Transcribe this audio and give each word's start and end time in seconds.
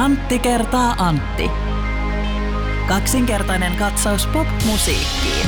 Antti 0.00 0.38
kertaa 0.38 0.94
Antti. 0.98 1.50
Kaksinkertainen 2.88 3.76
katsaus 3.76 4.26
pop-musiikkiin. 4.26 5.46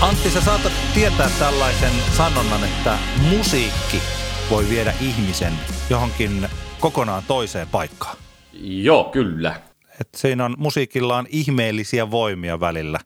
Antti, 0.00 0.30
sä 0.30 0.40
saatat 0.40 0.72
tietää 0.94 1.30
tällaisen 1.38 1.92
sanonnan, 2.16 2.64
että 2.64 2.98
musiikki 3.30 4.02
voi 4.50 4.68
viedä 4.68 4.94
ihmisen 5.00 5.52
johonkin 5.90 6.48
kokonaan 6.80 7.22
toiseen 7.28 7.68
paikkaan. 7.68 8.16
Joo, 8.62 9.04
kyllä. 9.04 9.60
Et 10.00 10.08
siinä 10.16 10.44
on 10.44 10.54
musiikilla 10.58 11.16
on 11.16 11.26
ihmeellisiä 11.28 12.10
voimia 12.10 12.60
välillä, 12.60 13.00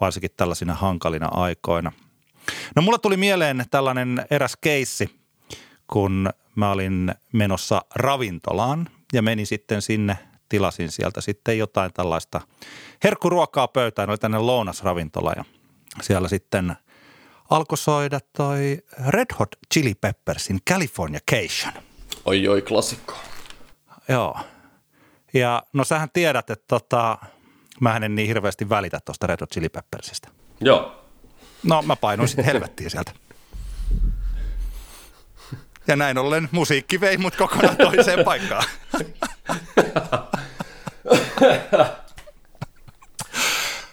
varsinkin 0.00 0.30
tällaisina 0.36 0.74
hankalina 0.74 1.28
aikoina. 1.30 1.92
No 2.76 2.82
mulla 2.82 2.98
tuli 2.98 3.16
mieleen 3.16 3.64
tällainen 3.70 4.26
eräs 4.30 4.56
keissi, 4.60 5.10
kun 5.86 6.30
mä 6.54 6.70
olin 6.70 7.14
menossa 7.32 7.82
ravintolaan 7.94 8.88
ja 9.12 9.22
menin 9.22 9.46
sitten 9.46 9.82
sinne, 9.82 10.18
tilasin 10.48 10.90
sieltä 10.90 11.20
sitten 11.20 11.58
jotain 11.58 11.92
tällaista 11.92 12.40
herkkuruokaa 13.04 13.68
pöytään, 13.68 14.10
oli 14.10 14.18
tänne 14.18 14.38
lounasravintola 14.38 15.32
ja 15.36 15.44
siellä 16.02 16.28
sitten 16.28 16.76
alkoi 17.50 17.78
soida 17.78 18.18
toi 18.36 18.78
Red 19.08 19.34
Hot 19.38 19.48
Chili 19.74 19.94
Peppersin 19.94 20.58
California 20.70 21.20
Cation. 21.30 21.82
Oi 22.24 22.48
oi, 22.48 22.62
klassikko. 22.62 23.14
Joo. 24.08 24.36
Ja 25.34 25.62
no 25.72 25.84
sähän 25.84 26.08
tiedät, 26.12 26.50
että 26.50 26.64
tota, 26.68 27.18
mä 27.80 27.96
en 27.96 28.14
niin 28.14 28.28
hirveästi 28.28 28.68
välitä 28.68 29.00
tuosta 29.04 29.26
Red 29.26 29.40
Hot 29.40 29.50
Chili 29.50 29.68
Peppersistä. 29.68 30.28
Joo. 30.60 31.04
No 31.62 31.82
mä 31.82 31.96
painuin 31.96 32.28
sitten 32.28 32.44
helvettiin 32.44 32.90
sieltä. 32.90 33.12
Ja 35.86 35.96
näin 35.96 36.18
ollen 36.18 36.48
musiikki 36.52 37.00
vei 37.00 37.16
mut 37.16 37.36
kokonaan 37.36 37.76
toiseen 37.76 38.24
paikkaan. 38.30 38.64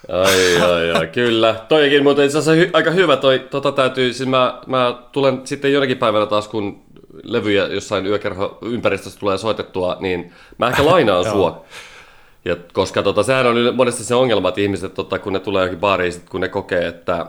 Ai, 0.08 0.62
ai, 0.70 0.90
ai, 0.90 1.06
kyllä. 1.06 1.54
Toikin 1.68 2.02
muuten 2.02 2.24
itse 2.24 2.38
asiassa 2.38 2.62
hy- 2.66 2.70
aika 2.72 2.90
hyvä. 2.90 3.16
Toi, 3.16 3.38
tota 3.38 3.72
täytyy, 3.72 4.12
siis 4.12 4.28
mä, 4.28 4.60
mä 4.66 4.94
tulen 5.12 5.40
sitten 5.44 5.72
jonakin 5.72 5.98
päivänä 5.98 6.26
taas, 6.26 6.48
kun 6.48 6.82
levyjä 7.22 7.66
jossain 7.66 8.06
yökerho 8.06 8.58
ympäristössä 8.62 9.20
tulee 9.20 9.38
soitettua, 9.38 9.96
niin 10.00 10.32
mä 10.58 10.68
ehkä 10.68 10.84
lainaan 10.86 11.24
sua. 11.32 11.64
Ja 12.44 12.56
koska 12.72 13.02
tota, 13.02 13.22
sehän 13.22 13.46
on 13.46 13.56
monesti 13.74 14.04
se 14.04 14.14
ongelma, 14.14 14.48
että 14.48 14.60
ihmiset, 14.60 14.94
tota, 14.94 15.18
kun 15.18 15.32
ne 15.32 15.40
tulee 15.40 15.60
johonkin 15.60 15.80
baariin, 15.80 16.12
sit 16.12 16.28
kun 16.28 16.40
ne 16.40 16.48
kokee, 16.48 16.86
että 16.86 17.26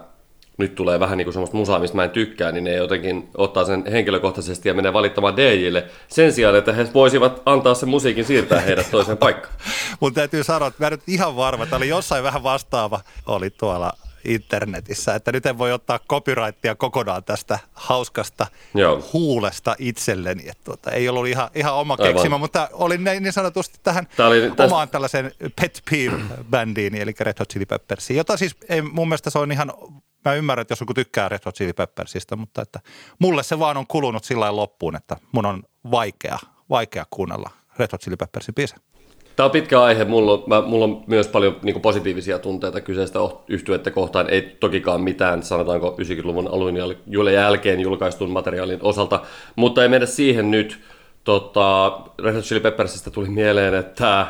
nyt 0.62 0.76
tulee 0.76 1.00
vähän 1.00 1.17
niin 1.17 1.26
kuin 1.26 1.34
semmoista 1.34 1.58
musaa, 1.58 1.80
mistä 1.80 1.95
mä 1.95 2.04
en 2.04 2.09
tykkää, 2.09 2.52
niin 2.52 2.64
ne 2.64 2.76
jotenkin 2.76 3.30
ottaa 3.38 3.66
sen 3.66 3.84
henkilökohtaisesti 3.92 4.70
ja 4.70 4.73
menee 4.73 4.94
valittamaan 4.94 5.38
DJille 5.38 5.86
sen 6.08 6.34
sijaan, 6.34 6.56
että 6.56 6.73
he 6.73 6.88
voisivat 6.94 7.42
antaa 7.45 7.73
sen 7.73 7.90
musiikin 7.90 8.26
siirtää 8.26 8.62
heidät 8.62 8.92
toiseen 8.92 9.18
paikkaan. 9.18 9.56
Mutta 10.00 10.20
täytyy 10.20 10.44
sanoa, 10.44 10.68
että 10.68 10.84
mä 10.84 10.90
nyt 10.90 11.02
ihan 11.08 11.36
varma, 11.36 11.64
että 11.64 11.76
oli 11.76 11.88
jossain 11.88 12.23
vähän 12.23 12.44
vastaava, 12.44 13.00
oli 13.26 13.50
tuolla 13.50 13.94
internetissä, 14.26 15.16
että 15.16 15.31
nyt 15.31 15.45
en 15.45 15.58
voi 15.58 15.72
ottaa 15.72 16.00
copyrightia 16.09 16.75
kokonaan 16.75 17.23
tästä 17.23 17.59
hauskasta 17.73 18.48
Joo. 18.73 19.09
huulesta 19.14 19.75
itselleni. 19.80 20.42
Että 20.50 20.64
tuota, 20.64 20.92
ei 20.92 21.09
ollut 21.09 21.28
ihan, 21.28 21.50
ihan 21.56 21.73
oma 21.73 21.98
Aivan. 22.00 22.14
keksimä, 22.14 22.38
mutta 22.38 22.70
olin 22.73 23.03
niin 23.03 23.23
niin 23.23 23.34
sanotusti 23.34 23.80
tähän 23.84 24.08
oli 24.20 24.42
tästä- 24.42 24.64
omaan 24.64 24.90
tällaisen 24.90 25.31
Pet 25.62 25.81
Peeve-bändiin, 25.92 26.96
eli 26.96 27.14
Red 27.20 27.36
Hot 27.40 27.50
Chili 27.50 27.66
Peppersiin, 27.66 28.18
jota 28.18 28.38
siis 28.38 28.56
ei, 28.70 28.81
mun 28.81 29.08
mielestä 29.08 29.30
se 29.30 29.40
on 29.40 29.52
ihan, 29.52 29.73
mä 30.26 30.34
ymmärrän, 30.34 30.62
että 30.62 30.72
jos 30.72 30.80
joku 30.80 30.94
tykkää 30.94 31.30
Red 31.30 31.40
Hot 31.46 31.56
Chili 31.56 31.74
Peppersistä, 31.74 32.36
mutta 32.36 32.62
että 32.62 32.80
mulle 33.20 33.44
se 33.44 33.60
vaan 33.60 33.78
on 33.78 33.88
kulunut 33.88 34.24
sillä 34.24 34.56
loppuun, 34.56 34.96
että 34.96 35.18
mun 35.32 35.46
on 35.46 35.64
vaikea, 35.92 36.38
vaikea 36.70 37.06
kuunnella 37.09 37.50
Red 37.78 37.90
Hot 37.92 38.02
Chili 38.02 38.16
Peppersin 38.16 38.56
biisejä. 38.56 38.80
Tämä 39.36 39.46
on 39.46 39.52
pitkä 39.52 39.81
aihe. 39.81 40.06
Mulla 40.06 40.31
on, 40.34 40.44
mä, 40.48 40.62
mulla 40.62 40.86
on 40.86 41.04
myös 41.08 41.28
paljon 41.28 41.60
niin 41.64 41.81
positiivisia 41.81 42.40
tunteita 42.40 42.81
kyseistä 42.81 43.20
yhtyettä 43.48 43.92
kohtaan. 43.92 44.30
Ei 44.30 44.42
tokikaan 44.42 45.02
mitään, 45.02 45.44
sanotaanko 45.44 45.96
90-luvun 46.02 46.48
alun 46.48 47.34
jälkeen 47.34 47.80
julkaistun 47.80 48.31
materiaalin 48.31 48.80
osalta, 48.81 49.22
mutta 49.56 49.84
ei 49.84 49.90
mennä 49.90 50.08
siihen 50.08 50.52
nyt. 50.52 50.80
Tota, 51.24 52.00
Red 52.20 52.34
Hot 52.34 52.44
Chili 52.44 52.60
Peppersistä 52.60 53.12
tuli 53.12 53.30
mieleen, 53.30 53.74
että 53.74 54.28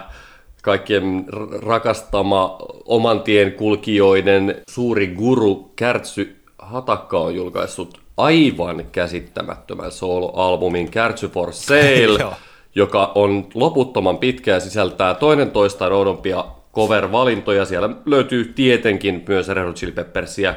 kaikkien 0.62 1.26
rakastama 1.62 2.58
oman 2.86 3.22
tien 3.22 3.52
kulkijoiden 3.52 4.62
suuri 4.70 5.08
guru 5.08 5.72
Kärtsy 5.76 6.36
Hatakka 6.58 7.20
on 7.20 7.36
julkaissut 7.36 8.00
aivan 8.18 8.86
käsittämättömän 8.92 9.92
solo-albumin 9.92 10.92
Kärtsy 10.92 11.28
for 11.28 11.54
Sale 11.54 12.36
joka 12.76 13.12
on 13.16 13.48
loputtoman 13.54 14.18
pitkä 14.18 14.52
ja 14.52 14.60
sisältää 14.60 15.14
toinen 15.14 15.52
toistaan 15.52 15.92
oudompia 15.92 16.46
cover-valintoja. 16.74 17.66
Siellä 17.66 17.90
löytyy 18.06 18.54
tietenkin 18.56 19.26
myös 19.28 19.48
Red 19.48 19.66
Hot 19.66 19.76
Chili 19.76 19.92
Peppersiä. 19.92 20.56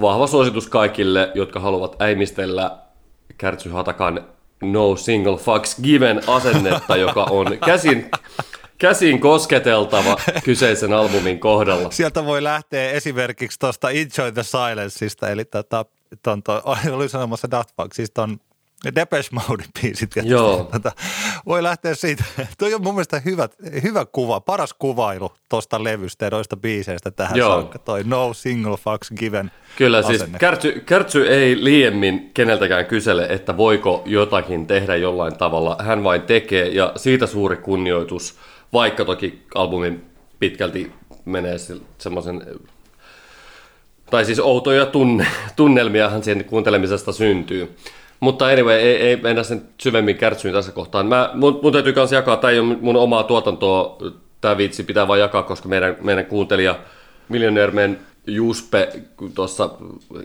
Vahva 0.00 0.26
suositus 0.26 0.68
kaikille, 0.68 1.30
jotka 1.34 1.60
haluavat 1.60 2.02
äimistellä 2.02 2.70
Kärtsy 3.38 3.70
Hatakan 3.70 4.24
No 4.62 4.96
Single 4.96 5.36
Fucks 5.36 5.80
Given 5.82 6.20
asennetta, 6.26 6.96
joka 6.96 7.24
on 7.30 7.58
käsin, 7.64 8.10
käsin 8.84 9.20
kosketeltava 9.20 10.16
kyseisen 10.44 10.92
albumin 10.92 11.40
kohdalla. 11.40 11.90
Sieltä 11.90 12.24
voi 12.24 12.42
lähteä 12.44 12.90
esimerkiksi 12.90 13.58
tuosta 13.58 13.90
Enjoy 13.90 14.32
the 14.34 14.42
Silenceista, 14.42 15.28
eli 15.28 15.44
tota, 15.44 15.84
ton, 16.22 16.42
ton, 16.42 16.62
oli 16.96 17.08
sanomassa 17.08 17.50
Daft 17.50 17.70
Punk, 17.76 17.94
siis 17.94 18.10
ton 18.10 18.38
Depeche 18.94 19.28
Mode 19.32 19.64
biisit. 19.80 20.10
Joo. 20.22 20.68
Tota, 20.72 20.92
voi 21.46 21.62
lähteä 21.62 21.94
siitä. 21.94 22.24
Tuo 22.58 22.68
on 22.74 22.82
mun 22.82 22.94
mielestä 22.94 23.20
hyvä, 23.24 23.48
hyvä 23.82 24.06
kuva, 24.12 24.40
paras 24.40 24.74
kuvailu 24.78 25.32
tuosta 25.48 25.84
levystä 25.84 26.24
ja 26.24 26.30
noista 26.30 26.56
biiseistä 26.56 27.10
tähän 27.10 27.36
Joo. 27.36 27.52
saakka. 27.52 27.78
Toi 27.78 28.04
No 28.04 28.34
Single 28.34 28.76
Fucks 28.76 29.10
Given 29.18 29.50
Kyllä, 29.76 30.02
siis 30.02 30.20
asenne. 30.20 30.38
Kärtsy, 30.38 30.82
Kärtsy 30.86 31.26
ei 31.26 31.64
liiemmin 31.64 32.30
keneltäkään 32.34 32.86
kysele, 32.86 33.26
että 33.30 33.56
voiko 33.56 34.02
jotakin 34.06 34.66
tehdä 34.66 34.96
jollain 34.96 35.36
tavalla. 35.36 35.76
Hän 35.80 36.04
vain 36.04 36.22
tekee 36.22 36.68
ja 36.68 36.92
siitä 36.96 37.26
suuri 37.26 37.56
kunnioitus, 37.56 38.38
vaikka 38.74 39.04
toki 39.04 39.42
albumin 39.54 40.04
pitkälti 40.38 40.92
menee 41.24 41.58
se- 41.58 41.80
semmoisen 41.98 42.42
tai 44.10 44.24
siis 44.24 44.40
outoja 44.40 44.86
tunne, 44.86 45.26
tunnelmiahan 45.56 46.22
sen 46.22 46.44
kuuntelemisesta 46.44 47.12
syntyy. 47.12 47.76
Mutta 48.20 48.46
anyway, 48.46 48.74
ei, 48.74 48.96
ei 48.96 49.16
mennä 49.16 49.42
sen 49.42 49.62
syvemmin 49.80 50.16
kärtsyyn 50.16 50.54
tässä 50.54 50.72
kohtaan. 50.72 51.06
Mä, 51.06 51.30
mun, 51.34 51.60
mun 51.62 51.72
täytyy 51.72 51.92
myös 51.96 52.12
jakaa, 52.12 52.36
tämä 52.36 52.50
ei 52.50 52.58
ole 52.58 52.76
mun 52.80 52.96
omaa 52.96 53.22
tuotantoa, 53.22 53.98
tämä 54.40 54.58
vitsi 54.58 54.82
pitää 54.82 55.08
vaan 55.08 55.20
jakaa, 55.20 55.42
koska 55.42 55.68
meidän, 55.68 55.96
meidän 56.00 56.26
kuuntelija 56.26 56.78
Millionaire 57.28 57.98
Juspe 58.26 58.92
tuossa 59.34 59.70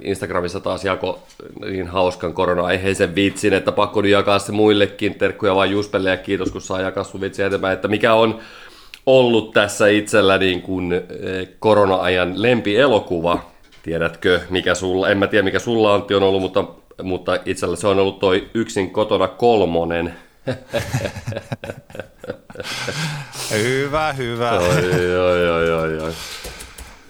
Instagramissa 0.02 0.60
taas 0.60 0.86
jako 0.86 1.20
niin 1.62 1.88
hauskan 1.88 2.34
korona-aiheisen 2.34 3.16
vitsin, 3.16 3.54
että 3.54 3.72
pakko 3.72 4.02
nyt 4.02 4.12
jakaa 4.12 4.40
se 4.40 4.52
muillekin. 4.52 5.16
Terkkuja 5.16 5.56
vaan 5.56 5.72
Juspelle 5.72 6.10
ja 6.10 6.18
kiitos, 6.18 6.52
kun 6.52 6.62
saa 6.62 6.82
jakaa 6.82 7.04
sun 7.04 7.22
vitsiä 7.22 7.48
eteenpäin, 7.48 7.74
että 7.74 7.88
mikä 7.88 8.14
on 8.14 8.40
ollut 9.06 9.54
tässä 9.54 9.88
itsellä 9.88 10.38
niin 10.38 10.62
kuin 10.62 10.94
eh, 10.94 11.02
korona-ajan 11.60 12.42
lempielokuva. 12.42 13.46
Tiedätkö, 13.84 14.42
mikä 14.50 14.76
sulla, 14.76 15.10
en 15.10 15.18
mä 15.18 15.28
tiedä 15.28 15.44
mikä 15.44 15.60
sulla 15.60 15.94
Antti 15.94 16.16
on 16.16 16.24
ollut, 16.24 16.42
mutta, 16.42 16.66
mutta 17.04 17.38
itsellä 17.46 17.76
se 17.76 17.88
on 17.88 18.00
ollut 18.00 18.20
toi 18.20 18.50
yksin 18.54 18.92
kotona 18.92 19.28
kolmonen. 19.28 20.14
Hyvä, 23.52 24.14
hyvä. 24.14 24.52
Oi, 24.52 25.16
oi, 25.16 25.50
oi, 25.50 25.72
oi, 25.72 26.00
oi. 26.00 26.14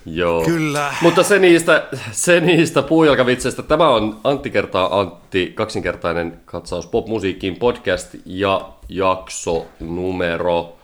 Joo. 0.06 0.46
Kyllä. 0.46 0.94
Mutta 1.02 1.23
se 1.23 1.40
niistä, 1.40 1.88
se 2.12 2.40
niistä 2.40 2.82
puujalkavitseistä. 2.82 3.64
Tämä 3.64 3.90
on 3.90 4.20
Antti 4.23 4.50
kertaa 4.50 5.00
Antti, 5.00 5.52
kaksinkertainen 5.56 6.40
katsaus 6.46 6.88
popmusiikkiin 6.88 7.56
podcast 7.56 8.16
ja 8.26 8.70
jakso 8.90 9.66
numero 9.79 10.76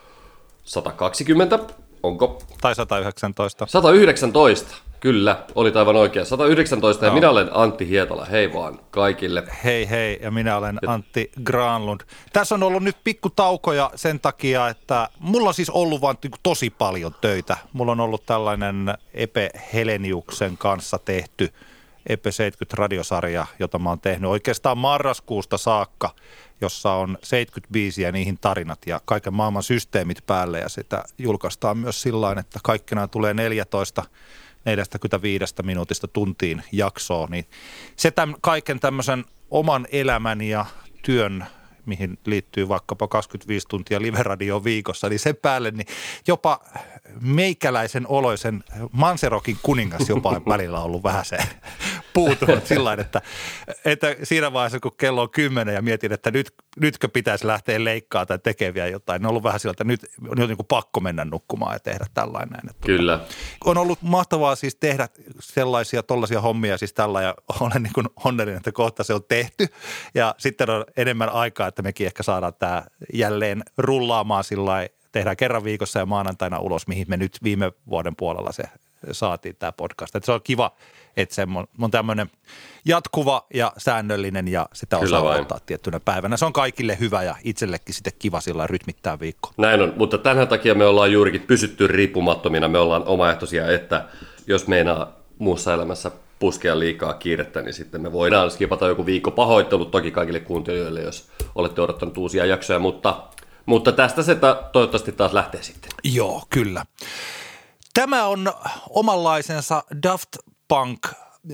120. 0.63 1.59
Onko? 2.03 2.41
Tai 2.61 2.75
119. 2.75 3.65
119. 3.69 4.75
Kyllä, 5.05 5.43
oli 5.55 5.71
aivan 5.75 5.95
oikein. 5.95 6.25
119 6.25 7.05
ja 7.05 7.11
minä 7.11 7.29
olen 7.29 7.49
Antti 7.51 7.87
Hietala. 7.87 8.25
Hei 8.25 8.53
vaan 8.53 8.79
kaikille. 8.91 9.43
Hei 9.63 9.89
hei, 9.89 10.19
ja 10.21 10.31
minä 10.31 10.57
olen 10.57 10.79
Antti 10.87 11.31
Granlund. 11.43 12.01
Tässä 12.33 12.55
on 12.55 12.63
ollut 12.63 12.83
nyt 12.83 12.95
pikku 13.03 13.29
taukoja 13.29 13.91
sen 13.95 14.19
takia, 14.19 14.69
että 14.69 15.09
mulla 15.19 15.47
on 15.47 15.53
siis 15.53 15.69
ollut 15.69 16.01
vaan 16.01 16.15
niinku 16.23 16.37
tosi 16.43 16.69
paljon 16.69 17.15
töitä. 17.21 17.57
Mulla 17.73 17.91
on 17.91 17.99
ollut 17.99 18.25
tällainen 18.25 18.93
Epe 19.13 19.49
Heleniuksen 19.73 20.57
kanssa 20.57 20.99
tehty 21.05 21.53
Epe 22.09 22.31
70 22.31 22.75
radiosarja, 22.77 23.45
jota 23.59 23.79
mä 23.79 23.89
oon 23.89 23.99
tehnyt 23.99 24.29
oikeastaan 24.29 24.77
marraskuusta 24.77 25.57
saakka, 25.57 26.09
jossa 26.61 26.91
on 26.91 27.17
75 27.23 28.01
ja 28.01 28.11
niihin 28.11 28.37
tarinat 28.41 28.79
ja 28.85 29.01
kaiken 29.05 29.33
maailman 29.33 29.63
systeemit 29.63 30.25
päälle 30.25 30.59
ja 30.59 30.69
sitä 30.69 31.03
julkaistaan 31.17 31.77
myös 31.77 32.01
sillä 32.01 32.35
että 32.39 32.59
kaikkina 32.63 33.07
tulee 33.07 33.33
14 33.33 34.03
45 34.65 35.55
minuutista 35.63 36.07
tuntiin 36.07 36.63
jaksoa, 36.71 37.27
niin 37.31 37.45
se 37.95 38.11
tämän 38.11 38.35
kaiken 38.41 38.79
tämmöisen 38.79 39.25
oman 39.51 39.87
elämän 39.91 40.41
ja 40.41 40.65
työn 41.01 41.45
mihin 41.85 42.19
liittyy 42.25 42.67
vaikkapa 42.67 43.07
25 43.07 43.67
tuntia 43.67 44.01
liveradio 44.01 44.63
viikossa, 44.63 45.09
niin 45.09 45.19
sen 45.19 45.35
päälle 45.35 45.71
niin 45.71 45.87
jopa 46.27 46.59
meikäläisen 47.21 48.07
oloisen 48.07 48.63
Manserokin 48.91 49.57
kuningas 49.63 50.09
jopa 50.09 50.41
välillä 50.49 50.79
ollut 50.79 51.03
vähän 51.03 51.25
se 51.25 51.37
puutunut 52.13 52.65
sillä 52.65 52.93
että, 52.93 53.21
että 53.85 54.15
siinä 54.23 54.53
vaiheessa, 54.53 54.79
kun 54.79 54.91
kello 54.97 55.21
on 55.21 55.29
kymmenen 55.29 55.75
ja 55.75 55.81
mietin, 55.81 56.13
että 56.13 56.31
nyt, 56.31 56.53
nytkö 56.79 57.07
pitäisi 57.07 57.47
lähteä 57.47 57.83
leikkaa 57.83 58.25
tai 58.25 58.39
tekeviä 58.39 58.87
jotain, 58.87 59.19
niin 59.19 59.25
on 59.25 59.29
ollut 59.29 59.43
vähän 59.43 59.59
sillä, 59.59 59.71
että 59.71 59.83
nyt, 59.83 60.01
nyt 60.21 60.39
on 60.39 60.47
niin 60.47 60.57
kuin 60.57 60.67
pakko 60.67 60.99
mennä 60.99 61.25
nukkumaan 61.25 61.75
ja 61.75 61.79
tehdä 61.79 62.05
tällainen. 62.13 62.59
Että 62.69 62.85
Kyllä. 62.85 63.19
On 63.65 63.77
ollut 63.77 64.01
mahtavaa 64.01 64.55
siis 64.55 64.75
tehdä 64.75 65.09
sellaisia 65.39 66.03
tollaisia 66.03 66.41
hommia 66.41 66.77
siis 66.77 66.93
tällä 66.93 67.21
ja 67.21 67.35
olen 67.59 67.83
niin 67.83 67.93
kuin 67.93 68.07
onnellinen, 68.25 68.57
että 68.57 68.71
kohta 68.71 69.03
se 69.03 69.13
on 69.13 69.23
tehty 69.27 69.67
ja 70.15 70.35
sitten 70.37 70.69
on 70.69 70.85
enemmän 70.97 71.29
aikaa, 71.29 71.67
että 71.67 71.81
mekin 71.81 72.07
ehkä 72.07 72.23
saadaan 72.23 72.53
tämä 72.59 72.83
jälleen 73.13 73.63
rullaamaan 73.77 74.43
sillä 74.43 74.87
tehdään 75.15 75.37
kerran 75.37 75.63
viikossa 75.63 75.99
ja 75.99 76.05
maanantaina 76.05 76.59
ulos, 76.59 76.87
mihin 76.87 77.05
me 77.09 77.17
nyt 77.17 77.37
viime 77.43 77.71
vuoden 77.89 78.15
puolella 78.15 78.51
se 78.51 78.63
saatiin 79.11 79.55
tämä 79.55 79.71
podcast. 79.71 80.15
Että 80.15 80.25
se 80.25 80.31
on 80.31 80.41
kiva, 80.43 80.71
että 81.17 81.35
se 81.35 81.47
on, 81.81 81.91
tämmöinen 81.91 82.29
jatkuva 82.85 83.45
ja 83.53 83.71
säännöllinen 83.77 84.47
ja 84.47 84.69
sitä 84.73 84.99
Kyllä 84.99 85.17
osaa 85.17 85.29
vain. 85.29 85.41
ottaa 85.41 85.59
tiettynä 85.65 85.99
päivänä. 85.99 86.37
Se 86.37 86.45
on 86.45 86.53
kaikille 86.53 86.97
hyvä 86.99 87.23
ja 87.23 87.35
itsellekin 87.43 87.95
sitten 87.95 88.13
kiva 88.19 88.41
sillä 88.41 88.67
rytmittää 88.67 89.19
viikko. 89.19 89.51
Näin 89.57 89.81
on, 89.81 89.93
mutta 89.97 90.17
tämän 90.17 90.47
takia 90.47 90.75
me 90.75 90.85
ollaan 90.85 91.11
juurikin 91.11 91.41
pysytty 91.41 91.87
riippumattomina, 91.87 92.67
me 92.67 92.77
ollaan 92.79 93.03
omaehtoisia, 93.05 93.71
että 93.71 94.05
jos 94.47 94.67
meinaa 94.67 95.11
muussa 95.37 95.73
elämässä 95.73 96.11
puskea 96.39 96.79
liikaa 96.79 97.13
kiirettä, 97.13 97.61
niin 97.61 97.73
sitten 97.73 98.01
me 98.01 98.11
voidaan 98.11 98.51
skipata 98.51 98.87
joku 98.87 99.05
viikko 99.05 99.31
pahoittelut 99.31 99.91
toki 99.91 100.11
kaikille 100.11 100.39
kuuntelijoille, 100.39 101.01
jos 101.01 101.27
olette 101.55 101.81
odottanut 101.81 102.17
uusia 102.17 102.45
jaksoja, 102.45 102.79
mutta, 102.79 103.23
mutta 103.65 103.91
tästä 103.91 104.23
se 104.23 104.35
ta- 104.35 104.63
toivottavasti 104.71 105.11
taas 105.11 105.33
lähtee 105.33 105.63
sitten. 105.63 105.91
Joo, 106.03 106.43
kyllä. 106.49 106.85
Tämä 107.93 108.25
on 108.25 108.53
omanlaisensa 108.89 109.83
Daft 110.03 110.29
Punk 110.67 111.07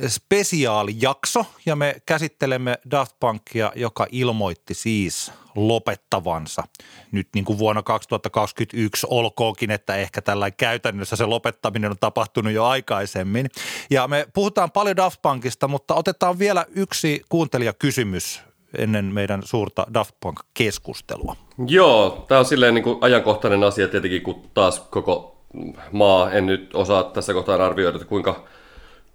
spesiaalijakso 0.08 1.46
ja 1.66 1.76
me 1.76 1.96
käsittelemme 2.06 2.78
Daft 2.92 3.16
Punkia, 3.20 3.72
joka 3.76 4.08
ilmoitti 4.12 4.74
siis 4.74 5.32
lopettavansa 5.56 6.64
nyt 7.12 7.28
niin 7.36 7.46
kuin 7.46 7.60
vuonna 7.60 7.84
2021 7.84 9.08
olkoonkin, 9.10 9.72
että 9.72 9.96
ehkä 9.96 10.22
tällä 10.22 10.52
käytännössä 10.52 11.16
se 11.16 11.26
lopettaminen 11.26 11.92
on 11.92 11.98
tapahtunut 12.00 12.54
jo 12.54 12.66
aikaisemmin. 12.66 13.50
Ja 13.90 14.08
me 14.08 14.28
puhutaan 14.34 14.72
paljon 14.72 14.96
Daft 14.96 15.22
Punkista, 15.22 15.68
mutta 15.68 15.96
otetaan 15.96 16.40
vielä 16.40 16.66
yksi 16.76 17.22
kuuntelijakysymys 17.30 18.42
ennen 18.78 19.06
meidän 19.06 19.42
suurta 19.44 19.86
Daft 19.94 20.16
Punk-keskustelua. 20.20 21.36
Joo, 21.68 22.26
tämä 22.28 22.40
on 22.40 22.46
silleen 22.46 22.74
niin 22.74 22.84
kuin 22.84 22.98
ajankohtainen 23.02 23.64
asia 23.64 23.88
tietenkin, 23.88 24.22
kun 24.22 24.42
taas 24.54 24.80
koko 24.80 25.38
maa, 25.92 26.32
en 26.32 26.46
nyt 26.46 26.76
osaa 26.76 27.04
tässä 27.04 27.34
kohtaa 27.34 27.66
arvioida, 27.66 27.96
että 27.96 28.08
kuinka, 28.08 28.44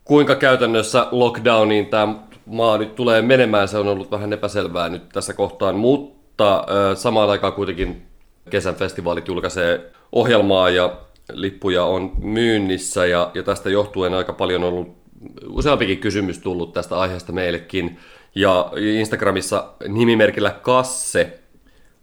kuinka 0.05 0.35
käytännössä 0.35 1.06
lockdowniin 1.11 1.87
tämä 1.87 2.14
maa 2.47 2.79
nyt 2.79 2.94
tulee 2.94 3.23
menemään. 3.23 3.69
Se 3.69 3.79
on 3.79 3.88
ollut 3.88 4.11
vähän 4.11 4.32
epäselvää 4.32 4.88
nyt 4.88 5.08
tässä 5.08 5.32
kohtaan, 5.32 5.75
mutta 5.75 6.64
samaan 6.94 7.31
aikaan 7.31 7.53
kuitenkin 7.53 8.03
kesän 8.50 8.75
festivaalit 8.75 9.29
julkaisee 9.29 9.93
ohjelmaa 10.12 10.70
ja 10.70 10.97
lippuja 11.32 11.85
on 11.85 12.12
myynnissä 12.19 13.06
ja, 13.06 13.31
ja 13.35 13.43
tästä 13.43 13.70
johtuen 13.70 14.14
aika 14.14 14.32
paljon 14.32 14.64
on 14.64 14.69
ollut 14.69 14.97
useampikin 15.49 15.99
kysymys 15.99 16.38
tullut 16.38 16.73
tästä 16.73 16.99
aiheesta 16.99 17.32
meillekin. 17.32 17.99
Ja 18.37 18.73
Instagramissa 18.77 19.65
nimimerkillä 19.88 20.50
Kasse 20.50 21.38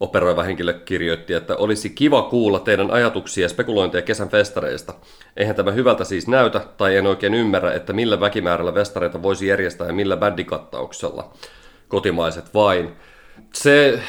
operoiva 0.00 0.42
henkilö 0.42 0.72
kirjoitti, 0.72 1.34
että 1.34 1.56
olisi 1.56 1.90
kiva 1.90 2.22
kuulla 2.22 2.60
teidän 2.60 2.90
ajatuksia 2.90 3.44
ja 3.44 3.48
spekulointeja 3.48 4.02
kesän 4.02 4.28
festareista. 4.28 4.94
Eihän 5.36 5.56
tämä 5.56 5.70
hyvältä 5.70 6.04
siis 6.04 6.28
näytä, 6.28 6.60
tai 6.76 6.96
en 6.96 7.06
oikein 7.06 7.34
ymmärrä, 7.34 7.72
että 7.72 7.92
millä 7.92 8.20
väkimäärällä 8.20 8.72
festareita 8.72 9.22
voisi 9.22 9.46
järjestää 9.46 9.86
ja 9.86 9.92
millä 9.92 10.16
bändikattauksella. 10.16 11.32
Kotimaiset 11.88 12.54
vain. 12.54 12.92
Se 13.52 14.00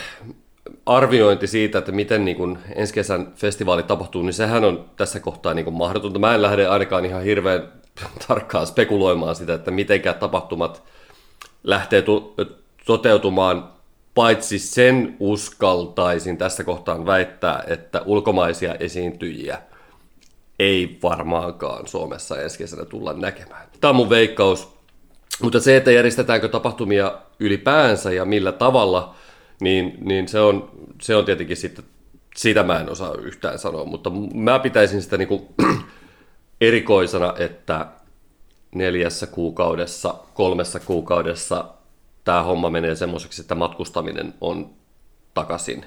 arviointi 0.86 1.48
siitä, 1.48 1.78
että 1.78 1.92
miten 1.92 2.25
niin 2.25 2.38
kuin 2.38 2.57
ensi 2.75 2.94
kesän 2.94 3.33
festivaali 3.36 3.83
tapahtuu, 3.83 4.21
niin 4.21 4.33
sehän 4.33 4.63
on 4.63 4.86
tässä 4.95 5.19
kohtaa 5.19 5.54
niin 5.54 5.66
kuin 5.66 5.78
mahdotonta. 5.78 6.19
Mä 6.19 6.36
en 6.36 6.42
lähde 6.42 6.68
ainakaan 6.68 7.06
ihan 7.06 7.24
hirveän 7.24 7.71
tarkkaan 8.28 8.68
spekuloimaan 8.68 9.36
sitä, 9.36 9.54
että 9.54 9.71
mitenkä 9.71 10.13
tapahtumat 10.13 10.83
lähtee 11.65 12.01
tu- 12.01 12.35
toteutumaan, 12.85 13.69
paitsi 14.15 14.59
sen 14.59 15.15
uskaltaisin 15.19 16.38
tässä 16.38 16.63
kohtaan 16.63 17.06
väittää, 17.06 17.63
että 17.67 18.01
ulkomaisia 18.06 18.75
esiintyjiä 18.75 19.62
ei 20.59 21.00
varmaankaan 21.03 21.88
Suomessa 21.88 22.41
ensi 22.41 22.57
kesänä 22.57 22.85
tulla 22.85 23.13
näkemään. 23.13 23.67
Tämä 23.81 23.89
on 23.89 23.95
mun 23.95 24.09
veikkaus. 24.09 24.75
Mutta 25.41 25.59
se, 25.59 25.77
että 25.77 25.91
järjestetäänkö 25.91 26.47
tapahtumia 26.47 27.17
ylipäänsä 27.39 28.13
ja 28.13 28.25
millä 28.25 28.51
tavalla, 28.51 29.15
niin, 29.61 29.97
niin 30.01 30.27
se, 30.27 30.39
on, 30.39 30.71
se 31.01 31.15
on 31.15 31.25
tietenkin 31.25 31.57
sitten, 31.57 31.85
sitä 32.35 32.63
mä 32.63 32.79
en 32.79 32.89
osaa 32.91 33.13
yhtään 33.13 33.59
sanoa, 33.59 33.85
mutta 33.85 34.11
mä 34.33 34.59
pitäisin 34.59 35.01
sitä 35.01 35.18
niin 35.18 35.27
kuin 35.27 35.47
erikoisena, 36.61 37.33
että 37.38 37.85
neljässä 38.75 39.27
kuukaudessa, 39.27 40.15
kolmessa 40.33 40.79
kuukaudessa 40.79 41.65
tämä 42.23 42.44
homma 42.44 42.69
menee 42.69 42.95
semmoiseksi, 42.95 43.41
että 43.41 43.56
matkustaminen 43.56 44.33
on 44.41 44.69
takaisin 45.33 45.85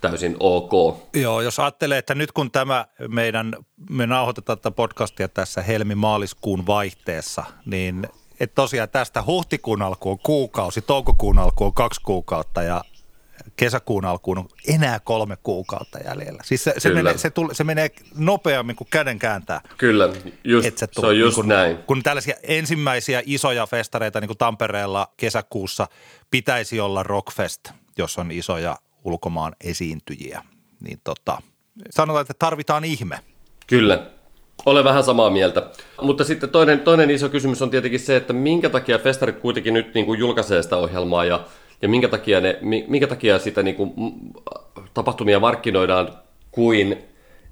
täysin 0.00 0.36
ok. 0.40 0.72
Joo, 1.14 1.40
jos 1.40 1.58
ajattelee, 1.58 1.98
että 1.98 2.14
nyt 2.14 2.32
kun 2.32 2.50
tämä 2.50 2.86
meidän, 3.08 3.56
me 3.90 4.06
nauhoitetaan 4.06 4.58
tätä 4.58 4.70
podcastia 4.70 5.28
tässä 5.28 5.62
helmi-maaliskuun 5.62 6.66
vaihteessa, 6.66 7.44
niin 7.66 8.08
että 8.40 8.54
tosiaan 8.54 8.88
tästä 8.88 9.22
huhtikuun 9.26 9.82
alkuun 9.82 10.12
on 10.12 10.18
kuukausi, 10.18 10.82
toukokuun 10.82 11.38
alkuun 11.38 11.68
on 11.68 11.74
kaksi 11.74 12.00
kuukautta 12.00 12.62
ja 12.62 12.84
kesäkuun 13.60 14.04
alkuun 14.04 14.38
on 14.38 14.48
enää 14.68 15.00
kolme 15.00 15.36
kuukautta 15.42 15.98
jäljellä. 15.98 16.42
Siis 16.44 16.64
se, 16.64 16.74
se, 16.78 16.88
Kyllä. 16.88 17.02
menee, 17.02 17.18
se, 17.18 17.30
tule, 17.30 17.54
se 17.54 17.64
menee 17.64 17.90
nopeammin 18.16 18.76
kuin 18.76 18.88
käden 18.90 19.18
kääntää. 19.18 19.60
Kyllä, 19.76 20.08
just, 20.44 20.66
Et 20.66 20.78
se, 20.78 20.86
tuu- 20.86 21.04
on 21.04 21.18
just 21.18 21.36
niin 21.36 21.42
kun, 21.44 21.48
näin. 21.48 21.78
Kun 21.78 22.02
tällaisia 22.02 22.34
ensimmäisiä 22.42 23.22
isoja 23.26 23.66
festareita, 23.66 24.20
niin 24.20 24.28
kuin 24.28 24.38
Tampereella 24.38 25.08
kesäkuussa, 25.16 25.86
pitäisi 26.30 26.80
olla 26.80 27.02
Rockfest, 27.02 27.70
jos 27.98 28.18
on 28.18 28.30
isoja 28.30 28.76
ulkomaan 29.04 29.56
esiintyjiä. 29.64 30.42
Niin 30.80 31.00
tota, 31.04 31.42
sanotaan, 31.90 32.20
että 32.22 32.34
tarvitaan 32.38 32.84
ihme. 32.84 33.18
Kyllä, 33.66 34.06
olen 34.66 34.84
vähän 34.84 35.04
samaa 35.04 35.30
mieltä. 35.30 35.70
Mutta 36.02 36.24
sitten 36.24 36.50
toinen, 36.50 36.80
toinen 36.80 37.10
iso 37.10 37.28
kysymys 37.28 37.62
on 37.62 37.70
tietenkin 37.70 38.00
se, 38.00 38.16
että 38.16 38.32
minkä 38.32 38.70
takia 38.70 38.98
festarit 38.98 39.38
kuitenkin 39.38 39.74
nyt 39.74 39.94
niin 39.94 40.06
kuin 40.06 40.18
julkaisee 40.18 40.62
sitä 40.62 40.76
ohjelmaa 40.76 41.24
ja, 41.24 41.44
ja 41.82 41.88
minkä, 41.88 42.08
takia 42.08 42.40
ne, 42.40 42.58
mi- 42.60 42.84
minkä 42.88 43.06
takia 43.06 43.38
sitä 43.38 43.62
niin 43.62 43.76
kuin, 43.76 43.92
tapahtumia 44.94 45.40
markkinoidaan 45.40 46.08
kuin 46.50 46.98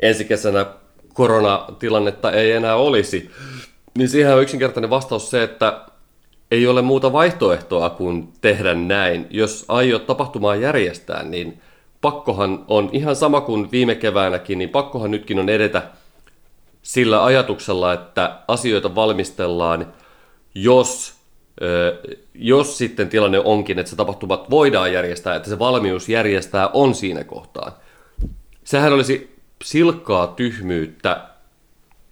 ensi 0.00 0.24
kesänä 0.24 0.66
koronatilannetta 1.14 2.32
ei 2.32 2.52
enää 2.52 2.76
olisi. 2.76 3.30
Niin 3.98 4.08
siihen 4.08 4.34
on 4.34 4.42
yksinkertainen 4.42 4.90
vastaus 4.90 5.30
se, 5.30 5.42
että 5.42 5.80
ei 6.50 6.66
ole 6.66 6.82
muuta 6.82 7.12
vaihtoehtoa 7.12 7.90
kuin 7.90 8.28
tehdä 8.40 8.74
näin. 8.74 9.26
Jos 9.30 9.64
aiot 9.68 10.06
tapahtumaa 10.06 10.56
järjestää, 10.56 11.22
niin 11.22 11.60
pakkohan 12.00 12.64
on 12.68 12.90
ihan 12.92 13.16
sama 13.16 13.40
kuin 13.40 13.70
viime 13.72 13.94
keväänäkin, 13.94 14.58
niin 14.58 14.68
pakkohan 14.68 15.10
nytkin 15.10 15.38
on 15.38 15.48
edetä 15.48 15.82
sillä 16.82 17.24
ajatuksella, 17.24 17.92
että 17.92 18.38
asioita 18.48 18.94
valmistellaan, 18.94 19.92
jos, 20.54 21.17
jos 22.34 22.78
sitten 22.78 23.08
tilanne 23.08 23.38
onkin, 23.38 23.78
että 23.78 23.90
se 23.90 23.96
tapahtumat 23.96 24.50
voidaan 24.50 24.92
järjestää, 24.92 25.34
että 25.34 25.48
se 25.48 25.58
valmius 25.58 26.08
järjestää 26.08 26.68
on 26.72 26.94
siinä 26.94 27.24
kohtaa. 27.24 27.78
Sehän 28.64 28.92
olisi 28.92 29.36
silkkaa 29.64 30.26
tyhmyyttä 30.26 31.20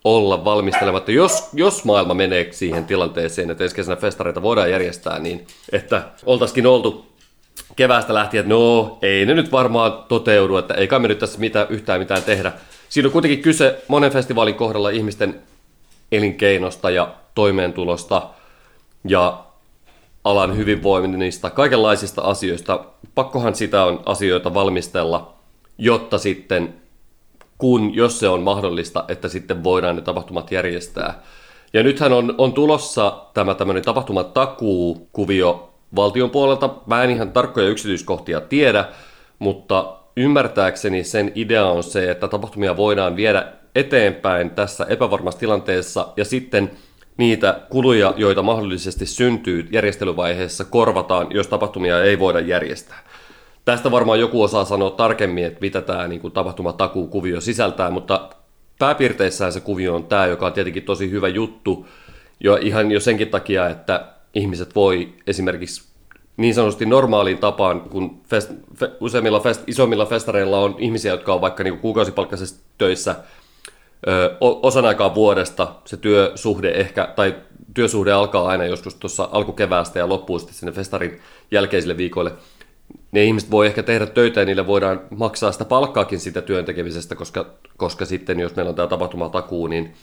olla 0.05 0.45
valmistelematta, 0.45 1.13
jos, 1.13 1.49
jos 1.53 1.85
maailma 1.85 2.15
menee 2.15 2.49
siihen 2.51 2.85
tilanteeseen, 2.85 3.51
että 3.51 3.65
ensi 3.65 3.77
kesänä 3.77 3.97
festareita 3.97 4.43
voidaan 4.43 4.71
järjestää, 4.71 5.19
niin 5.19 5.47
että 5.73 6.03
oltaisikin 6.27 6.67
oltu 6.67 7.07
keväästä 7.77 8.15
lähtien, 8.15 8.41
että 8.41 8.55
no 8.55 8.99
ei 9.03 9.27
ne 9.27 9.35
nyt 9.35 9.53
varmaan 9.53 10.05
toteudu, 10.09 10.57
että 10.57 10.75
ei 10.75 10.89
kai 10.89 10.99
me 10.99 11.09
nyt 11.09 11.19
tässä 11.19 11.39
mitään, 11.39 11.67
yhtään 11.71 12.01
mitään 12.01 12.23
tehdä. 12.23 12.53
Siinä 12.89 13.07
on 13.07 13.13
kuitenkin 13.13 13.43
kyse 13.43 13.83
monen 13.89 14.13
festivaalin 14.13 14.55
kohdalla 14.55 14.91
ihmisten 14.91 15.43
elinkeinosta 16.13 16.91
ja 16.91 17.15
toimeentulosta 17.35 18.23
ja 19.11 19.45
alan 20.25 20.57
hyvinvoinnista, 20.57 21.51
kaikenlaisista 21.51 22.23
asioista. 22.23 22.85
Pakkohan 23.15 23.55
sitä 23.55 23.85
on 23.85 24.03
asioita 24.07 24.55
valmistella, 24.55 25.35
jotta 25.79 26.19
sitten 26.19 26.75
kun, 27.59 27.95
jos 27.95 28.19
se 28.19 28.29
on 28.29 28.43
mahdollista, 28.43 29.05
että 29.09 29.29
sitten 29.29 29.65
voidaan 29.65 29.97
ne 29.97 30.03
tapahtumat 30.03 30.53
järjestää. 30.53 31.23
Ja 31.73 31.83
nythän 31.83 32.13
on, 32.13 32.35
on 32.39 32.53
tulossa 32.53 33.23
tämä 33.35 33.55
tämmöinen 33.55 33.85
tapahtumatakuu-kuvio 33.85 35.75
valtion 35.97 36.31
puolelta. 36.31 36.71
Mä 36.87 37.03
en 37.03 37.11
ihan 37.11 37.33
tarkkoja 37.33 37.69
yksityiskohtia 37.69 38.41
tiedä, 38.41 38.85
mutta 39.39 39.97
ymmärtääkseni 40.17 41.05
sen 41.05 41.33
idea 41.35 41.67
on 41.67 41.83
se, 41.83 42.11
että 42.11 42.29
tapahtumia 42.29 42.77
voidaan 42.77 43.17
viedä 43.17 43.53
eteenpäin 43.75 44.51
tässä 44.51 44.87
epävarmassa 44.89 45.41
tilanteessa 45.41 46.09
ja 46.17 46.25
sitten 46.25 46.71
niitä 47.17 47.61
kuluja, 47.71 48.15
joita 48.17 48.43
mahdollisesti 48.43 49.07
syntyy 49.07 49.69
järjestelyvaiheessa, 49.71 50.65
korvataan, 50.65 51.27
jos 51.31 51.47
tapahtumia 51.49 52.03
ei 52.05 52.19
voida 52.19 52.41
järjestää. 52.41 52.99
Tästä 53.65 53.91
varmaan 53.91 54.21
joku 54.21 54.43
osaa 54.43 54.65
sanoa 54.65 54.91
tarkemmin, 54.91 55.45
että 55.45 55.61
mitä 55.61 55.81
tämä 55.81 56.09
niin 56.09 56.33
tapahtumatakuu-kuvio 56.33 57.41
sisältää, 57.41 57.91
mutta 57.91 58.29
pääpiirteissään 58.79 59.53
se 59.53 59.61
kuvio 59.61 59.95
on 59.95 60.05
tämä, 60.05 60.27
joka 60.27 60.47
on 60.47 60.53
tietenkin 60.53 60.83
tosi 60.83 61.11
hyvä 61.11 61.29
juttu, 61.29 61.87
jo 62.41 62.57
ihan 62.57 62.93
jo 62.93 63.01
senkin 63.01 63.29
takia, 63.29 63.69
että 63.69 64.07
ihmiset 64.35 64.75
voi 64.75 65.15
esimerkiksi 65.27 65.89
niin 66.37 66.55
sanotusti 66.55 66.87
normaaliin 66.87 67.39
tapaan, 67.39 67.81
kun 67.81 68.21
fest, 68.29 68.51
fe, 68.75 68.91
useimmilla 69.01 69.41
fest, 69.41 69.63
isommilla 69.67 70.07
festareilla 70.07 70.61
on 70.61 70.75
ihmisiä, 70.79 71.13
jotka 71.13 71.35
on 71.35 71.41
vaikka 71.41 71.65
niin 71.65 71.79
kuukausipalkkaisessa 71.79 72.57
töissä 72.79 73.17
osan 74.41 74.85
aikaa 74.85 75.15
vuodesta, 75.15 75.75
se 75.85 75.97
työsuhde 75.97 76.71
ehkä, 76.71 77.09
tai 77.17 77.35
työsuhde 77.75 78.13
alkaa 78.13 78.49
aina 78.49 78.65
joskus 78.65 78.95
tuossa 78.95 79.29
alkukeväästä 79.33 79.99
ja 79.99 80.09
loppuu 80.09 80.39
sitten 80.39 80.57
sinne 80.57 80.73
festarin 80.73 81.21
jälkeisille 81.51 81.97
viikoille. 81.97 82.33
Ne 83.13 83.25
ihmiset 83.25 83.51
voi 83.51 83.67
ehkä 83.67 83.83
tehdä 83.83 84.07
töitä 84.07 84.41
ja 84.41 84.47
niille 84.47 84.67
voidaan 84.67 85.01
maksaa 85.11 85.53
sitä 85.53 85.65
palkkaakin 85.65 86.21
siitä 86.21 86.43
työn 86.43 86.65
tekemisestä, 86.65 87.15
koska, 87.15 87.47
koska 87.77 88.05
sitten 88.05 88.41
jos 88.41 88.57
meillä 88.57 88.69
on 88.69 88.75
tämä 88.75 88.89
tapahtumatakuu, 88.89 89.67
niin 89.67 89.95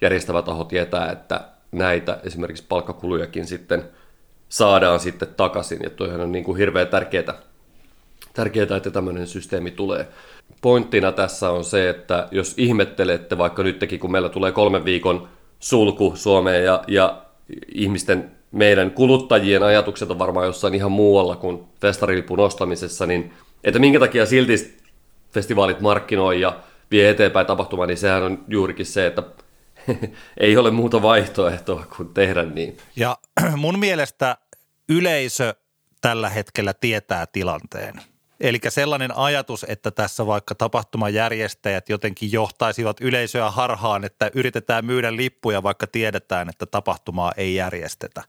järjestävä 0.00 0.42
taho 0.42 0.64
tietää, 0.64 1.10
että 1.10 1.40
näitä 1.72 2.18
esimerkiksi 2.24 2.64
palkkakulujakin 2.68 3.46
sitten 3.46 3.84
saadaan 4.48 5.00
sitten 5.00 5.28
takaisin. 5.36 5.80
Ja 5.82 5.90
toihan 5.90 6.20
on 6.20 6.32
niin 6.32 6.44
kuin 6.44 6.58
hirveän 6.58 6.88
tärkeää, 6.88 7.34
tärkeää, 8.34 8.76
että 8.76 8.90
tämmöinen 8.90 9.26
systeemi 9.26 9.70
tulee. 9.70 10.08
Pointtina 10.62 11.12
tässä 11.12 11.50
on 11.50 11.64
se, 11.64 11.88
että 11.88 12.28
jos 12.30 12.54
ihmettelette 12.56 13.38
vaikka 13.38 13.62
nytkin, 13.62 14.00
kun 14.00 14.12
meillä 14.12 14.28
tulee 14.28 14.52
kolmen 14.52 14.84
viikon 14.84 15.28
sulku 15.58 16.12
Suomeen 16.16 16.64
ja, 16.64 16.84
ja 16.88 17.22
ihmisten, 17.74 18.30
meidän 18.52 18.90
kuluttajien 18.90 19.62
ajatukset 19.62 20.10
on 20.10 20.18
varmaan 20.18 20.46
jossain 20.46 20.74
ihan 20.74 20.92
muualla 20.92 21.36
kuin 21.36 21.64
festarilipun 21.80 22.40
ostamisessa, 22.40 23.06
niin 23.06 23.32
että 23.64 23.78
minkä 23.78 24.00
takia 24.00 24.26
silti 24.26 24.78
festivaalit 25.32 25.80
markkinoi 25.80 26.40
ja 26.40 26.60
vie 26.90 27.10
eteenpäin 27.10 27.46
tapahtumaa, 27.46 27.86
niin 27.86 27.98
sehän 27.98 28.22
on 28.22 28.44
juurikin 28.48 28.86
se, 28.86 29.06
että 29.06 29.22
ei 30.40 30.56
ole 30.56 30.70
muuta 30.70 31.02
vaihtoehtoa 31.02 31.86
kuin 31.96 32.14
tehdä 32.14 32.42
niin. 32.42 32.76
Ja 32.96 33.18
mun 33.56 33.78
mielestä 33.78 34.36
yleisö 34.88 35.54
tällä 36.00 36.28
hetkellä 36.28 36.74
tietää 36.74 37.26
tilanteen. 37.26 37.94
Eli 38.40 38.58
sellainen 38.68 39.16
ajatus, 39.16 39.66
että 39.68 39.90
tässä 39.90 40.26
vaikka 40.26 40.54
tapahtumajärjestäjät 40.54 41.88
jotenkin 41.88 42.32
johtaisivat 42.32 43.00
yleisöä 43.00 43.50
harhaan, 43.50 44.04
että 44.04 44.30
yritetään 44.34 44.84
myydä 44.84 45.16
lippuja, 45.16 45.62
vaikka 45.62 45.86
tiedetään, 45.86 46.48
että 46.48 46.66
tapahtumaa 46.66 47.32
ei 47.36 47.54
järjestetä, 47.54 48.22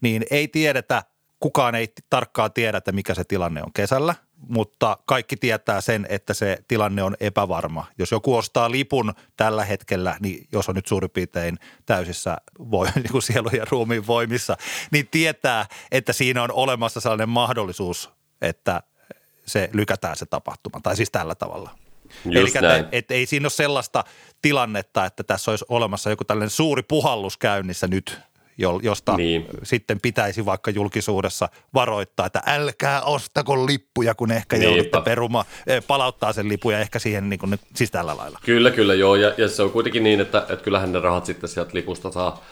niin 0.00 0.24
ei 0.30 0.48
tiedetä, 0.48 1.02
kukaan 1.40 1.74
ei 1.74 1.92
tarkkaan 2.10 2.52
tiedä, 2.52 2.78
että 2.78 2.92
mikä 2.92 3.14
se 3.14 3.24
tilanne 3.24 3.62
on 3.62 3.72
kesällä– 3.72 4.14
mutta 4.48 4.98
kaikki 5.06 5.36
tietää 5.36 5.80
sen, 5.80 6.06
että 6.08 6.34
se 6.34 6.58
tilanne 6.68 7.02
on 7.02 7.16
epävarma. 7.20 7.86
Jos 7.98 8.10
joku 8.10 8.36
ostaa 8.36 8.70
lipun 8.70 9.14
tällä 9.36 9.64
hetkellä, 9.64 10.16
niin 10.20 10.46
jos 10.52 10.68
on 10.68 10.74
nyt 10.74 10.86
suurin 10.86 11.10
piirtein 11.10 11.58
täysissä 11.86 12.36
voi, 12.58 12.88
niin 12.94 13.12
kuin 13.12 13.22
sielun 13.22 13.52
ja 13.56 13.64
ruumiin 13.70 14.06
voimissa, 14.06 14.56
niin 14.90 15.08
tietää, 15.08 15.66
että 15.92 16.12
siinä 16.12 16.42
on 16.42 16.52
olemassa 16.52 17.00
sellainen 17.00 17.28
mahdollisuus, 17.28 18.10
että 18.40 18.82
se 19.46 19.70
lykätään 19.72 20.16
se 20.16 20.26
tapahtuma, 20.26 20.80
tai 20.82 20.96
siis 20.96 21.10
tällä 21.10 21.34
tavalla. 21.34 21.70
Eli 22.30 22.50
et 22.92 23.10
ei 23.10 23.26
siinä 23.26 23.44
ole 23.44 23.50
sellaista 23.50 24.04
tilannetta, 24.42 25.04
että 25.04 25.22
tässä 25.22 25.50
olisi 25.50 25.64
olemassa 25.68 26.10
joku 26.10 26.24
tällainen 26.24 26.50
suuri 26.50 26.82
puhallus 26.82 27.36
käynnissä 27.36 27.86
nyt– 27.86 28.18
josta 28.82 29.16
niin. 29.16 29.46
sitten 29.62 30.00
pitäisi 30.00 30.46
vaikka 30.46 30.70
julkisuudessa 30.70 31.48
varoittaa, 31.74 32.26
että 32.26 32.42
älkää 32.46 33.02
ostako 33.02 33.66
lippuja, 33.66 34.14
kun 34.14 34.32
ehkä 34.32 34.56
Niinpä. 34.56 34.74
joudutte 34.74 35.00
peruma, 35.00 35.44
eh, 35.66 35.82
palauttaa 35.86 36.32
sen 36.32 36.48
lipun 36.48 36.72
ja 36.72 36.78
ehkä 36.78 36.98
siihen 36.98 37.30
niin 37.30 37.38
kuin, 37.38 37.58
siis 37.74 37.90
tällä 37.90 38.16
lailla. 38.16 38.38
Kyllä, 38.44 38.70
kyllä 38.70 38.94
joo, 38.94 39.16
ja, 39.16 39.32
ja 39.36 39.48
se 39.48 39.62
on 39.62 39.70
kuitenkin 39.70 40.02
niin, 40.02 40.20
että, 40.20 40.38
että 40.38 40.64
kyllähän 40.64 40.92
ne 40.92 41.00
rahat 41.00 41.26
sitten 41.26 41.50
sieltä 41.50 41.70
lipusta 41.74 42.10
saa, 42.10 42.44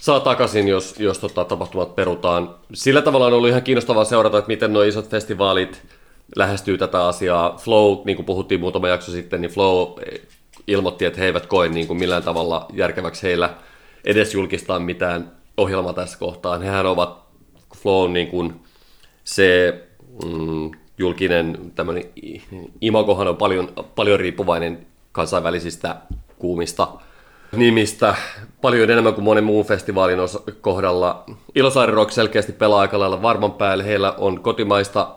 saa 0.00 0.20
takaisin, 0.20 0.68
jos, 0.68 0.94
jos 0.98 1.18
tota, 1.18 1.44
tapahtumat 1.44 1.94
perutaan. 1.94 2.54
Sillä 2.74 3.02
tavalla 3.02 3.26
on 3.26 3.32
ollut 3.32 3.48
ihan 3.50 3.62
kiinnostavaa 3.62 4.04
seurata, 4.04 4.38
että 4.38 4.48
miten 4.48 4.72
nuo 4.72 4.82
isot 4.82 5.10
festivaalit 5.10 5.82
lähestyy 6.36 6.78
tätä 6.78 7.06
asiaa. 7.06 7.56
Flow, 7.56 7.98
niin 8.04 8.16
kuin 8.16 8.26
puhuttiin 8.26 8.60
muutama 8.60 8.88
jakso 8.88 9.12
sitten, 9.12 9.40
niin 9.40 9.50
Flow 9.50 9.92
eh, 10.12 10.20
ilmoitti, 10.66 11.04
että 11.04 11.20
he 11.20 11.26
eivät 11.26 11.46
koe 11.46 11.68
niin 11.68 11.86
kuin 11.86 11.98
millään 11.98 12.22
tavalla 12.22 12.66
järkeväksi 12.72 13.22
heillä 13.22 13.54
edes 14.04 14.34
julkistaa 14.34 14.78
mitään 14.78 15.32
ohjelma 15.56 15.92
tässä 15.92 16.18
kohtaa. 16.18 16.58
Hehän 16.58 16.86
ovat 16.86 17.26
Flown 17.76 18.12
niin 18.12 18.28
kuin 18.28 18.60
se 19.24 19.80
mm, 20.24 20.70
julkinen 20.98 21.72
tämmöinen 21.74 22.04
imagohan 22.80 23.28
on 23.28 23.36
paljon, 23.36 23.72
paljon 23.94 24.20
riippuvainen 24.20 24.86
kansainvälisistä 25.12 25.96
kuumista 26.38 26.88
nimistä 27.56 28.14
paljon 28.62 28.90
enemmän 28.90 29.14
kuin 29.14 29.24
monen 29.24 29.44
muun 29.44 29.64
festivaalin 29.64 30.20
osa- 30.20 30.40
kohdalla. 30.60 31.24
Ilosaari 31.54 31.92
Rock 31.92 32.10
selkeästi 32.10 32.52
pelaa 32.52 32.80
aika 32.80 32.98
lailla 32.98 33.22
varman 33.22 33.52
päälle. 33.52 33.84
Heillä 33.84 34.14
on 34.18 34.40
kotimaista 34.40 35.08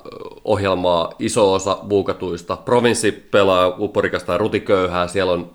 ohjelmaa 0.45 1.13
iso 1.19 1.53
osa 1.53 1.77
buukatuista. 1.87 2.57
Provinssi 2.57 3.11
pelaa 3.11 3.75
upporikasta 3.77 4.37
rutiköyhää. 4.37 5.07
Siellä 5.07 5.33
on 5.33 5.51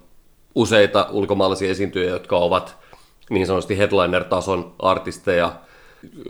useita 0.55 1.07
ulkomaalaisia 1.11 1.71
esiintyjiä, 1.71 2.11
jotka 2.11 2.37
ovat 2.37 2.77
niin 3.31 3.47
sanotusti 3.47 3.79
headliner-tason 3.79 4.73
artisteja. 4.79 5.53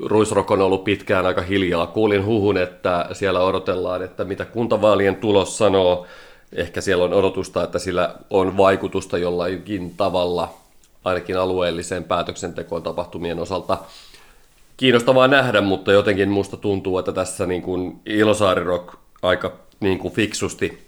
Ruisrock 0.04 0.50
on 0.50 0.62
ollut 0.62 0.84
pitkään 0.84 1.26
aika 1.26 1.42
hiljaa. 1.42 1.86
Kuulin 1.86 2.26
huhun, 2.26 2.56
että 2.56 3.06
siellä 3.12 3.40
odotellaan, 3.40 4.02
että 4.02 4.24
mitä 4.24 4.44
kuntavaalien 4.44 5.16
tulos 5.16 5.58
sanoo. 5.58 6.06
Ehkä 6.54 6.80
siellä 6.80 7.04
on 7.04 7.12
odotusta, 7.12 7.62
että 7.62 7.78
sillä 7.78 8.14
on 8.30 8.56
vaikutusta 8.56 9.18
jollakin 9.18 9.94
tavalla 9.96 10.54
ainakin 11.04 11.38
alueelliseen 11.38 12.04
päätöksentekoon 12.04 12.82
tapahtumien 12.82 13.38
osalta. 13.38 13.78
Kiinnostavaa 14.76 15.28
nähdä, 15.28 15.60
mutta 15.60 15.92
jotenkin 15.92 16.30
musta 16.30 16.56
tuntuu, 16.56 16.98
että 16.98 17.12
tässä 17.12 17.46
niin 17.46 17.62
kuin 17.62 18.00
Ilosaari 18.06 18.64
Rock 18.64 18.94
aika 19.22 19.52
niin 19.80 19.98
kuin 19.98 20.14
fiksusti, 20.14 20.86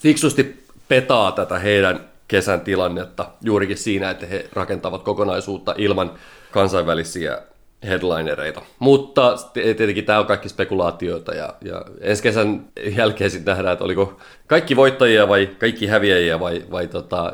fiksusti 0.00 0.64
petaa 0.88 1.32
tätä 1.32 1.58
heidän 1.58 2.08
kesän 2.28 2.60
tilannetta 2.60 3.30
juurikin 3.40 3.78
siinä, 3.78 4.10
että 4.10 4.26
he 4.26 4.48
rakentavat 4.52 5.02
kokonaisuutta 5.02 5.74
ilman 5.78 6.12
kansainvälisiä 6.50 7.42
headlinereita. 7.82 8.62
Mutta 8.78 9.36
tietenkin 9.52 10.04
tämä 10.04 10.18
on 10.18 10.26
kaikki 10.26 10.48
spekulaatioita 10.48 11.34
ja, 11.34 11.54
ja 11.64 11.84
ensi 12.00 12.22
kesän 12.22 12.64
jälkeen 12.96 13.30
sitten 13.30 13.52
nähdään, 13.52 13.72
että 13.72 13.84
oliko 13.84 14.20
kaikki 14.46 14.76
voittajia 14.76 15.28
vai 15.28 15.46
kaikki 15.58 15.86
häviäjiä 15.86 16.40
vai, 16.40 16.64
vai 16.70 16.86
tota, 16.86 17.32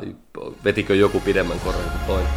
vetikö 0.63 0.95
joku 0.95 1.19
pidemmän 1.19 1.59
korren 1.59 1.89
kuin 1.89 2.01
toinen. 2.07 2.31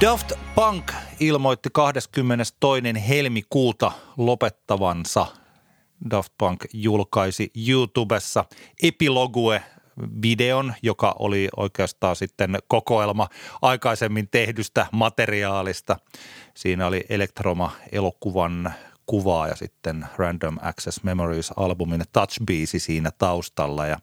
Daft 0.00 0.32
Punk 0.54 0.92
ilmoitti 1.20 1.68
22. 1.72 2.82
helmikuuta 3.08 3.92
lopettavansa 4.16 5.26
Daft 6.10 6.32
Punk 6.38 6.64
julkaisi 6.72 7.50
YouTubessa 7.68 8.44
Epilogue 8.82 9.62
videon, 10.22 10.74
joka 10.82 11.14
oli 11.18 11.48
oikeastaan 11.56 12.16
sitten 12.16 12.58
kokoelma 12.68 13.28
aikaisemmin 13.62 14.28
tehdystä 14.30 14.86
materiaalista. 14.92 15.96
Siinä 16.54 16.86
oli 16.86 17.04
Elektroma-elokuvan 17.08 18.72
kuvaa 19.06 19.48
ja 19.48 19.56
sitten 19.56 20.06
Random 20.16 20.56
Access 20.62 21.00
Memories-albumin 21.02 22.04
Touch-biisi 22.12 22.78
siinä 22.78 23.10
taustalla 23.18 23.86
ja 23.86 23.98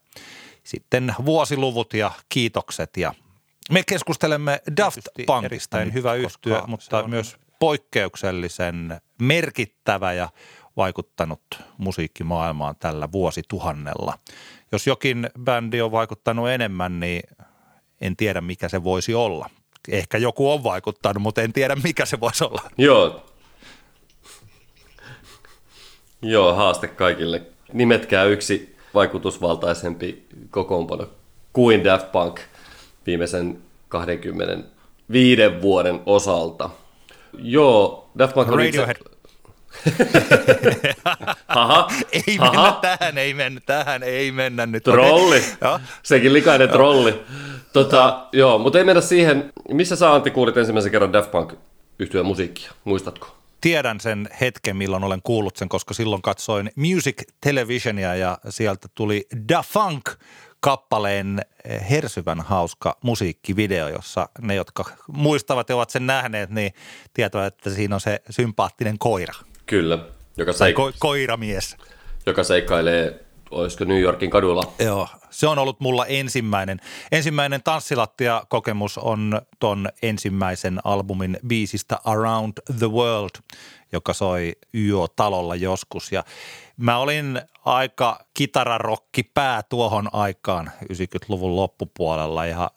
sitten 0.63 1.15
vuosiluvut 1.25 1.93
ja 1.93 2.11
kiitokset 2.29 2.97
ja 2.97 3.13
me 3.71 3.83
keskustelemme 3.87 4.61
Daft 4.77 5.07
Punkista. 5.25 5.77
Hyvä 5.93 6.13
yhtyä, 6.13 6.63
mutta 6.67 7.07
myös 7.07 7.37
poikkeuksellisen 7.59 9.01
merkittävä 9.21 10.13
ja 10.13 10.29
vaikuttanut 10.77 11.41
musiikkimaailmaan 11.77 12.75
tällä 12.79 13.11
vuosituhannella. 13.11 14.17
Jos 14.71 14.87
jokin 14.87 15.29
bändi 15.43 15.81
on 15.81 15.91
vaikuttanut 15.91 16.49
enemmän, 16.49 16.99
niin 16.99 17.21
en 18.01 18.15
tiedä 18.15 18.41
mikä 18.41 18.69
se 18.69 18.83
voisi 18.83 19.13
olla. 19.13 19.49
Ehkä 19.89 20.17
joku 20.17 20.51
on 20.51 20.63
vaikuttanut, 20.63 21.23
mutta 21.23 21.41
en 21.41 21.53
tiedä 21.53 21.75
mikä 21.83 22.05
se 22.05 22.19
voisi 22.19 22.43
olla. 22.43 22.61
Joo. 22.77 23.25
Joo, 26.21 26.53
haaste 26.53 26.87
kaikille. 26.87 27.41
Nimetkää 27.73 28.23
yksi 28.23 28.75
vaikutusvaltaisempi 28.93 30.27
kokoonpano 30.49 31.07
kuin 31.53 31.83
Daft 31.83 32.11
Punk 32.11 32.39
viimeisen 33.05 33.61
20 33.89 34.67
viiden 35.11 35.61
vuoden 35.61 35.99
osalta. 36.05 36.69
Joo, 37.37 38.09
Daft 38.17 38.33
Punk 38.33 38.47
on 38.47 38.57
Radiohead. 38.57 38.97
Haha, 41.47 41.87
Ei 42.11 42.35
haha. 42.35 42.51
mennä 42.51 42.77
tähän, 42.81 43.17
ei 43.17 43.33
mennä 43.33 43.61
tähän, 43.65 44.03
ei 44.03 44.31
mennä 44.31 44.65
nyt. 44.65 44.83
Trolli. 44.83 45.43
Sekin 46.03 46.33
likainen 46.33 46.69
trolli. 46.69 47.21
Tota, 47.73 48.27
joo, 48.31 48.57
mutta 48.57 48.77
ei 48.77 48.83
mennä 48.83 49.01
siihen. 49.01 49.53
Missä 49.71 49.95
sä 49.95 50.13
Antti 50.13 50.31
kuulit 50.31 50.57
ensimmäisen 50.57 50.91
kerran 50.91 51.13
Daft 51.13 51.31
Punk 51.31 51.53
yhtyeen 51.99 52.25
musiikkia? 52.25 52.71
Muistatko? 52.83 53.37
Tiedän 53.61 53.99
sen 53.99 54.29
hetken, 54.41 54.77
milloin 54.77 55.03
olen 55.03 55.21
kuullut 55.23 55.55
sen, 55.57 55.69
koska 55.69 55.93
silloin 55.93 56.21
katsoin 56.21 56.71
Music 56.75 57.21
Televisionia 57.41 58.15
ja 58.15 58.37
sieltä 58.49 58.87
tuli 58.95 59.27
Da 59.53 59.63
Funk 59.63 60.09
kappaleen 60.59 61.41
hersyvän 61.89 62.41
hauska 62.41 62.97
musiikkivideo, 63.03 63.87
jossa 63.87 64.29
ne, 64.41 64.55
jotka 64.55 64.85
muistavat 65.07 65.69
ja 65.69 65.75
ovat 65.75 65.89
sen 65.89 66.07
nähneet, 66.07 66.49
niin 66.49 66.71
tietävät, 67.13 67.53
että 67.53 67.69
siinä 67.69 67.95
on 67.95 68.01
se 68.01 68.21
sympaattinen 68.29 68.97
koira. 68.99 69.33
Kyllä. 69.67 69.99
Joka, 70.37 70.51
seik- 70.51 70.75
ko- 70.79 70.95
koiramies. 70.99 71.77
joka 72.25 72.43
seikkailee, 72.43 73.25
olisiko 73.51 73.83
New 73.83 73.99
Yorkin 74.01 74.29
kaduilla. 74.29 74.73
Joo, 74.79 75.07
se 75.29 75.47
on 75.47 75.59
ollut 75.59 75.79
mulla 75.79 76.05
ensimmäinen. 76.05 76.79
Ensimmäinen 77.11 77.63
tanssilattia-kokemus 77.63 78.97
on 78.97 79.41
ton 79.59 79.89
ensimmäisen 80.01 80.79
albumin 80.83 81.37
biisistä 81.47 81.97
Around 82.03 82.53
the 82.79 82.87
World, 82.91 83.41
joka 83.91 84.13
soi 84.13 84.55
YO-talolla 84.73 85.55
joskus. 85.55 86.11
Ja 86.11 86.23
mä 86.77 86.97
olin 86.97 87.41
aika 87.65 88.19
kitararokki 88.33 89.23
pää 89.23 89.63
tuohon 89.63 90.09
aikaan 90.13 90.71
90-luvun 90.93 91.55
loppupuolella 91.55 92.45
ja 92.45 92.71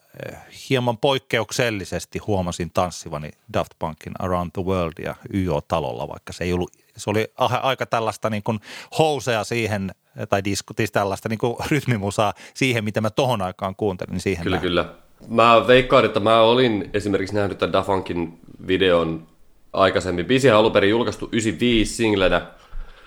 hieman 0.70 0.98
poikkeuksellisesti 0.98 2.18
huomasin 2.18 2.70
tanssivani 2.74 3.30
Daft 3.52 3.72
Punkin 3.78 4.12
Around 4.18 4.50
the 4.52 4.62
World 4.62 5.04
ja 5.04 5.14
YO-talolla, 5.34 6.08
vaikka 6.08 6.32
se 6.32 6.44
ei 6.44 6.52
ollut, 6.52 6.70
se 6.96 7.10
oli 7.10 7.28
aika 7.62 7.86
tällaista 7.86 8.30
niin 8.30 8.42
kuin 8.42 8.60
housea 8.98 9.44
siihen, 9.44 9.90
tai 10.28 10.44
disko, 10.44 10.74
siis 10.76 10.92
tällaista 10.92 11.28
niin 11.28 11.38
kuin 11.38 11.56
rytmimusaa 11.70 12.32
siihen, 12.54 12.84
mitä 12.84 13.00
mä 13.00 13.10
tohon 13.10 13.42
aikaan 13.42 13.76
kuuntelin 13.76 14.20
siihen 14.20 14.42
Kyllä, 14.42 14.56
nähden. 14.56 14.68
kyllä. 14.68 14.94
Mä 15.28 15.66
veikkaan, 15.66 16.04
että 16.04 16.20
mä 16.20 16.40
olin 16.40 16.90
esimerkiksi 16.94 17.34
nähnyt 17.34 17.58
tämän 17.58 17.72
Dafunkin 17.72 18.40
videon 18.66 19.26
aikaisemmin. 19.72 20.26
Biisihän 20.26 20.56
alun 20.58 20.72
perin 20.72 20.90
julkaistu 20.90 21.28
95 21.32 21.94
singlenä, 21.94 22.46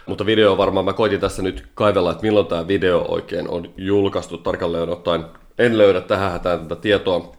mutta 0.06 0.26
video 0.26 0.58
varmaan 0.58 0.86
mä 0.86 0.94
koitin 0.94 1.20
tässä 1.20 1.42
nyt 1.42 1.68
kaivella, 1.74 2.12
että 2.12 2.24
milloin 2.24 2.48
tämä 2.48 2.68
video 2.68 3.06
oikein 3.08 3.50
on 3.50 3.74
julkaistu 3.78 4.38
tarkalleen 4.38 4.90
ottaen. 4.90 5.26
En 5.58 5.78
löydä 5.78 6.02
tähän 6.02 6.32
hätään 6.32 6.60
tätä 6.60 6.82
tietoa. 6.82 7.36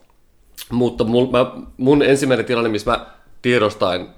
Mutta 0.70 1.04
mun, 1.04 1.30
mä, 1.32 1.46
mun 1.76 2.02
ensimmäinen 2.02 2.46
tilanne, 2.46 2.70
missä 2.70 2.90
mä 2.90 3.06
tiedostain 3.42 4.08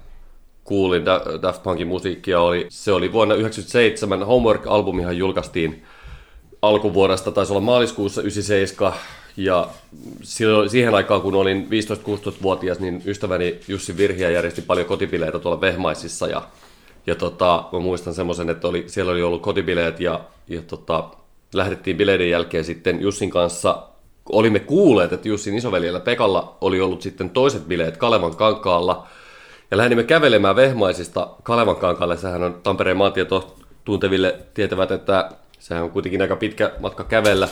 kuulin 0.63 1.05
Da- 1.05 1.41
Daft 1.41 1.63
Punkin 1.63 1.87
musiikkia, 1.87 2.41
oli, 2.41 2.65
se 2.69 2.91
oli 2.91 3.13
vuonna 3.13 3.35
1997. 3.35 4.23
Homework-albumihan 4.23 5.17
julkaistiin 5.17 5.83
alkuvuodesta, 6.61 7.31
taisi 7.31 7.53
olla 7.53 7.61
maaliskuussa 7.61 8.21
97, 8.21 8.93
ja 9.37 9.67
silloin, 10.23 10.69
siihen 10.69 10.95
aikaan, 10.95 11.21
kun 11.21 11.35
olin 11.35 11.67
15-16-vuotias, 11.69 12.79
niin 12.79 13.01
ystäväni 13.05 13.59
Jussi 13.67 13.97
Virhiä 13.97 14.29
järjesti 14.29 14.61
paljon 14.61 14.87
kotibileitä 14.87 15.39
tuolla 15.39 15.61
Vehmaisissa, 15.61 16.27
ja, 16.27 16.41
ja 17.07 17.15
tota, 17.15 17.63
mä 17.71 17.79
muistan 17.79 18.13
semmoisen, 18.13 18.49
että 18.49 18.67
oli, 18.67 18.83
siellä 18.87 19.11
oli 19.11 19.23
ollut 19.23 19.41
kotibileet, 19.41 19.99
ja, 19.99 20.19
ja 20.47 20.61
tota, 20.61 21.09
lähdettiin 21.53 21.97
bileiden 21.97 22.29
jälkeen 22.29 22.63
sitten 22.63 23.01
Jussin 23.01 23.29
kanssa, 23.29 23.83
olimme 24.31 24.59
kuulleet, 24.59 25.13
että 25.13 25.27
Jussin 25.27 25.55
isoveljellä 25.55 25.99
Pekalla 25.99 26.57
oli 26.61 26.81
ollut 26.81 27.01
sitten 27.01 27.29
toiset 27.29 27.67
bileet 27.67 27.97
Kalevan 27.97 28.35
kankaalla, 28.35 29.07
ja 29.71 29.77
lähdimme 29.77 30.03
kävelemään 30.03 30.55
Vehmaisista 30.55 31.29
Kalevan 31.43 31.75
kankaalle. 31.75 32.17
Sehän 32.17 32.43
on 32.43 32.59
Tampereen 32.63 32.97
maantieto 32.97 33.55
tunteville 33.85 34.35
tietävät, 34.53 34.91
että 34.91 35.31
sehän 35.59 35.83
on 35.83 35.91
kuitenkin 35.91 36.21
aika 36.21 36.35
pitkä 36.35 36.71
matka 36.79 37.03
kävellä 37.03 37.47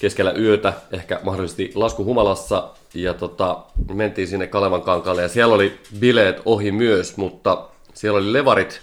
keskellä 0.00 0.32
yötä, 0.32 0.72
ehkä 0.92 1.20
mahdollisesti 1.22 1.72
laskuhumalassa. 1.74 2.68
Ja 2.94 3.14
tota, 3.14 3.58
mentiin 3.94 4.28
sinne 4.28 4.46
Kalevan 4.46 4.82
kankaalle 4.82 5.22
ja 5.22 5.28
siellä 5.28 5.54
oli 5.54 5.80
bileet 6.00 6.42
ohi 6.44 6.72
myös, 6.72 7.16
mutta 7.16 7.68
siellä 7.94 8.18
oli 8.18 8.32
levarit 8.32 8.80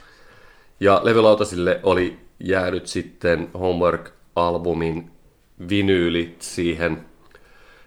ja 0.79 1.01
levylautasille 1.03 1.79
oli 1.83 2.19
jäänyt 2.39 2.87
sitten 2.87 3.49
Homework-albumin 4.35 5.11
vinyylit 5.69 6.41
siihen. 6.41 7.05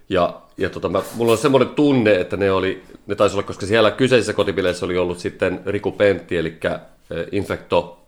Ja, 0.09 0.41
ja 0.57 0.71
tota, 0.71 0.89
mä, 0.89 1.03
mulla 1.15 1.33
on 1.33 1.39
semmoinen 1.39 1.69
tunne, 1.69 2.21
että 2.21 2.37
ne 2.37 2.53
oli, 2.53 2.83
ne 3.07 3.15
taisi 3.15 3.37
olla, 3.37 3.47
koska 3.47 3.67
siellä 3.67 3.91
kyseisessä 3.91 4.33
kotibileissä 4.33 4.87
oli 4.87 4.99
ollut 4.99 5.19
sitten 5.19 5.61
Riku 5.67 5.93
Pentti, 5.93 6.37
eli 6.37 6.49
eh, 6.49 7.27
Infecto 7.33 7.99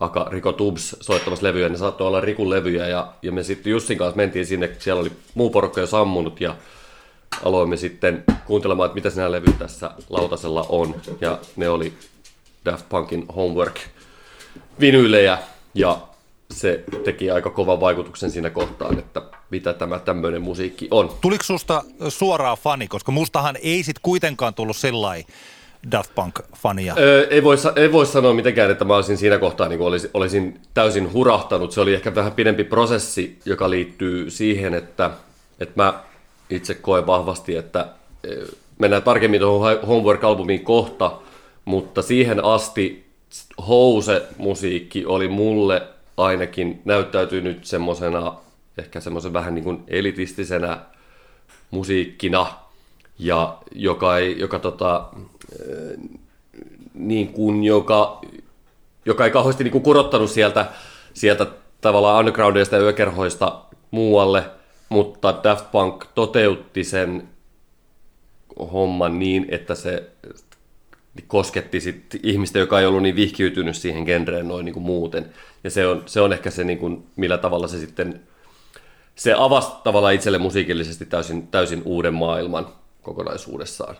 aka 0.00 0.28
Riko 0.30 0.52
Tubs 0.52 0.96
soittamassa 1.00 1.46
levyjä, 1.46 1.68
ne 1.68 1.76
saattoi 1.76 2.06
olla 2.06 2.20
Rikun 2.20 2.50
levyjä, 2.50 2.88
ja, 2.88 3.12
ja 3.22 3.32
me 3.32 3.42
sitten 3.42 3.70
Jussin 3.70 3.98
kanssa 3.98 4.16
mentiin 4.16 4.46
sinne, 4.46 4.70
siellä 4.78 5.00
oli 5.00 5.12
muu 5.34 5.50
porukka 5.50 5.80
jo 5.80 5.86
sammunut, 5.86 6.40
ja 6.40 6.56
aloimme 7.44 7.76
sitten 7.76 8.24
kuuntelemaan, 8.46 8.86
että 8.86 8.94
mitä 8.94 9.10
nämä 9.16 9.32
levyt 9.32 9.58
tässä 9.58 9.90
lautasella 10.10 10.66
on, 10.68 10.94
ja 11.20 11.38
ne 11.56 11.68
oli 11.68 11.92
Daft 12.64 12.88
Punkin 12.88 13.26
Homework 13.36 13.80
vinyylejä, 14.80 15.38
ja 15.74 15.98
se 16.54 16.84
teki 17.04 17.30
aika 17.30 17.50
kovan 17.50 17.80
vaikutuksen 17.80 18.30
siinä 18.30 18.50
kohtaan, 18.50 18.98
että 18.98 19.22
mitä 19.50 19.72
tämä 19.72 19.98
tämmöinen 19.98 20.42
musiikki 20.42 20.88
on. 20.90 21.10
Tuliko 21.20 21.44
susta 21.44 21.84
suoraan 22.08 22.56
fani, 22.56 22.88
koska 22.88 23.12
mustahan 23.12 23.56
ei 23.62 23.82
sit 23.82 23.98
kuitenkaan 24.02 24.54
tullut 24.54 24.76
sellainen 24.76 25.26
Daft 25.90 26.10
Punk-fania. 26.14 26.94
Öö, 26.98 27.26
ei, 27.30 27.44
voi, 27.44 27.56
ei 27.76 27.92
voi 27.92 28.06
sanoa 28.06 28.34
mitenkään, 28.34 28.70
että 28.70 28.84
mä 28.84 28.96
olisin 28.96 29.16
siinä 29.16 29.38
kohtaa 29.38 29.68
niin 29.68 29.80
olisin, 29.80 30.10
olisin 30.14 30.60
täysin 30.74 31.12
hurahtanut. 31.12 31.72
Se 31.72 31.80
oli 31.80 31.94
ehkä 31.94 32.14
vähän 32.14 32.32
pidempi 32.32 32.64
prosessi, 32.64 33.38
joka 33.44 33.70
liittyy 33.70 34.30
siihen, 34.30 34.74
että, 34.74 35.10
että 35.60 35.82
mä 35.82 35.94
itse 36.50 36.74
koen 36.74 37.06
vahvasti, 37.06 37.56
että 37.56 37.86
mennään 38.78 39.02
tarkemmin 39.02 39.40
tuohon 39.40 39.78
Homework-albumiin 39.82 40.64
kohta, 40.64 41.12
mutta 41.64 42.02
siihen 42.02 42.44
asti 42.44 43.04
House-musiikki 43.68 45.06
oli 45.06 45.28
mulle 45.28 45.82
ainakin 46.16 46.82
näyttäytynyt 46.84 47.64
semmoisena, 47.64 48.36
ehkä 48.78 49.00
semmoisen 49.00 49.32
vähän 49.32 49.54
niin 49.54 49.64
kuin 49.64 49.84
elitistisenä 49.88 50.78
musiikkina, 51.70 52.46
ja 53.18 53.58
joka, 53.72 54.18
ei, 54.18 54.38
joka 54.38 54.58
tota, 54.58 55.08
niin 56.94 57.32
kuin, 57.32 57.64
joka, 57.64 58.20
joka 59.04 59.24
ei 59.24 59.30
kauheasti 59.30 59.64
niin 59.64 59.72
kuin 59.72 59.84
kurottanut 59.84 60.30
sieltä, 60.30 60.66
sieltä 61.14 61.46
tavallaan 61.80 62.18
undergroundeista 62.18 62.76
ja 62.76 62.82
yökerhoista 62.82 63.60
muualle, 63.90 64.44
mutta 64.88 65.40
Daft 65.44 65.70
Punk 65.72 66.04
toteutti 66.14 66.84
sen 66.84 67.28
homman 68.72 69.18
niin, 69.18 69.46
että 69.48 69.74
se 69.74 70.10
kosketti 71.26 71.80
sit 71.80 72.20
ihmistä, 72.22 72.58
joka 72.58 72.80
ei 72.80 72.86
ollut 72.86 73.02
niin 73.02 73.16
vihkiytynyt 73.16 73.76
siihen 73.76 74.04
genreen 74.04 74.48
noin 74.48 74.64
niin 74.64 74.72
kuin 74.72 74.84
muuten. 74.84 75.30
Ja 75.64 75.70
se 75.70 75.86
on, 75.86 76.02
se 76.06 76.20
on 76.20 76.32
ehkä 76.32 76.50
se, 76.50 76.64
niin 76.64 76.78
kuin, 76.78 77.06
millä 77.16 77.38
tavalla 77.38 77.68
se 77.68 77.78
sitten, 77.78 78.20
se 79.14 79.34
avasi 79.38 79.68
tavallaan 79.84 80.14
itselle 80.14 80.38
musiikillisesti 80.38 81.06
täysin, 81.06 81.46
täysin 81.46 81.82
uuden 81.84 82.14
maailman 82.14 82.66
kokonaisuudessaan. 83.02 83.96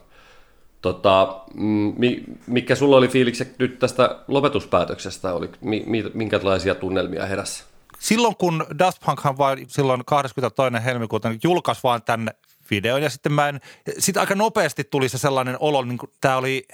Tota, 0.82 1.40
mm, 1.54 1.94
mi- 1.96 2.24
mikä 2.46 2.74
sulla 2.74 2.96
oli 2.96 3.08
fiilikset 3.08 3.58
nyt 3.58 3.78
tästä 3.78 4.18
lopetuspäätöksestä? 4.28 5.34
Oli, 5.34 5.50
mi- 5.60 5.84
mi- 5.86 6.10
minkälaisia 6.14 6.74
tunnelmia 6.74 7.26
heräsi? 7.26 7.64
Silloin 7.98 8.36
kun 8.36 8.66
Daft 8.78 8.98
Punkhan 9.06 9.38
vain 9.38 9.66
silloin 9.68 10.04
22. 10.06 10.84
helmikuuta 10.84 11.28
niin 11.28 11.40
julkaisi 11.44 11.80
vaan 11.82 12.02
tämän 12.02 12.30
videon 12.76 13.02
ja 13.02 13.10
sitten 13.10 13.32
mä 13.32 13.48
en, 13.48 13.60
sit 13.98 14.16
aika 14.16 14.34
nopeasti 14.34 14.84
tuli 14.84 15.08
se 15.08 15.18
sellainen 15.18 15.56
olo, 15.60 15.84
niin 15.84 15.98
kuin 15.98 16.12
tämä 16.20 16.36
oli 16.36 16.66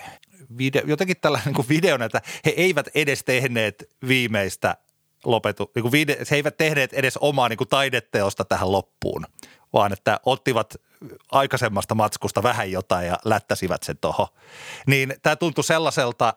video, 0.59 0.83
jotenkin 0.87 1.17
tällainen 1.21 1.55
niin 1.55 1.69
videona, 1.69 2.05
että 2.05 2.23
he 2.45 2.55
eivät 2.57 2.89
edes 2.95 3.25
tehneet 3.25 3.89
viimeistä 4.09 4.77
lopetu, 5.25 5.71
niin 5.75 5.83
kuin 5.83 5.93
vide, 5.93 6.19
he 6.31 6.37
eivät 6.37 6.57
tehneet 6.57 6.93
edes 6.93 7.17
omaa 7.17 7.49
niin 7.49 7.57
kuin 7.57 7.69
taideteosta 7.69 8.45
tähän 8.45 8.73
loppuun, 8.73 9.27
vaan 9.73 9.93
että 9.93 10.21
ottivat 10.27 10.75
aikaisemmasta 11.33 11.95
matskusta 11.95 12.43
vähän 12.43 12.71
jotain 12.73 13.07
ja 13.07 13.17
lättäsivät 13.25 13.83
sen 13.83 13.99
tuohon. 13.99 14.27
Niin 14.87 15.15
tämä 15.23 15.37
tuntui 15.37 15.65
sellaiselta, 15.65 16.35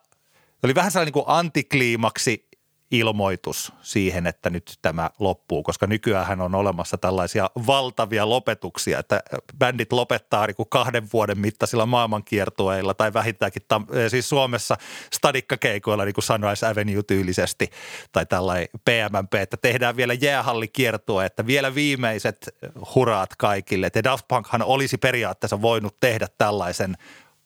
oli 0.64 0.76
vähän 0.76 0.92
sellainen 0.92 1.14
niin 1.14 1.26
kuin 1.26 1.38
antikliimaksi 1.38 2.48
ilmoitus 2.92 3.74
siihen, 3.82 4.28
että 4.28 4.50
nyt 4.50 4.78
tämä 4.82 5.10
loppuu, 5.20 5.64
koska 5.64 5.88
nykyään 5.88 6.42
on 6.42 6.56
olemassa 6.56 6.98
tällaisia 6.98 7.50
valtavia 7.68 8.30
lopetuksia, 8.30 9.00
että 9.00 9.24
bändit 9.58 9.94
lopettaa 9.94 10.48
niin 10.48 10.56
kahden 10.70 11.08
vuoden 11.14 11.40
mittaisilla 11.40 11.86
maailmankiertueilla 11.86 12.94
tai 12.94 13.14
vähintäänkin 13.14 13.62
eh, 13.72 14.10
siis 14.10 14.30
Suomessa 14.30 14.78
stadikkakeikoilla 15.14 16.06
niin 16.06 16.14
kuin 16.14 16.24
Sunrise 16.24 16.68
Avenue 16.68 17.04
tyylisesti 17.04 17.70
tai 18.12 18.26
tällainen 18.26 18.68
PMMP, 18.86 19.34
että 19.34 19.58
tehdään 19.58 19.96
vielä 19.96 20.14
jäähallikiertue, 20.14 21.26
että 21.26 21.48
vielä 21.48 21.76
viimeiset 21.76 22.56
huraat 22.96 23.36
kaikille. 23.38 23.88
Että 23.88 24.04
Daft 24.04 24.28
Punkhan 24.28 24.64
olisi 24.64 24.98
periaatteessa 24.98 25.62
voinut 25.62 26.00
tehdä 26.00 26.28
tällaisen 26.38 26.98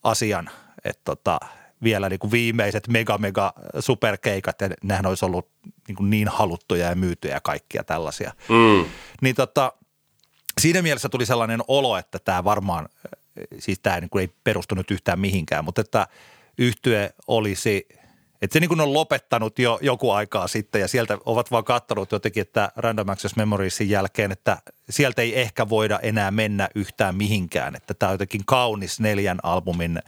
asian, 0.03 0.49
että 0.83 1.01
tota, 1.05 1.39
vielä 1.83 2.09
niin 2.09 2.19
kuin 2.19 2.31
viimeiset 2.31 2.87
mega 2.87 3.17
mega 3.17 3.53
superkeikat 3.79 4.61
ja 4.61 4.69
nehän 4.83 5.05
olisi 5.05 5.25
ollut 5.25 5.49
niin, 5.87 5.95
kuin 5.95 6.09
niin 6.09 6.27
haluttuja 6.27 6.89
ja 6.89 6.95
myytyjä 6.95 7.33
ja 7.33 7.41
kaikkia 7.41 7.83
tällaisia. 7.83 8.33
Mm. 8.49 8.85
Niin 9.21 9.35
tota, 9.35 9.73
siinä 10.61 10.81
mielessä 10.81 11.09
tuli 11.09 11.25
sellainen 11.25 11.59
olo, 11.67 11.97
että 11.97 12.19
tämä 12.19 12.43
varmaan, 12.43 12.89
siis 13.59 13.79
tämä 13.79 13.99
niin 13.99 14.09
kuin 14.09 14.21
ei 14.21 14.29
perustunut 14.43 14.91
yhtään 14.91 15.19
mihinkään, 15.19 15.65
mutta 15.65 15.81
että 15.81 16.07
yhtye 16.57 17.13
olisi, 17.27 17.87
että 18.41 18.53
se 18.53 18.59
niin 18.59 18.67
kuin 18.69 18.81
on 18.81 18.93
lopettanut 18.93 19.59
jo 19.59 19.79
joku 19.81 20.11
aikaa 20.11 20.47
sitten 20.47 20.81
ja 20.81 20.87
sieltä 20.87 21.17
ovat 21.25 21.51
vaan 21.51 21.63
katsonut 21.63 22.11
jotenkin, 22.11 22.41
että 22.41 22.71
Random 22.75 23.09
Access 23.09 23.35
Memoriesin 23.35 23.89
jälkeen, 23.89 24.31
että 24.31 24.57
sieltä 24.89 25.21
ei 25.21 25.39
ehkä 25.39 25.69
voida 25.69 25.99
enää 25.99 26.31
mennä 26.31 26.69
yhtään 26.75 27.15
mihinkään, 27.15 27.75
että 27.75 27.93
tämä 27.93 28.09
on 28.09 28.13
jotenkin 28.13 28.45
kaunis 28.45 28.99
neljän 28.99 29.39
albumin– 29.43 29.99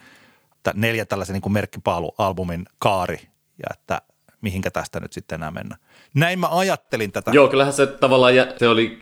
neljä 0.74 1.06
tällaisen 1.06 1.34
niin 1.34 1.54
merkkipaalualbumin 1.54 2.66
kaari 2.80 3.20
ja 3.58 3.68
että 3.74 4.02
mihinkä 4.42 4.72
tästä 4.72 5.00
nyt 5.00 5.14
sitten 5.14 5.36
enää 5.36 5.52
mennä. 5.52 5.78
Näin 6.14 6.40
mä 6.40 6.48
ajattelin 6.52 7.12
tätä. 7.12 7.32
Joo, 7.32 7.48
kyllähän 7.48 7.74
se 7.74 7.88
tavallaan 7.88 8.34
se 8.58 8.68
oli, 8.68 8.98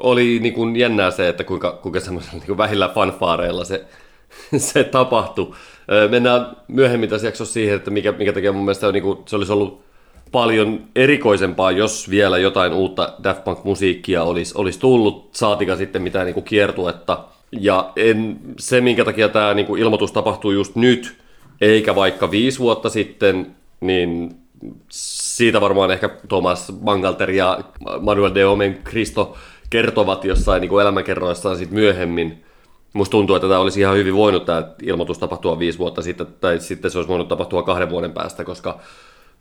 oli 0.00 0.38
niin 0.38 0.54
kuin 0.54 0.76
jännää 0.76 1.10
se, 1.10 1.28
että 1.28 1.44
kuinka, 1.44 1.72
kuinka 1.82 2.00
semmoisella 2.00 2.38
niin 2.38 2.46
kuin 2.46 2.58
vähillä 2.58 2.88
fanfaareilla 2.88 3.64
se, 3.64 3.84
se 4.56 4.84
tapahtui. 4.84 5.54
Mennään 6.10 6.56
myöhemmin 6.68 7.10
tässä 7.10 7.26
jaksossa 7.26 7.54
siihen, 7.54 7.76
että 7.76 7.90
mikä, 7.90 8.12
mikä 8.12 8.32
tekee 8.32 8.52
mun 8.52 8.64
mielestä 8.64 8.92
niin 8.92 9.02
kuin, 9.02 9.18
se 9.26 9.36
olisi 9.36 9.52
ollut 9.52 9.84
paljon 10.32 10.84
erikoisempaa, 10.96 11.70
jos 11.70 12.10
vielä 12.10 12.38
jotain 12.38 12.72
uutta 12.72 13.14
Daft 13.24 13.44
Punk-musiikkia 13.44 14.22
olisi, 14.22 14.54
olisi 14.56 14.80
tullut, 14.80 15.28
saatika 15.34 15.76
sitten 15.76 16.02
mitään 16.02 16.26
niin 16.26 16.34
kuin 16.34 16.44
kiertuetta– 16.44 17.24
ja 17.60 17.92
en, 17.96 18.38
se, 18.58 18.80
minkä 18.80 19.04
takia 19.04 19.28
tämä 19.28 19.54
niin 19.54 19.66
kuin 19.66 19.82
ilmoitus 19.82 20.12
tapahtuu 20.12 20.50
just 20.50 20.76
nyt, 20.76 21.16
eikä 21.60 21.94
vaikka 21.94 22.30
viisi 22.30 22.58
vuotta 22.58 22.88
sitten, 22.88 23.56
niin 23.80 24.36
siitä 24.88 25.60
varmaan 25.60 25.90
ehkä 25.90 26.08
Thomas 26.28 26.72
Mangalter 26.80 27.30
ja 27.30 27.58
Manuel 28.00 28.34
de 28.34 28.46
Omen 28.46 28.78
Cristo 28.84 29.36
kertovat 29.70 30.24
jossain 30.24 30.60
niin 30.60 30.68
kuin 30.68 30.82
elämäkerroissaan 30.82 31.56
sit 31.56 31.70
myöhemmin. 31.70 32.44
Musta 32.92 33.10
tuntuu, 33.10 33.36
että 33.36 33.48
tämä 33.48 33.60
olisi 33.60 33.80
ihan 33.80 33.96
hyvin 33.96 34.14
voinut 34.14 34.44
tämä 34.44 34.68
ilmoitus 34.82 35.18
tapahtua 35.18 35.58
viisi 35.58 35.78
vuotta 35.78 36.02
sitten, 36.02 36.26
tai 36.40 36.60
sitten 36.60 36.90
se 36.90 36.98
olisi 36.98 37.08
voinut 37.08 37.28
tapahtua 37.28 37.62
kahden 37.62 37.90
vuoden 37.90 38.12
päästä, 38.12 38.44
koska, 38.44 38.78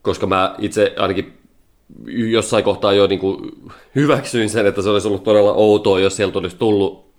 koska 0.01 0.27
mä 0.27 0.55
itse 0.59 0.93
ainakin 0.97 1.33
jossain 2.07 2.63
kohtaa 2.63 2.93
jo 2.93 3.07
niin 3.07 3.19
kuin 3.19 3.51
hyväksyin 3.95 4.49
sen, 4.49 4.65
että 4.65 4.81
se 4.81 4.89
olisi 4.89 5.07
ollut 5.07 5.23
todella 5.23 5.53
outoa, 5.53 5.99
jos 5.99 6.15
sieltä 6.15 6.39
olisi 6.39 6.55
tullut 6.55 7.12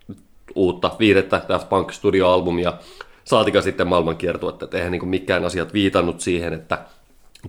uutta 0.55 0.91
viidettä 0.99 1.43
Daft 1.49 1.69
Punk 1.69 1.93
Studio-albumia, 1.93 2.73
saatika 3.25 3.63
sitten 3.63 3.87
maailmankiertuetta, 3.87 4.65
että 4.65 4.77
eihän 4.77 4.93
niin 4.93 5.09
mikään 5.09 5.45
asiat 5.45 5.73
viitannut 5.73 6.21
siihen, 6.21 6.53
että 6.53 6.79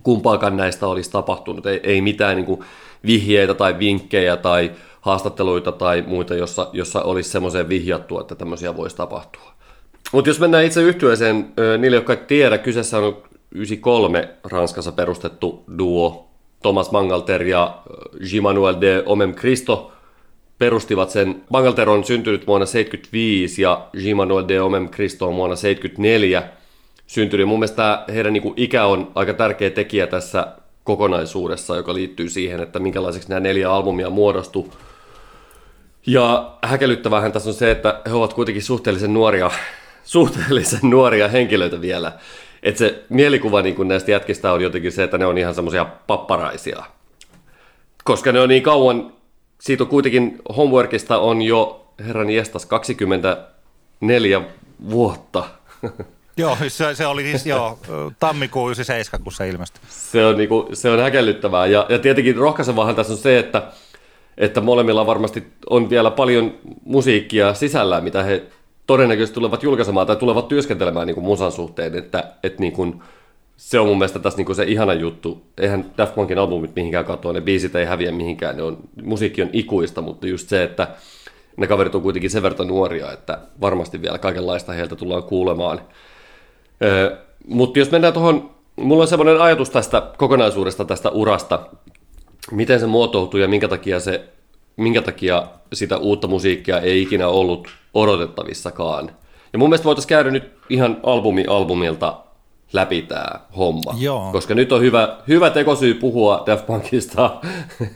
kumpaakaan 0.02 0.56
näistä 0.56 0.86
olisi 0.86 1.10
tapahtunut. 1.10 1.66
Ei, 1.66 1.80
ei 1.82 2.00
mitään 2.00 2.36
niin 2.36 2.64
vihjeitä 3.06 3.54
tai 3.54 3.78
vinkkejä 3.78 4.36
tai 4.36 4.72
haastatteluita 5.00 5.72
tai 5.72 6.04
muita, 6.06 6.34
jossa, 6.34 6.70
jossa 6.72 7.02
olisi 7.02 7.30
semmoiseen 7.30 7.68
vihjattu, 7.68 8.20
että 8.20 8.34
tämmöisiä 8.34 8.76
voisi 8.76 8.96
tapahtua. 8.96 9.52
Mutta 10.12 10.30
jos 10.30 10.40
mennään 10.40 10.64
itse 10.64 10.82
yhtyeeseen, 10.82 11.52
niille, 11.78 11.96
jotka 11.96 12.12
ei 12.12 12.20
tiedä, 12.26 12.58
kyseessä 12.58 12.98
on 12.98 13.22
93 13.52 14.28
Ranskassa 14.44 14.92
perustettu 14.92 15.64
duo 15.78 16.28
Thomas 16.62 16.90
Mangalter 16.90 17.42
ja 17.42 17.78
J-Manuel 18.20 18.76
de 18.80 19.02
Omem 19.06 19.34
Cristo– 19.34 19.92
perustivat 20.58 21.10
sen. 21.10 21.42
Bangalter 21.50 21.88
on 21.88 22.04
syntynyt 22.04 22.46
vuonna 22.46 22.66
75 22.66 23.62
ja 23.62 23.86
Jean-Manuel 23.92 24.48
de 24.48 24.60
Omem 24.60 24.88
Cristo 24.88 25.28
on 25.28 25.36
vuonna 25.36 25.56
74 25.56 26.42
syntynyt. 27.06 27.48
Mun 27.48 27.58
mielestä 27.58 28.04
heidän 28.14 28.32
niin 28.32 28.42
kuin, 28.42 28.54
ikä 28.56 28.86
on 28.86 29.12
aika 29.14 29.34
tärkeä 29.34 29.70
tekijä 29.70 30.06
tässä 30.06 30.46
kokonaisuudessa, 30.84 31.76
joka 31.76 31.94
liittyy 31.94 32.28
siihen, 32.28 32.60
että 32.60 32.78
minkälaiseksi 32.78 33.28
nämä 33.28 33.40
neljä 33.40 33.72
albumia 33.72 34.10
muodostu. 34.10 34.72
Ja 36.06 36.52
häkellyttävähän 36.62 37.32
tässä 37.32 37.50
on 37.50 37.54
se, 37.54 37.70
että 37.70 38.00
he 38.06 38.12
ovat 38.12 38.32
kuitenkin 38.32 38.62
suhteellisen 38.62 39.14
nuoria, 39.14 39.50
suhteellisen 40.04 40.80
nuoria 40.82 41.28
henkilöitä 41.28 41.80
vielä. 41.80 42.12
Että 42.62 42.78
se 42.78 43.04
mielikuva 43.08 43.62
niin 43.62 43.74
kuin 43.74 43.88
näistä 43.88 44.10
jätkistä 44.10 44.52
on 44.52 44.60
jotenkin 44.60 44.92
se, 44.92 45.02
että 45.02 45.18
ne 45.18 45.26
on 45.26 45.38
ihan 45.38 45.54
semmoisia 45.54 45.86
papparaisia. 46.06 46.84
Koska 48.04 48.32
ne 48.32 48.40
on 48.40 48.48
niin 48.48 48.62
kauan 48.62 49.12
siitä 49.60 49.84
on 49.84 49.88
kuitenkin 49.88 50.38
homeworkista 50.56 51.18
on 51.18 51.42
jo 51.42 51.86
herran 52.06 52.30
jestas 52.30 52.66
24 52.66 54.40
vuotta. 54.90 55.44
Joo, 56.38 56.56
se, 56.68 56.94
se 56.94 57.06
oli 57.06 57.22
siis 57.22 57.46
joo, 57.46 57.78
tammikuun 58.20 58.70
97, 58.70 59.24
kun 59.24 59.32
se 59.32 59.48
ilmestyi. 59.48 59.82
Se 59.88 60.26
on, 60.26 60.36
niinku, 60.36 60.68
se 60.72 60.90
on 60.90 61.00
häkellyttävää. 61.00 61.66
Ja, 61.66 61.86
ja 61.88 61.98
tietenkin 61.98 62.36
rohkaisevahan 62.36 62.94
tässä 62.94 63.12
on 63.12 63.18
se, 63.18 63.38
että, 63.38 63.62
että 64.38 64.60
molemmilla 64.60 65.06
varmasti 65.06 65.46
on 65.70 65.90
vielä 65.90 66.10
paljon 66.10 66.54
musiikkia 66.84 67.54
sisällä, 67.54 68.00
mitä 68.00 68.22
he 68.22 68.42
todennäköisesti 68.86 69.34
tulevat 69.34 69.62
julkaisemaan 69.62 70.06
tai 70.06 70.16
tulevat 70.16 70.48
työskentelemään 70.48 71.06
niin 71.06 71.14
kuin 71.14 71.24
musan 71.24 71.52
suhteen. 71.52 71.94
Että, 71.94 72.24
että 72.42 72.60
niin 72.60 72.72
kuin, 72.72 73.02
se 73.56 73.80
on 73.80 73.86
mun 73.86 73.98
mielestä 73.98 74.18
tässä 74.18 74.36
niinku 74.36 74.54
se 74.54 74.64
ihana 74.64 74.94
juttu. 74.94 75.46
Eihän 75.58 75.92
Daft 75.98 76.14
Punkin 76.14 76.38
albumit 76.38 76.76
mihinkään 76.76 77.04
katoa, 77.04 77.32
ne 77.32 77.40
biisit 77.40 77.76
ei 77.76 77.84
häviä 77.84 78.12
mihinkään, 78.12 78.56
ne 78.56 78.62
on, 78.62 78.78
musiikki 79.02 79.42
on 79.42 79.50
ikuista, 79.52 80.02
mutta 80.02 80.26
just 80.26 80.48
se, 80.48 80.62
että 80.62 80.88
ne 81.56 81.66
kaverit 81.66 81.94
on 81.94 82.02
kuitenkin 82.02 82.30
sen 82.30 82.42
verran 82.42 82.68
nuoria, 82.68 83.12
että 83.12 83.38
varmasti 83.60 84.02
vielä 84.02 84.18
kaikenlaista 84.18 84.72
heiltä 84.72 84.96
tullaan 84.96 85.22
kuulemaan. 85.22 85.80
Öö, 86.82 87.16
mutta 87.46 87.78
jos 87.78 87.90
mennään 87.90 88.12
tuohon, 88.12 88.50
mulla 88.76 89.02
on 89.02 89.08
semmoinen 89.08 89.40
ajatus 89.40 89.70
tästä 89.70 90.02
kokonaisuudesta, 90.16 90.84
tästä 90.84 91.10
urasta, 91.10 91.66
miten 92.50 92.80
se 92.80 92.86
muotoutuu 92.86 93.40
ja 93.40 93.48
minkä 93.48 93.68
takia, 93.68 94.00
se, 94.00 94.24
minkä 94.76 95.02
takia 95.02 95.46
sitä 95.72 95.96
uutta 95.96 96.28
musiikkia 96.28 96.80
ei 96.80 97.02
ikinä 97.02 97.28
ollut 97.28 97.68
odotettavissakaan. 97.94 99.10
Ja 99.52 99.58
mun 99.58 99.68
mielestä 99.68 99.84
voitaisiin 99.84 100.08
käydä 100.08 100.30
nyt 100.30 100.52
ihan 100.70 101.00
albumi 101.02 101.44
albumilta 101.48 102.25
läpi 102.72 103.02
tämä 103.02 103.40
homma. 103.56 103.94
Joo. 103.98 104.32
Koska 104.32 104.54
nyt 104.54 104.72
on 104.72 104.80
hyvä, 104.80 105.18
hyvä 105.28 105.50
tekosyy 105.50 105.94
puhua 105.94 106.42
Daft 106.46 106.66
Punkista 106.66 107.40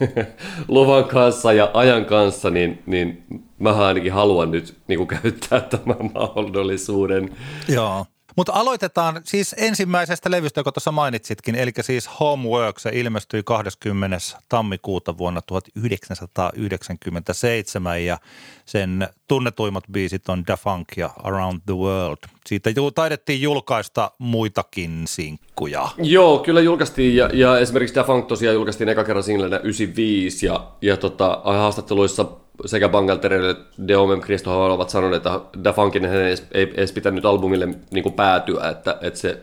luvan 0.68 1.04
kanssa 1.04 1.52
ja 1.52 1.70
ajan 1.74 2.04
kanssa, 2.04 2.50
niin, 2.50 2.82
niin 2.86 3.24
mä 3.58 3.72
ainakin 3.72 4.12
haluan 4.12 4.50
nyt 4.50 4.76
niin 4.88 5.06
käyttää 5.06 5.60
tämän 5.60 6.10
mahdollisuuden. 6.14 7.36
Joo. 7.68 8.06
Mutta 8.40 8.52
aloitetaan 8.52 9.20
siis 9.24 9.54
ensimmäisestä 9.58 10.30
levystä, 10.30 10.60
joka 10.60 10.72
tuossa 10.72 10.92
mainitsitkin, 10.92 11.54
eli 11.54 11.70
siis 11.80 12.10
Homework. 12.20 12.78
Se 12.78 12.90
ilmestyi 12.92 13.42
20. 13.42 14.16
tammikuuta 14.48 15.18
vuonna 15.18 15.42
1997 15.42 18.04
ja 18.04 18.18
sen 18.66 19.08
tunnetuimmat 19.28 19.84
biisit 19.92 20.28
on 20.28 20.46
Da 20.46 20.56
Funk 20.56 20.88
ja 20.96 21.10
Around 21.22 21.60
the 21.66 21.74
World. 21.74 22.18
Siitä 22.46 22.70
ju- 22.70 22.90
taidettiin 22.90 23.42
julkaista 23.42 24.10
muitakin 24.18 25.02
sinkkuja. 25.04 25.88
Joo, 25.98 26.38
kyllä 26.38 26.60
julkaistiin 26.60 27.16
ja, 27.16 27.30
ja 27.32 27.58
esimerkiksi 27.58 27.94
Da 27.94 28.04
Funk 28.04 28.26
tosiaan 28.26 28.54
julkaistiin 28.54 28.88
eka 28.88 29.04
kerran 29.04 29.24
singlenä 29.24 29.58
95 29.58 30.46
ja, 30.46 30.70
ja 30.82 30.96
tota, 30.96 31.40
haastatteluissa 31.44 32.26
sekä 32.66 32.88
Bangalterille 32.88 33.50
että 33.50 33.64
Deomem 33.88 34.20
Kristohan 34.20 34.70
ovat 34.70 34.90
sanoneet, 34.90 35.26
että 35.26 35.40
Da 35.64 35.72
Funkin 35.72 36.04
ei 36.04 36.36
ei 36.54 36.72
edes 36.74 36.92
pitänyt 36.92 37.24
albumille 37.24 37.68
niin 37.90 38.02
kuin 38.02 38.12
päätyä, 38.12 38.68
että, 38.68 38.98
että 39.00 39.20
se 39.20 39.42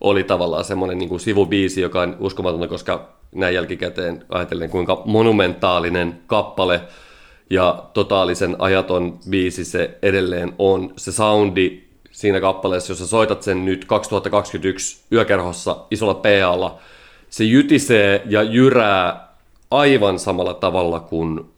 oli 0.00 0.24
tavallaan 0.24 0.64
semmoinen 0.64 0.98
niin 0.98 1.20
sivubiisi, 1.20 1.80
joka 1.80 2.00
on 2.00 2.16
uskomatonta, 2.20 2.68
koska 2.68 3.08
näin 3.34 3.54
jälkikäteen 3.54 4.24
ajatellen 4.28 4.70
kuinka 4.70 5.02
monumentaalinen 5.04 6.20
kappale 6.26 6.80
ja 7.50 7.82
totaalisen 7.94 8.56
ajaton 8.58 9.18
biisi 9.30 9.64
se 9.64 9.98
edelleen 10.02 10.52
on. 10.58 10.92
Se 10.96 11.12
soundi 11.12 11.82
siinä 12.10 12.40
kappaleessa, 12.40 12.90
jos 12.90 12.98
sä 12.98 13.06
soitat 13.06 13.42
sen 13.42 13.64
nyt 13.64 13.84
2021 13.84 15.04
yökerhossa 15.12 15.76
isolla 15.90 16.14
PAlla, 16.14 16.78
se 17.30 17.44
jytisee 17.44 18.22
ja 18.26 18.42
jyrää 18.42 19.28
aivan 19.70 20.18
samalla 20.18 20.54
tavalla 20.54 21.00
kuin 21.00 21.55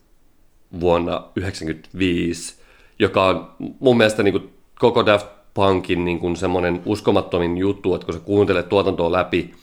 vuonna 0.80 1.12
1995, 1.12 2.54
joka 2.98 3.24
on 3.24 3.50
mun 3.80 3.96
mielestä 3.96 4.22
niin 4.22 4.32
kuin 4.32 4.50
koko 4.78 5.06
Daft 5.06 5.26
Punkin 5.54 6.04
niin 6.04 6.18
kuin 6.18 6.36
semmoinen 6.36 6.82
uskomattomin 6.84 7.56
juttu, 7.56 7.94
että 7.94 8.04
kun 8.04 8.14
sä 8.14 8.20
kuuntelet 8.20 8.68
tuotantoa 8.68 9.12
läpi, 9.12 9.54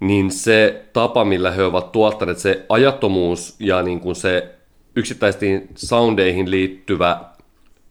niin 0.00 0.30
se 0.30 0.84
tapa, 0.92 1.24
millä 1.24 1.50
he 1.50 1.64
ovat 1.64 1.92
tuottaneet, 1.92 2.38
se 2.38 2.66
ajattomuus 2.68 3.56
ja 3.60 3.82
niin 3.82 4.00
kuin 4.00 4.16
se 4.16 4.54
yksittäisiin 4.96 5.68
soundeihin 5.74 6.50
liittyvä 6.50 7.20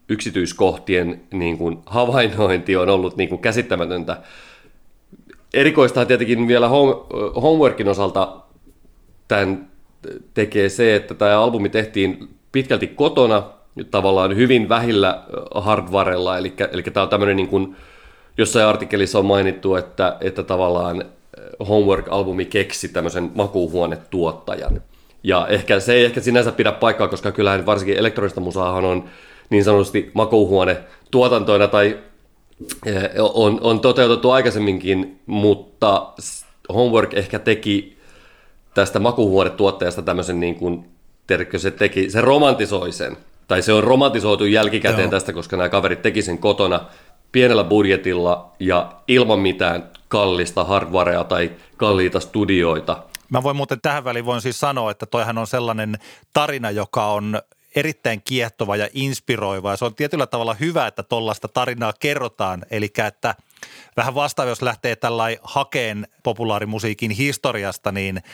yksityiskohtien 0.10 1.22
niin 1.34 1.58
kuin 1.58 1.78
havainnointi 1.86 2.76
on 2.76 2.90
ollut 2.90 3.18
niin 3.18 3.30
kuin 3.30 3.42
käsittämätöntä. 3.42 4.22
Erikoista 5.54 6.06
tietenkin 6.06 6.48
vielä 6.48 6.68
home, 6.68 6.94
homeworkin 7.42 7.88
osalta 7.88 8.36
tämän 9.28 9.73
tekee 10.34 10.70
se, 10.70 10.96
että 10.96 11.14
tämä 11.14 11.42
albumi 11.42 11.70
tehtiin 11.70 12.30
pitkälti 12.52 12.88
kotona, 12.88 13.44
tavallaan 13.92 14.36
hyvin 14.36 14.70
vähillä 14.70 15.24
hardwarella, 15.56 16.38
eli, 16.38 16.54
eli 16.72 16.82
tämä 16.84 17.04
on 17.04 17.10
tämmöinen 17.10 17.36
niin 17.36 17.48
kuin, 17.48 17.76
jossain 18.38 18.66
artikkelissa 18.66 19.20
on 19.20 19.26
mainittu, 19.26 19.76
että, 19.76 20.18
että 20.22 20.44
tavallaan 20.44 21.06
Homework-albumi 21.60 22.46
keksi 22.46 22.90
tämmöisen 22.90 23.32
makuuhuonetuottajan. 23.36 24.82
Ja 25.24 25.48
ehkä 25.48 25.80
se 25.80 25.94
ei 25.94 26.06
ehkä 26.06 26.22
sinänsä 26.22 26.52
pidä 26.52 26.72
paikkaa, 26.72 27.08
koska 27.08 27.32
kyllähän 27.32 27.66
varsinkin 27.66 27.98
elektronista 27.98 28.42
musaahan 28.42 28.86
on 28.86 29.04
niin 29.50 29.64
sanotusti 29.64 30.12
makuuhuone 30.14 30.78
tuotantoina 31.12 31.68
tai 31.68 31.98
on, 33.20 33.60
on 33.62 33.80
toteutettu 33.80 34.32
aikaisemminkin, 34.32 35.20
mutta 35.26 36.14
Homework 36.74 37.14
ehkä 37.14 37.40
teki 37.40 37.98
tästä 38.74 39.00
makuuhuonetuottajasta 39.00 40.02
tämmöisen 40.02 40.40
niin 40.40 40.56
kuin, 40.56 40.86
tiedätkö, 41.28 41.60
se, 41.60 41.72
teki, 41.72 42.10
se 42.10 42.22
romantisoi 42.22 42.92
sen. 42.92 43.18
Tai 43.48 43.62
se 43.62 43.74
on 43.74 43.84
romantisoitu 43.84 44.46
jälkikäteen 44.46 45.02
Joo. 45.02 45.12
tästä, 45.12 45.34
koska 45.34 45.58
nämä 45.58 45.70
kaverit 45.70 46.02
teki 46.02 46.22
sen 46.22 46.38
kotona 46.38 46.86
pienellä 47.32 47.64
budjetilla 47.64 48.52
ja 48.60 48.92
ilman 49.08 49.40
mitään 49.40 49.90
kallista 50.08 50.64
hardwarea 50.64 51.24
tai 51.24 51.52
kalliita 51.78 52.20
studioita. 52.20 53.04
Mä 53.30 53.44
voin 53.44 53.56
muuten 53.56 53.82
tähän 53.82 54.04
väliin 54.04 54.26
voin 54.26 54.42
siis 54.42 54.60
sanoa, 54.60 54.92
että 54.92 55.06
toihan 55.06 55.38
on 55.38 55.48
sellainen 55.48 55.98
tarina, 56.34 56.72
joka 56.72 57.06
on 57.06 57.42
erittäin 57.76 58.22
kiehtova 58.26 58.76
ja 58.76 58.88
inspiroiva 58.94 59.72
ja 59.72 59.78
se 59.78 59.86
on 59.86 59.96
tietyllä 59.96 60.28
tavalla 60.28 60.54
hyvä, 60.54 60.88
että 60.88 61.04
tuollaista 61.04 61.48
tarinaa 61.48 61.94
kerrotaan. 62.00 62.66
Eli 62.72 62.90
että 63.08 63.36
vähän 63.98 64.16
vastaava, 64.16 64.50
jos 64.50 64.62
lähtee 64.62 64.96
tällainen 64.96 65.40
hakeen 65.44 66.08
populaarimusiikin 66.24 67.12
historiasta, 67.12 67.92
niin– 67.92 68.22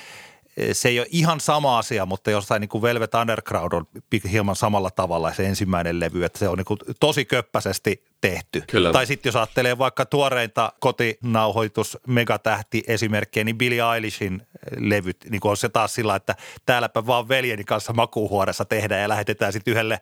se 0.72 0.90
ei 0.90 1.00
ole 1.00 1.08
ihan 1.12 1.40
sama 1.40 1.78
asia, 1.78 2.06
mutta 2.06 2.32
jossain 2.32 2.62
niin 2.62 2.70
kuin 2.70 2.82
Velvet 2.82 3.14
Underground 3.14 3.74
on 3.74 3.86
hieman 4.32 4.56
samalla 4.56 4.92
tavalla 4.92 5.34
se 5.34 5.46
ensimmäinen 5.46 6.00
levy, 6.00 6.24
että 6.24 6.40
se 6.40 6.48
on 6.48 6.58
niin 6.58 6.66
kuin 6.66 6.80
tosi 7.00 7.26
köppäisesti 7.26 8.04
tehty. 8.22 8.64
Kyllä. 8.68 8.92
Tai 8.92 9.06
sitten 9.06 9.30
jos 9.30 9.36
ajattelee 9.36 9.78
vaikka 9.78 10.06
tuoreinta 10.06 10.74
kotinauhoitus 10.80 11.98
megatähti 12.08 12.84
esimerkkejä, 12.88 13.44
niin 13.44 13.58
Billie 13.58 13.96
Eilishin 13.96 14.42
levyt, 14.78 15.18
niin 15.30 15.42
on 15.44 15.58
se 15.58 15.70
taas 15.70 15.94
sillä, 15.94 16.16
että 16.16 16.36
täälläpä 16.66 17.06
vaan 17.06 17.30
veljeni 17.30 17.64
kanssa 17.64 17.94
makuuhuoneessa 17.94 18.66
tehdään 18.66 19.02
ja 19.02 19.10
lähetetään 19.10 19.54
sitten 19.54 19.72
yhdelle 19.72 20.00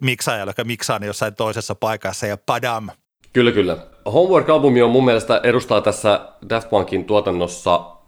miksaajalle, 0.00 0.50
joka 0.50 0.64
miksaa 0.64 0.98
ne 0.98 1.06
jossain 1.06 1.34
toisessa 1.34 1.74
paikassa 1.74 2.26
ja 2.26 2.36
padam. 2.36 2.88
Kyllä, 3.32 3.52
kyllä. 3.52 3.86
Homework-albumi 4.06 4.82
on 4.82 4.90
mun 4.90 5.04
mielestä 5.04 5.40
edustaa 5.42 5.80
tässä 5.80 6.28
Daft 6.48 6.70
Punkin 6.70 7.04
tuotannossa 7.04 8.01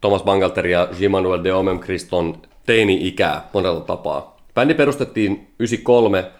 Thomas 0.00 0.22
Bangalter 0.22 0.66
ja 0.66 0.88
Jean-Manuel 0.98 1.44
de 1.44 1.52
Omem 1.52 1.80
Christon 1.80 2.42
teini-ikää 2.66 3.48
monella 3.52 3.80
tapaa. 3.80 4.36
Bändi 4.54 4.74
perustettiin 4.74 5.32
93, 5.58 6.30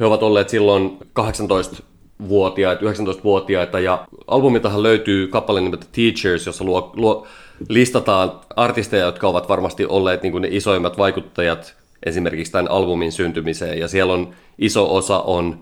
he 0.00 0.04
ovat 0.04 0.22
olleet 0.22 0.48
silloin 0.48 0.98
18-vuotiaita, 1.20 2.82
19-vuotiaita 2.82 3.80
ja 3.80 4.06
albumitahan 4.26 4.82
löytyy 4.82 5.28
kappale 5.28 5.60
nimeltä 5.60 5.86
Teachers, 5.92 6.46
jossa 6.46 6.64
luo, 6.64 6.92
luo, 6.96 7.26
listataan 7.68 8.32
artisteja, 8.56 9.04
jotka 9.04 9.28
ovat 9.28 9.48
varmasti 9.48 9.86
olleet 9.86 10.22
niin 10.22 10.42
ne 10.42 10.48
isoimmat 10.50 10.98
vaikuttajat 10.98 11.76
esimerkiksi 12.02 12.52
tämän 12.52 12.70
albumin 12.70 13.12
syntymiseen 13.12 13.78
ja 13.78 13.88
siellä 13.88 14.12
on 14.12 14.30
iso 14.58 14.96
osa 14.96 15.20
on 15.20 15.58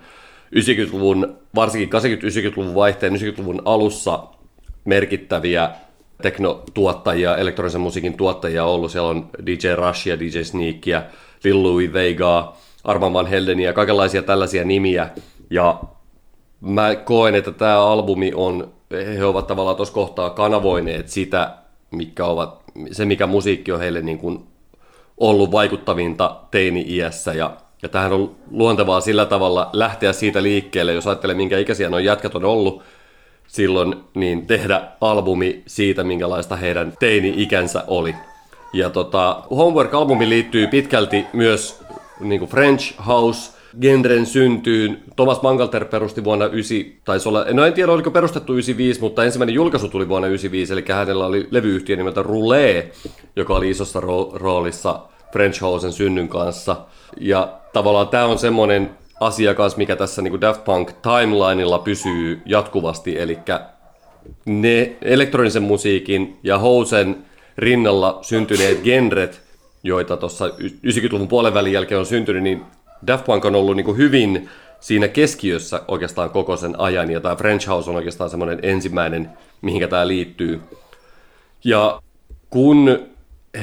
90-luvun, 0.57 1.37
varsinkin 1.55 1.89
80-90-luvun 1.89 2.75
vaihteen, 2.75 3.13
90-luvun 3.13 3.63
alussa 3.65 4.23
merkittäviä 4.85 5.71
teknotuottajia, 6.23 7.37
elektronisen 7.37 7.81
musiikin 7.81 8.17
tuottajia 8.17 8.65
ollut. 8.65 8.91
Siellä 8.91 9.09
on 9.09 9.29
DJ 9.47 9.75
Rush 9.75 10.09
ja 10.09 10.21
DJ 10.21 10.43
Sneak 10.43 10.87
ja 10.87 11.03
Lil 11.45 11.63
Louis 11.63 11.93
Vega, 11.93 12.53
Arman 12.85 13.13
Van 13.13 13.27
Helden 13.27 13.61
ja 13.61 13.73
kaikenlaisia 13.73 14.23
tällaisia 14.23 14.65
nimiä. 14.65 15.09
Ja 15.51 15.81
mä 16.61 16.95
koen, 16.95 17.35
että 17.35 17.53
tämä 17.53 17.81
albumi 17.81 18.33
on, 18.35 18.73
he 19.17 19.25
ovat 19.25 19.47
tavallaan 19.47 19.77
tuossa 19.77 19.95
kohtaa 19.95 20.31
kanavoineet 20.31 21.09
sitä, 21.09 21.55
mikä 21.91 22.25
ovat, 22.25 22.63
se 22.93 23.05
mikä 23.05 23.27
musiikki 23.27 23.73
on 23.73 23.81
heille 23.81 24.03
niin 24.03 24.19
kuin 24.19 24.47
ollut 25.19 25.53
vaikuttavinta 25.53 26.37
teini-iässä 26.51 27.33
ja 27.33 27.57
ja 27.83 27.89
tähän 27.89 28.13
on 28.13 28.37
luontevaa 28.51 29.01
sillä 29.01 29.27
tavalla 29.27 29.71
lähteä 29.73 30.13
siitä 30.13 30.43
liikkeelle, 30.43 30.93
jos 30.93 31.07
ajattelee 31.07 31.37
minkä 31.37 31.59
ikäisiä 31.59 31.89
noin 31.89 32.05
jätkät 32.05 32.35
on 32.35 32.45
ollut, 32.45 32.83
silloin 33.57 33.95
niin 34.15 34.47
tehdä 34.47 34.83
albumi 35.01 35.63
siitä, 35.67 36.05
minkälaista 36.05 36.57
heidän 36.57 36.93
teini-ikänsä 37.01 37.85
oli. 37.87 38.15
Ja 38.73 38.91
tota, 38.91 39.43
Homework-albumi 39.51 40.29
liittyy 40.29 40.67
pitkälti 40.67 41.27
myös 41.33 41.81
niin 42.21 42.39
kuin 42.39 42.51
French 42.51 42.95
House 43.07 43.53
genren 43.81 44.27
syntyyn. 44.27 45.03
Thomas 45.17 45.43
Mangalter 45.43 45.85
perusti 45.85 46.25
vuonna 46.25 46.47
9, 46.47 46.77
taisi 47.05 47.29
olla, 47.29 47.47
no 47.53 47.67
en 47.67 47.73
tiedä 47.73 47.93
oliko 47.93 48.11
perustettu 48.11 48.53
95, 48.53 49.01
mutta 49.01 49.25
ensimmäinen 49.25 49.55
julkaisu 49.55 49.89
tuli 49.89 50.09
vuonna 50.09 50.29
95, 50.29 50.73
eli 50.73 50.85
hänellä 50.89 51.27
oli 51.27 51.49
levyyhtiö 51.51 51.97
nimeltä 51.97 52.23
Roulet, 52.23 52.95
joka 53.37 53.55
oli 53.55 53.71
isossa 53.71 54.01
ro- 54.01 54.31
roolissa 54.35 55.01
French 55.33 55.61
Housen 55.61 55.93
synnyn 55.93 56.29
kanssa. 56.29 56.77
Ja 57.21 57.53
tavallaan 57.73 58.09
tämä 58.09 58.25
on 58.25 58.39
semmoinen 58.39 58.91
asiakas, 59.21 59.77
mikä 59.77 59.97
tässä 59.97 60.23
niin 60.23 60.33
kuin 60.33 60.41
Daft 60.41 60.65
Punk 60.65 60.93
timelineilla 60.93 61.79
pysyy 61.79 62.43
jatkuvasti, 62.47 63.19
eli 63.19 63.39
ne 64.47 64.97
elektronisen 65.03 65.63
musiikin 65.63 66.39
ja 66.43 66.59
Housen 66.59 67.17
rinnalla 67.59 68.19
syntyneet 68.23 68.83
genret, 68.83 69.43
joita 69.83 70.17
tuossa 70.17 70.47
90-luvun 70.47 71.29
puolen 71.29 71.55
välin 71.55 71.73
jälkeen 71.73 71.99
on 71.99 72.07
syntynyt, 72.07 72.43
niin 72.43 72.63
Daft 73.07 73.25
Punk 73.25 73.45
on 73.45 73.55
ollut 73.55 73.77
niin 73.77 73.85
kuin 73.85 73.97
hyvin 73.97 74.49
siinä 74.81 75.09
keskiössä 75.09 75.83
oikeastaan 75.89 76.31
koko 76.31 76.57
sen 76.57 76.81
ajan, 76.81 77.11
ja 77.11 77.21
tämä 77.21 77.37
French 77.37 77.69
House 77.69 77.91
on 77.91 77.97
oikeastaan 77.97 78.31
semmoinen 78.31 78.59
ensimmäinen, 78.63 79.31
mihinkä 79.63 79.89
tämä 79.89 80.09
liittyy. 80.09 80.61
Ja 81.65 82.03
kun 82.51 82.99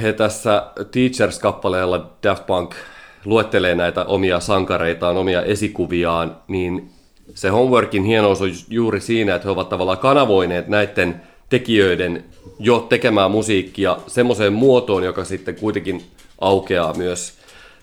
he 0.02 0.14
tässä 0.14 0.68
Teachers-kappaleella 0.92 2.10
Daft 2.24 2.46
Punk 2.46 2.76
luettelee 3.26 3.76
näitä 3.76 4.06
omia 4.06 4.40
sankareitaan, 4.40 5.18
omia 5.18 5.42
esikuviaan, 5.42 6.38
niin 6.48 6.90
se 7.34 7.50
homeworkin 7.50 8.04
hienous 8.04 8.42
on 8.42 8.50
juuri 8.70 9.02
siinä, 9.02 9.36
että 9.36 9.48
he 9.48 9.52
ovat 9.52 9.70
tavallaan 9.70 9.98
kanavoineet 9.98 10.68
näiden 10.68 11.22
tekijöiden 11.50 12.24
jo 12.60 12.80
tekemään 12.90 13.32
musiikkia 13.32 13.98
semmoiseen 14.08 14.54
muotoon, 14.54 15.04
joka 15.04 15.24
sitten 15.24 15.56
kuitenkin 15.56 16.04
aukeaa 16.42 16.94
myös 16.94 17.34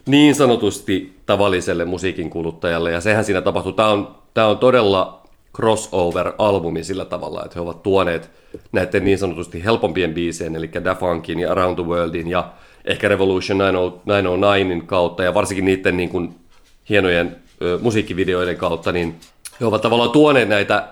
niin 0.06 0.34
sanotusti 0.34 1.16
tavalliselle 1.26 1.84
musiikin 1.84 2.30
kuluttajalle. 2.30 2.90
Ja 2.90 3.00
sehän 3.00 3.24
siinä 3.24 3.40
tapahtuu. 3.40 3.72
Tämä 3.72 3.88
on, 3.88 4.14
tämä 4.34 4.46
on 4.46 4.58
todella 4.58 5.20
crossover-albumi 5.56 6.84
sillä 6.84 7.04
tavalla, 7.04 7.42
että 7.44 7.54
he 7.54 7.60
ovat 7.60 7.82
tuoneet 7.82 8.30
näiden 8.72 9.04
niin 9.04 9.18
sanotusti 9.18 9.64
helpompien 9.64 10.14
biiseen, 10.14 10.56
eli 10.56 10.70
Da 10.84 10.94
Funkin 10.94 11.38
ja 11.38 11.52
Around 11.52 11.76
the 11.76 11.84
Worldin 11.84 12.28
ja 12.28 12.52
ehkä 12.84 13.08
Revolution 13.08 13.60
909 13.60 14.86
kautta 14.86 15.24
ja 15.24 15.34
varsinkin 15.34 15.64
niiden 15.64 15.96
niin 15.96 16.08
kuin 16.08 16.34
hienojen 16.88 17.36
ö, 17.62 17.78
musiikkivideoiden 17.82 18.56
kautta, 18.56 18.92
niin 18.92 19.14
he 19.60 19.66
ovat 19.66 19.82
tavallaan 19.82 20.10
tuoneet 20.10 20.48
näitä 20.48 20.88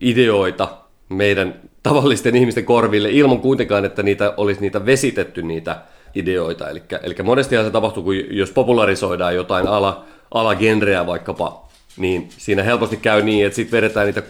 ideoita 0.00 0.68
meidän 1.08 1.54
tavallisten 1.82 2.36
ihmisten 2.36 2.64
korville 2.64 3.10
ilman 3.10 3.40
kuitenkaan, 3.40 3.84
että 3.84 4.02
niitä 4.02 4.34
olisi 4.36 4.60
niitä 4.60 4.86
vesitetty 4.86 5.42
niitä 5.42 5.76
ideoita. 6.14 6.70
Eli, 6.70 6.82
eli 7.02 7.14
monestihan 7.22 7.64
se 7.64 7.70
tapahtuu, 7.70 8.02
kun 8.02 8.36
jos 8.36 8.50
popularisoidaan 8.50 9.34
jotain 9.34 9.66
ala, 9.66 10.04
alagenreä 10.34 11.06
vaikkapa, 11.06 11.68
niin 11.96 12.28
siinä 12.36 12.62
helposti 12.62 12.96
käy 12.96 13.22
niin, 13.22 13.46
että 13.46 13.56
sitten 13.56 13.76
vedetään 13.76 14.06
niitä 14.06 14.22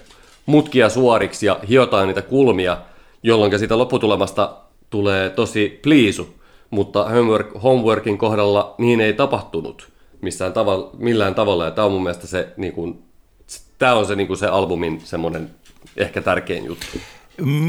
mutkia 0.46 0.88
suoriksi 0.88 1.46
ja 1.46 1.60
hiotaan 1.68 2.06
niitä 2.08 2.22
kulmia, 2.22 2.76
jolloin 3.22 3.58
siitä 3.58 3.78
lopputulemasta 3.78 4.56
tulee 4.90 5.30
tosi 5.30 5.80
pliisu 5.82 6.41
mutta 6.72 7.04
homework, 7.04 7.62
homeworkin 7.62 8.18
kohdalla 8.18 8.74
niin 8.78 9.00
ei 9.00 9.12
tapahtunut 9.12 9.92
missään 10.20 10.52
tavalla, 10.52 10.90
millään 10.98 11.34
tavalla. 11.34 11.64
Ja 11.64 11.70
tämä 11.70 11.84
on 11.84 11.92
mun 11.92 12.02
mielestä 12.02 12.26
se, 12.26 12.52
niin 12.56 12.72
kuin, 12.72 13.02
tämä 13.78 13.94
on 13.94 14.06
se, 14.06 14.16
niin 14.16 14.26
kuin 14.26 14.36
se 14.36 14.46
albumin 14.46 15.00
semmoinen 15.04 15.50
ehkä 15.96 16.22
tärkein 16.22 16.64
juttu. 16.64 16.86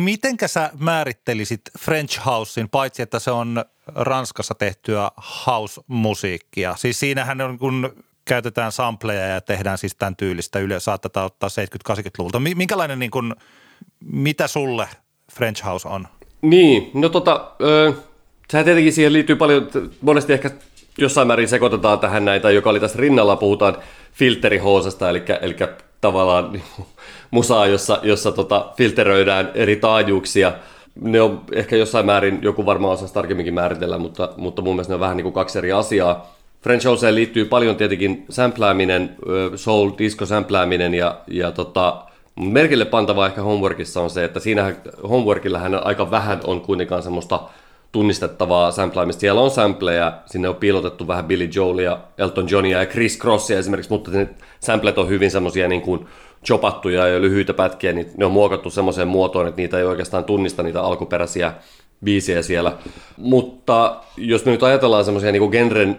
Mitenkä 0.04 0.48
sä 0.48 0.70
määrittelisit 0.80 1.62
French 1.80 2.26
Housein, 2.26 2.70
paitsi 2.70 3.02
että 3.02 3.20
se 3.20 3.32
on 3.32 3.66
Ranskassa 3.96 4.56
tehtyä 4.56 5.12
house-musiikkia? 5.46 6.76
Siis 6.78 7.00
siinähän 7.00 7.42
on 7.42 7.60
kun 7.60 7.94
käytetään 8.26 8.72
sampleja 8.72 9.26
ja 9.26 9.42
tehdään 9.42 9.78
siis 9.78 9.96
tämän 9.96 10.16
tyylistä 10.16 10.60
yle, 10.60 10.80
saattaa 10.80 11.26
ottaa 11.26 11.50
70-80-luvulta. 11.50 12.40
Minkälainen, 12.40 13.00
niin 13.00 13.12
kuin, 13.12 13.36
mitä 14.06 14.48
sulle 14.48 14.88
French 15.36 15.66
House 15.66 15.88
on? 15.88 16.08
Niin, 16.42 16.92
no 16.94 17.10
tota, 17.10 17.56
ö, 17.62 17.94
sehän 18.54 18.66
tietenkin 18.66 18.94
siihen 18.94 19.14
liittyy 19.14 19.36
paljon, 19.36 19.68
monesti 20.02 20.34
ehkä 20.34 20.52
jossain 20.98 21.28
määrin 21.28 21.48
sekoitetaan 21.48 22.00
tähän 22.00 22.26
näitä, 22.26 22.52
joka 22.52 22.70
oli 22.70 22.80
tässä 22.80 23.00
rinnalla, 23.00 23.36
puhutaan 23.36 23.78
filterihoosasta, 24.14 25.10
eli, 25.10 25.24
eli 25.42 25.56
tavallaan 26.02 26.62
musaa, 27.32 27.68
jossa, 27.68 28.00
jossa 28.04 28.32
tota, 28.32 28.72
filteröidään 28.78 29.52
eri 29.54 29.76
taajuuksia. 29.76 30.54
Ne 31.02 31.22
on 31.22 31.42
ehkä 31.52 31.76
jossain 31.76 32.06
määrin, 32.06 32.40
joku 32.42 32.66
varmaan 32.66 32.94
osaa 32.94 33.08
tarkemminkin 33.08 33.54
määritellä, 33.54 33.98
mutta, 33.98 34.30
mutta 34.38 34.62
mun 34.62 34.76
mielestä 34.76 34.92
ne 34.92 34.96
on 34.96 35.00
vähän 35.00 35.18
niin 35.18 35.24
kuin 35.24 35.34
kaksi 35.34 35.58
eri 35.58 35.72
asiaa. 35.72 36.36
French 36.62 36.86
Houseen 36.86 37.16
liittyy 37.16 37.46
paljon 37.46 37.76
tietenkin 37.76 38.26
sämplääminen, 38.30 39.16
soul, 39.56 39.92
disco 39.98 40.26
sämplääminen 40.26 40.94
ja, 40.94 41.18
ja 41.28 41.52
tota, 41.52 42.04
merkille 42.36 42.86
pantava 42.86 43.26
ehkä 43.28 43.42
homeworkissa 43.42 44.02
on 44.02 44.10
se, 44.10 44.24
että 44.24 44.40
siinä 44.40 44.76
homeworkillähän 45.10 45.86
aika 45.86 46.12
vähän 46.12 46.40
on 46.44 46.62
kuitenkaan 46.62 47.04
semmoista 47.04 47.40
tunnistettavaa 47.94 48.72
samplaamista. 48.72 49.20
Siellä 49.20 49.42
on 49.42 49.52
sampleja, 49.52 50.14
sinne 50.26 50.50
on 50.50 50.56
piilotettu 50.56 51.08
vähän 51.08 51.26
Billy 51.26 51.50
Joelia, 51.56 51.98
Elton 52.18 52.50
Johnia 52.50 52.80
ja 52.80 52.86
Chris 52.86 53.20
Crossia 53.20 53.60
esimerkiksi, 53.60 53.92
mutta 53.92 54.12
ne 54.12 54.30
samplet 54.60 54.98
on 54.98 55.10
hyvin 55.10 55.32
semmoisia 55.32 55.68
niin 55.68 55.82
kuin 55.82 56.08
chopattuja 56.46 57.08
ja 57.08 57.22
lyhyitä 57.22 57.54
pätkiä, 57.54 57.94
niin 57.94 58.08
ne 58.18 58.26
on 58.26 58.32
muokattu 58.32 58.70
semmoiseen 58.70 59.08
muotoon, 59.08 59.48
että 59.48 59.62
niitä 59.62 59.78
ei 59.78 59.84
oikeastaan 59.84 60.24
tunnista 60.24 60.64
niitä 60.64 60.82
alkuperäisiä 60.82 61.54
biisejä 62.04 62.42
siellä. 62.42 62.78
Mutta 63.18 64.02
jos 64.18 64.46
me 64.46 64.52
nyt 64.52 64.64
ajatellaan 64.64 65.06
semmoisia 65.06 65.32
niin 65.32 65.50
genren 65.52 65.98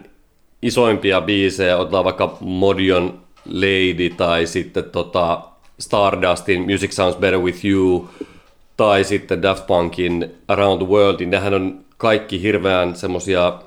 isoimpia 0.62 1.20
biisejä, 1.20 1.76
otetaan 1.76 2.04
vaikka 2.04 2.37
Modion 2.40 3.20
Lady 3.46 4.11
tai 4.16 4.46
sitten 4.46 4.85
tota 4.85 5.40
Stardustin 5.80 6.62
Music 6.62 6.92
Sounds 6.92 7.16
Better 7.16 7.40
With 7.40 7.64
You 7.64 8.09
tai 8.76 9.04
sitten 9.04 9.42
Daft 9.42 9.66
Punkin 9.66 10.34
Around 10.48 10.82
the 10.82 10.88
World, 10.88 11.18
niin 11.18 11.30
nehän 11.30 11.54
on 11.54 11.84
kaikki 11.96 12.42
hirveän 12.42 12.96
semmosia 12.96 13.62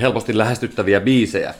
helposti 0.00 0.38
lähestyttäviä 0.38 1.00
biisejä. 1.00 1.54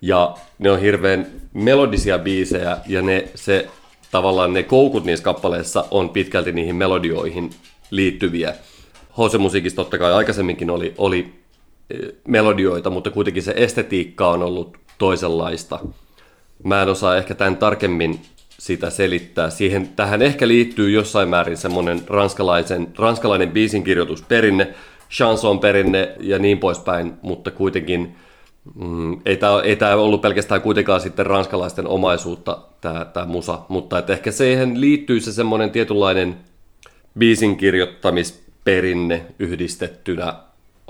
Ja 0.00 0.36
ne 0.58 0.70
on 0.70 0.80
hirveän 0.80 1.26
melodisia 1.52 2.18
biisejä 2.18 2.78
ja 2.86 3.02
ne, 3.02 3.28
se, 3.34 3.68
tavallaan 4.10 4.52
ne 4.52 4.62
koukut 4.62 5.04
niissä 5.04 5.24
kappaleissa 5.24 5.84
on 5.90 6.08
pitkälti 6.10 6.52
niihin 6.52 6.76
melodioihin 6.76 7.50
liittyviä. 7.90 8.54
Hose-musiikissa 9.18 9.76
totta 9.76 9.98
kai 9.98 10.12
aikaisemminkin 10.12 10.70
oli, 10.70 10.94
oli 10.98 11.32
e, 11.90 11.96
melodioita, 12.28 12.90
mutta 12.90 13.10
kuitenkin 13.10 13.42
se 13.42 13.54
estetiikka 13.56 14.28
on 14.30 14.42
ollut 14.42 14.76
toisenlaista. 14.98 15.78
Mä 16.64 16.82
en 16.82 16.88
osaa 16.88 17.16
ehkä 17.16 17.34
tämän 17.34 17.56
tarkemmin 17.56 18.20
sitä 18.62 18.90
selittää. 18.90 19.50
Siihen, 19.50 19.88
tähän 19.88 20.22
ehkä 20.22 20.48
liittyy 20.48 20.90
jossain 20.90 21.28
määrin 21.28 21.56
semmoinen 21.56 22.02
ranskalaisen, 22.06 22.88
ranskalainen 22.98 23.50
biisinkirjoitusperinne, 23.50 24.74
chanson 25.10 25.58
perinne 25.58 26.14
ja 26.20 26.38
niin 26.38 26.58
poispäin, 26.58 27.12
mutta 27.22 27.50
kuitenkin 27.50 28.16
mm, 28.74 29.20
ei 29.26 29.36
tämä 29.36 29.60
ei 29.60 29.76
tää 29.76 29.96
ollut 29.96 30.20
pelkästään 30.20 30.60
kuitenkaan 30.60 31.00
sitten 31.00 31.26
ranskalaisten 31.26 31.86
omaisuutta 31.86 32.58
tämä, 32.80 33.04
tämä 33.04 33.26
musa, 33.26 33.58
mutta 33.68 33.98
että 33.98 34.12
ehkä 34.12 34.30
siihen 34.30 34.80
liittyy 34.80 35.20
se 35.20 35.32
semmoinen 35.32 35.70
tietynlainen 35.70 36.36
biisinkirjoittamisperinne 37.18 39.26
yhdistettynä 39.38 40.34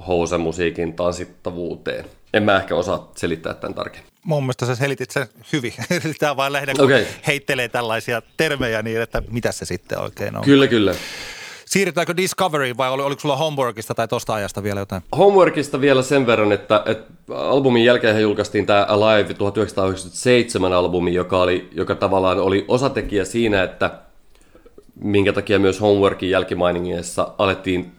housemusiikin 0.07 0.92
tanssittavuuteen. 0.92 2.05
En 2.35 2.42
mä 2.42 2.57
ehkä 2.57 2.76
osaa 2.76 3.11
selittää 3.16 3.55
tämän 3.55 3.74
tarkemmin 3.74 4.12
mun 4.24 4.42
mielestä 4.42 4.66
sä 4.66 4.74
selitit 4.74 5.11
sen 5.11 5.26
hyvin. 5.52 5.72
Tämä 6.18 6.37
vain 6.37 6.52
lähinnä, 6.52 6.74
kun 6.74 6.85
okay. 6.85 7.05
heittelee 7.26 7.68
tällaisia 7.68 8.22
termejä 8.37 8.83
niin, 8.83 9.00
että 9.00 9.22
mitä 9.31 9.52
se 9.52 9.64
sitten 9.64 9.98
oikein 9.98 10.37
on. 10.37 10.44
Kyllä, 10.44 10.66
kyllä. 10.66 10.94
Siirrytäänkö 11.66 12.16
Discoveryin 12.16 12.76
vai 12.76 12.90
oliko 12.90 13.20
sulla 13.20 13.37
Homeworkista 13.37 13.94
tai 13.94 14.09
tosta 14.09 14.35
ajasta 14.35 14.62
vielä 14.62 14.81
jotain? 14.81 15.02
Homeworkista 15.18 15.81
vielä 15.81 16.02
sen 16.02 16.26
verran, 16.26 16.52
että, 16.52 16.83
että 16.87 17.12
albumin 17.35 17.85
jälkeen 17.85 18.22
julkaistiin 18.22 18.66
tämä 18.66 18.85
Alive 18.88 19.35
1997 19.35 20.72
albumi, 20.72 21.14
joka, 21.14 21.42
oli, 21.42 21.68
joka 21.72 21.94
tavallaan 21.94 22.38
oli 22.38 22.64
osatekijä 22.68 23.24
siinä, 23.24 23.62
että 23.62 23.90
minkä 24.94 25.33
takia 25.33 25.59
myös 25.59 25.81
Homeworkin 25.81 26.31
jälkimainingeissa 26.31 27.35
alettiin 27.38 27.92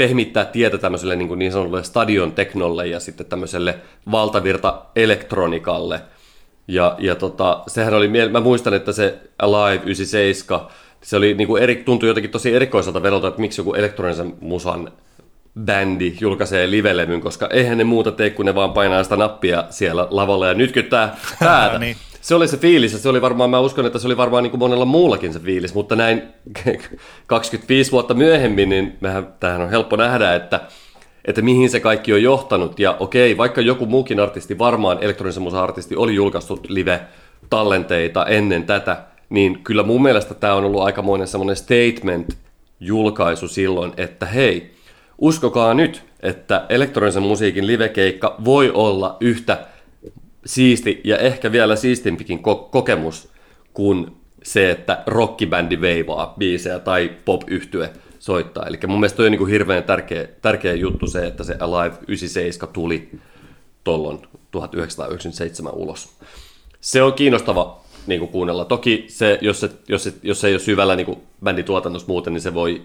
pehmittää 0.00 0.44
tietä 0.44 0.78
tämmöiselle 0.78 1.16
niin, 1.16 1.38
niin 1.38 1.52
sanotulle 1.52 1.84
stadion 1.84 2.32
teknolle 2.32 2.86
ja 2.86 3.00
sitten 3.00 3.26
tämmöiselle 3.26 3.78
valtavirta 4.10 4.82
elektronikalle. 4.96 6.00
Ja, 6.68 6.96
ja 6.98 7.14
tota, 7.14 7.62
sehän 7.66 7.94
oli, 7.94 8.08
mä 8.30 8.40
muistan, 8.40 8.74
että 8.74 8.92
se 8.92 9.18
Alive 9.38 9.82
97, 9.84 10.66
se 11.00 11.16
oli 11.16 11.34
niin 11.34 11.48
kuin 11.48 11.62
eri, 11.62 11.76
tuntui 11.76 12.08
jotenkin 12.08 12.30
tosi 12.30 12.54
erikoiselta 12.54 13.02
vedolta, 13.02 13.28
että 13.28 13.40
miksi 13.40 13.60
joku 13.60 13.74
elektronisen 13.74 14.34
musan 14.40 14.92
bändi 15.64 16.16
julkaisee 16.20 16.70
livelevyn, 16.70 17.20
koska 17.20 17.48
eihän 17.52 17.78
ne 17.78 17.84
muuta 17.84 18.12
tee, 18.12 18.30
kun 18.30 18.46
ne 18.46 18.54
vaan 18.54 18.72
painaa 18.72 19.02
sitä 19.02 19.16
nappia 19.16 19.64
siellä 19.70 20.08
lavalla 20.10 20.46
ja 20.46 20.54
nytkyttää 20.54 21.16
päätä. 21.40 21.78
niin 21.84 21.96
se 22.20 22.34
oli 22.34 22.48
se 22.48 22.56
fiilis, 22.56 22.92
ja 22.92 22.98
se 22.98 23.08
oli 23.08 23.22
varmaan, 23.22 23.50
mä 23.50 23.60
uskon, 23.60 23.86
että 23.86 23.98
se 23.98 24.06
oli 24.06 24.16
varmaan 24.16 24.42
niin 24.42 24.50
kuin 24.50 24.58
monella 24.58 24.84
muullakin 24.84 25.32
se 25.32 25.38
fiilis, 25.40 25.74
mutta 25.74 25.96
näin 25.96 26.22
25 27.26 27.92
vuotta 27.92 28.14
myöhemmin, 28.14 28.68
niin 28.68 28.96
mehän, 29.00 29.34
tähän 29.40 29.60
on 29.60 29.70
helppo 29.70 29.96
nähdä, 29.96 30.34
että, 30.34 30.60
että 31.24 31.42
mihin 31.42 31.70
se 31.70 31.80
kaikki 31.80 32.12
on 32.12 32.22
johtanut, 32.22 32.78
ja 32.78 32.96
okei, 33.00 33.36
vaikka 33.36 33.60
joku 33.60 33.86
muukin 33.86 34.20
artisti, 34.20 34.58
varmaan 34.58 34.98
elektronisen 35.00 35.42
musa-artisti 35.42 35.96
oli 35.96 36.14
julkaissut 36.14 36.70
live-tallenteita 36.70 38.26
ennen 38.26 38.64
tätä, 38.64 39.02
niin 39.30 39.64
kyllä 39.64 39.82
mun 39.82 40.02
mielestä 40.02 40.34
tämä 40.34 40.54
on 40.54 40.64
ollut 40.64 40.82
aikamoinen 40.82 41.28
semmoinen 41.28 41.56
statement-julkaisu 41.56 43.48
silloin, 43.48 43.92
että 43.96 44.26
hei, 44.26 44.74
uskokaa 45.18 45.74
nyt, 45.74 46.02
että 46.22 46.66
elektronisen 46.68 47.22
musiikin 47.22 47.66
livekeikka 47.66 48.34
voi 48.44 48.70
olla 48.70 49.16
yhtä 49.20 49.66
siisti 50.46 51.00
ja 51.04 51.18
ehkä 51.18 51.52
vielä 51.52 51.76
siistimpikin 51.76 52.38
ko- 52.38 52.68
kokemus 52.70 53.28
kuin 53.74 54.06
se, 54.42 54.70
että 54.70 55.02
rockibändi 55.06 55.80
veivaa 55.80 56.34
biisejä 56.38 56.78
tai 56.78 57.10
pop-yhtye 57.24 57.90
soittaa. 58.18 58.66
Eli 58.66 58.78
mun 58.86 59.00
mielestä 59.00 59.16
toi 59.16 59.26
on 59.26 59.32
niin 59.32 59.38
kuin 59.38 59.50
hirveän 59.50 59.84
tärkeä, 59.84 60.28
tärkeä 60.42 60.74
juttu 60.74 61.06
se, 61.06 61.26
että 61.26 61.44
se 61.44 61.56
Alive 61.60 61.96
97 62.08 62.72
tuli 62.72 63.10
tuolloin 63.84 64.18
1997 64.50 65.72
ulos. 65.74 66.08
Se 66.80 67.02
on 67.02 67.12
kiinnostava 67.12 67.80
niin 68.06 68.20
kuin 68.20 68.32
kuunnella. 68.32 68.64
Toki 68.64 69.04
se, 69.08 69.38
jos, 69.40 69.60
se, 69.60 69.70
jos, 69.88 70.04
se, 70.04 70.12
jos 70.22 70.40
se 70.40 70.46
ei 70.46 70.54
ole 70.54 70.60
syvällä 70.60 70.96
niin 70.96 71.22
bändituotannossa 71.44 72.08
muuten, 72.08 72.32
niin 72.32 72.40
se 72.40 72.54
voi 72.54 72.82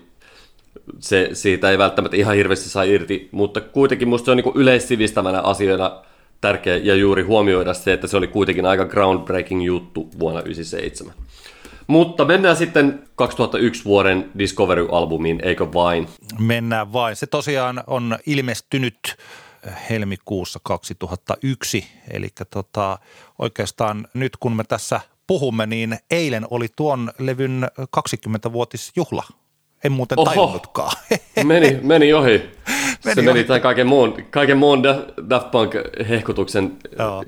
se, 0.99 1.29
siitä 1.33 1.71
ei 1.71 1.77
välttämättä 1.77 2.17
ihan 2.17 2.35
hirveästi 2.35 2.69
saa 2.69 2.83
irti, 2.83 3.29
mutta 3.31 3.61
kuitenkin 3.61 4.07
musta 4.07 4.25
se 4.25 4.31
on 4.31 4.37
niin 4.37 4.43
kuin 4.43 4.57
yleissivistävänä 4.57 5.41
asiana 5.41 6.01
tärkeä 6.41 6.77
ja 6.77 6.95
juuri 6.95 7.23
huomioida 7.23 7.73
se, 7.73 7.93
että 7.93 8.07
se 8.07 8.17
oli 8.17 8.27
kuitenkin 8.27 8.65
aika 8.65 8.85
groundbreaking 8.85 9.65
juttu 9.65 10.09
vuonna 10.19 10.41
1997. 10.41 11.13
Mutta 11.87 12.25
mennään 12.25 12.55
sitten 12.55 13.03
2001 13.15 13.85
vuoden 13.85 14.31
Discovery-albumiin, 14.39 15.39
eikö 15.43 15.73
vain? 15.73 16.07
Mennään 16.39 16.93
vain. 16.93 17.15
Se 17.15 17.27
tosiaan 17.27 17.83
on 17.87 18.17
ilmestynyt 18.25 19.15
helmikuussa 19.89 20.59
2001, 20.63 21.87
eli 22.11 22.27
tota, 22.49 22.99
oikeastaan 23.39 24.07
nyt 24.13 24.37
kun 24.37 24.55
me 24.55 24.63
tässä 24.63 25.01
puhumme, 25.27 25.65
niin 25.65 25.97
eilen 26.11 26.47
oli 26.49 26.67
tuon 26.75 27.11
levyn 27.19 27.67
20-vuotisjuhla 27.97 29.23
en 29.85 29.91
muuten 29.91 30.19
Oho. 30.19 30.29
tajunnutkaan. 30.29 30.97
Meni, 31.43 31.79
meni 31.81 32.13
ohi. 32.13 32.51
Meni 33.05 33.15
se 33.15 33.21
meni 33.21 33.43
tämän 33.43 33.61
kaiken 33.61 33.87
muun, 33.87 34.25
kaiken 34.29 34.57
muun 34.57 34.83
Daft 35.29 35.51
Punk-hehkutuksen 35.51 36.71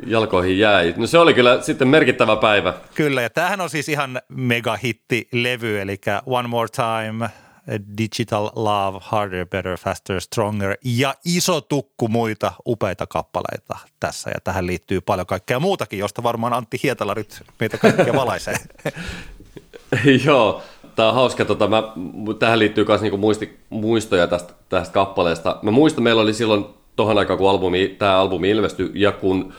jalkoihin 0.06 0.60
jäi. 0.60 0.94
No 0.98 1.08
se 1.08 1.18
oli 1.18 1.34
kyllä 1.34 1.62
sitten 1.62 1.88
merkittävä 1.88 2.36
päivä. 2.36 2.74
Kyllä, 2.96 3.22
ja 3.22 3.30
tämähän 3.30 3.62
on 3.62 3.70
siis 3.70 3.90
ihan 3.90 4.22
megahitti-levy, 4.30 5.82
eli 5.82 5.98
One 6.26 6.48
More 6.48 6.70
Time, 6.70 7.30
Digital 7.98 8.50
Love, 8.56 9.00
Harder, 9.02 9.46
Better, 9.46 9.78
Faster, 9.78 10.22
Stronger 10.22 10.78
ja 10.84 11.16
iso 11.26 11.62
tukku 11.62 12.08
muita 12.08 12.54
upeita 12.68 13.08
kappaleita 13.08 13.78
tässä. 14.00 14.30
Ja 14.30 14.40
tähän 14.44 14.68
liittyy 14.68 15.02
paljon 15.02 15.28
kaikkea 15.28 15.60
muutakin, 15.60 16.00
josta 16.00 16.24
varmaan 16.24 16.54
Antti 16.54 16.80
Hietala 16.84 17.14
nyt 17.14 17.44
meitä 17.60 17.78
kaikkia 17.78 18.14
valaisee. 18.14 18.56
Joo, 20.26 20.64
Tämä 20.98 21.10
on 21.10 21.16
hauska, 21.16 21.46
tota, 21.46 21.68
mä, 21.68 21.84
tähän 22.40 22.60
liittyy 22.60 22.86
myös 22.88 23.02
niinku 23.02 23.18
muisti, 23.18 23.58
muistoja 23.70 24.28
tästä, 24.28 24.54
tästä 24.70 24.94
kappaleesta. 24.94 25.60
Mä 25.62 25.72
muistan, 25.72 26.04
meillä 26.04 26.22
oli 26.22 26.34
silloin 26.34 26.66
tohon 26.96 27.18
aikaan, 27.18 27.40
kun 27.40 27.50
albumi, 27.50 27.96
tämä 28.00 28.18
albumi 28.18 28.50
ilmestyi, 28.50 28.92
ja 28.94 29.12
kun 29.12 29.54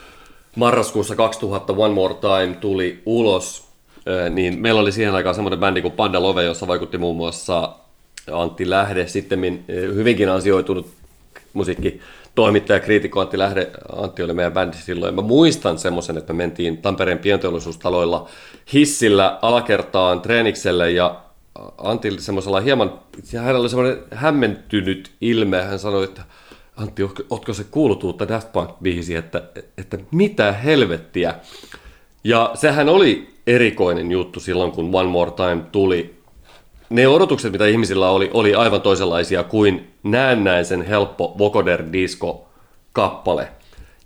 marraskuussa 0.57 1.17
2000 1.17 1.73
One 1.73 1.95
More 1.95 2.15
Time 2.15 2.57
tuli 2.61 3.03
ulos, 3.07 3.69
niin 4.31 4.61
meillä 4.61 4.81
oli 4.81 4.93
siihen 4.93 5.15
aikaan 5.15 5.35
semmoinen 5.35 5.61
bändi 5.61 5.83
kuin 5.83 5.93
Panda 5.93 6.23
Love, 6.23 6.45
jossa 6.45 6.67
vaikutti 6.67 6.99
muun 6.99 7.17
muassa 7.17 7.73
Antti 8.33 8.71
Lähde, 8.71 9.07
sitten 9.07 9.65
hyvinkin 9.69 10.29
ansioitunut 10.29 10.87
musiikki 11.53 12.01
toimittaja, 12.35 12.81
kriitikko 12.81 13.21
Antti 13.21 13.39
Lähde, 13.39 13.71
Antti 13.97 14.23
oli 14.23 14.33
meidän 14.33 14.53
bändi 14.53 14.77
silloin. 14.77 15.15
Mä 15.15 15.23
muistan 15.23 15.79
semmoisen, 15.79 16.19
että 16.19 16.33
me 16.33 16.37
mentiin 16.37 16.79
Tampereen 16.79 17.19
pienteollisuustaloilla 17.19 18.29
hissillä 18.73 19.39
alakertaan 19.43 20.21
treenikselle 20.21 20.91
ja 20.91 21.28
Antti 21.79 22.21
semmoisella 22.21 22.61
hieman, 22.61 23.01
hänellä 23.37 23.61
oli 23.61 23.69
semmoinen 23.69 23.99
hämmentynyt 24.11 25.11
ilme. 25.21 25.63
Hän 25.63 25.79
sanoi, 25.79 26.05
että 26.05 26.23
Antti, 26.77 27.03
ootko 27.31 27.53
se 27.53 27.65
kuullut 27.71 28.05
uutta 28.05 28.29
Daft 28.29 28.49
Punk-biisi, 28.53 29.17
että, 29.17 29.43
että 29.79 29.99
mitä 30.11 30.53
helvettiä. 30.53 31.35
Ja 32.25 32.51
sehän 32.55 32.89
oli 32.89 33.29
erikoinen 33.47 34.11
juttu 34.11 34.41
silloin, 34.41 34.73
kun 34.73 34.95
One 34.95 35.09
More 35.09 35.31
Time 35.31 35.63
tuli. 35.73 36.19
Ne 36.91 37.09
odotukset, 37.09 37.53
mitä 37.53 37.67
ihmisillä 37.67 38.11
oli, 38.11 38.31
oli 38.35 38.55
aivan 38.55 38.81
toisenlaisia 38.81 39.43
kuin 39.43 39.91
näennäisen 40.03 40.83
helppo 40.83 41.35
Vocoder 41.39 41.85
Disco-kappale. 41.93 43.49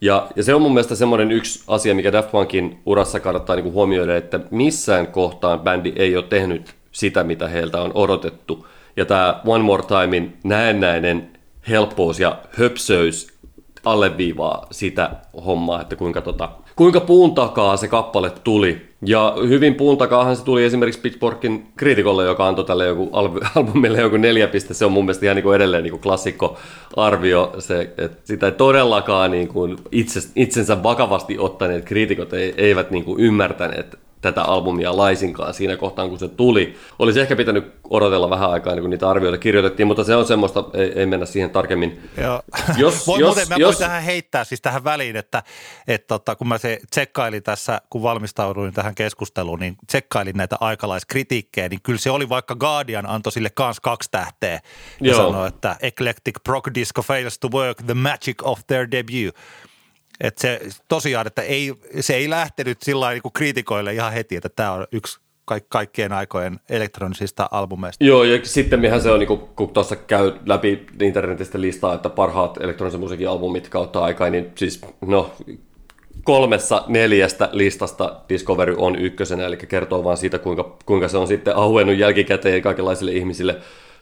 Ja, 0.01 0.27
ja 0.37 0.43
se 0.43 0.55
on 0.55 0.63
mun 0.63 0.75
mielestä 0.75 0.95
semmoinen 0.95 1.33
yksi 1.33 1.63
asia, 1.69 1.95
mikä 1.95 2.13
Daft 2.13 2.31
Punkin 2.31 2.81
urassa 2.87 3.21
kannattaa 3.21 3.57
niin 3.57 3.65
kuin 3.65 3.73
huomioida, 3.73 4.17
että 4.17 4.41
missään 4.51 5.07
kohtaan 5.07 5.61
bändi 5.61 5.93
ei 5.97 6.17
ole 6.17 6.25
tehnyt 6.25 6.75
sitä, 6.93 7.25
mitä 7.25 7.49
heiltä 7.49 7.81
on 7.81 7.91
odotettu. 7.95 8.67
Ja 8.97 9.05
tämä 9.05 9.41
One 9.47 9.65
More 9.65 9.83
Timein 9.83 10.37
näennäinen 10.45 11.31
helppous 11.69 12.21
ja 12.21 12.39
höpsöys 12.51 13.33
alleviivaa 13.85 14.67
sitä 14.71 15.11
hommaa, 15.47 15.81
että 15.81 15.97
kuinka, 15.97 16.21
tota, 16.21 16.49
kuinka 16.77 17.01
puun 17.01 17.35
takaa 17.35 17.77
se 17.77 17.89
kappale 17.89 18.31
tuli. 18.45 18.93
Ja 19.07 19.35
hyvin 19.49 19.75
puun 19.75 19.99
takaahan 19.99 20.37
se 20.37 20.45
tuli 20.45 20.65
esimerkiksi 20.65 21.01
Pitchforkin 21.01 21.67
kriitikolle, 21.77 22.25
joka 22.25 22.49
antoi 22.49 22.65
tälle 22.65 22.87
joku 22.87 23.11
albumille 23.55 24.01
joku 24.01 24.17
neljä 24.17 24.49
piste. 24.49 24.75
Se 24.75 24.85
on 24.85 24.93
mun 24.93 25.05
mielestä 25.05 25.27
ihan 25.27 25.37
niin 25.37 25.43
kuin 25.43 25.57
edelleen 25.57 25.83
niin 25.83 25.91
kuin 25.91 26.01
klassikko-arvio. 26.01 27.55
Se, 27.59 27.81
että 27.81 28.19
sitä 28.25 28.47
ei 28.47 28.53
todellakaan 28.53 29.31
niin 29.31 29.49
kuin 29.49 29.77
itse, 29.93 30.21
itsensä 30.37 30.83
vakavasti 30.83 31.39
ottaneet 31.39 31.85
kriitikot 31.85 32.33
ei, 32.33 32.55
eivät 32.57 32.91
niin 32.91 33.05
kuin 33.05 33.21
ymmärtäneet 33.21 33.99
tätä 34.23 34.43
albumia 34.43 34.97
laisinkaan 34.97 35.55
siinä 35.55 35.77
kohtaan, 35.77 36.09
kun 36.09 36.19
se 36.19 36.29
tuli. 36.29 36.77
Olisi 36.99 37.21
ehkä 37.21 37.37
pitänyt 37.37 37.73
odotella 37.91 38.31
vähän 38.31 38.51
aikaa, 38.51 38.75
niin 38.75 38.83
kun 38.83 38.91
niitä 38.91 39.11
arvioita 39.11 39.39
kirjoitettiin, 39.39 39.87
mutta 39.87 40.05
se 40.05 40.17
on 40.17 40.27
semmoista, 40.27 40.65
ei, 40.75 40.93
ei 40.95 41.07
mennä 41.07 41.27
siihen 41.27 41.51
tarkemmin. 41.51 42.11
Joo. 42.17 42.43
Jos, 42.77 43.07
Voi, 43.07 43.21
jos, 43.21 43.27
muuten, 43.27 43.49
mä 43.49 43.57
jos... 43.57 43.75
voin 43.75 43.89
tähän 43.89 44.03
heittää 44.03 44.45
siis 44.45 44.61
tähän 44.61 44.85
väliin, 44.85 45.17
että, 45.17 45.43
että 45.89 46.07
tota, 46.09 46.37
kun 46.37 46.49
mä 46.49 46.59
se 46.59 46.81
tsekkailin 46.91 47.43
tässä, 47.43 47.81
kun 47.91 48.03
valmistauduin 48.03 48.73
tähän 48.75 48.95
keskusteluun, 48.95 49.61
niin 49.61 49.77
tsekkailin 49.87 50.37
näitä 50.37 50.57
aikalaiskritiikkejä, 50.61 51.69
niin 51.69 51.83
kyllä 51.83 51.99
se 51.99 52.11
oli 52.11 52.29
vaikka 52.29 52.55
Guardian 52.55 53.11
antoi 53.11 53.33
sille 53.33 53.51
kans 53.51 53.81
kaksi 53.81 54.11
tähteä 54.11 54.61
ja 55.01 55.11
Joo. 55.13 55.17
sanoi, 55.17 55.49
että 55.49 55.77
Eclectic 55.81 56.35
Prog 56.45 56.69
Disco 56.75 57.03
fails 57.03 57.39
to 57.39 57.49
work 57.49 57.83
the 57.87 57.95
magic 57.95 58.37
of 58.43 58.61
their 58.67 58.91
debut. 58.91 59.37
Että 60.23 60.41
se 60.41 60.61
tosiaan, 60.89 61.27
että 61.27 61.43
ei, 61.43 61.75
se 62.01 62.15
ei 62.15 62.31
lähtenyt 62.31 62.83
sillä 62.83 63.11
niin 63.11 63.23
kuin 63.23 63.33
kriitikoille 63.33 63.93
ihan 63.93 64.13
heti, 64.13 64.37
että 64.37 64.49
tämä 64.49 64.73
on 64.73 64.87
yksi 64.93 65.21
kaikkien 65.69 66.13
aikojen 66.13 66.61
elektronisista 66.71 67.49
albumeista. 67.51 68.05
Joo, 68.05 68.25
ja 68.25 68.39
sitten 68.43 68.81
mihän 68.81 69.01
se 69.01 69.11
on, 69.11 69.19
niin 69.19 69.39
kun 69.57 69.69
tuossa 69.69 69.97
käy 69.97 70.33
läpi 70.47 70.87
internetistä 71.01 71.61
listaa, 71.61 71.95
että 71.95 72.09
parhaat 72.09 72.57
elektronisen 72.61 73.01
musiikin 73.01 73.29
albumit 73.29 73.69
kautta 73.69 74.05
aikaa, 74.05 74.31
niin 74.31 74.53
siis 74.55 74.81
no 75.01 75.31
kolmessa 76.25 76.85
neljästä 76.89 77.49
listasta 77.53 78.21
Discovery 78.29 78.75
on 78.79 78.97
ykkösenä, 78.97 79.47
eli 79.47 79.57
kertoo 79.57 80.05
vaan 80.05 80.17
siitä, 80.17 80.39
kuinka, 80.39 80.77
kuinka 80.87 81.09
se 81.09 81.17
on 81.17 81.29
sitten 81.29 81.57
auennut 81.57 81.97
jälkikäteen 81.97 82.63
kaikenlaisille 82.63 83.13
ihmisille. 83.13 83.57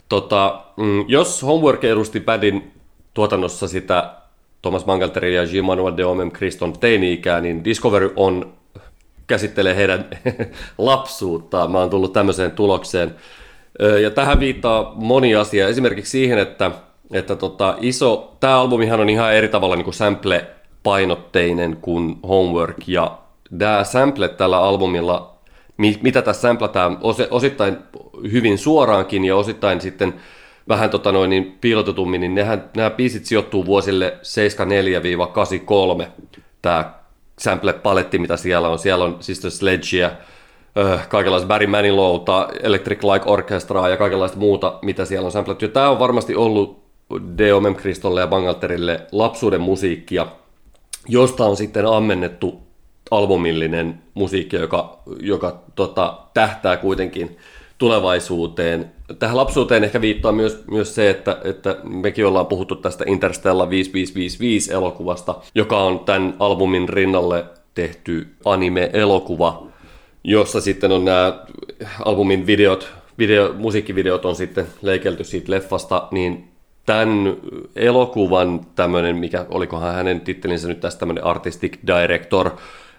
Tota, 0.09 0.65
mm, 0.77 1.05
jos 1.09 1.43
Homework 1.43 1.85
edusti 1.85 2.21
Badin 2.21 2.73
tuotannossa 3.15 3.69
sitä 3.69 4.20
Thomas 4.63 4.87
Mangalteri 4.87 5.35
ja 5.35 5.45
Jean-Manuel 5.45 5.97
de 5.97 6.05
Omem 6.05 6.31
Kriston 6.31 6.73
teini-ikää, 6.73 7.41
niin 7.41 7.65
Discovery 7.65 8.13
on 8.17 8.53
käsittelee 9.27 9.77
heidän 9.77 10.09
lapsuuttaan. 10.79 11.71
Mä 11.71 11.79
oon 11.79 11.91
tullut 11.91 12.13
tämmöiseen 12.13 12.51
tulokseen. 12.51 13.15
Ja 14.03 14.11
tähän 14.11 14.41
viittaa 14.41 14.93
moni 14.97 15.35
asia. 15.35 15.69
Esimerkiksi 15.69 16.11
siihen, 16.11 16.39
että, 16.39 16.71
että 17.13 17.37
tota, 17.37 17.77
iso, 17.81 18.37
tämä 18.41 18.61
albumihan 18.61 19.01
on 19.01 19.09
ihan 19.09 19.35
eri 19.35 19.49
tavalla 19.49 19.77
niin 19.77 19.85
kuin 19.85 19.95
sample-painotteinen 19.95 21.77
kuin 21.81 22.17
Homework. 22.29 22.77
Ja 22.87 23.19
tämä 23.59 23.85
sample 23.85 24.29
tällä 24.29 24.59
albumilla, 24.59 25.35
mitä 25.77 26.23
tässä 26.23 26.43
sampletaan, 26.43 26.99
osittain 27.31 27.77
hyvin 28.33 28.59
suoraankin 28.59 29.25
ja 29.25 29.37
osittain 29.37 29.81
sitten– 29.81 30.15
vähän 30.69 30.91
tota 30.91 31.13
noin, 31.13 31.31
niin 31.31 31.59
piilotetummin, 31.61 32.21
niin 32.21 32.35
nehän, 32.35 32.71
nämä 32.77 32.91
biisit 32.91 33.27
sijoittuu 33.27 33.67
vuosille 33.67 34.19
74-83. 36.05 36.07
Tämä 36.63 36.95
sample-paletti, 37.39 38.19
mitä 38.19 38.37
siellä 38.37 38.69
on. 38.69 38.79
Siellä 38.79 39.05
on 39.05 39.17
Sister 39.21 39.51
Sledgeä, 39.51 40.11
kaikenlaista 41.09 41.49
Barry 41.49 41.67
Manilowta, 41.67 42.49
Electric 42.63 43.05
Like 43.05 43.25
Orchestraa 43.31 43.89
ja 43.89 43.97
kaikenlaista 43.97 44.39
muuta, 44.39 44.79
mitä 44.83 45.05
siellä 45.05 45.27
on 45.27 45.33
samplettu. 45.33 45.69
Tämä 45.69 45.91
on 45.91 45.99
varmasti 45.99 46.35
ollut 46.35 46.81
D.O.M. 47.39 47.75
Kristolle 47.75 48.21
ja 48.21 48.27
Bangalterille 48.27 49.07
lapsuuden 49.13 49.61
musiikkia, 49.61 50.27
josta 51.09 51.47
on 51.47 51.57
sitten 51.57 51.87
ammennettu 51.87 52.61
albumillinen 53.11 54.03
musiikki, 54.15 54.57
joka, 54.57 54.99
joka 55.21 55.63
tota, 55.75 56.19
tähtää 56.35 56.77
kuitenkin 56.77 57.37
tulevaisuuteen. 57.81 58.93
Tähän 59.19 59.37
lapsuuteen 59.37 59.85
ehkä 59.85 60.01
viittaa 60.01 60.33
myös, 60.33 60.65
myös 60.71 60.95
se, 60.95 61.11
että, 61.11 61.39
että 61.45 61.77
mekin 61.85 62.27
ollaan 62.27 62.47
puhuttu 62.47 62.77
tästä 62.77 63.05
Interstellar 63.07 63.71
5555 63.71 64.73
elokuvasta, 64.73 65.35
joka 65.55 65.79
on 65.79 66.01
tämän 66.01 66.35
albumin 66.39 66.89
rinnalle 66.89 67.45
tehty 67.75 68.29
anime-elokuva, 68.45 69.67
jossa 70.25 70.61
sitten 70.61 70.93
on 70.93 71.05
nämä 71.05 71.45
albumin 72.05 72.47
videot, 72.47 72.93
video, 73.19 73.55
musiikkivideot 73.59 74.25
on 74.25 74.37
sitten 74.37 74.67
leikelty 74.83 75.25
siitä 75.25 75.53
leffasta, 75.53 76.09
niin 76.11 76.49
tämän 76.87 77.37
elokuvan 77.77 78.61
tämmöinen, 78.75 79.17
mikä 79.17 79.47
olikohan 79.49 79.95
hänen 79.95 80.21
tittelinsä 80.21 80.69
nyt 80.69 80.81
tästä 80.81 80.99
tämmöinen 80.99 81.25
artistic 81.25 81.77
director, 81.87 82.51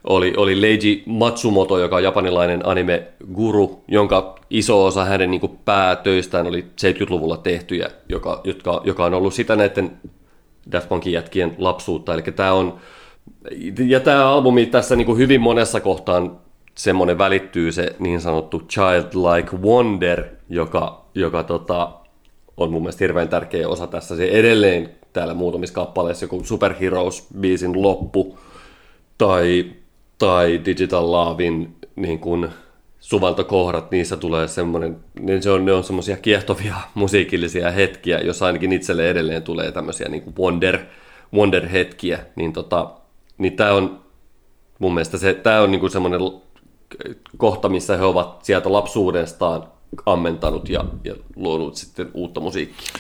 oli, 0.04 0.34
oli 0.38 0.62
Leiji 0.62 1.04
Matsumoto, 1.06 1.80
joka 1.80 1.96
on 1.96 2.04
japanilainen 2.04 2.66
anime-guru, 2.66 3.84
jonka 3.88 4.40
iso 4.50 4.86
osa 4.86 5.06
hänen 5.06 5.32
niin 5.32 5.42
kuin, 5.42 5.60
päätöistään 5.66 6.48
oli 6.48 6.66
70-luvulla 6.82 7.38
tehtyjä, 7.38 7.90
joka, 8.10 8.42
jotka, 8.44 8.82
joka 8.84 9.06
on 9.06 9.14
ollut 9.14 9.34
sitä 9.34 9.56
näiden 9.56 9.92
Daft 10.72 10.90
Punkin 10.90 11.14
jätkien 11.14 11.56
lapsuutta. 11.58 12.14
Eli 12.14 12.22
tämä 12.22 12.54
on, 12.54 12.78
ja 13.88 14.00
tämä 14.00 14.30
albumi 14.30 14.66
tässä 14.66 14.96
niin 14.96 15.06
kuin 15.06 15.18
hyvin 15.18 15.42
monessa 15.42 15.80
kohtaan 15.80 16.38
semmoinen 16.76 17.18
välittyy 17.18 17.72
se 17.72 17.96
niin 18.00 18.22
sanottu 18.22 18.60
childlike 18.60 19.58
wonder, 19.58 20.24
joka, 20.50 21.06
joka 21.16 21.44
tota, 21.44 21.92
on 22.58 22.72
mun 22.72 22.82
mielestä 22.82 23.04
hirveän 23.04 23.30
tärkeä 23.30 23.70
osa 23.70 23.88
tässä. 23.88 24.16
Se 24.16 24.26
edelleen 24.26 24.90
täällä 25.14 25.34
muutamissa 25.34 25.76
kappaleissa 25.76 26.26
joku 26.26 26.44
Superheroes-biisin 26.44 27.82
loppu 27.82 28.38
tai 29.18 29.66
tai 30.22 30.62
Digital 30.66 31.12
Lavin 31.12 31.76
niin 31.96 32.20
kuin 32.20 32.50
suvaltokohdat, 33.00 33.92
niissä 33.92 34.18
tulee 34.18 34.48
semmoinen, 34.48 35.00
niin 35.20 35.44
se 35.44 35.52
on, 35.52 35.66
ne 35.66 35.74
on 35.74 35.84
semmoisia 35.84 36.18
kiehtovia 36.18 36.76
musiikillisia 36.94 37.72
hetkiä, 37.72 38.20
jos 38.20 38.42
ainakin 38.42 38.74
itselle 38.74 39.10
edelleen 39.10 39.44
tulee 39.44 39.72
tämmöisiä 39.72 40.10
niin 40.10 40.24
kuin 40.24 40.36
wonder, 40.40 40.80
wonder-hetkiä, 41.34 42.20
niin, 42.36 42.54
tota, 42.54 42.92
niin 43.38 43.56
tämä 43.56 43.74
on 43.74 44.02
mun 44.80 44.94
mielestä 44.94 45.18
se, 45.18 45.34
tämä 45.34 45.62
on 45.62 45.72
niin 45.72 45.80
kuin 45.80 45.92
semmoinen 45.92 46.22
kohta, 47.38 47.70
missä 47.70 47.98
he 47.98 48.04
ovat 48.04 48.46
sieltä 48.46 48.72
lapsuudestaan 48.72 49.64
ammentanut 50.06 50.70
ja, 50.70 50.86
ja 51.04 51.16
luonut 51.36 51.76
sitten 51.76 52.12
uutta 52.14 52.40
musiikkia. 52.40 52.94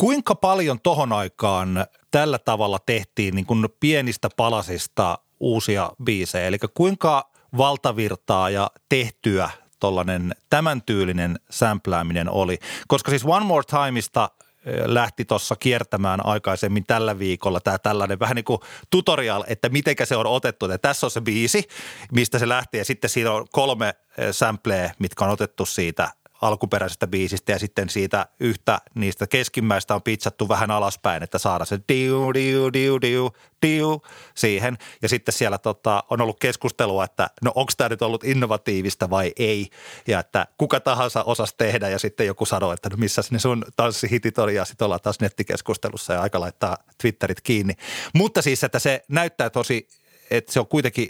Kuinka 0.00 0.34
paljon 0.34 0.78
tohon 0.82 1.12
aikaan 1.12 1.84
tällä 2.10 2.38
tavalla 2.38 2.78
tehtiin 2.86 3.34
niin 3.34 3.46
kuin 3.46 3.66
pienistä 3.80 4.28
palasista 4.36 5.18
uusia 5.40 5.92
biisejä. 6.04 6.46
Eli 6.46 6.58
kuinka 6.74 7.30
valtavirtaa 7.56 8.50
ja 8.50 8.70
tehtyä 8.88 9.50
tuollainen 9.80 10.34
tämän 10.50 10.82
tyylinen 10.82 11.38
sämplääminen 11.50 12.30
oli. 12.30 12.58
Koska 12.88 13.10
siis 13.10 13.24
One 13.24 13.46
More 13.46 13.64
Timeista 13.64 14.30
eh, 14.66 14.84
lähti 14.86 15.24
tuossa 15.24 15.56
kiertämään 15.56 16.26
aikaisemmin 16.26 16.84
tällä 16.86 17.18
viikolla 17.18 17.60
tämä 17.60 17.78
tällainen 17.78 18.18
vähän 18.18 18.36
niin 18.36 18.44
kuin 18.44 18.60
tutorial, 18.90 19.44
että 19.46 19.68
miten 19.68 19.96
se 20.04 20.16
on 20.16 20.26
otettu. 20.26 20.66
Ja 20.66 20.78
tässä 20.78 21.06
on 21.06 21.10
se 21.10 21.20
biisi, 21.20 21.68
mistä 22.12 22.38
se 22.38 22.48
lähti 22.48 22.78
ja 22.78 22.84
sitten 22.84 23.10
siinä 23.10 23.32
on 23.32 23.46
kolme 23.52 23.88
eh, 23.88 24.28
sampleä, 24.30 24.94
mitkä 24.98 25.24
on 25.24 25.30
otettu 25.30 25.66
siitä 25.66 26.10
alkuperäisestä 26.44 27.06
biisistä 27.06 27.52
ja 27.52 27.58
sitten 27.58 27.88
siitä 27.88 28.26
yhtä 28.40 28.80
niistä 28.94 29.26
keskimmäistä 29.26 29.94
on 29.94 30.02
pizzattu 30.02 30.48
vähän 30.48 30.70
alaspäin, 30.70 31.22
että 31.22 31.38
saada 31.38 31.64
se 31.64 31.80
diu, 31.88 32.34
diu, 32.34 32.72
diu, 32.72 33.00
diu, 33.00 33.30
diu 33.62 34.02
siihen. 34.34 34.78
Ja 35.02 35.08
sitten 35.08 35.32
siellä 35.32 35.58
tota, 35.58 36.04
on 36.10 36.20
ollut 36.20 36.40
keskustelua, 36.40 37.04
että 37.04 37.30
no 37.42 37.52
onko 37.54 37.72
tämä 37.76 37.88
nyt 37.88 38.02
ollut 38.02 38.24
innovatiivista 38.24 39.10
vai 39.10 39.32
ei 39.36 39.70
ja 40.06 40.20
että 40.20 40.46
kuka 40.58 40.80
tahansa 40.80 41.22
osas 41.22 41.54
tehdä 41.54 41.88
ja 41.88 41.98
sitten 41.98 42.26
joku 42.26 42.46
sanoi, 42.46 42.74
että 42.74 42.88
no 42.88 42.96
missä 42.96 43.22
ne 43.30 43.38
sun 43.38 43.64
tanssihitit 43.76 44.38
oli 44.38 44.54
ja 44.54 44.64
sitten 44.64 44.84
ollaan 44.84 45.00
taas 45.00 45.20
nettikeskustelussa 45.20 46.12
ja 46.12 46.20
aika 46.20 46.40
laittaa 46.40 46.76
Twitterit 47.02 47.40
kiinni. 47.40 47.74
Mutta 48.14 48.42
siis, 48.42 48.64
että 48.64 48.78
se 48.78 49.04
näyttää 49.08 49.50
tosi, 49.50 49.88
että 50.30 50.52
se 50.52 50.60
on 50.60 50.66
kuitenkin, 50.66 51.08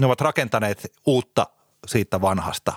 ne 0.00 0.06
ovat 0.06 0.20
rakentaneet 0.20 0.92
uutta 1.06 1.46
siitä 1.86 2.20
vanhasta 2.20 2.72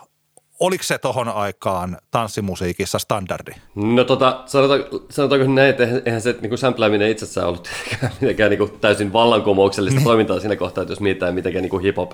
oliko 0.60 0.84
se 0.84 0.98
tohon 0.98 1.28
aikaan 1.28 1.98
tanssimusiikissa 2.12 3.00
standardi? 3.00 3.52
No 3.76 4.04
tota, 4.04 4.44
sanotaanko, 4.46 5.06
sanotaanko 5.10 5.54
näin, 5.54 5.70
että 5.70 5.88
eihän 6.06 6.22
se 6.22 6.36
niin 6.42 6.58
sämplääminen 6.58 7.12
itsessään 7.12 7.48
ollut 7.48 7.70
mitenkään 8.22 8.52
niin 8.52 8.80
täysin 8.82 9.14
vallankumouksellista 9.14 10.02
toimintaa 10.04 10.40
siinä 10.40 10.56
kohtaa, 10.56 10.82
että 10.82 10.92
jos 10.92 11.00
mietitään 11.00 11.36
mitenkään 11.36 11.64
niin 11.64 11.82
hip-hop 11.82 12.12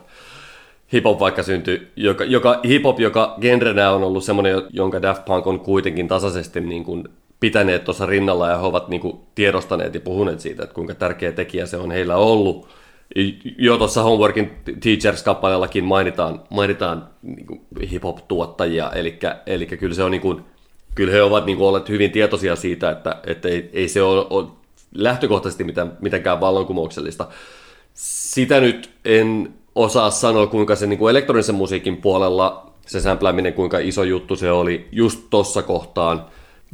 hip-hop 0.93 1.19
vaikka 1.19 1.43
syntyi, 1.43 1.87
joka, 1.95 2.23
joka 2.23 2.61
hip-hop, 2.63 2.99
joka 2.99 3.35
genrenä 3.41 3.91
on 3.91 4.03
ollut 4.03 4.23
semmoinen, 4.23 4.61
jonka 4.69 5.01
Daft 5.01 5.25
Punk 5.25 5.47
on 5.47 5.59
kuitenkin 5.59 6.07
tasaisesti 6.07 6.61
niin 6.61 6.83
kuin 6.83 7.03
pitäneet 7.39 7.83
tuossa 7.83 8.05
rinnalla 8.05 8.49
ja 8.49 8.57
he 8.57 8.65
ovat 8.65 8.87
niin 8.87 9.01
kuin 9.01 9.19
tiedostaneet 9.35 9.93
ja 9.93 9.99
puhuneet 9.99 10.39
siitä, 10.39 10.63
että 10.63 10.75
kuinka 10.75 10.95
tärkeä 10.95 11.31
tekijä 11.31 11.65
se 11.65 11.77
on 11.77 11.91
heillä 11.91 12.15
ollut. 12.15 12.67
Jo 13.57 13.77
tuossa 13.77 14.03
Homeworkin 14.03 14.51
Teachers-kappaleellakin 14.65 15.83
mainitaan, 15.83 16.41
mainitaan 16.49 17.09
niin 17.21 17.89
hip-hop-tuottajia, 17.91 18.91
eli, 18.91 19.19
eli 19.45 19.65
kyllä 19.65 19.95
se 19.95 20.03
on 20.03 20.11
niin 20.11 20.21
kuin, 20.21 20.41
kyllä 20.95 21.11
he 21.11 21.21
ovat 21.21 21.45
niin 21.45 21.57
kuin 21.57 21.67
olleet 21.67 21.89
hyvin 21.89 22.11
tietoisia 22.11 22.55
siitä, 22.55 22.91
että, 22.91 23.19
että 23.27 23.47
ei, 23.49 23.69
ei 23.73 23.87
se 23.87 24.01
ole, 24.01 24.25
ole 24.29 24.47
lähtökohtaisesti 24.95 25.63
mitään, 25.63 25.97
mitenkään 26.01 26.41
vallankumouksellista. 26.41 27.27
Sitä 27.93 28.59
nyt 28.59 28.89
en 29.05 29.53
osaa 29.75 30.11
sanoa, 30.11 30.47
kuinka 30.47 30.75
se 30.75 30.87
niin 30.87 30.99
kuin 30.99 31.11
elektronisen 31.11 31.55
musiikin 31.55 31.97
puolella 31.97 32.73
se 32.85 32.99
sämplääminen, 33.01 33.53
kuinka 33.53 33.79
iso 33.79 34.03
juttu 34.03 34.35
se 34.35 34.51
oli 34.51 34.87
just 34.91 35.19
tuossa 35.29 35.63
kohtaan. 35.63 36.25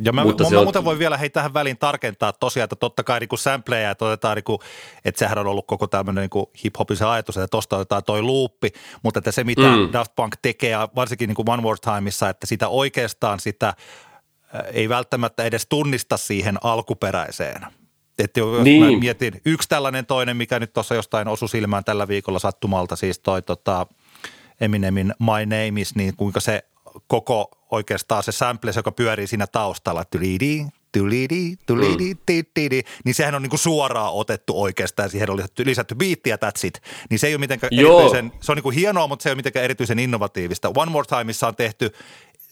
Ja 0.03 0.13
mä, 0.13 0.23
Mutta 0.23 0.43
mä, 0.43 0.49
mä 0.49 0.59
on... 0.59 0.65
muuten 0.65 0.85
voin 0.85 0.99
vielä 0.99 1.17
hei 1.17 1.29
tähän 1.29 1.53
väliin 1.53 1.77
tarkentaa 1.77 2.33
tosiaan, 2.33 2.63
että 2.63 2.75
totta 2.75 3.03
kai 3.03 3.19
niin 3.19 3.29
sampleja 3.35 3.91
otetaan, 3.91 4.35
niin 4.35 4.43
kuin, 4.43 4.59
että 5.05 5.19
sehän 5.19 5.37
on 5.37 5.47
ollut 5.47 5.67
koko 5.67 5.87
tämmöinen 5.87 6.29
niin 6.33 6.45
hip-hopin 6.63 6.97
se 6.97 7.05
ajatus, 7.05 7.37
että 7.37 7.47
tosta 7.47 7.75
otetaan 7.75 8.03
toi 8.03 8.21
luuppi, 8.21 8.69
mutta 9.03 9.17
että 9.17 9.31
se 9.31 9.43
mitä 9.43 9.61
mm. 9.61 9.93
Daft 9.93 10.11
Punk 10.15 10.35
tekee, 10.41 10.75
varsinkin 10.95 11.27
niin 11.27 11.35
kuin 11.35 11.49
One 11.49 11.61
More 11.61 11.77
Timeissa, 11.81 12.29
että 12.29 12.47
sitä 12.47 12.67
oikeastaan 12.67 13.39
sitä 13.39 13.67
äh, 13.67 13.75
ei 14.73 14.89
välttämättä 14.89 15.43
edes 15.43 15.67
tunnista 15.69 16.17
siihen 16.17 16.57
alkuperäiseen– 16.63 17.61
että 18.23 18.39
jos 18.39 18.63
niin. 18.63 18.83
mä 18.83 18.99
mietin, 18.99 19.41
yksi 19.45 19.69
tällainen 19.69 20.05
toinen, 20.05 20.37
mikä 20.37 20.59
nyt 20.59 20.73
tuossa 20.73 20.95
jostain 20.95 21.27
osu 21.27 21.47
silmään 21.47 21.83
tällä 21.83 22.07
viikolla 22.07 22.39
sattumalta, 22.39 22.95
siis 22.95 23.19
toi 23.19 23.41
tota, 23.41 23.87
Eminemin 24.61 25.13
My 25.19 25.45
Name 25.45 25.81
is, 25.81 25.95
niin 25.95 26.15
kuinka 26.15 26.39
se 26.39 26.63
koko 27.07 27.51
oikeastaan 27.71 28.23
se 28.23 28.31
sample, 28.31 28.71
joka 28.75 28.91
pyörii 28.91 29.27
siinä 29.27 29.47
taustalla, 29.47 30.05
tylidi, 30.05 30.65
tylidi, 30.91 31.55
tylidi, 32.25 32.81
mm. 32.81 33.01
niin 33.05 33.15
sehän 33.15 33.35
on 33.35 33.41
niinku 33.41 33.57
suoraan 33.57 34.13
otettu 34.13 34.61
oikeastaan, 34.61 35.09
siihen 35.09 35.29
on 35.29 35.37
lisätty, 35.37 35.65
lisätty 35.65 35.95
biittiä, 35.95 36.35
that's 36.35 36.67
it. 36.67 36.81
Niin 37.09 37.19
se 37.19 37.27
ei 37.27 37.33
ole 37.33 37.39
mitenkään 37.39 37.69
Joo. 37.73 37.99
erityisen, 37.99 38.31
se 38.41 38.51
on 38.51 38.55
niinku 38.55 38.69
hienoa, 38.69 39.07
mutta 39.07 39.23
se 39.23 39.29
ei 39.29 39.31
ole 39.31 39.35
mitenkään 39.35 39.65
erityisen 39.65 39.99
innovatiivista. 39.99 40.71
One 40.75 40.91
More 40.91 41.07
Timeissa 41.17 41.47
on 41.47 41.55
tehty 41.55 41.91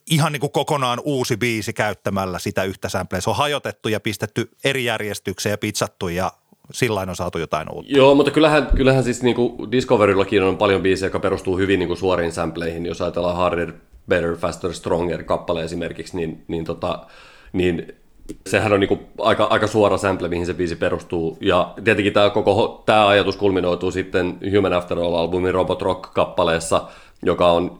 ihan 0.10 0.32
niin 0.32 0.40
kuin 0.40 0.52
kokonaan 0.52 1.00
uusi 1.04 1.38
biisi 1.38 1.74
käyttämällä 1.74 2.40
sitä 2.40 2.64
yhtä 2.64 2.90
sampleä. 2.90 3.22
Se 3.22 3.30
on 3.30 3.36
hajotettu 3.36 3.90
ja 3.90 4.00
pistetty 4.00 4.50
eri 4.64 4.86
järjestykseen 4.86 5.52
ja 5.52 5.58
pizzattu 5.58 6.08
ja 6.08 6.32
sillä 6.74 7.02
on 7.02 7.16
saatu 7.16 7.38
jotain 7.38 7.68
uutta. 7.72 7.92
Joo, 7.94 8.16
mutta 8.16 8.32
kyllähän, 8.32 8.68
kyllähän 8.76 9.04
siis 9.04 9.24
niin 9.24 9.36
kuin 9.36 9.72
Discoveryllakin 9.72 10.44
on 10.44 10.58
paljon 10.58 10.82
biisejä, 10.82 11.08
jotka 11.08 11.20
perustuu 11.20 11.58
hyvin 11.58 11.80
niin 11.80 11.88
kuin 11.88 11.98
suoriin 11.98 12.32
sampleihin. 12.32 12.86
Jos 12.86 13.02
ajatellaan 13.02 13.38
Harder, 13.38 13.74
Better, 14.10 14.36
Faster, 14.36 14.74
Stronger 14.74 15.24
kappale 15.24 15.64
esimerkiksi, 15.64 16.18
niin, 16.18 16.43
niin, 16.47 16.66
tota, 16.66 17.05
niin 17.53 17.99
sehän 18.47 18.73
on 18.73 18.80
niin 18.80 18.88
kuin 18.88 18.99
aika, 19.19 19.43
aika 19.43 19.67
suora 19.67 19.97
sample, 19.97 20.27
mihin 20.27 20.45
se 20.45 20.53
biisi 20.53 20.75
perustuu. 20.75 21.38
Ja 21.41 21.73
tietenkin 21.84 22.13
tämä 22.13 22.30
koko 22.30 22.84
tämä 22.86 23.07
ajatus 23.07 23.38
kulminoituu 23.38 23.91
sitten 23.91 24.38
Human 24.55 24.73
After 24.73 24.99
All-albumin 24.99 25.53
Robot 25.53 25.82
Rock-kappaleessa– 25.82 26.82
joka, 27.23 27.51
on, 27.51 27.77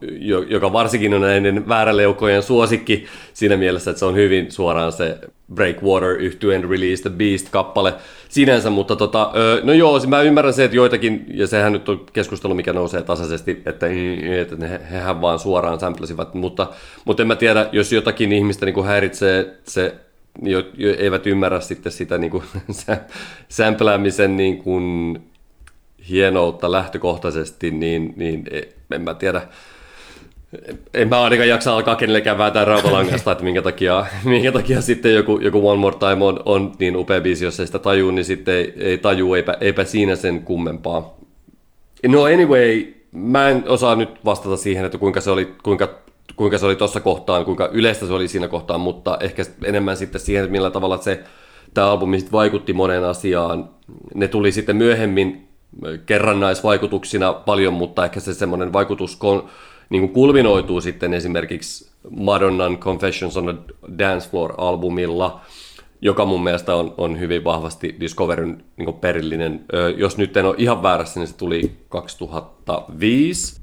joka 0.48 0.74
varsinkin 0.74 1.14
on 1.14 1.22
näiden 1.22 1.68
vääräleukojen 1.68 2.44
suosikki 2.44 3.06
siinä 3.34 3.58
mielessä, 3.58 3.92
että 3.92 4.00
se 4.00 4.06
on 4.06 4.16
hyvin 4.16 4.52
suoraan 4.52 4.92
se 4.92 5.18
Breakwater 5.54 6.10
yhtyen 6.10 6.70
Release 6.70 7.02
the 7.02 7.10
Beast-kappale 7.10 7.94
sinänsä, 8.30 8.70
mutta 8.70 8.96
tota, 8.96 9.32
no 9.64 9.74
joo, 9.74 10.00
mä 10.08 10.22
ymmärrän 10.22 10.54
se, 10.54 10.64
että 10.64 10.78
joitakin, 10.78 11.26
ja 11.34 11.48
sehän 11.48 11.74
nyt 11.74 11.90
on 11.90 12.06
keskustelu, 12.14 12.54
mikä 12.54 12.74
nousee 12.74 13.02
tasaisesti, 13.02 13.52
että, 13.66 13.88
että 14.42 14.56
ne, 14.58 14.82
hehän 14.92 15.22
vaan 15.22 15.40
suoraan 15.40 15.80
samplesivat, 15.80 16.34
mutta, 16.34 16.68
mutta 17.06 17.24
en 17.24 17.28
mä 17.28 17.36
tiedä, 17.36 17.70
jos 17.72 17.94
jotakin 17.94 18.32
ihmistä 18.32 18.66
niin 18.66 18.86
häiritsee 18.86 19.58
se 19.64 19.96
jo, 20.42 20.64
jo, 20.74 20.96
eivät 20.98 21.28
ymmärrä 21.28 21.60
sitten 21.60 21.92
sitä 21.92 22.18
niin 22.24 22.32
kuin, 22.32 22.44
sämpläämisen 23.50 24.38
niin 24.38 24.58
kuin, 24.58 25.20
hienoutta 26.10 26.72
lähtökohtaisesti, 26.72 27.72
niin, 27.72 28.14
niin 28.16 28.44
e, 28.52 28.62
en 28.96 29.02
mä 29.02 29.14
tiedä, 29.14 29.42
en 30.94 31.10
mä 31.10 31.22
ainakaan 31.22 31.50
jaksa 31.50 31.76
alkaa 31.76 31.96
kenellekään 31.96 32.38
vääntää 32.38 32.66
rautalangasta, 32.66 33.32
että 33.32 33.44
minkä 33.44 33.62
takia, 33.62 34.06
minkä 34.24 34.52
takia 34.52 34.82
sitten 34.82 35.16
joku, 35.16 35.40
joku 35.40 35.70
One 35.70 35.80
More 35.80 35.98
Time 35.98 36.26
on, 36.26 36.40
on 36.46 36.72
niin 36.80 36.96
upea 36.96 37.22
biisi, 37.22 37.46
jos 37.46 37.60
ei 37.60 37.66
sitä 37.66 37.80
tajuu, 37.80 38.12
niin 38.12 38.26
sitten 38.26 38.56
ei, 38.56 38.74
ei 38.78 38.98
taju, 38.98 39.34
eipä, 39.34 39.58
eipä 39.62 39.84
siinä 39.84 40.16
sen 40.16 40.44
kummempaa. 40.44 41.18
No 42.08 42.24
anyway, 42.24 42.94
mä 43.12 43.50
en 43.50 43.64
osaa 43.68 43.96
nyt 43.96 44.26
vastata 44.26 44.58
siihen, 44.58 44.86
että 44.86 44.98
kuinka 44.98 45.22
se 45.22 45.32
oli, 45.32 45.54
kuinka, 45.64 45.90
kuinka 46.36 46.58
se 46.58 46.66
oli 46.66 46.76
tuossa 46.76 47.00
kohtaan, 47.00 47.46
kuinka 47.46 47.70
yleistä 47.72 48.08
se 48.08 48.14
oli 48.14 48.28
siinä 48.28 48.48
kohtaan, 48.48 48.82
mutta 48.82 49.18
ehkä 49.22 49.44
enemmän 49.64 49.98
sitten 49.98 50.22
siihen, 50.22 50.52
millä 50.52 50.72
tavalla 50.72 50.98
se, 50.98 51.24
tämä 51.74 51.92
albumi 51.92 52.18
vaikutti 52.32 52.74
moneen 52.74 53.04
asiaan. 53.04 53.70
Ne 54.16 54.28
tuli 54.28 54.52
sitten 54.52 54.76
myöhemmin 54.76 55.48
kerrannaisvaikutuksina 56.06 57.34
paljon, 57.34 57.74
mutta 57.74 58.06
ehkä 58.06 58.20
se 58.20 58.34
semmoinen 58.34 58.74
vaikutus 58.74 59.16
kon, 59.16 59.50
niin 59.90 60.02
kuin 60.02 60.14
kulminoituu 60.14 60.82
sitten 60.82 61.14
esimerkiksi 61.14 61.90
Madonnan 62.10 62.78
Confessions 62.78 63.38
on 63.38 63.50
a 63.50 63.56
Dance 63.98 64.30
Floor-albumilla, 64.30 65.42
joka 66.02 66.26
mun 66.26 66.44
mielestä 66.44 66.76
on, 66.76 66.94
on 66.98 67.20
hyvin 67.20 67.44
vahvasti 67.44 67.96
Discoveryn 68.00 68.64
niin 68.78 68.94
perillinen. 68.94 69.66
Jos 69.98 70.18
nyt 70.18 70.38
en 70.38 70.46
ole 70.46 70.56
ihan 70.58 70.84
väärässä, 70.84 71.20
niin 71.20 71.28
se 71.28 71.38
tuli 71.38 71.72
2005. 71.90 73.62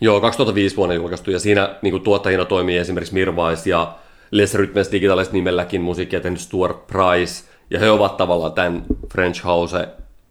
Joo, 0.00 0.20
2005 0.20 0.76
vuonna 0.76 0.94
julkaistu, 0.94 1.30
ja 1.30 1.38
siinä 1.38 1.74
niin 1.82 1.92
kuin 1.92 2.02
tuottajina 2.02 2.44
toimii 2.44 2.76
esimerkiksi 2.76 3.14
Mirvais 3.14 3.66
ja 3.66 3.98
Les 4.30 4.54
Rhythmes 4.54 4.92
Digitalis 4.92 5.32
nimelläkin 5.32 5.80
musiikkia 5.80 6.20
tehnyt 6.20 6.40
Stuart 6.40 6.86
Price, 6.86 7.44
ja 7.70 7.78
he 7.78 7.90
ovat 7.90 8.16
tavallaan 8.16 8.52
tämän 8.52 8.84
French 9.12 9.44
House 9.44 9.88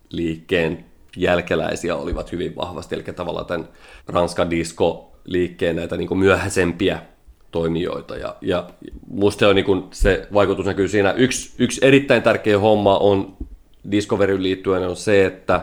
liikkeen 0.09 0.85
jälkeläisiä 1.17 1.95
olivat 1.95 2.31
hyvin 2.31 2.55
vahvasti, 2.55 2.95
eli 2.95 3.03
tavallaan 3.03 3.45
tämän 3.45 3.67
Ranska 4.07 4.49
Disco 4.49 5.11
liikkeen 5.25 5.75
näitä 5.75 5.97
niin 5.97 6.07
kuin 6.07 6.19
myöhäisempiä 6.19 6.99
toimijoita. 7.51 8.17
Ja, 8.17 8.35
ja 8.41 8.69
musta 9.07 9.47
on 9.47 9.55
niin 9.55 9.65
kuin 9.65 9.83
se 9.91 10.27
vaikutus 10.33 10.65
näkyy 10.65 10.87
siinä. 10.87 11.11
Yksi, 11.11 11.53
yksi 11.59 11.85
erittäin 11.85 12.21
tärkeä 12.21 12.59
homma 12.59 12.97
on 12.97 13.37
Discoveryn 13.91 14.43
liittyen 14.43 14.87
on 14.87 14.95
se, 14.95 15.25
että 15.25 15.61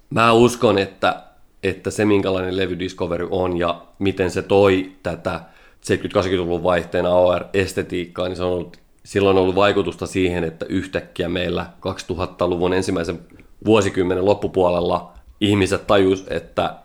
Mä 0.09 0.31
uskon, 0.31 0.77
että, 0.77 1.23
että 1.63 1.91
se 1.91 2.05
minkälainen 2.05 2.57
levy 2.57 2.79
Discovery 2.79 3.27
on 3.31 3.57
ja 3.57 3.81
miten 3.99 4.31
se 4.31 4.41
toi 4.41 4.91
tätä 5.03 5.41
70-80-luvun 5.85 6.63
vaihteen 6.63 7.05
AOR-estetiikkaa, 7.05 8.27
niin 8.27 8.35
se 8.35 8.43
on 8.43 8.51
ollut, 8.51 8.77
silloin 9.03 9.37
on 9.37 9.43
ollut 9.43 9.55
vaikutusta 9.55 10.05
siihen, 10.05 10.43
että 10.43 10.65
yhtäkkiä 10.69 11.29
meillä 11.29 11.65
2000-luvun 11.87 12.73
ensimmäisen 12.73 13.19
vuosikymmenen 13.65 14.25
loppupuolella 14.25 15.13
ihmiset 15.41 15.87
tajus, 15.87 16.25
että 16.29 16.75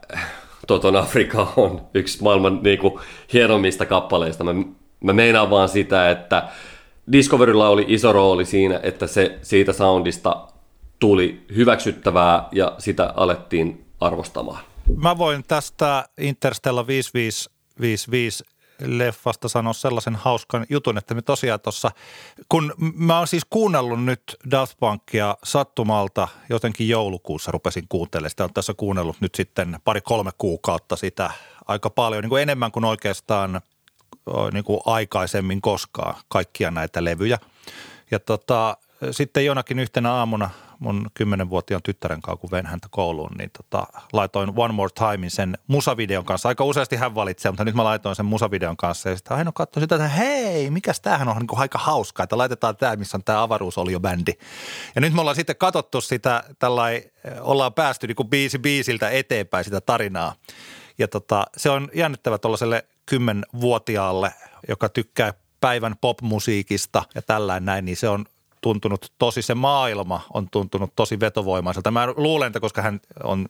Toton 0.66 0.96
Afrika 0.96 1.52
on 1.56 1.80
yksi 1.94 2.22
maailman 2.22 2.61
niin 2.62 2.78
kuin, 2.78 3.00
hienommista 3.32 3.86
kappaleista. 3.86 4.44
Mä, 4.44 4.54
mä 5.01 5.12
meinaan 5.12 5.51
vaan 5.51 5.68
sitä, 5.68 6.11
että 6.11 6.48
Discoverylla 7.12 7.68
oli 7.68 7.84
iso 7.88 8.12
rooli 8.12 8.44
siinä, 8.44 8.80
että 8.82 9.07
se 9.07 9.38
siitä 9.42 9.72
soundista 9.72 10.46
tuli 10.98 11.44
hyväksyttävää 11.57 12.48
ja 12.53 12.74
sitä 12.78 13.12
alettiin 13.16 13.84
arvostamaan. 14.01 14.64
Mä 14.96 15.18
voin 15.18 15.44
tästä 15.48 16.09
Interstellar 16.18 16.86
5555 16.86 18.44
leffasta 18.86 19.48
sanoa 19.48 19.72
sellaisen 19.72 20.16
hauskan 20.16 20.66
jutun, 20.70 20.98
että 20.98 21.14
me 21.14 21.22
tosiaan 21.22 21.61
tuossa, 21.61 21.90
kun 22.48 22.74
mä 22.94 23.18
oon 23.18 23.26
siis 23.26 23.44
kuunnellut 23.51 24.05
nyt 24.05 24.22
Daft 24.51 24.78
Punkia 24.80 25.36
sattumalta 25.44 26.28
jotenkin 26.48 26.88
joulukuussa 26.88 27.53
rupesin 27.53 27.84
kuuntelemaan. 27.88 28.30
Sitä 28.30 28.44
on 28.44 28.55
tässä 28.55 28.74
kuunnellut 28.74 29.16
nyt 29.20 29.34
sitten 29.34 29.76
pari-kolme 29.84 30.30
kuukautta 30.38 30.96
sitä 30.96 31.30
aika 31.68 31.90
paljon, 31.90 32.22
niin 32.22 32.30
kuin 32.30 32.42
enemmän 32.42 32.72
kuin 32.72 32.84
oikeastaan 32.84 33.61
niin 34.52 34.64
kuin 34.64 34.80
aikaisemmin 34.86 35.60
koskaan 35.60 36.14
kaikkia 36.28 36.70
näitä 36.70 37.04
levyjä. 37.04 37.38
Ja 38.10 38.18
tota, 38.18 38.76
sitten 39.10 39.44
jonakin 39.44 39.78
yhtenä 39.78 40.12
aamuna 40.12 40.50
mun 40.78 41.06
kymmenenvuotiaan 41.14 41.82
tyttären 41.82 42.22
kanssa, 42.22 42.40
kun 42.40 42.50
vein 42.50 42.66
häntä 42.66 42.88
kouluun, 42.90 43.30
niin 43.38 43.50
tota, 43.50 43.86
laitoin 44.12 44.52
One 44.56 44.74
More 44.74 44.90
Timein 44.94 45.30
sen 45.30 45.58
musavideon 45.66 46.24
kanssa. 46.24 46.48
Aika 46.48 46.64
useasti 46.64 46.96
hän 46.96 47.14
valitsee, 47.14 47.50
mutta 47.50 47.64
nyt 47.64 47.74
mä 47.74 47.84
laitoin 47.84 48.16
sen 48.16 48.26
musavideon 48.26 48.76
kanssa 48.76 49.08
ja 49.08 49.16
sitten 49.16 49.36
aina 49.36 49.52
katsoin 49.52 49.84
sitä, 49.84 49.94
että 49.94 50.08
hei, 50.08 50.70
mikäs 50.70 51.00
tämähän 51.00 51.28
on 51.28 51.36
niin 51.36 51.48
aika 51.52 51.78
hauskaa, 51.78 52.24
että 52.24 52.38
laitetaan 52.38 52.76
tämä, 52.76 52.96
missä 52.96 53.16
on 53.16 53.24
tämä 53.24 53.42
avaruusolio-bändi. 53.42 54.32
Ja 54.94 55.00
nyt 55.00 55.12
me 55.12 55.20
ollaan 55.20 55.36
sitten 55.36 55.56
katsottu 55.56 56.00
sitä, 56.00 56.44
tällai, 56.58 57.02
ollaan 57.40 57.74
päästy 57.74 58.06
niin 58.06 58.16
kuin 58.16 58.28
biisi 58.28 58.58
biisiltä 58.58 59.10
eteenpäin 59.10 59.64
sitä 59.64 59.80
tarinaa. 59.80 60.34
Ja 60.98 61.08
tota, 61.08 61.46
se 61.56 61.70
on 61.70 61.88
jännittävä 61.94 62.38
tuollaiselle 62.38 62.84
kymmenvuotiaalle, 63.11 64.34
joka 64.68 64.88
tykkää 64.88 65.34
päivän 65.61 65.94
popmusiikista 66.00 67.02
ja 67.14 67.22
tällainen 67.22 67.64
näin, 67.64 67.84
niin 67.84 67.96
se 67.96 68.08
on 68.08 68.24
tuntunut 68.61 69.12
tosi, 69.18 69.42
se 69.42 69.54
maailma 69.54 70.20
on 70.34 70.50
tuntunut 70.50 70.92
tosi 70.96 71.20
vetovoimaiselta. 71.20 71.90
Mä 71.90 72.06
luulen, 72.16 72.46
että 72.46 72.61
koska 72.61 72.82
hän 72.82 73.00
on 73.22 73.46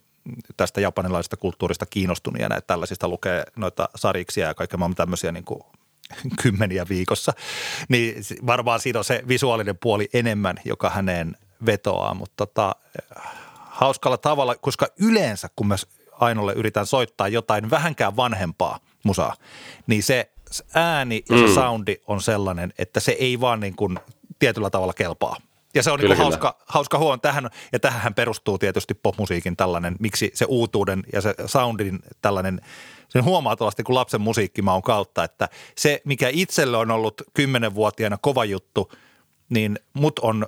tästä 0.57 0.81
japanilaisesta 0.81 1.37
kulttuurista 1.37 1.87
kiinnostunut 1.87 2.41
ja 2.41 2.49
näitä 2.49 2.67
tällaisista 2.67 3.09
lukee 3.09 3.45
noita 3.57 3.89
sariksia 3.97 4.47
ja 4.47 4.55
kaikkea 4.55 4.79
maailman 4.79 4.97
tämmöisiä 4.97 5.33
niin 5.33 5.45
kuin 5.45 5.63
kymmeniä 6.43 6.87
viikossa, 6.89 7.33
niin 7.89 8.23
varmaan 8.47 8.81
siinä 8.81 8.99
on 8.99 9.05
se 9.05 9.23
visuaalinen 9.29 9.79
puoli 9.79 10.09
enemmän, 10.13 10.57
joka 10.65 10.91
häneen 10.91 11.37
vetoaa, 11.67 12.15
mutta 12.15 12.47
tota, 12.47 12.77
hauskalla 13.55 14.19
tavalla, 14.19 14.55
koska 14.55 14.87
yleensä 14.99 15.49
kun 15.57 15.67
mä 15.67 15.77
Ainolle 16.13 16.53
yritän 16.53 16.87
soittaa 16.87 17.29
jotain 17.29 17.71
vähänkään 17.71 18.17
vanhempaa 18.17 18.79
musaa, 19.03 19.35
niin 19.87 20.03
se 20.03 20.31
ääni 20.75 21.25
ja 21.31 21.39
se 21.39 21.47
mm. 21.47 21.55
soundi 21.55 21.97
on 22.07 22.21
sellainen, 22.21 22.73
että 22.79 23.01
se 23.01 23.13
ei 23.13 23.41
vaan 23.41 23.61
niin 23.61 23.77
kuin 23.77 23.99
tietyllä 24.39 24.71
tavalla 24.71 24.93
kelpaa. 24.93 25.37
Ja 25.75 25.83
se 25.83 25.91
on 25.91 26.01
kyllä, 26.01 26.15
niin 26.15 26.23
hauska, 26.23 26.59
hauska 26.67 26.99
huon 26.99 27.21
tähän, 27.21 27.51
ja 27.73 27.81
tähän 27.81 28.15
perustuu 28.15 28.59
tietysti 28.59 28.95
popmusiikin 28.95 29.57
tällainen, 29.57 29.97
miksi 30.01 30.31
se 30.35 30.45
uutuuden 30.49 31.03
ja 31.13 31.21
se 31.21 31.35
soundin 31.47 31.99
tällainen, 32.23 32.61
sen 33.09 33.25
huomaa 33.25 33.57
tuollaisesti 33.57 33.83
kun 33.83 33.95
lapsen 33.95 34.21
musiikkimaun 34.21 34.83
kautta, 34.83 35.25
että 35.25 35.49
se, 35.77 36.03
mikä 36.05 36.29
itselle 36.33 36.77
on 36.77 36.91
ollut 36.91 37.23
kymmenenvuotiaana 37.35 38.19
kova 38.19 38.45
juttu, 38.45 38.93
niin 39.49 39.79
mut 39.93 40.19
on 40.19 40.47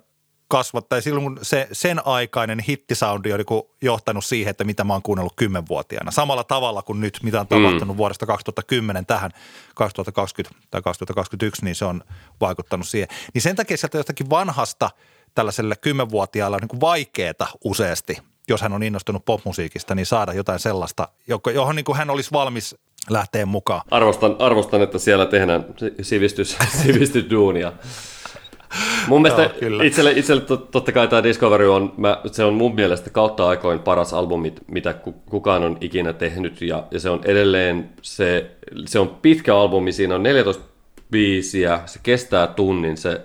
kasvattaa. 0.52 0.98
Ja 0.98 1.02
silloin 1.02 1.38
se, 1.42 1.68
sen 1.72 2.06
aikainen 2.06 2.60
hittisoundi 2.60 3.32
on 3.32 3.38
niin 3.38 3.62
johtanut 3.82 4.24
siihen, 4.24 4.50
että 4.50 4.64
mitä 4.64 4.84
mä 4.84 4.92
oon 4.92 5.02
kuunnellut 5.02 5.32
kymmenvuotiaana. 5.36 6.10
Samalla 6.10 6.44
tavalla 6.44 6.82
kuin 6.82 7.00
nyt, 7.00 7.18
mitä 7.22 7.40
on 7.40 7.46
tapahtunut 7.46 7.96
mm. 7.96 7.96
vuodesta 7.96 8.26
2010 8.26 9.06
tähän 9.06 9.30
2020 9.74 10.60
tai 10.70 10.82
2021, 10.82 11.64
niin 11.64 11.74
se 11.74 11.84
on 11.84 12.04
vaikuttanut 12.40 12.88
siihen. 12.88 13.08
Niin 13.34 13.42
sen 13.42 13.56
takia 13.56 13.76
sieltä 13.76 13.98
jostakin 13.98 14.30
vanhasta 14.30 14.90
tällaiselle 15.34 15.76
kymmenvuotiaalle 15.76 16.56
on 16.56 16.68
niin 16.72 16.80
vaikeeta 16.80 17.46
useasti, 17.64 18.18
jos 18.48 18.62
hän 18.62 18.72
on 18.72 18.82
innostunut 18.82 19.24
popmusiikista, 19.24 19.94
niin 19.94 20.06
saada 20.06 20.32
jotain 20.32 20.58
sellaista, 20.58 21.08
johon 21.54 21.76
niin 21.76 21.84
kuin 21.84 21.98
hän 21.98 22.10
olisi 22.10 22.32
valmis 22.32 22.76
lähteen 23.10 23.48
mukaan. 23.48 23.82
Arvostan, 23.90 24.36
arvostan, 24.38 24.82
että 24.82 24.98
siellä 24.98 25.26
tehdään 25.26 25.64
sivistys, 26.02 26.56
sivistysduunia. 26.82 27.72
Mun 29.08 29.22
mielestä 29.22 29.50
Joo, 29.66 29.82
itselle, 29.82 30.12
itselle 30.16 30.42
totta 30.70 30.92
kai 30.92 31.08
tämä 31.08 31.22
Discovery 31.22 31.74
on, 31.74 31.92
mä, 31.96 32.20
se 32.26 32.44
on 32.44 32.54
mun 32.54 32.74
mielestä 32.74 33.10
kautta 33.10 33.48
aikoin 33.48 33.78
paras 33.78 34.14
albumi, 34.14 34.52
mitä 34.66 34.94
kukaan 35.26 35.62
on 35.62 35.78
ikinä 35.80 36.12
tehnyt, 36.12 36.62
ja, 36.62 36.84
ja 36.90 37.00
se 37.00 37.10
on 37.10 37.20
edelleen, 37.24 37.90
se, 38.02 38.50
se 38.86 38.98
on 38.98 39.08
pitkä 39.22 39.56
albumi, 39.56 39.92
siinä 39.92 40.14
on 40.14 40.22
14 40.22 40.62
biisiä, 41.10 41.80
se 41.86 42.00
kestää 42.02 42.46
tunnin, 42.46 42.96
se, 42.96 43.20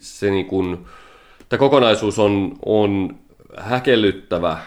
se 0.00 0.30
niin 0.30 0.46
kuin, 0.46 0.86
tämä 1.48 1.58
kokonaisuus 1.58 2.18
on, 2.18 2.56
on 2.66 3.16
häkellyttävä. 3.56 4.58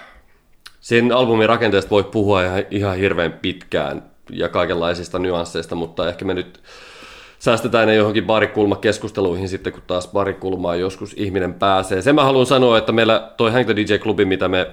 Sen 0.80 1.12
albumin 1.12 1.50
rakenteesta 1.50 1.90
voi 1.90 2.04
puhua 2.04 2.44
ihan, 2.44 2.64
ihan 2.72 2.98
hirveän 2.98 3.32
pitkään 3.32 4.04
ja 4.32 4.50
kaikenlaisista 4.50 5.20
nyansseista, 5.20 5.76
mutta 5.76 6.10
ehkä 6.10 6.26
me 6.26 6.34
nyt 6.34 6.60
säästetään 7.40 7.88
ne 7.88 7.96
johonkin 7.96 8.26
barikulmakeskusteluihin 8.26 9.50
sitten, 9.50 9.74
kun 9.74 9.82
taas 9.88 10.08
barikulmaan 10.08 10.80
joskus 10.80 11.14
ihminen 11.18 11.54
pääsee. 11.54 12.02
Sen 12.02 12.16
mä 12.16 12.24
haluan 12.24 12.46
sanoa, 12.46 12.78
että 12.78 12.92
meillä 12.92 13.32
toi 13.38 13.52
Hank 13.52 13.66
the 13.66 13.76
DJ-klubi, 13.76 14.26
mitä 14.26 14.48
me 14.48 14.68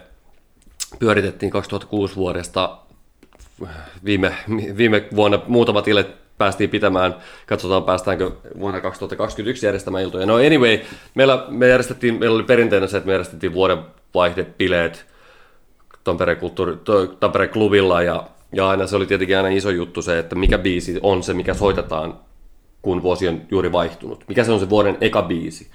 pyöritettiin 0.98 1.50
2006 1.50 2.16
vuodesta, 2.16 2.78
viime, 4.04 4.34
viime 4.76 5.08
vuonna 5.16 5.40
muutamat 5.46 5.88
illet 5.88 6.24
päästiin 6.38 6.70
pitämään, 6.70 7.14
katsotaan 7.46 7.84
päästäänkö 7.84 8.30
vuonna 8.60 8.80
2021 8.80 9.66
järjestämään 9.66 10.04
iltoja. 10.04 10.26
No 10.26 10.34
anyway, 10.34 10.78
meillä, 11.14 11.44
me 11.48 11.68
järjestettiin, 11.68 12.18
meillä 12.18 12.34
oli 12.34 12.42
perinteinen 12.42 12.88
se, 12.88 12.96
että 12.96 13.06
me 13.06 13.12
järjestettiin 13.12 13.54
vuodenvaihdepileet 13.54 15.06
Tampereen, 16.04 16.38
kulttuuri, 16.38 16.72
Tampereen 17.20 17.50
klubilla 17.50 18.02
ja, 18.02 18.24
ja 18.52 18.68
aina 18.68 18.86
se 18.86 18.96
oli 18.96 19.06
tietenkin 19.06 19.36
aina 19.36 19.48
iso 19.48 19.70
juttu 19.70 20.02
se, 20.02 20.18
että 20.18 20.36
mikä 20.36 20.58
biisi 20.58 20.98
on 21.02 21.22
se, 21.22 21.34
mikä 21.34 21.54
soitetaan 21.54 22.18
kun 22.85 23.03
vuosi 23.03 23.28
on 23.28 23.43
juuri 23.51 23.72
vaihtunut. 23.72 24.24
Mikä 24.28 24.45
se 24.45 24.53
on 24.53 24.61
se 24.61 24.70
vuoden 24.70 24.99
eka 25.01 25.22
biisi? 25.22 25.66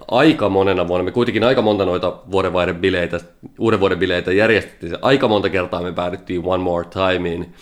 Ja 0.00 0.04
aika 0.08 0.48
monena 0.48 0.88
vuonna, 0.88 1.04
me 1.04 1.10
kuitenkin 1.10 1.44
aika 1.44 1.62
monta 1.62 1.84
noita 1.84 2.18
bileitä, 2.80 3.20
uuden 3.58 3.80
vuoden 3.80 3.98
bileitä 3.98 4.32
järjestettiin. 4.32 4.96
Aika 5.02 5.28
monta 5.28 5.48
kertaa 5.48 5.82
me 5.82 5.92
päädyttiin 5.92 6.42
One 6.44 6.62
More 6.62 6.88
Timeen. 6.88 7.54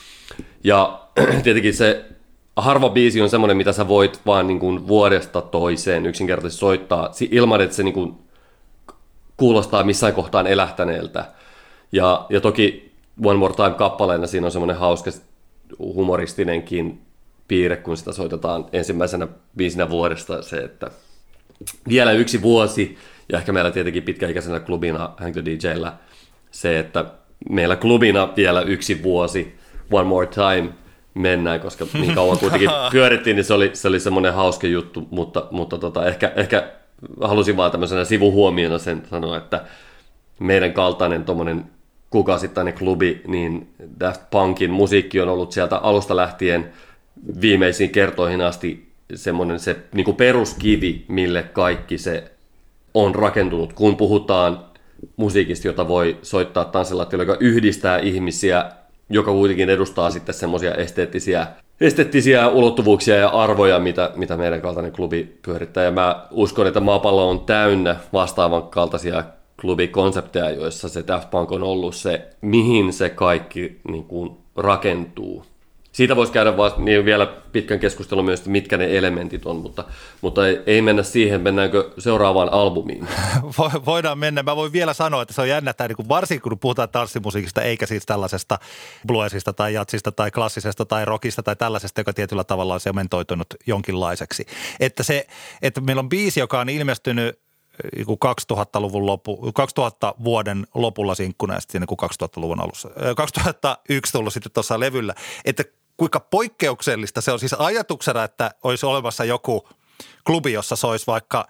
Ja 0.65 1.01
tietenkin 1.45 1.75
se 1.75 2.05
harva 2.57 2.91
biisi 2.91 3.21
on 3.21 3.31
semmoinen, 3.31 3.57
mitä 3.57 3.73
sä 3.73 3.89
voit 3.89 4.21
vaan 4.27 4.47
niin 4.47 4.61
kuin 4.61 4.89
vuodesta 4.89 5.41
toiseen 5.41 6.07
yksinkertaisesti 6.07 6.61
soittaa 6.61 7.11
ilman, 7.31 7.61
että 7.61 7.77
se 7.77 7.83
niin 7.83 7.95
kuin 7.95 8.15
kuulostaa 9.37 9.85
missään 9.85 10.13
kohtaan 10.13 10.47
elähtäneeltä. 10.47 11.25
Ja, 11.93 12.27
ja 12.31 12.41
toki 12.41 12.93
One 13.25 13.39
More 13.39 13.55
Time 13.55 13.71
kappaleena 13.71 14.27
siinä 14.27 14.47
on 14.47 14.53
semmoinen 14.53 14.77
hauska 14.77 15.11
humoristinenkin 15.79 17.08
piirre, 17.49 17.77
kun 17.77 17.97
sitä 17.97 18.13
soitetaan 18.13 18.67
ensimmäisenä 18.73 19.29
biisinä 19.57 19.91
vuodesta, 19.91 20.43
se, 20.43 20.57
että 20.57 20.91
vielä 21.89 22.13
yksi 22.13 22.43
vuosi, 22.43 22.99
ja 23.33 23.39
ehkä 23.39 23.53
meillä 23.53 23.71
tietenkin 23.71 24.03
pitkäikäisenä 24.03 24.61
klubina 24.61 25.15
Hank 25.17 25.33
the 25.33 25.45
DJllä, 25.45 25.93
se, 26.51 26.79
että 26.79 27.05
meillä 27.51 27.77
klubina 27.77 28.33
vielä 28.37 28.61
yksi 28.61 29.03
vuosi, 29.03 29.55
one 29.91 30.09
more 30.09 30.27
time, 30.27 30.69
mennään, 31.15 31.61
koska 31.61 31.87
niin 31.93 32.15
kauan 32.15 32.39
kuitenkin 32.39 32.71
pyörittiin, 32.93 33.37
niin 33.37 33.45
se 33.45 33.55
oli, 33.55 33.71
se 33.73 33.89
oli 33.89 34.01
semmoinen 34.01 34.35
hauska 34.35 34.67
juttu, 34.67 35.09
mutta, 35.11 35.47
mutta 35.51 35.79
tota, 35.79 36.07
ehkä, 36.07 36.33
ehkä 36.37 36.71
halusin 37.21 37.57
vaan 37.57 37.71
tämmöisenä 37.71 38.05
sivuhuomiona 38.05 38.79
sen 38.79 39.03
sanoa, 39.11 39.37
että 39.37 39.65
meidän 40.41 40.73
kaltainen 40.73 41.25
tuommoinen 41.25 41.65
kuukausittainen 42.11 42.75
klubi, 42.75 43.23
niin 43.27 43.75
Daft 44.01 44.21
Punkin 44.31 44.71
musiikki 44.71 45.21
on 45.21 45.29
ollut 45.29 45.53
sieltä 45.53 45.77
alusta 45.77 46.17
lähtien– 46.17 46.73
viimeisiin 47.41 47.91
kertoihin 47.91 48.41
asti 48.41 48.89
semmoinen 49.15 49.61
se 49.61 49.77
niin 49.93 50.05
kuin 50.05 50.17
peruskivi, 50.17 51.05
mille 51.09 51.43
kaikki 51.43 51.99
se 51.99 52.31
on 52.95 53.15
rakentunut, 53.15 53.73
kun 53.73 53.97
puhutaan 53.97 54.65
musiikista, 55.17 55.69
jota 55.69 55.89
voi 55.89 56.19
soittaa 56.23 56.65
tanssilattialla, 56.65 57.23
joka 57.23 57.37
yhdistää 57.41 57.99
ihmisiä, 57.99 58.65
joka 59.11 59.31
kuitenkin 59.33 59.71
edustaa 59.71 60.11
sitten 60.11 60.35
semmoisia 60.35 60.75
esteettisiä, 60.75 61.47
esteettisiä 61.81 62.49
ulottuvuuksia 62.49 63.17
ja 63.17 63.29
arvoja, 63.29 63.79
mitä, 63.79 64.11
mitä 64.17 64.37
meidän 64.37 64.61
kaltainen 64.61 64.93
klubi 64.93 65.39
pyörittää. 65.43 65.85
Ja 65.85 65.91
mä 65.91 66.27
uskon, 66.31 66.67
että 66.67 66.81
maapallo 66.81 67.31
on 67.31 67.41
täynnä 67.41 67.97
vastaavan 68.13 68.63
kaltaisia 68.63 69.25
klubikonsepteja, 69.61 70.51
joissa 70.51 70.89
se 70.89 71.05
Daft 71.07 71.31
Punk 71.31 71.53
on 71.53 71.63
ollut 71.63 71.95
se, 71.95 72.29
mihin 72.41 72.93
se 72.93 73.09
kaikki 73.09 73.81
niin 73.89 74.05
kuin, 74.05 74.31
rakentuu 74.57 75.45
Siitä 75.99 76.17
voisi 76.17 76.33
käydä 76.33 76.57
vaan 76.57 76.73
niin 76.79 77.05
vielä 77.05 77.27
pitkän 77.27 77.79
keskustelun 77.79 78.25
myös, 78.25 78.41
että 78.41 78.51
mitkä 78.51 78.77
ne 78.77 78.99
elementit 78.99 79.47
on, 79.47 79.57
mutta, 79.57 79.85
mutta 80.21 80.49
ei, 80.49 80.63
ei 80.67 80.83
mennä 80.83 81.03
siihen, 81.03 81.41
mennäänkö 81.41 81.91
seuraavaan 81.99 82.53
albumiin. 82.53 83.09
Voidaan 83.87 84.19
mennä. 84.19 84.43
Mä 84.43 84.57
voin 84.57 84.73
vielä 84.73 84.95
sanoa, 84.95 85.23
että 85.23 85.35
se 85.35 85.41
on 85.41 85.49
jännä, 85.49 85.71
että 85.71 85.89
niin 85.89 86.09
varsinkin 86.09 86.43
kun 86.43 86.59
puhutaan 86.59 86.89
tanssimusiikista, 86.89 87.63
eikä 87.63 87.87
siis 87.87 88.07
tällaisesta 88.07 88.59
bluesista 89.07 89.53
tai 89.53 89.75
jatsista 89.75 90.13
tai 90.13 90.31
klassisesta 90.31 90.85
tai 90.85 91.05
rockista 91.05 91.43
tai 91.43 91.57
tällaisesta, 91.57 92.01
joka 92.01 92.13
tietyllä 92.13 92.45
tavalla 92.45 92.75
on 92.75 92.81
sementoitunut 92.81 93.47
jonkinlaiseksi. 93.67 94.47
Että, 94.81 95.03
se, 95.03 95.27
että 95.63 95.81
meillä 95.81 96.01
on 96.01 96.09
biisi, 96.09 96.41
joka 96.41 96.61
on 96.61 96.69
ilmestynyt 96.69 97.41
2000-luvun 98.53 99.07
lopu, 99.07 99.53
2000 99.53 100.15
vuoden 100.25 100.67
lopulla 100.75 101.15
sinkkuna 101.15 101.55
ja 101.55 101.61
sitten 101.61 101.83
2000-luvun 101.83 102.61
alussa. 102.61 102.91
2001 103.17 104.13
tullut 104.13 104.33
sitten 104.33 104.53
tuossa 104.53 104.81
levyllä, 104.81 105.15
että 105.45 105.65
kuinka 105.99 106.21
poikkeuksellista 106.21 107.21
se 107.21 107.33
on 107.33 107.39
siis 107.39 107.53
ajatuksena, 107.53 108.25
että 108.25 108.51
olisi 108.65 108.87
olemassa 108.87 109.25
joku 109.25 109.69
klubi, 110.27 110.53
jossa 110.53 110.77
se 110.77 110.87
olisi 110.87 111.07
vaikka 111.07 111.49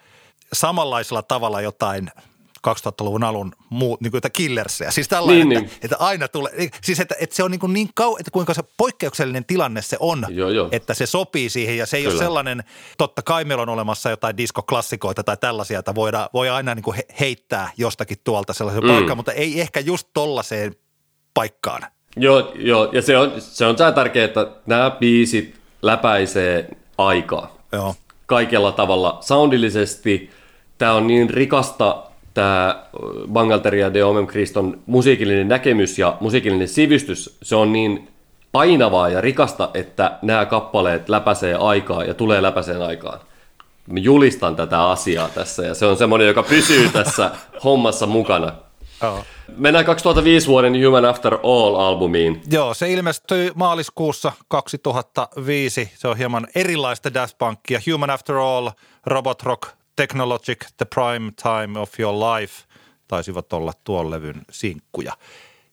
samanlaisella 0.53 1.23
tavalla 1.23 1.61
jotain– 1.61 2.11
2000-luvun 2.69 3.25
alun 3.25 3.53
muu, 3.71 3.99
niin 4.01 4.11
kuin 4.11 4.21
killersia. 4.33 4.91
Siis 4.91 5.09
tällainen, 5.09 5.49
niin, 5.49 5.59
että, 5.59 5.71
niin. 5.71 5.81
että, 5.83 5.97
aina 5.99 6.29
tulee, 6.29 6.71
siis 6.83 7.01
että, 7.01 7.15
että 7.21 7.37
se 7.37 7.43
on 7.43 7.51
niin, 7.51 7.61
kuin 7.61 7.73
niin 7.73 7.89
kau, 7.95 8.17
että 8.17 8.31
kuinka 8.31 8.55
se 8.55 8.63
poikkeuksellinen 8.77 9.45
tilanne 9.45 9.83
se 9.83 9.97
on, 10.01 10.27
joo, 10.29 10.51
joo. 10.51 10.69
että 10.73 10.95
se 10.95 11.07
sopii 11.07 11.51
siihen 11.51 11.77
ja 11.77 11.87
se 11.87 11.97
ei 11.97 12.03
Kyllä. 12.03 12.15
ole 12.15 12.23
sellainen, 12.23 12.65
totta 12.99 13.23
kai 13.23 13.45
meillä 13.45 13.63
on 13.63 13.69
olemassa 13.69 14.11
jotain 14.11 14.37
diskoklassikoita 14.37 15.25
tai 15.25 15.37
tällaisia, 15.37 15.79
että 15.79 15.95
voidaan, 15.95 16.29
voi 16.35 16.49
aina 16.49 16.75
niin 16.75 16.83
kuin 16.83 16.99
heittää 17.21 17.71
jostakin 17.77 18.19
tuolta 18.25 18.53
sellaisen 18.53 18.85
mm. 18.85 18.91
paikkaan, 18.91 19.17
mutta 19.17 19.33
ei 19.33 19.61
ehkä 19.61 19.81
just 19.81 20.09
tollaiseen 20.15 20.75
paikkaan. 21.35 21.83
Joo, 22.19 22.53
joo, 22.55 22.89
ja 22.93 23.03
se 23.03 23.19
on, 23.19 23.33
se 23.39 23.67
on 23.67 23.77
tärkeää, 23.77 24.25
että 24.25 24.47
nämä 24.67 24.91
biisit 24.91 25.55
läpäisee 25.83 26.69
aikaa. 26.99 27.59
Joo. 27.73 27.95
Kaikella 28.27 28.73
tavalla. 28.73 29.19
Soundillisesti 29.21 30.31
tämä 30.79 30.93
on 30.93 31.07
niin 31.07 31.31
rikasta 31.31 32.03
tämä 32.35 32.83
Bangalteria 33.33 33.95
de 33.95 34.05
Omem 34.05 34.27
Christon 34.27 34.79
musiikillinen 34.87 35.49
näkemys 35.49 35.99
ja 35.99 36.17
musiikillinen 36.21 36.69
sivistys, 36.69 37.39
se 37.43 37.57
on 37.57 37.73
niin 37.73 38.09
painavaa 38.53 39.09
ja 39.09 39.21
rikasta, 39.21 39.71
että 39.75 40.19
nämä 40.23 40.47
kappaleet 40.47 41.09
läpäisee 41.09 41.55
aikaa 41.55 42.05
ja 42.05 42.15
tulee 42.15 42.43
läpäiseen 42.43 42.83
aikaan. 42.83 43.21
Mä 43.87 43.99
julistan 43.99 44.57
tätä 44.57 44.89
asiaa 44.89 45.29
tässä 45.29 45.63
ja 45.63 45.75
se 45.75 45.87
on 45.87 45.97
semmoinen, 45.97 46.29
joka 46.29 46.43
pysyy 46.43 46.89
tässä 46.89 47.31
hommassa 47.65 48.07
mukana. 48.07 48.53
Oh. 49.03 49.25
Mennään 49.57 49.85
2005 49.85 50.47
vuoden 50.47 50.85
Human 50.87 51.05
After 51.05 51.35
All-albumiin. 51.35 52.43
Joo, 52.51 52.75
se 52.75 52.93
ilmestyi 52.93 53.53
maaliskuussa 53.55 54.33
2005. 54.49 55.91
Se 55.95 56.09
on 56.09 56.17
hieman 56.17 56.49
erilaista 56.55 57.15
Daft 57.15 57.39
Punkia. 57.39 57.81
Human 57.93 58.11
After 58.11 58.37
All, 58.37 58.71
Robot 59.07 59.43
Rock 59.43 59.69
Technologic, 59.97 60.67
The 60.77 60.87
Prime 60.95 61.33
Time 61.43 61.81
of 61.81 62.01
Your 62.01 62.15
Life 62.15 62.65
taisivat 63.09 63.53
olla 63.53 63.73
tuon 63.85 64.11
levyn 64.11 64.43
sinkkuja. 64.51 65.13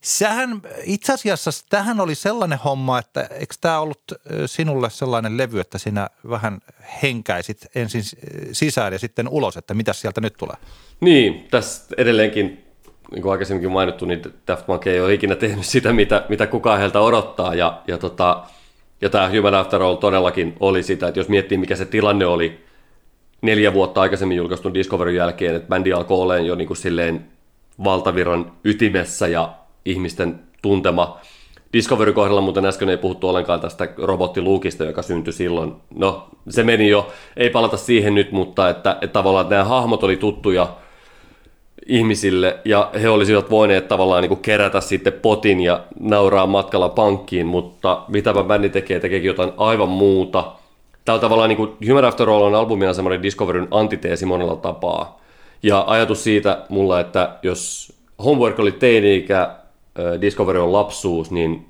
Sähän 0.01 0.61
itse 0.84 1.13
asiassa 1.13 1.51
tähän 1.69 1.99
oli 1.99 2.15
sellainen 2.15 2.59
homma, 2.59 2.99
että 2.99 3.21
eikö 3.21 3.55
tämä 3.61 3.80
ollut 3.80 4.01
sinulle 4.45 4.89
sellainen 4.89 5.38
levy, 5.38 5.59
että 5.59 5.78
sinä 5.78 6.09
vähän 6.30 6.59
henkäisit 7.03 7.67
ensin 7.76 8.03
sisään 8.51 8.93
ja 8.93 8.99
sitten 8.99 9.30
ulos, 9.30 9.57
että 9.57 9.73
mitä 9.73 9.93
sieltä 9.93 10.21
nyt 10.21 10.34
tulee? 10.38 10.55
Niin, 11.01 11.47
tässä 11.51 11.84
edelleenkin, 11.97 12.64
niin 13.11 13.21
kuin 13.21 13.31
aikaisemminkin 13.31 13.71
mainittu, 13.71 14.05
niin 14.05 14.21
Daft 14.47 14.65
Punk 14.65 14.87
ei 14.87 15.01
ole 15.01 15.13
ikinä 15.13 15.35
tehnyt 15.35 15.65
sitä, 15.65 15.93
mitä, 15.93 16.25
mitä 16.29 16.47
kukaan 16.47 16.79
heiltä 16.79 16.99
odottaa 16.99 17.55
ja, 17.55 17.81
ja, 17.87 17.97
tota, 17.97 18.43
ja 19.01 19.09
tämä 19.09 19.29
Human 19.29 19.55
After 19.55 19.81
All 19.81 19.95
todellakin 19.95 20.55
oli 20.59 20.83
sitä, 20.83 21.07
että 21.07 21.19
jos 21.19 21.29
miettii 21.29 21.57
mikä 21.57 21.75
se 21.75 21.85
tilanne 21.85 22.25
oli 22.25 22.59
neljä 23.41 23.73
vuotta 23.73 24.01
aikaisemmin 24.01 24.37
julkaistun 24.37 24.73
Discovery 24.73 25.11
jälkeen, 25.11 25.55
että 25.55 25.69
bändi 25.69 25.93
alkoi 25.93 26.17
olemaan 26.19 26.45
jo 26.45 26.55
niin 26.55 26.67
kuin 26.67 26.77
silleen 26.77 27.25
valtaviran 27.83 28.51
ytimessä 28.63 29.27
ja 29.27 29.53
ihmisten 29.85 30.39
tuntema. 30.61 31.19
Discovery 31.73 32.13
kohdalla 32.13 32.41
muuten 32.41 32.65
äsken 32.65 32.89
ei 32.89 32.97
puhuttu 32.97 33.29
ollenkaan 33.29 33.59
tästä 33.59 33.89
robottiluukista, 33.97 34.83
joka 34.83 35.01
syntyi 35.01 35.33
silloin. 35.33 35.73
No, 35.95 36.27
se 36.49 36.63
meni 36.63 36.89
jo, 36.89 37.11
ei 37.37 37.49
palata 37.49 37.77
siihen 37.77 38.15
nyt, 38.15 38.31
mutta 38.31 38.69
että, 38.69 38.97
että 39.01 39.13
tavallaan 39.13 39.49
nämä 39.49 39.63
hahmot 39.63 40.03
oli 40.03 40.17
tuttuja 40.17 40.67
ihmisille 41.86 42.57
ja 42.65 42.91
he 43.01 43.09
olisivat 43.09 43.49
voineet 43.49 43.88
tavallaan 43.88 44.21
niin 44.21 44.29
kuin 44.29 44.41
kerätä 44.41 44.81
sitten 44.81 45.13
potin 45.13 45.59
ja 45.59 45.83
nauraa 45.99 46.47
matkalla 46.47 46.89
pankkiin, 46.89 47.45
mutta 47.45 48.01
mitäpä 48.07 48.43
bändi 48.43 48.69
tekee, 48.69 48.99
tekeekin 48.99 49.27
jotain 49.27 49.51
aivan 49.57 49.89
muuta– 49.89 50.43
Tämä 51.05 51.13
on 51.13 51.21
tavallaan 51.21 51.49
niin 51.49 51.57
kuin 51.57 51.71
Human 51.88 52.05
After 52.05 52.29
All 52.29 52.41
on 52.41 52.55
albumina 52.55 52.93
semmoinen 52.93 53.23
Discoveryn 53.23 53.67
antiteesi 53.71 54.25
monella 54.25 54.55
tapaa. 54.55 55.21
Ja 55.63 55.83
ajatus 55.88 56.23
siitä 56.23 56.65
mulla, 56.69 56.99
että 56.99 57.29
jos 57.43 57.93
Homework 58.25 58.59
oli 58.59 58.71
teini-ikä, 58.71 59.49
Discovery 60.21 60.59
on 60.59 60.73
lapsuus, 60.73 61.31
niin 61.31 61.65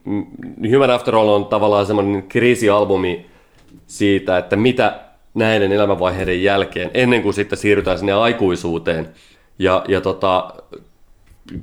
Human 0.74 0.91
After 0.91 1.16
All 1.16 1.30
on 1.30 1.45
tavallaan 1.45 1.86
semmoinen 1.86 2.24
kriisialbumi 2.24 3.26
siitä, 3.88 4.38
että 4.38 4.55
mitä 4.55 4.99
näiden 5.34 5.72
elämänvaiheiden 5.72 6.43
jälkeen, 6.43 6.91
ennen 6.93 7.22
kuin 7.22 7.34
sitten 7.34 7.57
siirrytään 7.57 7.97
sinne 7.97 8.13
aikuisuuteen. 8.13 9.09
Ja, 9.60 9.84
ja 9.88 10.01
tota, 10.01 10.53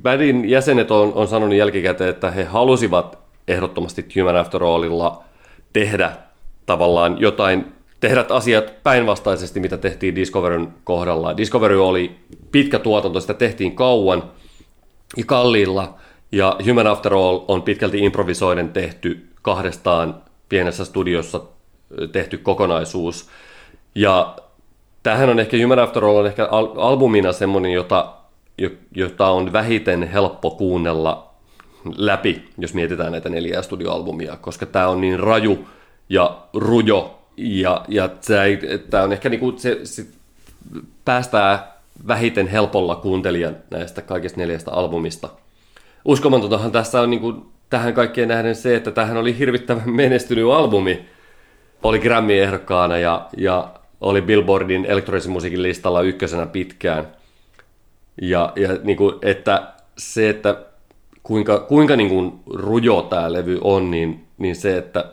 Badin 0.01 0.49
jäsenet 0.49 0.91
on, 0.91 1.13
on 1.13 1.27
sanonut 1.27 1.55
jälkikäteen, 1.55 2.09
että 2.09 2.31
he 2.31 2.43
halusivat 2.43 3.19
ehdottomasti 3.47 4.05
Human 4.19 4.37
After 4.37 4.63
Allilla 4.63 5.23
tehdä 5.73 6.11
tavallaan 6.65 7.21
jotain, 7.21 7.65
tehdä 7.99 8.25
asiat 8.29 8.83
päinvastaisesti, 8.83 9.59
mitä 9.59 9.77
tehtiin 9.77 10.15
Discoveryn 10.15 10.73
kohdalla. 10.83 11.37
Discovery 11.37 11.87
oli 11.87 12.15
pitkä 12.51 12.79
tuotanto, 12.79 13.21
sitä 13.21 13.33
tehtiin 13.33 13.75
kauan 13.75 14.23
ja 15.17 15.23
kalliilla, 15.25 15.93
ja 16.31 16.57
Human 16.67 16.87
After 16.87 17.13
All 17.13 17.39
on 17.47 17.61
pitkälti 17.61 17.99
improvisoiden 17.99 18.69
tehty 18.69 19.27
kahdestaan 19.41 20.15
pienessä 20.49 20.85
studiossa 20.85 21.41
tehty 22.11 22.37
kokonaisuus. 22.37 23.29
Ja 23.95 24.35
tämähän 25.03 25.29
on 25.29 25.39
ehkä, 25.39 25.57
Human 25.57 25.79
After 25.79 26.05
All 26.05 26.15
on 26.15 26.27
ehkä 26.27 26.47
albumina 26.77 27.31
semmoinen, 27.31 27.71
jota, 27.71 28.13
jota 28.95 29.27
on 29.27 29.53
vähiten 29.53 30.03
helppo 30.03 30.51
kuunnella 30.51 31.33
läpi, 31.95 32.49
jos 32.57 32.73
mietitään 32.73 33.11
näitä 33.11 33.29
neljää 33.29 33.61
studioalbumia, 33.61 34.37
koska 34.41 34.65
tämä 34.65 34.87
on 34.87 35.01
niin 35.01 35.19
raju, 35.19 35.67
ja 36.09 36.37
rujo. 36.53 37.19
Ja, 37.37 37.85
ja 37.87 38.09
tämä 38.89 39.03
on 39.03 39.13
ehkä 39.13 39.29
niinku 39.29 39.53
se, 39.57 39.79
se 39.83 40.05
päästää 41.05 41.73
vähiten 42.07 42.47
helpolla 42.47 42.95
kuuntelijan 42.95 43.57
näistä 43.69 44.01
kaikista 44.01 44.39
neljästä 44.39 44.71
albumista. 44.71 45.29
Uskomatontahan 46.05 46.71
tässä 46.71 47.01
on 47.01 47.09
niinku, 47.09 47.45
tähän 47.69 47.93
kaikkeen 47.93 48.27
nähden 48.27 48.55
se, 48.55 48.75
että 48.75 48.91
tähän 48.91 49.17
oli 49.17 49.37
hirvittävän 49.37 49.89
menestynyt 49.89 50.51
albumi. 50.51 51.05
Oli 51.83 51.99
Grammy-ehdokkaana 51.99 52.97
ja, 52.97 53.27
ja 53.37 53.69
oli 54.03 54.21
Billboardin 54.21 54.85
elektronisen 54.85 55.31
musiikin 55.31 55.63
listalla 55.63 56.01
ykkösenä 56.01 56.45
pitkään. 56.45 57.07
Ja, 58.21 58.53
ja 58.55 58.69
niinku, 58.83 59.19
että 59.21 59.73
se, 59.97 60.29
että 60.29 60.55
kuinka, 61.23 61.59
kuinka 61.59 61.95
niinku 61.95 62.39
rujo 62.53 63.01
tämä 63.01 63.33
levy 63.33 63.59
on, 63.61 63.91
niin, 63.91 64.23
niin 64.37 64.55
se, 64.55 64.77
että 64.77 65.05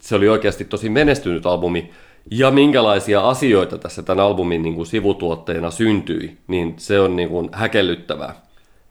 se 0.00 0.14
oli 0.14 0.28
oikeasti 0.28 0.64
tosi 0.64 0.88
menestynyt 0.88 1.46
albumi, 1.46 1.90
ja 2.30 2.50
minkälaisia 2.50 3.28
asioita 3.28 3.78
tässä 3.78 4.02
tämän 4.02 4.24
albumin 4.24 4.62
niin 4.62 4.74
kuin 4.74 4.86
sivutuotteena 4.86 5.70
syntyi, 5.70 6.36
niin 6.48 6.74
se 6.76 7.00
on 7.00 7.16
niin 7.16 7.28
kuin 7.28 7.48
häkellyttävää. 7.52 8.34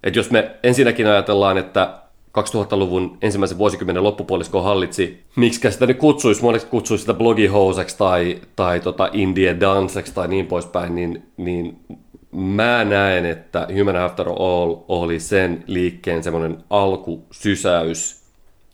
Et 0.03 0.15
jos 0.15 0.31
me 0.31 0.51
ensinnäkin 0.63 1.07
ajatellaan, 1.07 1.57
että 1.57 1.93
2000-luvun 2.37 3.17
ensimmäisen 3.21 3.57
vuosikymmenen 3.57 4.03
loppupuolisko 4.03 4.61
hallitsi, 4.61 5.23
miksi 5.35 5.71
sitä 5.71 5.85
nyt 5.85 5.97
kutsuisi, 5.97 6.41
monet 6.41 6.63
kutsuisi 6.63 7.01
sitä 7.01 7.13
blogihouseksi 7.13 7.97
tai, 7.97 8.41
tai 8.55 8.79
tota 8.79 9.09
indie 9.13 9.59
danseksi 9.59 10.13
tai 10.13 10.27
niin 10.27 10.45
poispäin, 10.45 10.95
niin, 10.95 11.23
niin 11.37 11.79
mä 12.31 12.85
näen, 12.85 13.25
että 13.25 13.67
Human 13.79 13.95
After 13.95 14.27
All 14.29 14.75
oli 14.87 15.19
sen 15.19 15.63
liikkeen 15.67 16.23
semmoinen 16.23 16.57
alkusysäys. 16.69 18.27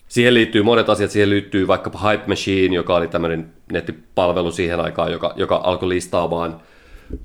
Siihen 0.08 0.34
liittyy 0.34 0.62
monet 0.62 0.88
asiat, 0.88 1.10
siihen 1.10 1.30
liittyy 1.30 1.66
vaikka 1.66 1.90
Hype 2.08 2.24
Machine, 2.26 2.74
joka 2.74 2.96
oli 2.96 3.08
tämmöinen 3.08 3.52
nettipalvelu 3.72 4.52
siihen 4.52 4.80
aikaan, 4.80 5.12
joka, 5.12 5.32
joka 5.36 5.60
alkoi 5.64 5.88
listaamaan 5.88 6.60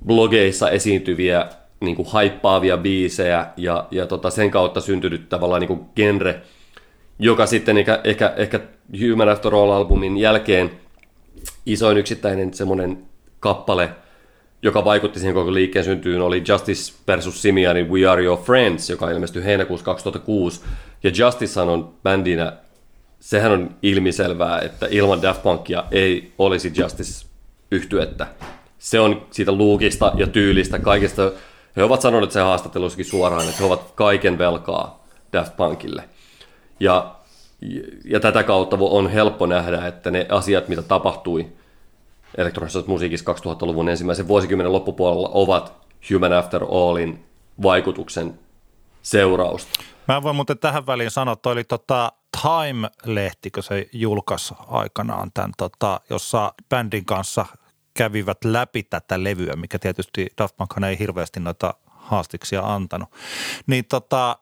blogeissa 0.06 0.70
esiintyviä 0.70 1.46
niin 1.80 1.96
kuin 1.96 2.08
haippaavia 2.12 2.78
biisejä 2.78 3.48
ja, 3.58 3.88
ja 3.92 4.06
tota, 4.06 4.30
sen 4.30 4.52
kautta 4.52 4.82
syntynyt 4.82 5.30
tavallaan 5.30 5.60
niin 5.60 5.68
kuin 5.68 5.86
genre, 5.96 6.42
joka 7.20 7.46
sitten 7.46 7.78
ehkä, 7.78 8.02
ehkä, 8.04 8.34
ehkä 8.38 8.60
Human 9.02 9.30
After 9.30 9.54
All-albumin 9.54 10.18
jälkeen 10.18 10.72
isoin 11.66 11.98
yksittäinen 11.98 12.54
semmoinen 12.54 12.98
kappale, 13.40 13.90
joka 14.62 14.86
vaikutti 14.86 15.20
siihen 15.20 15.36
koko 15.36 15.54
liikkeen 15.54 15.86
syntyyn, 15.86 16.22
oli 16.22 16.44
Justice 16.48 16.94
versus 17.08 17.42
Simianin 17.42 17.90
We 17.90 18.08
Are 18.08 18.24
Your 18.24 18.40
Friends, 18.40 18.90
joka 18.90 19.12
ilmestyi 19.12 19.44
heinäkuussa 19.44 19.86
2006. 19.86 20.62
Ja 21.04 21.12
Justice 21.18 21.62
on 21.62 21.94
bändinä 22.04 22.54
sehän 23.20 23.52
on 23.52 23.76
ilmiselvää, 23.82 24.60
että 24.60 24.88
ilman 24.90 25.22
Daft 25.22 25.44
Punkia 25.44 25.84
ei 25.92 26.32
olisi 26.38 26.72
Justice 26.76 27.26
yhtyettä. 27.72 28.28
Se 28.80 29.00
on 29.00 29.26
siitä 29.32 29.52
luukista 29.52 30.12
ja 30.16 30.28
tyylistä 30.28 30.80
kaikista. 30.80 31.32
He 31.80 31.84
ovat 31.84 32.02
sanoneet 32.02 32.32
se 32.32 32.40
haastattelussakin 32.40 33.06
suoraan, 33.06 33.46
että 33.46 33.58
he 33.60 33.66
ovat 33.66 33.92
kaiken 33.96 34.38
velkaa 34.38 35.04
Daft 35.34 35.58
Punkille. 35.58 36.04
Ja, 36.80 37.16
ja 38.06 38.20
tätä 38.20 38.44
kautta 38.44 38.78
on 38.80 39.10
helppo 39.10 39.46
nähdä, 39.46 39.88
että 39.88 40.12
ne 40.12 40.26
asiat, 40.30 40.68
mitä 40.68 40.82
tapahtui 40.82 41.48
elektronisessa 42.38 42.88
musiikissa 42.88 43.34
2000-luvun 43.34 43.90
ensimmäisen 43.90 44.28
vuosikymmenen 44.28 44.72
loppupuolella, 44.72 45.30
ovat 45.34 45.74
Human 46.14 46.34
After 46.34 46.64
Allin 46.64 47.26
vaikutuksen 47.62 48.40
seurausta. 49.02 49.80
Mä 50.08 50.24
voin 50.24 50.36
muuten 50.36 50.60
tähän 50.60 50.88
väliin 50.88 51.12
sanoa, 51.12 51.34
että 51.34 51.50
oli 51.50 51.64
tota 51.64 52.12
Time-lehti, 52.42 53.52
kun 53.52 53.64
se 53.64 53.90
julkaisi 53.94 54.54
aikanaan 54.68 55.32
tämän, 55.34 55.52
tota, 55.58 56.02
jossa 56.10 56.54
bändin 56.70 57.06
kanssa 57.06 57.46
kävivät 58.00 58.46
läpi 58.46 58.84
tätä 58.84 59.24
levyä, 59.24 59.56
mikä 59.56 59.80
tietysti 59.80 60.28
Daft 60.38 60.58
Punk 60.58 60.72
ei 60.90 61.00
hirveästi 61.00 61.40
noita 61.40 61.74
haastiksia 61.88 62.62
antanut. 62.62 63.10
Niin 63.68 63.86
tota, 63.86 64.38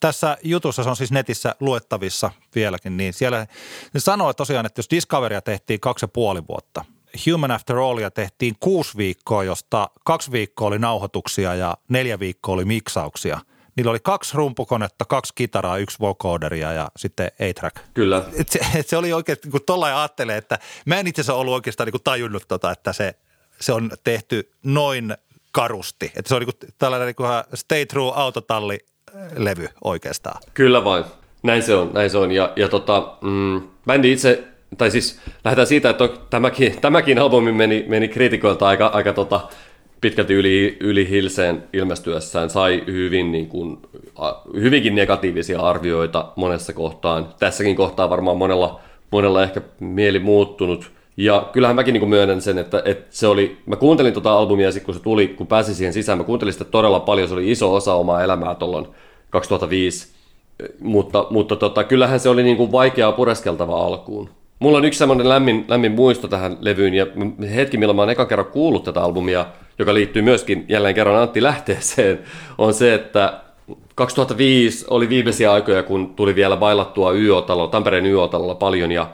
tässä 0.00 0.38
jutussa, 0.42 0.82
se 0.82 0.88
on 0.88 0.96
siis 0.96 1.12
netissä 1.12 1.54
luettavissa 1.60 2.30
vieläkin, 2.54 2.96
niin 2.96 3.12
siellä 3.12 3.46
ne 3.94 4.00
sanoo 4.00 4.32
tosiaan, 4.32 4.66
että 4.66 4.78
jos 4.78 4.90
Discoveria 4.90 5.42
tehtiin 5.42 5.80
kaksi 5.80 6.04
ja 6.04 6.08
puoli 6.08 6.42
vuotta, 6.48 6.84
Human 7.26 7.50
After 7.50 7.76
Allia 7.76 8.10
tehtiin 8.10 8.54
kuusi 8.60 8.96
viikkoa, 8.96 9.44
josta 9.44 9.90
kaksi 10.04 10.32
viikkoa 10.32 10.68
oli 10.68 10.78
nauhoituksia 10.78 11.54
ja 11.54 11.76
neljä 11.88 12.18
viikkoa 12.18 12.54
oli 12.54 12.64
miksauksia– 12.64 13.40
niillä 13.80 13.90
oli 13.90 13.98
kaksi 14.02 14.36
rumpukonetta, 14.36 15.04
kaksi 15.04 15.32
kitaraa, 15.34 15.78
yksi 15.78 15.96
vocoderia 16.00 16.72
ja 16.72 16.90
sitten 16.96 17.30
A-track. 17.40 17.76
Kyllä. 17.94 18.24
Et 18.38 18.48
se, 18.48 18.60
et 18.74 18.88
se 18.88 18.96
oli 18.96 19.12
oikein, 19.12 19.38
niin 19.44 19.62
tuolla 19.66 19.86
ajattelee, 19.86 20.36
että 20.36 20.58
mä 20.84 21.00
en 21.00 21.06
itse 21.06 21.20
asiassa 21.20 21.34
ollut 21.34 21.54
oikeastaan 21.54 21.86
niin 21.86 21.92
kuin 21.92 22.02
tajunnut 22.02 22.42
tota, 22.48 22.70
että 22.70 22.92
se, 22.92 23.14
se 23.60 23.72
on 23.72 23.90
tehty 24.04 24.50
noin 24.62 25.14
karusti. 25.52 26.12
Että 26.16 26.28
se 26.28 26.34
on 26.34 26.40
niin 26.40 26.54
kuin 26.60 26.72
tällainen 26.78 27.06
niin 27.06 27.16
kuin 27.16 27.28
stay 27.54 27.86
true 27.86 28.12
autotalli 28.14 28.78
levy 29.36 29.68
oikeastaan. 29.84 30.42
Kyllä 30.54 30.84
vain. 30.84 31.04
Näin 31.42 31.62
se 31.62 31.74
on, 31.74 31.90
näin 31.92 32.10
se 32.10 32.18
on. 32.18 32.32
Ja, 32.32 32.52
ja 32.56 32.68
tota, 32.68 33.16
mm, 33.20 33.68
bändi 33.86 34.12
itse, 34.12 34.44
tai 34.78 34.90
siis 34.90 35.20
lähdetään 35.44 35.66
siitä, 35.66 35.90
että 35.90 36.08
tämäkin, 36.30 36.80
tämäkin 36.80 37.18
albumi 37.18 37.52
meni, 37.52 37.84
meni 37.88 38.08
kriitikoilta 38.08 38.68
aika, 38.68 38.86
aika 38.86 39.12
tota, 39.12 39.48
pitkälti 40.00 40.34
yli, 40.34 40.76
yli 40.80 41.10
Hilseen 41.10 41.62
ilmestyessään 41.72 42.50
sai 42.50 42.82
hyvin, 42.86 43.32
niin 43.32 43.48
kuin, 43.48 43.78
hyvinkin 44.54 44.94
negatiivisia 44.94 45.60
arvioita 45.60 46.32
monessa 46.36 46.72
kohtaan. 46.72 47.28
Tässäkin 47.38 47.76
kohtaa 47.76 48.10
varmaan 48.10 48.36
monella, 48.36 48.80
monella 49.10 49.42
ehkä 49.42 49.60
mieli 49.80 50.18
muuttunut. 50.18 50.90
Ja 51.16 51.48
kyllähän 51.52 51.76
mäkin 51.76 51.92
niin 51.92 52.08
myönnän 52.08 52.40
sen, 52.40 52.58
että, 52.58 52.82
että 52.84 53.06
se 53.10 53.26
oli, 53.26 53.56
mä 53.66 53.76
kuuntelin 53.76 54.12
tuota 54.12 54.32
albumia 54.32 54.72
sitten 54.72 54.86
kun 54.86 54.94
se 54.94 55.00
tuli, 55.00 55.28
kun 55.28 55.46
pääsin 55.46 55.74
siihen 55.74 55.92
sisään, 55.92 56.18
mä 56.18 56.24
kuuntelin 56.24 56.52
sitä 56.52 56.64
todella 56.64 57.00
paljon, 57.00 57.28
se 57.28 57.34
oli 57.34 57.50
iso 57.50 57.74
osa 57.74 57.94
omaa 57.94 58.22
elämää 58.22 58.54
tuolloin 58.54 58.86
2005. 59.30 60.08
Mutta, 60.80 61.26
mutta 61.30 61.56
tota, 61.56 61.84
kyllähän 61.84 62.20
se 62.20 62.28
oli 62.28 62.42
niin 62.42 62.56
kuin 62.56 62.72
vaikeaa 62.72 63.12
pureskeltava 63.12 63.86
alkuun. 63.86 64.30
Mulla 64.58 64.78
on 64.78 64.84
yksi 64.84 64.98
semmoinen 64.98 65.28
lämmin, 65.28 65.64
lämmin 65.68 65.92
muisto 65.92 66.28
tähän 66.28 66.56
levyyn 66.60 66.94
ja 66.94 67.06
hetki, 67.54 67.76
milloin 67.76 67.96
mä 67.96 68.02
oon 68.02 68.10
eka 68.10 68.26
kerran 68.26 68.46
kuullut 68.46 68.84
tätä 68.84 69.02
albumia, 69.02 69.46
joka 69.80 69.94
liittyy 69.94 70.22
myöskin 70.22 70.64
jälleen 70.68 70.94
kerran 70.94 71.22
Antti 71.22 71.42
Lähteeseen, 71.42 72.18
on 72.58 72.74
se, 72.74 72.94
että 72.94 73.40
2005 73.94 74.86
oli 74.90 75.08
viimeisiä 75.08 75.52
aikoja, 75.52 75.82
kun 75.82 76.14
tuli 76.14 76.34
vielä 76.34 76.56
bailattua 76.56 77.12
YO-talo, 77.12 77.66
Tampereen 77.66 78.06
YO-talolla 78.06 78.54
paljon 78.54 78.92
ja, 78.92 79.10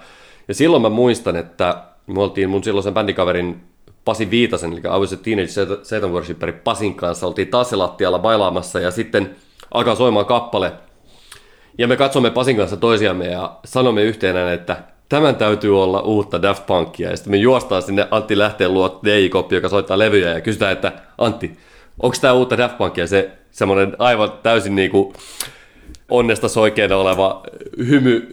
ja 0.49 0.55
silloin 0.55 0.83
mä 0.83 0.89
muistan, 0.89 1.37
että 1.37 1.83
me 2.07 2.23
oltiin 2.23 2.51
mun 2.51 2.65
silloisen 2.65 2.95
bändikaverin 2.95 3.61
Pasi 4.05 4.31
Viitasen, 4.31 4.73
eli 4.73 4.81
I 4.81 5.01
was 5.01 5.13
a 5.13 5.17
Teenage 5.17 5.49
Satan 5.83 6.13
Worshipper 6.13 6.53
Pasin 6.53 6.95
kanssa, 6.95 7.27
oltiin 7.27 7.49
taas 7.49 7.73
lattialla 7.73 8.19
bailaamassa 8.19 8.81
ja 8.81 8.91
sitten 8.91 9.37
alkaa 9.75 9.95
soimaan 9.95 10.27
kappale. 10.27 10.73
Ja 11.79 11.89
me 11.89 11.97
katsomme 11.97 12.31
Pasin 12.31 12.57
kanssa 12.57 12.77
toisiamme 12.77 13.27
ja 13.27 13.57
sanomme 13.65 14.03
yhteenään, 14.03 14.55
että 14.55 14.77
tämän 15.09 15.37
täytyy 15.37 15.83
olla 15.83 16.01
uutta 16.01 16.43
Daft 16.43 16.67
Punkia. 16.67 17.11
Ja 17.11 17.17
sitten 17.17 17.31
me 17.31 17.37
juostaan 17.37 17.83
sinne 17.83 18.09
Antti 18.11 18.39
Lähteen 18.39 18.75
luo 18.75 19.01
DJ-koppi, 19.05 19.55
joka 19.55 19.69
soittaa 19.69 19.99
levyjä 19.99 20.33
ja 20.33 20.41
kysytään, 20.41 20.73
että 20.73 20.93
Antti, 21.19 21.57
onko 22.03 22.17
tämä 22.21 22.33
uutta 22.33 22.59
Daft 22.59 22.79
Punkia? 22.79 23.07
Se 23.07 23.31
semmoinen 23.51 23.97
aivan 23.99 24.33
täysin 24.43 24.75
niinku 24.75 25.13
onnesta 26.11 26.49
soikeena 26.49 26.97
oleva 26.97 27.43
hymy 27.79 28.29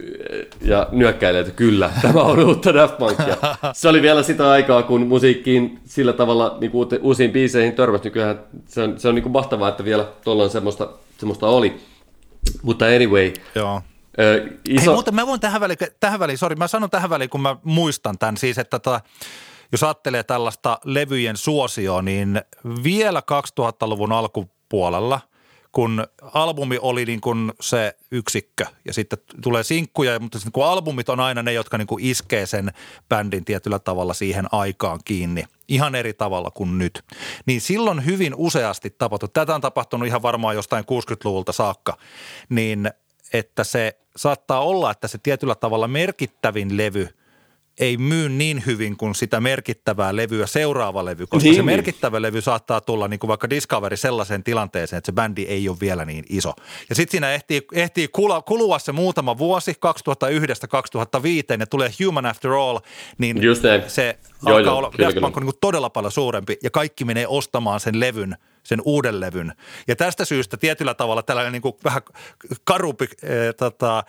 ja 0.61 0.87
nyökkäilee, 0.91 1.41
että 1.41 1.53
kyllä, 1.53 1.91
tämä 2.01 2.21
on 2.21 2.45
uutta 2.45 2.73
Daft 2.73 2.97
Punkia. 2.97 3.37
Se 3.73 3.89
oli 3.89 4.01
vielä 4.01 4.23
sitä 4.23 4.49
aikaa, 4.49 4.83
kun 4.83 5.07
musiikkiin 5.07 5.79
sillä 5.85 6.13
tavalla 6.13 6.57
niin 6.61 6.71
kuin 6.71 6.89
uusiin 7.01 7.31
biiseihin 7.31 7.73
törmäsi. 7.73 8.03
Nykyään 8.03 8.39
se 8.65 8.81
on, 8.81 8.99
se 8.99 9.07
on 9.07 9.15
niin 9.15 9.23
kuin 9.23 9.33
mahtavaa, 9.33 9.69
että 9.69 9.85
vielä 9.85 10.05
tuolloin 10.23 10.49
semmoista, 10.49 10.89
semmoista 11.17 11.47
oli. 11.47 11.75
Mutta 12.61 12.85
anyway, 12.85 13.33
Joo. 13.55 13.81
Ö, 14.19 14.47
iso... 14.69 14.85
Hei, 14.85 14.95
mutta 14.95 15.11
mä 15.11 15.27
voin 15.27 15.39
tähän 15.39 15.61
väliin, 15.61 15.77
tähän 15.99 16.19
väliin, 16.19 16.37
sorry, 16.37 16.55
mä 16.55 16.67
sanon 16.67 16.89
tähän 16.89 17.09
väliin, 17.09 17.29
kun 17.29 17.41
mä 17.41 17.55
muistan 17.63 18.17
tämän, 18.17 18.37
siis 18.37 18.57
että 18.57 18.79
tota, 18.79 19.01
jos 19.71 19.83
ajattelee 19.83 20.23
tällaista 20.23 20.79
levyjen 20.83 21.37
suosioa, 21.37 22.01
niin 22.01 22.41
vielä 22.83 23.21
2000-luvun 23.59 24.11
alkupuolella– 24.11 25.19
kun 25.73 26.07
albumi 26.21 26.77
oli 26.81 27.05
niin 27.05 27.21
kuin 27.21 27.53
se 27.61 27.97
yksikkö 28.11 28.65
ja 28.85 28.93
sitten 28.93 29.19
tulee 29.41 29.63
sinkkuja, 29.63 30.19
mutta 30.19 30.39
sitten 30.39 30.51
kun 30.51 30.65
albumit 30.65 31.09
on 31.09 31.19
aina 31.19 31.43
ne, 31.43 31.53
jotka 31.53 31.77
niin 31.77 31.87
kuin 31.87 32.05
iskee 32.05 32.45
sen 32.45 32.71
bändin 33.09 33.45
tietyllä 33.45 33.79
tavalla 33.79 34.13
siihen 34.13 34.47
aikaan 34.51 34.99
kiinni, 35.05 35.43
ihan 35.67 35.95
eri 35.95 36.13
tavalla 36.13 36.51
kuin 36.51 36.77
nyt. 36.77 37.03
Niin 37.45 37.61
silloin 37.61 38.05
hyvin 38.05 38.35
useasti 38.35 38.89
tapahtui, 38.89 39.29
tätä 39.33 39.55
on 39.55 39.61
tapahtunut 39.61 40.07
ihan 40.07 40.21
varmaan 40.21 40.55
jostain 40.55 40.83
60-luvulta 40.83 41.51
saakka, 41.51 41.97
niin 42.49 42.91
että 43.33 43.63
se 43.63 43.97
saattaa 44.15 44.59
olla, 44.59 44.91
että 44.91 45.07
se 45.07 45.17
tietyllä 45.17 45.55
tavalla 45.55 45.87
merkittävin 45.87 46.77
levy 46.77 47.09
ei 47.79 47.97
myy 47.97 48.29
niin 48.29 48.63
hyvin 48.65 48.97
kuin 48.97 49.15
sitä 49.15 49.39
merkittävää 49.39 50.15
levyä 50.15 50.47
seuraava 50.47 51.05
levy, 51.05 51.27
koska 51.27 51.43
niin, 51.43 51.55
se 51.55 51.61
niin. 51.61 51.65
merkittävä 51.65 52.21
levy 52.21 52.41
saattaa 52.41 52.81
tulla 52.81 53.07
niin 53.07 53.19
kuin 53.19 53.27
vaikka 53.27 53.49
Discovery 53.49 53.97
sellaiseen 53.97 54.43
tilanteeseen, 54.43 54.97
että 54.97 55.05
se 55.05 55.11
bändi 55.11 55.43
ei 55.43 55.69
ole 55.69 55.77
vielä 55.81 56.05
niin 56.05 56.25
iso. 56.29 56.53
Ja 56.89 56.95
sitten 56.95 57.11
siinä 57.11 57.31
ehtii, 57.31 57.61
ehtii 57.73 58.07
kulua 58.45 58.79
se 58.79 58.91
muutama 58.91 59.37
vuosi, 59.37 59.71
2001-2005, 59.71 59.77
ja 61.59 61.67
tulee 61.67 61.91
Human 62.05 62.25
After 62.25 62.51
All, 62.51 62.79
niin 63.17 63.43
Just 63.43 63.61
se 63.87 64.17
joo, 64.45 64.57
alkaa 64.57 64.71
joo, 64.71 64.77
olla, 64.77 64.91
kyllä, 64.91 65.13
kyllä. 65.13 65.27
niin 65.27 65.43
kuin 65.43 65.57
todella 65.61 65.89
paljon 65.89 66.11
suurempi, 66.11 66.57
ja 66.63 66.69
kaikki 66.69 67.05
menee 67.05 67.27
ostamaan 67.27 67.79
sen 67.79 67.99
levyn– 67.99 68.37
sen 68.63 68.81
uuden 68.85 69.19
levyn. 69.19 69.53
Ja 69.87 69.95
tästä 69.95 70.25
syystä 70.25 70.57
tietyllä 70.57 70.93
tavalla 70.93 71.23
tällainen 71.23 71.51
niin 71.53 71.61
kuin 71.61 71.75
vähän 71.83 72.01
karupi 72.63 73.05
äh, 73.23 73.29
tota, 73.57 74.03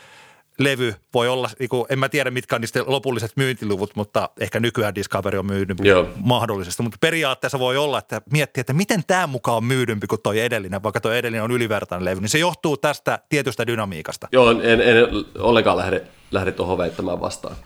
levy 0.59 0.95
voi 1.15 1.29
olla, 1.29 1.51
niin 1.59 1.69
kuin, 1.69 1.87
en 1.89 1.99
mä 1.99 2.09
tiedä 2.09 2.31
mitkä 2.31 2.55
on 2.55 2.61
niistä 2.61 2.85
lopulliset 2.87 3.33
myyntiluvut, 3.37 3.91
mutta 3.97 4.31
ehkä 4.41 4.61
nykyään 4.61 4.95
Discovery 4.95 5.39
on 5.39 5.47
myydympi 5.47 5.89
Joo. 5.89 6.09
mahdollisesti. 6.17 6.83
Mutta 6.83 6.99
periaatteessa 7.01 7.59
voi 7.59 7.77
olla, 7.77 7.99
että 7.99 8.23
miettii, 8.31 8.61
että 8.61 8.73
miten 8.73 9.03
tämä 9.07 9.27
mukaan 9.27 9.57
on 9.57 9.65
myydympi 9.65 10.07
kuin 10.07 10.23
toi 10.23 10.41
edellinen, 10.41 10.83
vaikka 10.83 11.01
toi 11.01 11.19
edellinen 11.19 11.43
on 11.43 11.51
ylivertainen 11.51 12.05
levy, 12.05 12.21
niin 12.21 12.29
se 12.29 12.39
johtuu 12.39 12.77
tästä 12.77 13.19
tietystä 13.29 13.67
dynamiikasta. 13.67 14.29
Joo, 14.33 14.51
en, 14.51 14.81
en 14.81 14.97
ollenkaan 15.39 15.77
lähde, 15.77 16.03
lähde 16.31 16.53
tuohon 16.53 16.79
väittämään 16.79 17.21
vastaan. 17.21 17.57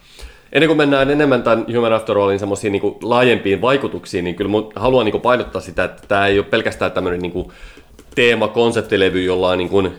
Ennen 0.51 0.67
kuin 0.67 0.77
mennään 0.77 1.11
enemmän 1.11 1.43
tämän 1.43 1.65
Human 1.75 1.93
After 1.93 2.17
Allin 2.17 2.39
semmoisiin 2.39 2.71
niin 2.71 2.81
laajempiin 3.01 3.61
vaikutuksiin, 3.61 4.23
niin 4.23 4.35
kyllä 4.35 4.51
haluan 4.75 5.05
niin 5.05 5.11
kuin 5.11 5.21
painottaa 5.21 5.61
sitä, 5.61 5.83
että 5.83 6.07
tämä 6.07 6.27
ei 6.27 6.39
ole 6.39 6.45
pelkästään 6.45 6.91
tämmöinen 6.91 7.19
niin 7.19 7.31
kuin 7.31 7.51
teema, 8.15 8.47
konseptilevy, 8.47 9.23
jolla 9.23 9.49
on 9.49 9.57
niin 9.57 9.69
kuin 9.69 9.91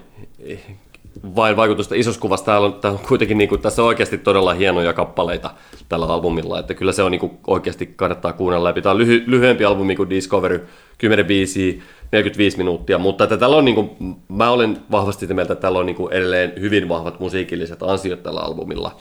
vain 1.36 1.56
vaikutusta 1.56 1.94
isossa 1.94 2.20
kuvassa. 2.20 2.46
Täällä 2.46 2.66
on, 2.66 2.74
täällä 2.74 2.98
on 2.98 3.06
kuitenkin 3.08 3.38
niin 3.38 3.48
kuin, 3.48 3.61
tässä 3.61 3.82
on 3.82 3.88
oikeasti 3.88 4.18
todella 4.18 4.54
hienoja 4.54 4.92
kappaleita 4.92 5.50
tällä 5.88 6.06
albumilla, 6.06 6.58
että 6.58 6.74
kyllä 6.74 6.92
se 6.92 7.02
on 7.02 7.11
niin 7.11 7.20
kuin, 7.20 7.38
oikeasti 7.46 7.86
kannattaa 7.86 8.32
kuunnella 8.32 8.68
läpi. 8.68 8.82
Tämä 8.82 8.90
on 8.90 8.98
lyhy, 8.98 9.24
lyhyempi 9.26 9.64
albumi 9.64 9.96
kuin 9.96 10.11
Discovery, 10.11 10.66
10 10.98 11.26
biisiä, 11.26 11.82
45 12.12 12.58
minuuttia, 12.58 12.98
mutta 12.98 13.24
että 13.24 13.36
tällä 13.36 13.56
on, 13.56 13.64
niin 13.64 13.74
kuin, 13.74 13.90
mä 14.28 14.50
olen 14.50 14.78
vahvasti 14.90 15.20
sitä 15.20 15.34
mieltä, 15.34 15.52
että 15.52 15.62
tällä 15.62 15.78
on 15.78 15.86
niin 15.86 15.96
kuin, 15.96 16.12
edelleen 16.12 16.52
hyvin 16.61 16.88
vahvat 16.88 17.20
musiikilliset 17.20 17.82
ansiot 17.82 18.22
tällä 18.22 18.40
albumilla. 18.40 18.96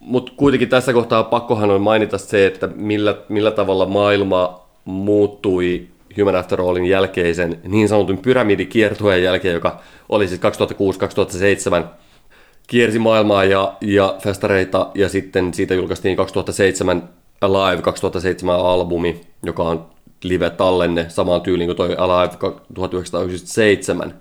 Mutta 0.00 0.32
kuitenkin 0.36 0.68
tässä 0.68 0.92
kohtaa 0.92 1.24
pakkohan 1.24 1.70
on 1.70 1.80
mainita 1.80 2.18
se, 2.18 2.46
että 2.46 2.66
millä, 2.66 3.16
millä 3.28 3.50
tavalla 3.50 3.86
maailma 3.86 4.66
muuttui 4.84 5.88
Human 6.20 6.36
After 6.36 6.60
Allin 6.60 6.84
jälkeisen 6.84 7.60
niin 7.68 7.88
sanotun 7.88 8.18
pyramidikiertueen 8.18 9.22
jälkeen, 9.22 9.54
joka 9.54 9.80
oli 10.08 10.28
siis 10.28 10.40
2006-2007, 11.82 11.84
kiersi 12.66 12.98
maailmaa 12.98 13.44
ja, 13.44 13.74
ja 13.80 14.16
festareita 14.22 14.90
ja 14.94 15.08
sitten 15.08 15.54
siitä 15.54 15.74
julkaistiin 15.74 16.16
2007 16.16 17.08
Alive 17.40 17.82
2007 17.82 18.56
albumi, 18.60 19.20
joka 19.42 19.62
on 19.62 19.86
live-tallenne 20.22 21.06
samaan 21.08 21.40
tyyliin 21.40 21.68
kuin 21.68 21.76
toi 21.76 21.94
Alive 21.98 22.36
1997. 22.74 24.14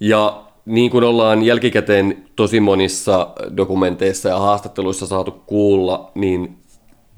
Ja 0.00 0.44
niin 0.66 0.90
kuin 0.90 1.04
ollaan 1.04 1.42
jälkikäteen 1.42 2.24
tosi 2.36 2.60
monissa 2.60 3.28
dokumenteissa 3.56 4.28
ja 4.28 4.38
haastatteluissa 4.38 5.06
saatu 5.06 5.42
kuulla, 5.46 6.10
niin 6.14 6.56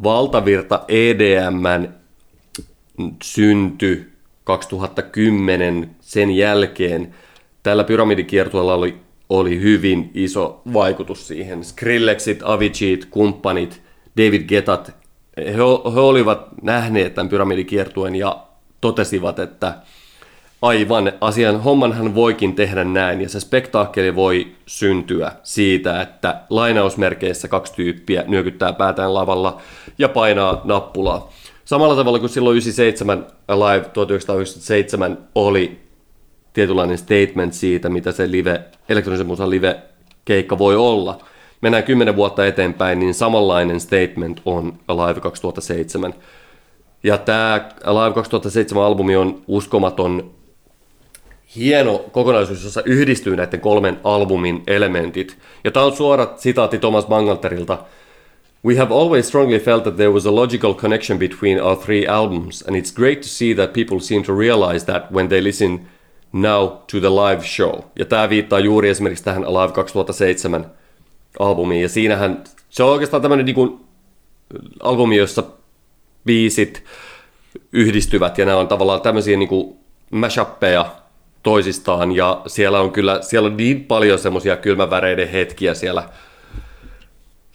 valtavirta 0.03 0.81
EDMn 0.89 1.89
synty 3.22 4.12
2010 4.44 5.90
sen 6.01 6.30
jälkeen. 6.30 7.14
Tällä 7.62 7.84
pyramidikiertueella 7.84 8.74
oli, 8.74 8.97
oli 9.28 9.61
hyvin 9.61 10.11
iso 10.14 10.62
vaikutus 10.72 11.28
siihen. 11.28 11.64
Skrillexit, 11.64 12.40
Avicii, 12.44 13.01
kumppanit, 13.11 13.82
David 14.16 14.42
Getat, 14.49 14.94
he, 15.36 15.53
he 15.94 16.01
olivat 16.01 16.47
nähneet 16.62 17.14
tämän 17.14 17.28
pyramidikiertuen 17.28 18.14
ja 18.14 18.47
totesivat, 18.80 19.38
että 19.38 19.74
aivan 20.62 21.12
asian 21.20 21.61
hommanhan 21.62 22.14
voikin 22.14 22.55
tehdä 22.55 22.84
näin 22.84 23.20
ja 23.20 23.28
se 23.28 23.40
spektaakkeli 23.40 24.14
voi 24.14 24.47
syntyä 24.66 25.32
siitä, 25.42 26.03
että 26.03 26.40
lainausmerkeissä 26.51 27.49
kaksi 27.49 27.74
tyyppiä 27.74 28.24
nyökyttää 28.26 28.72
päätään 28.72 29.14
lavalla 29.14 29.61
ja 29.99 30.09
painaa 30.09 30.61
nappulaa. 30.64 31.32
Samalla 31.67 31.97
tavalla 31.97 32.19
kuin 32.19 32.31
silloin 32.31 32.55
97 32.55 33.27
Live 33.49 33.89
1997 33.89 35.19
oli 35.35 35.81
tietynlainen 36.53 36.99
statement 36.99 37.53
siitä, 37.53 37.89
mitä 37.89 38.12
se 38.12 38.31
live, 38.31 38.61
elektronisen 38.89 39.27
musan 39.27 39.51
live 39.51 39.83
keikka 40.25 40.59
voi 40.59 40.77
olla. 40.77 41.25
Mennään 41.61 41.85
kymmenen 41.85 42.17
vuotta 42.17 42.47
eteenpäin, 42.47 42.99
niin 42.99 43.14
samanlainen 43.14 43.81
statement 43.81 44.41
on 44.45 44.73
Live 44.89 45.21
2007. 45.21 46.14
Ja 47.03 47.19
tämä 47.19 47.69
Live 47.85 48.14
2007 48.14 48.85
albumi 48.85 49.17
on 49.17 49.43
uskomaton 49.47 50.31
hieno 51.57 51.99
kokonaisuus, 51.99 52.64
jossa 52.64 52.83
yhdistyy 52.85 53.37
näiden 53.37 53.61
kolmen 53.61 54.01
albumin 54.05 54.62
elementit. 54.67 55.39
Ja 55.64 55.71
tämä 55.71 55.87
on 55.87 55.97
suora 55.97 56.33
sitaatti 56.37 56.79
Thomas 56.79 57.07
Bangalterilta. 57.07 57.79
We 58.67 58.77
have 58.77 58.95
always 58.95 59.29
strongly 59.29 59.59
felt 59.59 59.85
that 59.85 59.97
there 59.97 60.11
was 60.11 60.27
a 60.27 60.35
logical 60.35 60.75
connection 60.75 61.19
between 61.19 61.61
our 61.61 61.77
three 61.77 62.05
albums, 62.07 62.64
and 62.67 62.77
it's 62.77 62.91
great 62.91 63.23
to 63.23 63.29
see 63.29 63.55
that 63.55 63.73
people 63.73 64.01
seem 64.01 64.23
to 64.25 64.39
realize 64.39 64.87
that 64.87 65.12
when 65.12 65.29
they 65.29 65.41
listen 65.41 65.89
now 66.33 66.69
to 66.87 67.01
the 67.01 67.11
live 67.11 67.45
show. 67.45 67.81
Ja 67.99 68.05
tämä 68.05 68.29
viittaa 68.29 68.59
juuri 68.59 68.89
esimerkiksi 68.89 69.25
tähän 69.25 69.43
Live 69.43 69.73
2007 69.73 70.71
albumiin, 71.39 71.83
ja 71.83 71.89
siinähän 71.89 72.45
se 72.69 72.83
on 72.83 72.91
oikeastaan 72.91 73.23
tämmöinen 73.23 73.47
niin 73.47 73.81
albumi, 74.83 75.17
jossa 75.17 75.43
biisit 76.25 76.85
yhdistyvät, 77.73 78.39
ja 78.39 78.45
nämä 78.45 78.59
on 78.59 78.69
tavallaan 78.69 79.01
tämmöisiä 79.01 79.37
niin 79.37 79.49
kuin 79.49 79.77
mashappeja 80.11 80.87
toisistaan, 81.43 82.12
ja 82.12 82.43
siellä 82.47 82.81
on 82.81 82.93
kyllä, 82.93 83.23
siellä 83.23 83.47
on 83.47 83.57
niin 83.57 83.85
paljon 83.85 84.19
semmoisia 84.19 84.57
kylmäväreiden 84.57 85.29
hetkiä 85.29 85.75
siellä, 85.75 86.09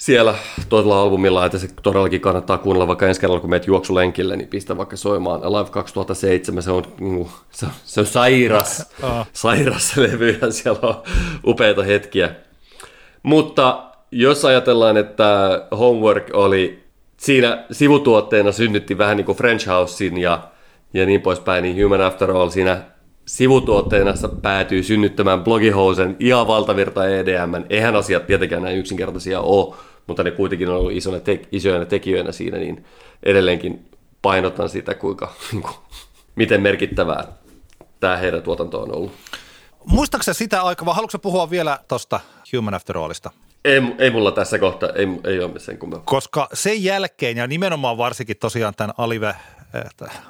siellä 0.02 0.36
toisella 0.70 1.02
albumilla, 1.02 1.46
että 1.46 1.58
se 1.58 1.68
todellakin 1.84 2.22
kannattaa 2.22 2.58
kuunnella 2.58 2.88
vaikka 2.88 3.08
ensi 3.08 3.22
kerralla, 3.22 3.40
kun 3.40 3.50
meet 3.50 3.68
juoksulenkille, 3.68 4.38
niin 4.38 4.48
pistä 4.48 4.78
vaikka 4.78 4.98
soimaan. 4.98 5.44
Alive 5.44 5.70
2007, 5.70 6.64
se 6.64 6.72
on, 6.72 6.84
niinku, 7.00 7.32
se 7.52 7.66
on, 7.66 7.72
se 7.86 8.00
on 8.00 8.06
sairas, 8.06 8.90
sairas 9.34 9.98
levy 9.98 10.40
ja 10.42 10.52
siellä 10.52 10.80
on 10.84 10.96
upeita 11.48 11.84
hetkiä. 11.84 12.36
Mutta 13.24 13.84
jos 14.12 14.46
ajatellaan, 14.46 14.98
että 14.98 15.62
Homework 15.80 16.30
oli 16.34 16.84
siinä 17.18 17.66
sivutuotteena 17.72 18.52
synnytti 18.52 18.98
vähän 18.98 19.18
niin 19.18 19.26
kuin 19.26 19.38
French 19.38 19.68
Housein 19.68 20.18
ja, 20.18 20.48
ja 20.94 21.06
niin 21.06 21.22
poispäin, 21.22 21.64
niin 21.64 21.84
Human 21.84 22.02
After 22.02 22.32
All 22.32 22.50
siinä 22.50 22.82
sivutuotteena 23.26 24.14
päätyy 24.42 24.84
synnyttämään 24.84 25.44
blogihousen 25.44 26.16
ihan 26.20 26.48
valtavirta 26.48 27.08
EDM. 27.08 27.54
Eihän 27.70 27.96
asiat 27.96 28.28
tietenkään 28.28 28.64
näin 28.64 28.78
yksinkertaisia 28.78 29.42
ole, 29.42 29.76
mutta 30.08 30.24
ne 30.24 30.32
kuitenkin 30.32 30.70
on 30.70 30.76
ollut 30.76 30.92
isona 30.92 31.20
te- 31.20 31.48
isoina 31.52 31.86
tekijöinä 31.86 32.32
siinä, 32.32 32.58
niin 32.58 32.86
edelleenkin 33.24 33.86
painotan 34.22 34.70
sitä, 34.70 34.94
kuinka, 34.94 35.34
niin 35.52 35.62
kuin, 35.62 35.76
miten 36.36 36.62
merkittävää 36.62 37.28
tämä 38.00 38.18
heidän 38.18 38.44
tuotanto 38.44 38.82
on 38.82 38.96
ollut. 38.96 39.12
Muistaakseni 39.86 40.36
sitä 40.36 40.62
aikaa, 40.62 40.86
vai 40.86 40.96
haluatko 40.96 41.20
puhua 41.20 41.50
vielä 41.50 41.80
tuosta 41.88 42.20
Human 42.56 42.74
After 42.74 42.98
Allista? 42.98 43.32
Ei, 43.66 43.82
ei 43.98 44.12
mulla 44.12 44.32
tässä 44.32 44.60
kohtaa, 44.60 44.90
ei, 44.90 45.08
ei 45.24 45.40
ole 45.40 45.60
sen 45.60 45.78
kummempaa. 45.78 46.06
Koska 46.06 46.50
sen 46.54 46.84
jälkeen, 46.84 47.38
ja 47.38 47.48
nimenomaan 47.48 47.98
varsinkin 47.98 48.38
tosiaan 48.38 48.74
tämän 48.78 48.94
Alive, 48.98 49.36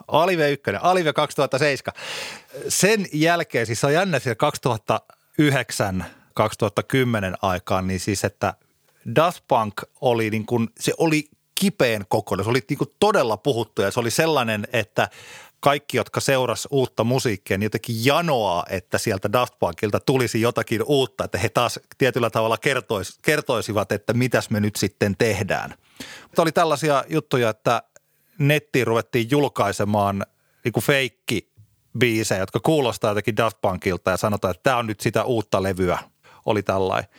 Alive 0.08 0.52
1, 0.52 0.72
Alive 0.82 1.14
2007, 1.14 2.02
sen 2.68 3.06
jälkeen, 3.14 3.66
siis 3.66 3.84
on 3.84 3.94
jännä 3.94 4.20
siellä 4.20 4.36
2009 4.36 6.06
2010 6.34 7.36
aikaan, 7.42 7.88
niin 7.88 8.00
siis 8.00 8.24
että 8.24 8.54
Daft 9.16 9.44
Punk 9.48 9.82
oli 10.02 10.30
niin 10.30 10.46
kuin, 10.46 10.70
se 10.80 10.94
oli 10.98 11.30
kipeän 11.56 12.06
kokoinen, 12.10 12.44
se 12.44 12.50
oli 12.50 12.62
niin 12.70 12.78
kuin 12.78 12.90
todella 13.00 13.38
puhuttu 13.38 13.82
ja 13.82 13.92
se 13.92 14.00
oli 14.00 14.12
sellainen, 14.12 14.68
että 14.74 15.10
kaikki, 15.60 15.98
jotka 15.98 16.20
seurasi 16.20 16.68
uutta 16.72 17.04
musiikkia, 17.04 17.58
niin 17.58 17.66
jotenkin 17.66 18.06
janoaa, 18.06 18.66
että 18.70 18.98
sieltä 18.98 19.32
Daft 19.32 19.54
Punkilta 19.60 20.00
tulisi 20.00 20.42
jotakin 20.42 20.84
uutta, 20.86 21.24
että 21.24 21.38
he 21.38 21.50
taas 21.50 21.80
tietyllä 21.98 22.30
tavalla 22.30 22.58
kertois, 22.58 23.20
kertoisivat, 23.22 23.92
että 23.92 24.14
mitäs 24.14 24.50
me 24.50 24.60
nyt 24.60 24.76
sitten 24.76 25.16
tehdään. 25.18 25.74
Mutta 26.24 26.42
oli 26.42 26.52
tällaisia 26.52 27.04
juttuja, 27.10 27.50
että 27.50 27.84
nettiin 28.38 28.88
ruvettiin 28.88 29.32
julkaisemaan 29.32 30.26
niin 30.64 30.74
kuin 30.74 30.84
feikki 30.84 31.52
biisejä, 32.00 32.40
jotka 32.40 32.60
kuulostaa 32.60 33.12
jotenkin 33.12 33.38
Daft 33.38 33.58
Punkilta 33.62 34.12
ja 34.12 34.18
sanotaan, 34.18 34.52
että 34.52 34.64
tämä 34.64 34.78
on 34.78 34.88
nyt 34.88 35.00
sitä 35.00 35.24
uutta 35.24 35.64
levyä. 35.64 36.00
Oli 36.46 36.64
tällainen. 36.64 37.10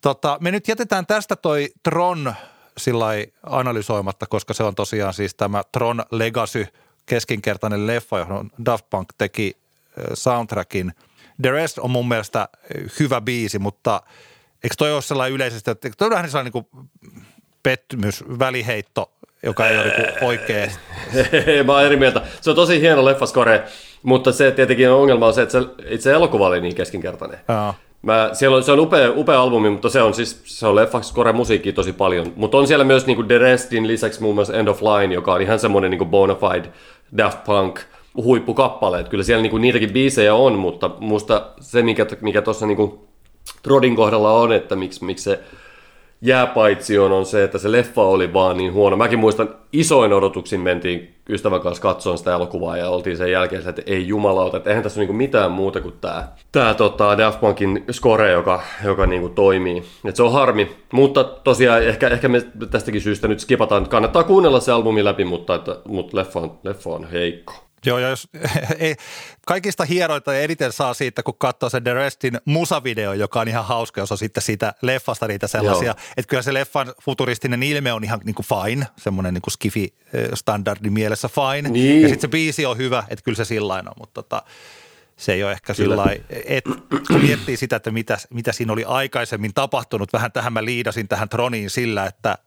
Tota, 0.00 0.38
me 0.40 0.50
nyt 0.50 0.68
jätetään 0.68 1.06
tästä 1.06 1.36
toi 1.36 1.68
Tron 1.82 2.34
sillä 2.78 3.06
analysoimatta, 3.46 4.26
koska 4.26 4.54
se 4.54 4.62
on 4.62 4.74
tosiaan 4.74 5.14
siis 5.14 5.34
tämä 5.34 5.62
Tron 5.72 6.04
Legacy– 6.10 6.66
keskinkertainen 7.06 7.86
leffa, 7.86 8.18
johon 8.18 8.50
Daft 8.64 8.90
Punk 8.90 9.08
teki 9.18 9.56
soundtrackin. 10.14 10.92
The 11.42 11.50
Rest 11.50 11.78
on 11.78 11.90
mun 11.90 12.08
mielestä 12.08 12.48
hyvä 13.00 13.20
biisi, 13.20 13.58
mutta 13.58 14.02
eikö 14.64 14.74
toi 14.78 14.92
ole 14.92 15.02
sellainen 15.02 15.34
yleisesti, 15.34 15.70
että 15.70 15.90
toi 15.98 16.06
on 16.06 16.12
vähän 16.12 16.30
sellainen 16.30 16.52
niin 16.54 16.90
pettymys, 17.62 18.24
väliheitto, 18.38 19.12
joka 19.42 19.68
ei 19.68 19.78
ole 19.78 19.84
niin 19.84 20.24
oikea. 20.24 20.66
Mä 21.66 21.72
oon 21.72 21.84
eri 21.84 21.96
mieltä. 21.96 22.22
Se 22.40 22.50
on 22.50 22.56
tosi 22.56 22.80
hieno 22.80 23.04
leffaskore, 23.04 23.64
mutta 24.02 24.32
se 24.32 24.50
tietenkin 24.50 24.90
ongelma 24.90 25.26
on 25.26 25.34
se, 25.34 25.42
että 25.42 25.60
se, 25.60 25.68
itse 25.88 26.12
elokuva 26.12 26.46
oli 26.46 26.60
niin 26.60 26.74
keskinkertainen. 26.74 27.40
Jaa. 27.48 27.74
Mä, 28.02 28.30
siellä 28.32 28.56
on, 28.56 28.62
se 28.62 28.72
on 28.72 28.80
upea, 28.80 29.12
upea 29.16 29.42
albumi, 29.42 29.70
mutta 29.70 29.88
se 29.88 30.02
on 30.02 30.14
siis 30.14 30.40
se 30.44 30.66
on 30.66 30.76
leffaksi 30.76 31.14
kore 31.14 31.32
musiikki 31.32 31.72
tosi 31.72 31.92
paljon. 31.92 32.32
Mutta 32.36 32.58
on 32.58 32.66
siellä 32.66 32.84
myös 32.84 33.06
niinku 33.06 33.22
The 33.22 33.38
Restin 33.38 33.86
lisäksi 33.86 34.22
muun 34.22 34.34
muassa 34.34 34.54
End 34.54 34.68
of 34.68 34.82
Line, 34.82 35.14
joka 35.14 35.32
on 35.32 35.42
ihan 35.42 35.58
semmoinen 35.58 35.90
niinku 35.90 36.04
bona 36.04 36.34
fide 36.34 36.72
Daft 37.18 37.44
Punk 37.44 37.80
huippukappale. 38.16 39.00
Et 39.00 39.08
kyllä 39.08 39.24
siellä 39.24 39.42
niinku 39.42 39.58
niitäkin 39.58 39.92
biisejä 39.92 40.34
on, 40.34 40.58
mutta 40.58 40.90
musta 41.00 41.46
se, 41.60 41.82
mikä, 41.82 42.06
mikä 42.20 42.42
tuossa 42.42 42.66
niinku 42.66 43.08
Trodin 43.62 43.96
kohdalla 43.96 44.32
on, 44.32 44.52
että 44.52 44.76
miksi, 44.76 45.04
miksi 45.04 45.24
se 45.24 45.40
jääpaitsioon 46.22 47.12
on 47.12 47.26
se, 47.26 47.44
että 47.44 47.58
se 47.58 47.72
leffa 47.72 48.02
oli 48.02 48.32
vaan 48.32 48.56
niin 48.56 48.72
huono. 48.72 48.96
Mäkin 48.96 49.18
muistan, 49.18 49.54
isoin 49.72 50.12
odotuksin 50.12 50.60
mentiin 50.60 51.14
ystävän 51.28 51.60
kanssa 51.60 51.82
katsomaan 51.82 52.18
sitä 52.18 52.34
elokuvaa 52.34 52.76
ja 52.76 52.90
oltiin 52.90 53.16
sen 53.16 53.30
jälkeen, 53.30 53.68
että 53.68 53.82
ei 53.86 54.08
jumalauta, 54.08 54.56
että 54.56 54.70
eihän 54.70 54.82
tässä 54.82 55.00
ole 55.00 55.02
niinku 55.02 55.16
mitään 55.16 55.52
muuta 55.52 55.80
kuin 55.80 55.94
tämä, 56.00 56.28
tämä 56.52 56.74
tota 56.74 57.18
Daft 57.18 57.40
Punkin 57.40 57.84
score, 57.90 58.30
joka, 58.30 58.62
joka 58.84 59.06
niinku 59.06 59.28
toimii. 59.28 59.82
Et 60.04 60.16
se 60.16 60.22
on 60.22 60.32
harmi, 60.32 60.76
mutta 60.92 61.24
tosiaan 61.24 61.82
ehkä, 61.82 62.08
ehkä 62.08 62.28
me 62.28 62.42
tästäkin 62.70 63.00
syystä 63.00 63.28
nyt 63.28 63.40
skipataan. 63.40 63.88
Kannattaa 63.88 64.24
kuunnella 64.24 64.60
se 64.60 64.72
albumi 64.72 65.04
läpi, 65.04 65.24
mutta, 65.24 65.54
että, 65.54 65.76
mutta 65.88 66.16
leffa, 66.16 66.40
on, 66.40 66.58
leffa 66.62 66.90
on 66.90 67.10
heikko. 67.10 67.71
Joo, 67.86 67.98
ja 67.98 68.08
jos, 68.08 68.28
ei, 68.78 68.96
kaikista 69.46 69.84
hieroita 69.84 70.38
eniten 70.38 70.72
saa 70.72 70.94
siitä, 70.94 71.22
kun 71.22 71.34
katsoo 71.38 71.70
sen 71.70 71.84
The 71.84 71.94
Restin 71.94 72.38
musavideo, 72.44 73.12
joka 73.12 73.40
on 73.40 73.48
ihan 73.48 73.64
hauska, 73.64 74.00
jos 74.00 74.12
on 74.12 74.18
sitten 74.18 74.42
siitä 74.42 74.74
leffasta 74.82 75.28
niitä 75.28 75.46
sellaisia. 75.46 75.86
Joo. 75.86 75.94
Että 76.16 76.28
kyllä 76.28 76.42
se 76.42 76.54
leffan 76.54 76.94
futuristinen 77.02 77.62
ilme 77.62 77.92
on 77.92 78.04
ihan 78.04 78.20
niin 78.24 78.34
kuin 78.34 78.46
fine, 78.46 78.86
semmoinen 78.96 79.34
niin 79.34 79.42
kuin 79.42 79.52
skifi-standardi 79.52 80.90
mielessä 80.90 81.28
fine. 81.28 81.68
Niin. 81.68 82.02
Ja 82.02 82.08
sitten 82.08 82.20
se 82.20 82.28
biisi 82.28 82.66
on 82.66 82.76
hyvä, 82.76 83.04
että 83.08 83.24
kyllä 83.24 83.36
se 83.36 83.44
sillä 83.44 83.74
on, 83.74 83.84
mutta 83.98 84.22
tota, 84.22 84.42
se 85.16 85.32
ei 85.32 85.44
ole 85.44 85.52
ehkä 85.52 85.74
sillä 85.74 86.04
että 86.30 86.70
kun 87.08 87.20
miettii 87.22 87.56
sitä, 87.56 87.76
että 87.76 87.90
mitä, 87.90 88.18
mitä 88.30 88.52
siinä 88.52 88.72
oli 88.72 88.84
aikaisemmin 88.84 89.54
tapahtunut, 89.54 90.12
vähän 90.12 90.32
tähän 90.32 90.52
mä 90.52 90.64
liidasin 90.64 91.08
tähän 91.08 91.28
Troniin 91.28 91.70
sillä, 91.70 92.06
että 92.06 92.38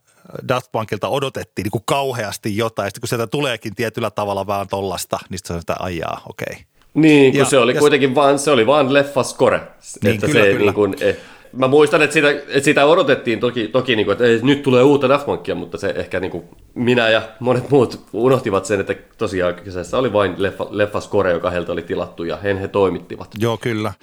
Daft 0.47 0.71
Punkilta 0.71 1.07
odotettiin 1.07 1.63
niin 1.63 1.71
kuin 1.71 1.83
kauheasti 1.85 2.57
jotain, 2.57 2.89
sitten 2.89 3.01
kun 3.01 3.07
sieltä 3.07 3.27
tuleekin 3.27 3.75
tietyllä 3.75 4.11
tavalla 4.11 4.47
vähän 4.47 4.67
tollasta, 4.67 5.19
niin 5.29 5.37
sitten 5.37 5.47
se 5.47 5.53
on 5.53 5.61
sitä 5.61 5.75
ajaa, 5.79 6.21
okei. 6.29 6.45
Okay. 6.51 6.63
Niin, 6.93 7.31
kun 7.31 7.39
ja, 7.39 7.45
se 7.45 7.57
oli 7.57 7.73
ja, 7.73 7.79
kuitenkin 7.79 8.15
vaan, 8.15 8.39
se 8.39 8.51
oli 8.51 8.67
vaan 8.67 8.93
leffa 8.93 9.23
score. 9.23 9.61
Niin, 10.03 10.15
että 10.15 10.27
kyllä, 10.27 10.45
se, 10.45 10.51
kyllä. 10.51 10.65
Niin 10.65 10.73
kuin, 10.73 10.95
eh, 11.01 11.17
mä 11.53 11.67
muistan, 11.67 12.01
että 12.01 12.13
sitä, 12.13 12.29
että 12.29 12.59
sitä 12.61 12.85
odotettiin 12.85 13.39
toki, 13.39 13.67
toki 13.67 13.95
niin 13.95 14.05
kuin, 14.05 14.13
että 14.13 14.25
ei, 14.25 14.39
nyt 14.43 14.63
tulee 14.63 14.83
uutta 14.83 15.09
Daft 15.09 15.25
Punkia, 15.25 15.55
mutta 15.55 15.77
se 15.77 15.93
ehkä 15.95 16.19
niin 16.19 16.31
kuin 16.31 16.43
minä 16.73 17.09
ja 17.09 17.21
monet 17.39 17.69
muut 17.69 18.05
unohtivat 18.13 18.65
sen, 18.65 18.79
että 18.79 18.95
tosiaan 19.17 19.55
kyseessä 19.55 19.97
oli 19.97 20.13
vain 20.13 20.33
leffa, 20.37 20.67
leffa 20.69 20.99
score, 20.99 21.31
joka 21.31 21.49
heiltä 21.49 21.71
oli 21.71 21.81
tilattu 21.81 22.23
ja 22.23 22.37
he, 22.37 22.61
he 22.61 22.67
toimittivat. 22.67 23.29
Joo, 23.39 23.57
kyllä. 23.57 23.93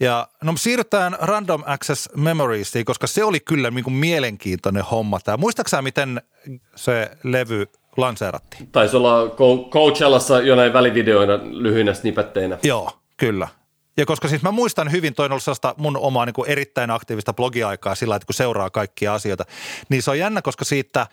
Ja 0.00 0.28
no 0.44 0.52
siirrytään 0.56 1.16
Random 1.20 1.62
Access 1.66 2.08
Memoriesiin, 2.16 2.84
koska 2.84 3.06
se 3.06 3.24
oli 3.24 3.40
kyllä 3.40 3.70
niin 3.70 3.84
kuin 3.84 3.94
mielenkiintoinen 3.94 4.84
homma. 4.84 5.20
Tämä. 5.20 5.36
Muistaaksä, 5.36 5.82
miten 5.82 6.22
se 6.76 7.10
levy 7.22 7.66
lanseerattiin? 7.96 8.66
Taisi 8.66 8.96
olla 8.96 9.10
Coachellassa 9.70 10.40
jonain 10.40 10.72
välivideoina 10.72 11.32
lyhyinä 11.42 11.94
snipetteinä. 11.94 12.58
Joo, 12.62 12.90
kyllä. 13.16 13.48
Ja 13.96 14.06
koska 14.06 14.28
siis 14.28 14.42
mä 14.42 14.50
muistan 14.50 14.92
hyvin, 14.92 15.14
toin 15.14 15.32
ollut 15.32 15.42
sellaista 15.42 15.74
mun 15.78 15.96
omaa 15.96 16.26
niin 16.26 16.34
kuin 16.34 16.50
erittäin 16.50 16.90
aktiivista 16.90 17.32
blogiaikaa 17.32 17.94
sillä, 17.94 18.16
että 18.16 18.26
kun 18.26 18.34
seuraa 18.34 18.70
kaikkia 18.70 19.14
asioita, 19.14 19.44
niin 19.88 20.02
se 20.02 20.10
on 20.10 20.18
jännä, 20.18 20.42
koska 20.42 20.64
siitä 20.64 21.06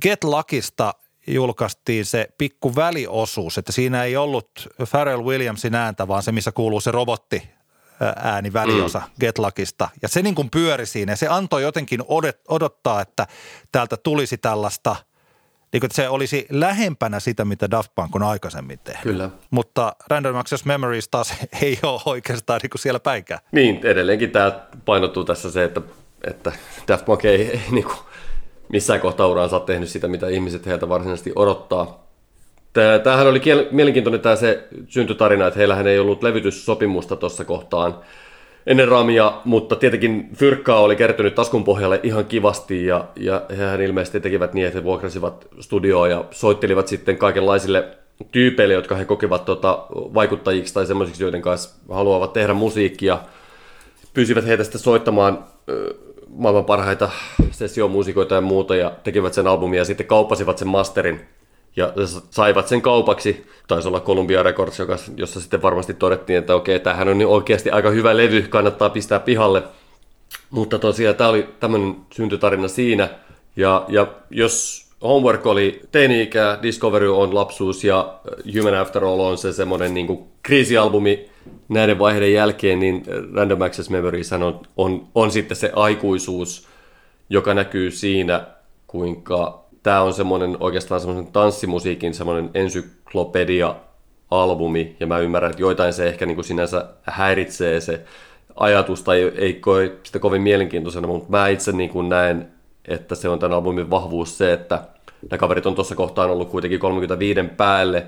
Get 0.00 0.24
Luckista 0.24 0.94
julkaistiin 1.26 2.04
se 2.04 2.28
pikku 2.38 2.76
väliosuus, 2.76 3.58
että 3.58 3.72
siinä 3.72 4.04
ei 4.04 4.16
ollut 4.16 4.50
Pharrell 4.90 5.24
Williamsin 5.24 5.74
ääntä, 5.74 6.08
vaan 6.08 6.22
se, 6.22 6.32
missä 6.32 6.52
kuuluu 6.52 6.80
se 6.80 6.90
robotti 6.90 7.55
ääni 8.16 8.52
väliosa 8.52 8.98
mm. 8.98 9.04
Getlakista. 9.20 9.88
Ja 10.02 10.08
se 10.08 10.22
niin 10.22 10.34
kuin 10.34 10.50
pyöri 10.50 10.86
siinä 10.86 11.12
ja 11.12 11.16
se 11.16 11.28
antoi 11.28 11.62
jotenkin 11.62 12.02
odottaa, 12.48 13.00
että 13.00 13.26
täältä 13.72 13.96
tulisi 13.96 14.38
tällaista, 14.38 14.96
niin 15.72 15.80
kuin, 15.80 15.88
että 15.88 15.96
se 15.96 16.08
olisi 16.08 16.46
lähempänä 16.50 17.20
sitä, 17.20 17.44
mitä 17.44 17.70
Daft 17.70 17.92
Punk 17.94 18.16
on 18.16 18.22
aikaisemmin 18.22 18.78
tehnyt. 18.78 19.02
Kyllä. 19.02 19.30
Mutta 19.50 19.96
Random 20.08 20.36
Access 20.36 20.64
Memories 20.64 21.08
taas 21.08 21.34
ei 21.62 21.78
ole 21.82 22.00
oikeastaan 22.04 22.60
niin 22.62 22.70
kuin 22.70 22.80
siellä 22.80 23.00
päinkään. 23.00 23.40
Niin, 23.52 23.80
edelleenkin 23.86 24.30
tämä 24.30 24.60
painottuu 24.84 25.24
tässä 25.24 25.50
se, 25.50 25.64
että, 25.64 25.80
että 26.24 26.52
Daft 26.88 27.04
Punk 27.04 27.24
ei, 27.24 27.50
ei 27.50 27.60
niin 27.70 27.84
kuin 27.84 27.98
missään 28.68 29.00
kohtaa 29.00 29.26
uraansa 29.26 29.60
tehnyt 29.60 29.88
sitä, 29.88 30.08
mitä 30.08 30.28
ihmiset 30.28 30.66
heiltä 30.66 30.88
varsinaisesti 30.88 31.32
odottaa. 31.36 32.05
Tämähän 33.04 33.26
oli 33.26 33.38
kiel- 33.38 33.66
mielenkiintoinen 33.70 34.20
tämä 34.20 34.36
se 34.36 34.64
syntytarina, 34.88 35.46
että 35.46 35.58
heillähän 35.58 35.86
ei 35.86 35.98
ollut 35.98 36.22
levytyssopimusta 36.22 37.16
tuossa 37.16 37.44
kohtaan 37.44 37.94
ennen 38.66 38.88
Ramia, 38.88 39.32
mutta 39.44 39.76
tietenkin 39.76 40.30
fyrkkaa 40.34 40.80
oli 40.80 40.96
kertynyt 40.96 41.34
taskun 41.34 41.64
pohjalle 41.64 42.00
ihan 42.02 42.24
kivasti 42.24 42.86
ja, 42.86 43.04
ja 43.16 43.42
hehän 43.56 43.80
ilmeisesti 43.80 44.20
tekivät 44.20 44.54
niin, 44.54 44.66
että 44.66 44.78
he 44.78 44.84
vuokrasivat 44.84 45.46
studioa 45.60 46.08
ja 46.08 46.24
soittelivat 46.30 46.88
sitten 46.88 47.18
kaikenlaisille 47.18 47.84
tyypeille, 48.32 48.74
jotka 48.74 48.94
he 48.94 49.04
kokivat 49.04 49.44
tota, 49.44 49.86
vaikuttajiksi 49.90 50.74
tai 50.74 50.86
semmoisiksi, 50.86 51.22
joiden 51.22 51.42
kanssa 51.42 51.76
haluavat 51.90 52.32
tehdä 52.32 52.54
musiikkia. 52.54 53.18
Pyysivät 54.14 54.46
heitä 54.46 54.64
sitten 54.64 54.80
soittamaan 54.80 55.44
maailman 56.28 56.64
parhaita 56.64 57.10
sessiomuusikoita 57.50 58.34
ja 58.34 58.40
muuta 58.40 58.76
ja 58.76 58.92
tekivät 59.04 59.34
sen 59.34 59.46
albumia 59.46 59.80
ja 59.80 59.84
sitten 59.84 60.06
kauppasivat 60.06 60.58
sen 60.58 60.68
masterin 60.68 61.20
ja 61.76 61.92
saivat 62.30 62.68
sen 62.68 62.82
kaupaksi. 62.82 63.46
Taisi 63.68 63.88
olla 63.88 64.00
Columbia 64.00 64.42
Records, 64.42 64.78
joka, 64.78 64.96
jossa 65.16 65.40
sitten 65.40 65.62
varmasti 65.62 65.94
todettiin, 65.94 66.38
että 66.38 66.54
okei, 66.54 66.80
tämähän 66.80 67.08
on 67.08 67.26
oikeasti 67.26 67.70
aika 67.70 67.90
hyvä 67.90 68.16
levy, 68.16 68.42
kannattaa 68.42 68.90
pistää 68.90 69.20
pihalle. 69.20 69.62
Mutta 70.50 70.78
tosiaan 70.78 71.16
tämä 71.16 71.30
oli 71.30 71.48
tämmöinen 71.60 71.96
syntytarina 72.12 72.68
siinä. 72.68 73.08
Ja, 73.56 73.84
ja 73.88 74.06
jos 74.30 74.86
Homework 75.02 75.46
oli 75.46 75.80
teini-ikä, 75.92 76.58
Discovery 76.62 77.16
on 77.16 77.34
lapsuus 77.34 77.84
ja 77.84 78.18
Human 78.58 78.74
After 78.74 79.04
All 79.04 79.20
on 79.20 79.38
se 79.38 79.52
semmoinen 79.52 79.94
niin 79.94 80.24
kriisialbumi 80.42 81.30
näiden 81.68 81.98
vaiheiden 81.98 82.32
jälkeen, 82.32 82.80
niin 82.80 83.04
Random 83.34 83.62
Access 83.62 83.90
Memories 83.90 84.32
on, 84.32 84.60
on, 84.76 85.08
on 85.14 85.30
sitten 85.30 85.56
se 85.56 85.72
aikuisuus, 85.76 86.68
joka 87.30 87.54
näkyy 87.54 87.90
siinä, 87.90 88.46
kuinka 88.86 89.65
tämä 89.86 90.02
on 90.02 90.14
semmoinen 90.14 90.56
oikeastaan 90.60 91.00
semmoinen 91.00 91.32
tanssimusiikin 91.32 92.14
semmoinen 92.14 92.50
ensyklopedia-albumi, 92.54 94.96
ja 95.00 95.06
mä 95.06 95.18
ymmärrän, 95.18 95.50
että 95.50 95.62
joitain 95.62 95.92
se 95.92 96.08
ehkä 96.08 96.26
niin 96.26 96.34
kuin 96.34 96.44
sinänsä 96.44 96.86
häiritsee 97.02 97.80
se 97.80 98.00
ajatus 98.56 99.02
tai 99.02 99.32
ei 99.36 99.54
koe 99.54 99.92
sitä 100.02 100.18
kovin 100.18 100.42
mielenkiintoisena, 100.42 101.06
mutta 101.06 101.30
mä 101.30 101.48
itse 101.48 101.72
niin 101.72 101.90
kuin 101.90 102.08
näen, 102.08 102.48
että 102.88 103.14
se 103.14 103.28
on 103.28 103.38
tämän 103.38 103.56
albumin 103.56 103.90
vahvuus 103.90 104.38
se, 104.38 104.52
että 104.52 104.84
nämä 105.30 105.38
kaverit 105.38 105.66
on 105.66 105.74
tuossa 105.74 105.94
kohtaan 105.94 106.30
ollut 106.30 106.50
kuitenkin 106.50 106.80
35 106.80 107.40
päälle, 107.56 108.06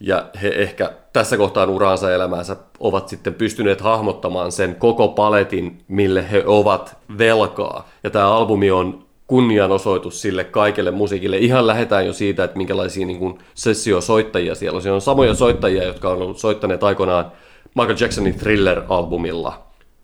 ja 0.00 0.26
he 0.42 0.48
ehkä 0.48 0.92
tässä 1.12 1.36
kohtaan 1.36 1.70
uraansa 1.70 2.14
elämäänsä 2.14 2.56
ovat 2.80 3.08
sitten 3.08 3.34
pystyneet 3.34 3.80
hahmottamaan 3.80 4.52
sen 4.52 4.74
koko 4.74 5.08
paletin, 5.08 5.78
mille 5.88 6.30
he 6.30 6.42
ovat 6.46 6.96
velkaa. 7.18 7.88
Ja 8.04 8.10
tämä 8.10 8.32
albumi 8.32 8.70
on 8.70 9.09
kunnianosoitus 9.30 10.22
sille 10.22 10.44
kaikelle 10.44 10.90
musiikille. 10.90 11.36
Ihan 11.36 11.66
lähdetään 11.66 12.06
jo 12.06 12.12
siitä, 12.12 12.44
että 12.44 12.56
minkälaisia 12.56 13.06
niin 13.06 13.18
kuin 13.18 13.38
sessiosoittajia 13.54 14.54
siellä 14.54 14.76
on. 14.76 14.82
Siellä 14.82 14.94
on 14.94 15.00
samoja 15.00 15.34
soittajia, 15.34 15.84
jotka 15.84 16.08
on 16.08 16.22
ollut 16.22 16.38
soittaneet 16.38 16.84
aikoinaan 16.84 17.32
Michael 17.74 17.96
Jacksonin 18.00 18.34
Thriller-albumilla 18.34 19.52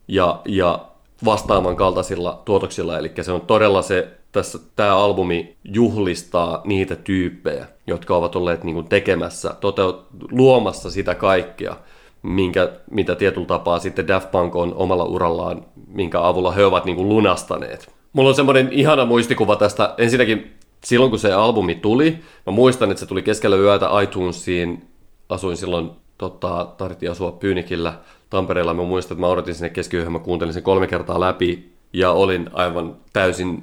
ja, 0.09 0.41
ja 0.45 0.87
vastaavan 1.25 1.77
kaltaisilla 1.77 2.43
tuotoksilla. 2.45 2.99
Eli 2.99 3.13
se 3.23 3.33
on 3.33 3.41
todella 3.41 3.83
se, 3.83 4.09
tässä 4.33 4.59
tämä 4.77 4.97
albumi 4.97 5.57
juhlistaa 5.65 6.61
niitä 6.65 6.97
tyyppejä, 6.97 7.67
jotka 7.87 8.17
ovat 8.17 8.37
olleet 8.37 8.65
niin 8.65 8.75
kuin 8.75 8.89
tekemässä, 8.89 9.55
toteut, 9.61 10.07
luomassa 10.31 10.91
sitä 10.91 11.15
kaikkea, 11.15 11.77
minkä, 12.23 12.73
mitä 12.91 13.15
tietyllä 13.15 13.47
tapaa 13.47 13.79
sitten 13.79 14.09
Daft 14.09 14.31
Punk 14.31 14.57
on 14.57 14.75
omalla 14.75 15.05
urallaan, 15.05 15.65
minkä 15.87 16.21
avulla 16.21 16.53
he 16.53 16.65
ovat 16.65 16.85
niin 16.85 16.97
kuin 16.97 17.09
lunastaneet. 17.09 17.96
Mulla 18.17 18.29
on 18.29 18.35
semmoinen 18.35 18.69
ihana 18.73 19.05
muistikuva 19.05 19.57
tästä. 19.57 19.95
Ensinnäkin 19.99 20.51
silloin, 20.85 21.11
kun 21.11 21.19
se 21.19 21.33
albumi 21.33 21.75
tuli, 21.75 22.19
mä 22.47 22.53
muistan, 22.53 22.91
että 22.91 23.01
se 23.01 23.07
tuli 23.07 23.23
keskellä 23.23 23.57
yötä 23.57 23.89
iTunesiin. 24.03 24.85
Asuin 25.29 25.57
silloin, 25.57 25.91
tota, 26.19 26.69
tarvittiin 26.77 27.13
asua 27.13 27.33
Pyynikillä 27.33 27.95
Tampereella. 28.31 28.75
Mä 28.75 28.83
muistan, 28.83 29.15
että 29.15 29.21
mä 29.21 29.27
odotin 29.27 29.55
sinne 29.55 29.71
keskiyöhön, 29.71 30.13
mä 30.13 30.19
kuuntelin 30.19 30.55
sen 30.55 30.63
kolme 30.63 30.87
kertaa 30.87 31.21
läpi 31.21 31.73
ja 31.93 32.13
olin 32.13 32.51
aivan 32.53 32.97
täysin 33.13 33.63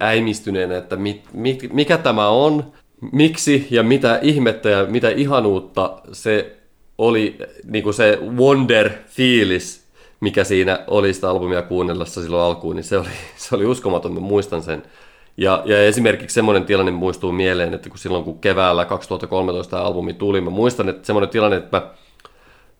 äimistyneenä, 0.00 0.76
että 0.76 0.96
mit, 0.96 1.22
mit, 1.32 1.72
mikä 1.72 1.98
tämä 1.98 2.28
on, 2.28 2.72
miksi 3.12 3.66
ja 3.70 3.82
mitä 3.82 4.18
ihmettä 4.22 4.70
ja 4.70 4.86
mitä 4.86 5.08
ihanuutta 5.08 6.02
se 6.12 6.56
oli 6.98 7.38
niin 7.64 7.84
kuin 7.84 7.94
se 7.94 8.18
wonder-fiilis, 8.22 9.85
mikä 10.20 10.44
siinä 10.44 10.78
oli 10.86 11.14
sitä 11.14 11.30
albumia 11.30 11.62
kuunnellessa 11.62 12.22
silloin 12.22 12.42
alkuun, 12.42 12.76
niin 12.76 12.84
se 12.84 12.98
oli, 12.98 13.08
se 13.36 13.54
oli 13.54 13.66
uskomaton, 13.66 14.12
mä 14.12 14.20
muistan 14.20 14.62
sen. 14.62 14.82
Ja, 15.36 15.62
ja 15.64 15.82
esimerkiksi 15.86 16.34
semmoinen 16.34 16.64
tilanne 16.64 16.92
muistuu 16.92 17.32
mieleen, 17.32 17.74
että 17.74 17.88
kun 17.88 17.98
silloin 17.98 18.24
kun 18.24 18.38
keväällä 18.38 18.84
2013 18.84 19.78
albumi 19.78 20.12
tuli, 20.12 20.40
mä 20.40 20.50
muistan, 20.50 20.88
että 20.88 21.06
semmoinen 21.06 21.30
tilanne, 21.30 21.56
että 21.56 21.76
mä, 21.76 21.90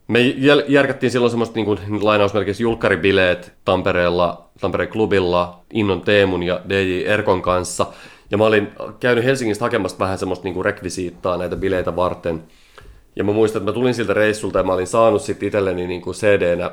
me 0.09 0.21
järkättiin 0.69 1.11
silloin 1.11 1.31
semmoista 1.31 1.55
niin 1.55 1.67
kuin, 1.67 1.79
lainausmerkeissä 2.03 2.63
julkkaribileet 2.63 3.53
Tampereella, 3.65 4.49
Tampereen 4.61 4.91
klubilla, 4.91 5.61
Innon 5.73 6.01
Teemun 6.01 6.43
ja 6.43 6.61
DJ 6.69 7.03
Erkon 7.07 7.43
kanssa. 7.43 7.87
Ja 8.31 8.39
mä 8.39 8.45
olin 8.45 8.69
käynyt 9.01 9.25
Helsingistä 9.25 9.65
hakemassa 9.65 9.99
vähän 9.99 10.19
semmoista 10.19 10.45
niin 10.45 10.55
kuin 10.55 10.65
rekvisiittaa 10.65 11.37
näitä 11.37 11.57
bileitä 11.57 11.97
varten– 11.97 12.43
ja 13.17 13.25
mä 13.25 13.33
muistan, 13.33 13.63
että 13.63 13.71
mä 13.71 13.75
tulin 13.75 13.95
siltä 13.95 14.15
reissulta 14.15 14.59
ja 14.59 14.65
mä 14.65 14.73
olin 14.73 14.87
saanut 14.87 15.23
sitten 15.23 15.47
itselleni 15.47 15.87
niin 15.87 16.03
kuin 16.03 16.15
CD-nä 16.15 16.71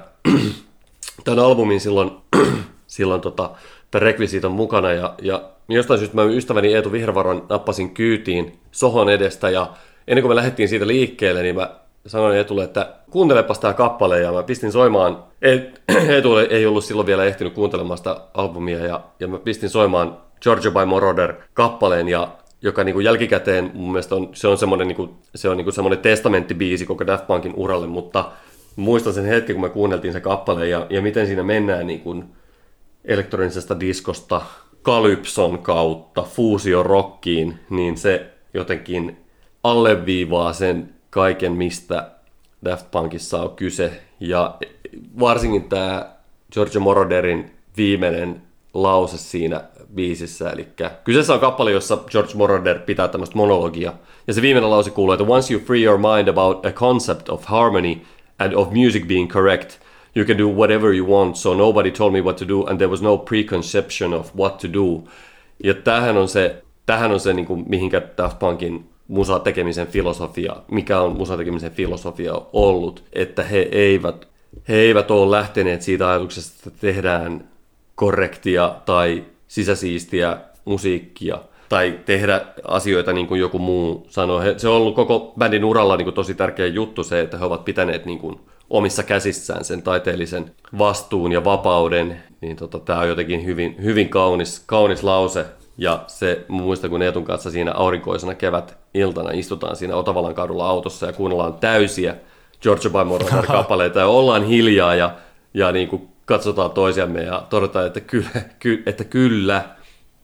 tämän 1.24 1.40
albumin 1.46 1.80
silloin, 1.80 2.12
silloin 2.88 3.22
tota, 3.22 3.50
tämän 3.92 4.02
rekvisiiton 4.02 4.52
mukana. 4.52 4.92
Ja, 4.92 5.16
ja 5.22 5.42
jostain 5.70 6.00
syystä 6.00 6.16
mä 6.16 6.24
ystäväni 6.24 6.74
Eetu 6.74 6.92
Vihervaron 6.92 7.46
nappasin 7.50 7.94
kyytiin 7.94 8.60
sohon 8.72 9.10
edestä 9.10 9.50
ja 9.50 9.70
ennen 10.08 10.22
kuin 10.22 10.32
me 10.32 10.36
lähdettiin 10.36 10.70
siitä 10.70 10.88
liikkeelle, 10.88 11.42
niin 11.42 11.56
mä 11.56 11.72
sanoin 12.08 12.38
Eetulle, 12.38 12.64
että 12.64 12.94
kuuntelepas 13.12 13.60
tämä 13.60 13.74
kappale 13.74 14.20
ja 14.20 14.32
mä 14.32 14.44
pistin 14.44 14.72
soimaan. 14.72 15.24
Eetu 16.10 16.38
ei 16.38 16.66
ollut 16.66 16.86
silloin 16.86 17.08
vielä 17.08 17.26
ehtinyt 17.26 17.54
kuuntelemaan 17.54 17.98
sitä 17.98 18.18
albumia 18.34 18.86
ja, 18.86 19.02
ja 19.20 19.28
mä 19.28 19.38
pistin 19.38 19.70
soimaan 19.70 20.18
Georgia 20.42 20.72
by 20.72 20.86
Moroder 20.86 21.34
kappaleen 21.54 22.10
ja 22.10 22.28
joka 22.64 22.84
niin 22.84 22.94
kuin 22.94 23.04
jälkikäteen 23.04 23.72
mun 23.74 23.92
mielestä 23.92 24.16
on, 24.16 24.30
se 24.34 24.48
on 24.48 24.58
semmoinen, 24.58 24.88
niin 24.88 24.96
kuin, 24.96 25.10
se 25.36 25.50
on 25.50 25.58
niin 25.58 25.66
kuin 25.66 25.74
semmoinen 25.74 26.00
testamenttibiisi 26.00 26.86
koko 26.86 27.08
Daft 27.08 27.28
Punkin 27.28 27.54
uralle, 27.56 27.88
mutta 27.88 28.32
muistan 28.76 29.14
sen 29.14 29.26
hetken, 29.26 29.56
kun 29.56 29.64
me 29.64 29.70
kuunneltiin 29.70 30.14
se 30.14 30.20
kappale 30.20 30.68
ja, 30.68 30.88
ja 30.90 31.02
miten 31.02 31.28
siinä 31.28 31.44
mennään 31.44 31.88
niin 31.88 32.00
kuin 32.00 32.26
elektronisesta 33.06 33.80
diskosta 33.80 34.42
kalypson 34.82 35.60
kautta 35.60 36.22
fuusiorockiin, 36.22 37.60
niin 37.70 37.98
se 37.98 38.30
jotenkin 38.54 39.18
alleviivaa 39.64 40.54
sen 40.54 40.90
kaiken, 41.10 41.52
mistä 41.52 42.12
Daft 42.66 42.92
Punkissa 42.92 43.42
on 43.42 43.56
kyse. 43.56 44.02
Ja 44.20 44.58
varsinkin 45.20 45.70
tämä 45.70 46.16
George 46.54 46.80
Moroderin 46.80 47.52
viimeinen 47.78 48.42
lause 48.74 49.18
siinä 49.18 49.64
biisissä. 49.96 50.50
Eli 50.50 50.68
kyseessä 51.04 51.34
on 51.34 51.40
kappale, 51.40 51.72
jossa 51.72 51.98
George 52.12 52.34
Moroder 52.36 52.80
pitää 52.80 53.08
tämmöistä 53.08 53.38
monologia. 53.38 53.94
Ja 54.28 54.34
se 54.34 54.42
viimeinen 54.42 54.72
lause 54.72 54.90
kuuluu, 54.92 55.14
että 55.14 55.26
once 55.28 55.54
you 55.54 55.64
free 55.66 55.84
your 55.84 55.98
mind 55.98 56.28
about 56.28 56.66
a 56.66 56.72
concept 56.72 57.30
of 57.30 57.44
harmony 57.46 57.98
and 58.40 58.54
of 58.54 58.72
music 58.72 59.08
being 59.08 59.32
correct, 59.32 59.80
you 60.16 60.26
can 60.26 60.38
do 60.38 60.48
whatever 60.48 60.94
you 60.94 61.20
want, 61.20 61.36
so 61.36 61.54
nobody 61.54 61.92
told 61.92 62.12
me 62.12 62.22
what 62.22 62.36
to 62.36 62.48
do 62.48 62.64
and 62.64 62.78
there 62.78 62.90
was 62.90 63.02
no 63.02 63.18
preconception 63.18 64.14
of 64.14 64.36
what 64.36 64.58
to 64.58 64.68
do. 64.74 65.04
Ja 65.64 65.74
tämähän 65.74 66.18
on 66.18 66.28
se, 66.28 66.64
tähän 66.86 67.12
on 67.12 67.20
se 67.20 67.34
niin 67.34 67.46
kuin, 67.46 67.64
mihinkä 67.68 68.02
Daft 68.18 68.40
Punkin 68.40 68.90
musa 69.08 69.40
tekemisen 69.40 69.88
filosofia, 69.88 70.56
mikä 70.72 71.02
on 71.02 71.16
musa 71.16 71.38
tekemisen 71.38 71.72
filosofia 71.72 72.34
ollut, 72.54 73.04
että 73.14 73.44
he 73.44 73.68
eivät 73.72 74.28
he 74.68 74.76
eivät 74.76 75.12
ole 75.12 75.32
lähteneet 75.32 75.82
siitä 75.82 76.10
ajatuksesta, 76.10 76.70
että 76.70 76.80
tehdään 76.82 77.50
korrektia 77.96 78.76
tai 78.86 79.24
sisäsiistiä 79.48 80.38
musiikkia 80.66 81.38
tai 81.70 82.00
tehdä 82.06 82.42
asioita 82.68 83.14
niin 83.14 83.28
kuin 83.28 83.42
joku 83.42 83.60
muu 83.60 84.06
sanoo. 84.10 84.42
Se 84.58 84.68
on 84.68 84.76
ollut 84.76 84.96
koko 84.96 85.34
bändin 85.38 85.66
uralla 85.66 85.98
niin 85.98 86.06
kuin 86.06 86.14
tosi 86.14 86.34
tärkeä 86.34 86.68
juttu 86.68 87.04
se, 87.04 87.20
että 87.20 87.38
he 87.38 87.46
ovat 87.46 87.66
pitäneet 87.66 88.06
niin 88.06 88.20
kuin 88.20 88.40
omissa 88.70 89.04
käsissään 89.04 89.64
sen 89.64 89.82
taiteellisen 89.82 90.52
vastuun 90.78 91.32
ja 91.32 91.44
vapauden, 91.44 92.24
niin 92.42 92.56
tota, 92.56 92.80
tämä 92.80 93.00
on 93.00 93.08
jotenkin 93.08 93.46
hyvin, 93.46 93.76
hyvin 93.84 94.10
kaunis, 94.10 94.64
kaunis 94.66 95.04
lause. 95.04 95.46
Ja 95.78 96.04
se, 96.08 96.46
muistan 96.48 96.90
kun 96.90 97.02
Eetun 97.02 97.26
kanssa 97.26 97.52
siinä 97.52 97.72
aurinkoisena 97.72 98.36
kevät 98.36 98.78
iltana 98.94 99.32
istutaan 99.32 99.76
siinä 99.76 99.96
Otavalan 99.96 100.36
kadulla 100.36 100.70
autossa 100.70 101.06
ja 101.06 101.14
kuunnellaan 101.14 101.54
täysiä 101.54 102.16
George 102.62 102.90
by 102.90 103.04
Moroder 103.04 103.46
kappaleita 103.48 104.00
ja 104.00 104.08
ollaan 104.08 104.44
hiljaa 104.44 104.96
ja, 104.96 105.12
ja 105.54 105.72
niin 105.72 105.88
kuin 105.88 106.13
katsotaan 106.26 106.72
toisiamme 106.72 107.22
ja 107.22 107.48
todetaan, 107.50 107.88
että 107.88 108.00
kyllä, 108.00 108.30
ky, 108.60 108.84
että 108.86 109.04
kyllä 109.04 109.76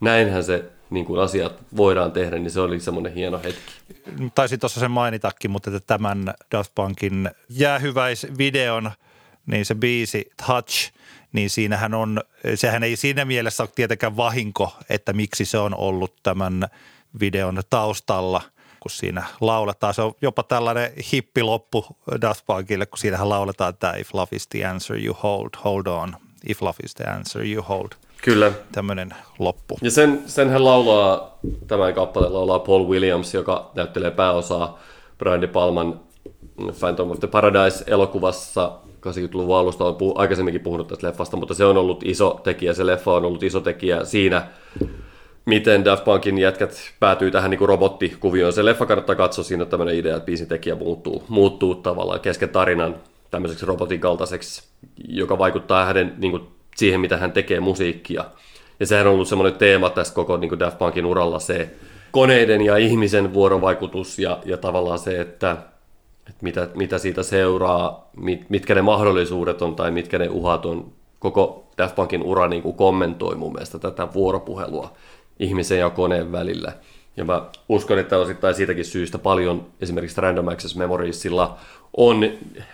näinhän 0.01 0.43
se 0.43 0.71
niin 0.89 1.05
kuin 1.05 1.21
asiat 1.21 1.53
voidaan 1.77 2.11
tehdä, 2.11 2.37
niin 2.37 2.51
se 2.51 2.59
oli 2.59 2.79
semmoinen 2.79 3.13
hieno 3.13 3.39
hetki. 3.43 3.73
Taisin 4.35 4.59
tuossa 4.59 4.79
sen 4.79 4.91
mainitakin, 4.91 5.51
mutta 5.51 5.69
että 5.69 5.79
tämän 5.79 6.33
Daft 6.51 6.71
Punkin 6.75 7.31
jäähyväisvideon, 7.49 8.91
niin 9.45 9.65
se 9.65 9.75
biisi 9.75 10.31
Touch, 10.47 10.91
niin 11.33 11.49
siinähän 11.49 11.93
on, 11.93 12.21
sehän 12.55 12.83
ei 12.83 12.95
siinä 12.95 13.25
mielessä 13.25 13.63
ole 13.63 13.69
tietenkään 13.75 14.17
vahinko, 14.17 14.77
että 14.89 15.13
miksi 15.13 15.45
se 15.45 15.57
on 15.57 15.75
ollut 15.75 16.15
tämän 16.23 16.67
videon 17.19 17.61
taustalla– 17.69 18.41
kun 18.79 18.91
siinä 18.91 19.23
lauletaan. 19.41 19.93
Se 19.93 20.01
on 20.01 20.13
jopa 20.21 20.43
tällainen 20.43 20.91
hippiloppu 21.11 21.85
Daft 22.21 22.45
Punkille, 22.45 22.85
kun 22.85 22.97
siinähän 22.97 23.29
lauletaan 23.29 23.69
että 23.69 23.93
if 23.97 24.13
love 24.13 24.27
is 24.31 24.47
the 24.47 24.65
answer 24.65 25.05
you 25.05 25.15
hold, 25.23 25.49
hold 25.63 25.85
on. 25.85 26.15
If 26.47 26.61
love 26.61 26.75
is 26.83 26.95
the 26.95 27.05
answer 27.05 27.45
you 27.45 27.63
hold. 27.69 27.89
Kyllä. 28.21 28.51
Tämmöinen 28.71 29.13
loppu. 29.39 29.77
Ja 29.81 29.91
sen, 29.91 30.23
senhän 30.25 30.65
laulaa, 30.65 31.39
tämän 31.67 31.93
kappaleen 31.93 32.33
laulaa 32.33 32.59
Paul 32.59 32.87
Williams, 32.87 33.33
joka 33.33 33.71
näyttelee 33.75 34.11
pääosaa 34.11 34.79
Brian 35.17 35.41
De 35.41 35.47
Palman 35.47 35.99
Phantom 36.79 37.11
of 37.11 37.19
the 37.19 37.27
Paradise-elokuvassa 37.27 38.71
80-luvun 38.99 39.57
alusta 39.57 39.85
on 39.85 39.93
puh- 39.93 40.13
aikaisemminkin 40.15 40.61
puhunut 40.61 40.87
tästä 40.87 41.07
leffasta, 41.07 41.37
mutta 41.37 41.53
se 41.53 41.65
on 41.65 41.77
ollut 41.77 42.03
iso 42.03 42.39
tekijä, 42.43 42.73
se 42.73 42.85
leffa 42.85 43.13
on 43.13 43.25
ollut 43.25 43.43
iso 43.43 43.59
tekijä 43.59 44.05
siinä, 44.05 44.47
miten 45.45 45.85
Daft 45.85 46.03
Punkin 46.03 46.37
jätkät 46.37 46.91
päätyy 46.99 47.31
tähän 47.31 47.51
niin 47.51 47.59
robottikuvioon. 47.59 48.53
Se 48.53 48.65
leffa 48.65 48.85
kannattaa 48.85 49.15
katsoa, 49.15 49.43
siinä 49.43 49.63
on 49.63 49.69
tämmöinen 49.69 49.95
idea, 49.95 50.15
että 50.15 50.25
biisin 50.25 50.47
tekijä 50.47 50.75
muuttuu, 50.75 51.23
muuttuu 51.27 51.75
tavallaan 51.75 52.19
kesken 52.19 52.49
tarinan 52.49 52.95
tämmöiseksi 53.31 53.65
robotin 53.65 53.99
kaltaiseksi, 53.99 54.63
joka 55.07 55.37
vaikuttaa 55.37 55.85
hänen 55.85 56.13
niin 56.17 56.31
kuin, 56.31 56.43
siihen, 56.75 56.99
mitä 56.99 57.17
hän 57.17 57.31
tekee 57.31 57.59
musiikkia. 57.59 58.25
Ja 58.79 58.85
sehän 58.85 59.07
on 59.07 59.13
ollut 59.13 59.27
semmoinen 59.27 59.59
teema 59.59 59.89
tässä 59.89 60.13
koko 60.13 60.37
niin 60.37 60.49
kuin 60.49 60.59
Daft 60.59 60.77
Punkin 60.77 61.05
uralla 61.05 61.39
se 61.39 61.69
koneiden 62.11 62.61
ja 62.61 62.77
ihmisen 62.77 63.33
vuorovaikutus 63.33 64.19
ja, 64.19 64.39
ja 64.45 64.57
tavallaan 64.57 64.99
se, 64.99 65.21
että, 65.21 65.51
että 66.19 66.41
mitä, 66.41 66.67
mitä 66.75 66.97
siitä 66.97 67.23
seuraa, 67.23 68.09
mit, 68.17 68.49
mitkä 68.49 68.75
ne 68.75 68.81
mahdollisuudet 68.81 69.61
on 69.61 69.75
tai 69.75 69.91
mitkä 69.91 70.19
ne 70.19 70.29
uhat 70.29 70.65
on. 70.65 70.91
Koko 71.19 71.67
Daft 71.77 71.95
Punkin 71.95 72.23
ura 72.23 72.47
niin 72.47 72.63
kuin 72.63 72.75
kommentoi 72.75 73.35
mun 73.35 73.53
mielestä 73.53 73.79
tätä 73.79 74.07
vuoropuhelua 74.13 74.93
ihmisen 75.39 75.79
ja 75.79 75.89
koneen 75.89 76.31
välillä. 76.31 76.73
Ja 77.17 77.25
mä 77.25 77.41
uskon, 77.69 77.99
että 77.99 78.17
osittain 78.17 78.55
siitäkin 78.55 78.85
syystä 78.85 79.17
paljon 79.17 79.65
esimerkiksi 79.81 80.21
Random 80.21 80.47
Access 80.47 80.75
Memoriesilla 80.75 81.57
on 81.97 82.31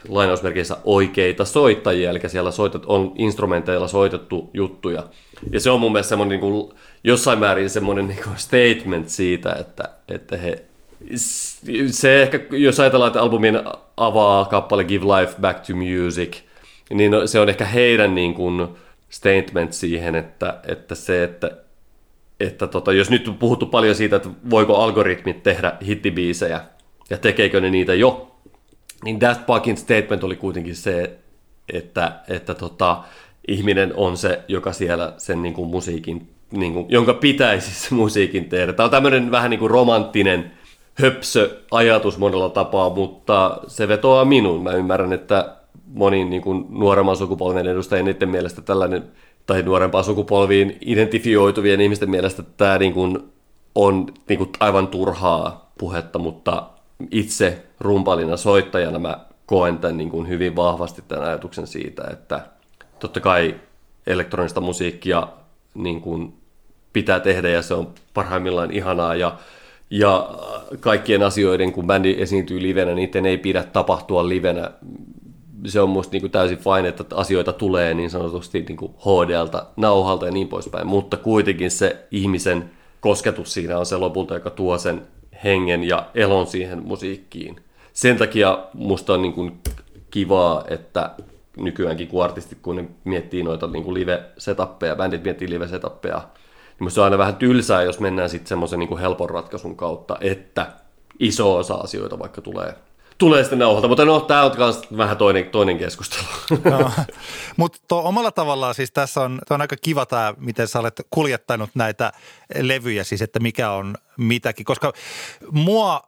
lainausmerkeissä 0.09 0.77
oikeita 0.83 1.45
soittajia, 1.45 2.09
eli 2.09 2.19
siellä 2.27 2.51
soitet, 2.51 2.85
on 2.85 3.11
instrumenteilla 3.15 3.87
soitettu 3.87 4.49
juttuja. 4.53 5.03
Ja 5.51 5.59
se 5.59 5.71
on 5.71 5.79
mun 5.79 5.91
mielestä 5.91 6.09
semmoinen 6.09 6.39
niin 6.39 6.51
kuin, 6.51 6.73
jossain 7.03 7.39
määrin 7.39 7.69
semmoinen 7.69 8.07
niin 8.07 8.23
kuin 8.23 8.37
statement 8.37 9.09
siitä, 9.09 9.53
että, 9.53 9.89
että 10.07 10.37
he 10.37 10.65
se 11.91 12.21
ehkä, 12.21 12.39
jos 12.51 12.79
ajatellaan, 12.79 13.09
että 13.09 13.21
albumin 13.21 13.59
avaa 13.97 14.45
kappale 14.45 14.83
Give 14.83 15.05
Life 15.05 15.35
Back 15.41 15.65
to 15.67 15.73
Music, 15.75 16.37
niin 16.89 17.11
se 17.25 17.39
on 17.39 17.49
ehkä 17.49 17.65
heidän 17.65 18.15
niin 18.15 18.33
kuin 18.33 18.67
statement 19.09 19.73
siihen, 19.73 20.15
että, 20.15 20.59
että 20.67 20.95
se, 20.95 21.23
että 21.23 21.51
että 22.39 22.67
tota, 22.67 22.93
jos 22.93 23.09
nyt 23.09 23.27
on 23.27 23.37
puhuttu 23.37 23.65
paljon 23.65 23.95
siitä, 23.95 24.15
että 24.15 24.29
voiko 24.49 24.75
algoritmit 24.75 25.43
tehdä 25.43 25.73
hittibiisejä 25.85 26.61
ja 27.09 27.17
tekeekö 27.17 27.61
ne 27.61 27.69
niitä 27.69 27.93
jo, 27.93 28.35
niin 29.03 29.19
Daft 29.19 29.45
Punkin 29.45 29.77
statement 29.77 30.23
oli 30.23 30.35
kuitenkin 30.35 30.75
se, 30.75 31.17
että, 31.73 32.19
että 32.27 32.53
tota, 32.53 33.03
ihminen 33.47 33.93
on 33.95 34.17
se, 34.17 34.41
joka 34.47 34.73
siellä 34.73 35.13
sen 35.17 35.41
niin 35.41 35.53
kuin 35.53 35.69
musiikin, 35.69 36.29
niin 36.51 36.73
kuin, 36.73 36.85
jonka 36.89 37.13
pitäisi 37.13 37.71
se 37.71 37.95
musiikin 37.95 38.49
tehdä. 38.49 38.73
Tämä 38.73 38.85
on 38.85 38.91
tämmöinen 38.91 39.31
vähän 39.31 39.49
niin 39.49 39.59
kuin 39.59 39.71
romanttinen 39.71 40.51
höpsö 40.93 41.59
ajatus 41.71 42.17
monella 42.17 42.49
tapaa, 42.49 42.89
mutta 42.89 43.59
se 43.67 43.87
vetoaa 43.87 44.25
minuun. 44.25 44.63
Mä 44.63 44.71
ymmärrän, 44.71 45.13
että 45.13 45.55
monin 45.87 46.29
niin 46.29 46.41
kuin 46.41 46.65
nuoremman 46.69 47.17
sukupolven 47.17 47.67
edustajien 47.67 48.05
niiden 48.05 48.29
mielestä 48.29 48.61
tällainen 48.61 49.03
tai 49.45 49.61
nuorempaan 49.61 50.03
sukupolviin 50.03 50.77
identifioituvien 50.81 51.81
ihmisten 51.81 52.09
mielestä 52.09 52.43
tämä 52.57 52.77
niin 52.77 52.93
kuin 52.93 53.19
on 53.75 54.13
niin 54.29 54.37
kuin 54.37 54.49
aivan 54.59 54.87
turhaa 54.87 55.71
puhetta, 55.77 56.19
mutta 56.19 56.69
itse 57.11 57.63
rumpalina 57.79 58.37
soittajana 58.37 58.99
mä 58.99 59.25
koen 59.45 59.77
tämän 59.77 59.97
niin 59.97 60.09
kuin 60.09 60.27
hyvin 60.27 60.55
vahvasti 60.55 61.03
tämän 61.07 61.23
ajatuksen 61.23 61.67
siitä, 61.67 62.03
että 62.11 62.41
totta 62.99 63.19
kai 63.19 63.55
elektronista 64.07 64.61
musiikkia 64.61 65.27
niin 65.73 66.01
kuin 66.01 66.33
pitää 66.93 67.19
tehdä 67.19 67.49
ja 67.49 67.61
se 67.61 67.73
on 67.73 67.93
parhaimmillaan 68.13 68.71
ihanaa 68.71 69.15
ja, 69.15 69.37
ja 69.89 70.29
kaikkien 70.79 71.23
asioiden, 71.23 71.71
kun 71.71 71.87
bändi 71.87 72.15
esiintyy 72.19 72.61
livenä, 72.61 72.95
niiden 72.95 73.25
ei 73.25 73.37
pidä 73.37 73.63
tapahtua 73.63 74.29
livenä 74.29 74.71
se 75.65 75.81
on 75.81 75.89
musta 75.89 76.17
niin 76.17 76.31
täysin 76.31 76.57
fine, 76.57 76.87
että 76.87 77.15
asioita 77.15 77.53
tulee 77.53 77.93
niin 77.93 78.09
sanotusti 78.09 78.61
niin 78.61 78.77
kuin 78.77 78.91
HDlta, 78.91 79.65
nauhalta 79.77 80.25
ja 80.25 80.31
niin 80.31 80.47
poispäin, 80.47 80.87
mutta 80.87 81.17
kuitenkin 81.17 81.71
se 81.71 82.05
ihmisen 82.11 82.71
kosketus 82.99 83.53
siinä 83.53 83.77
on 83.77 83.85
se 83.85 83.97
lopulta, 83.97 84.33
joka 84.33 84.49
tuo 84.49 84.77
sen 84.77 85.01
hengen 85.43 85.83
ja 85.83 86.07
elon 86.15 86.47
siihen 86.47 86.83
musiikkiin. 86.83 87.55
Sen 87.93 88.17
takia 88.17 88.59
musta 88.73 89.13
on 89.13 89.21
niin 89.21 89.33
kuin 89.33 89.59
kivaa, 90.11 90.63
että 90.67 91.09
nykyäänkin 91.57 92.07
kun 92.07 92.23
artistit, 92.23 92.57
kun 92.61 92.75
ne 92.75 92.85
miettii 93.03 93.43
noita 93.43 93.67
niin 93.67 93.83
kuin 93.83 93.93
live-setappeja, 93.93 94.95
bändit 94.95 95.23
miettii 95.23 95.49
live-setappeja, 95.49 96.17
niin 96.17 96.85
musta 96.85 97.01
on 97.01 97.05
aina 97.05 97.17
vähän 97.17 97.35
tylsää, 97.35 97.83
jos 97.83 97.99
mennään 97.99 98.29
sitten 98.29 98.47
semmoisen 98.47 98.79
niin 98.79 98.97
helpon 98.97 99.29
ratkaisun 99.29 99.75
kautta, 99.75 100.17
että 100.21 100.67
iso 101.19 101.55
osa 101.55 101.73
asioita 101.73 102.19
vaikka 102.19 102.41
tulee 102.41 102.73
tulee 103.17 103.43
sitten 103.43 103.59
nauhalta. 103.59 103.87
Mutta 103.87 104.05
no, 104.05 104.19
tämä 104.19 104.43
on 104.43 104.51
myös 104.57 104.81
vähän 104.97 105.17
toinen, 105.17 105.49
toinen 105.49 105.77
keskustelu. 105.77 106.23
No, 106.63 106.91
mutta 107.57 107.95
omalla 107.95 108.31
tavallaan 108.31 108.75
siis 108.75 108.91
tässä 108.91 109.21
on, 109.21 109.41
on 109.49 109.61
aika 109.61 109.75
kiva 109.81 110.05
tämä, 110.05 110.33
miten 110.37 110.67
sä 110.67 110.79
olet 110.79 111.01
kuljettanut 111.09 111.69
näitä 111.75 112.11
levyjä, 112.59 113.03
siis 113.03 113.21
että 113.21 113.39
mikä 113.39 113.71
on 113.71 113.95
mitäkin. 114.17 114.65
Koska 114.65 114.93
mua 115.51 116.01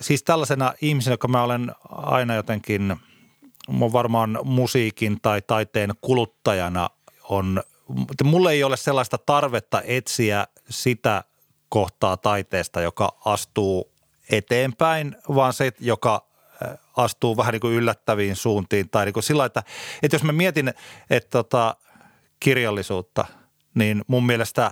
siis 0.00 0.22
tällaisena 0.22 0.72
ihmisenä, 0.80 1.12
joka 1.14 1.28
mä 1.28 1.42
olen 1.42 1.72
aina 1.88 2.34
jotenkin, 2.34 2.96
mun 3.68 3.92
varmaan 3.92 4.38
musiikin 4.44 5.20
tai 5.22 5.42
taiteen 5.42 5.90
kuluttajana 6.00 6.90
on, 7.28 7.62
mulle 8.24 8.52
ei 8.52 8.64
ole 8.64 8.76
sellaista 8.76 9.18
tarvetta 9.18 9.82
etsiä 9.84 10.46
sitä 10.70 11.24
kohtaa 11.68 12.16
taiteesta, 12.16 12.80
joka 12.80 13.16
astuu 13.24 13.90
eteenpäin, 14.30 15.16
vaan 15.34 15.52
se, 15.52 15.72
joka 15.80 16.33
astuu 16.96 17.36
vähän 17.36 17.52
niin 17.52 17.60
kuin 17.60 17.74
yllättäviin 17.74 18.36
suuntiin. 18.36 18.90
Tai 18.90 19.04
niin 19.04 19.12
kuin 19.12 19.22
sillä 19.22 19.44
että, 19.44 19.62
että 20.02 20.14
jos 20.14 20.22
mä 20.22 20.32
mietin, 20.32 20.74
että 21.10 21.30
tota, 21.30 21.76
kirjallisuutta, 22.40 23.24
niin 23.74 24.02
mun 24.06 24.26
mielestä 24.26 24.70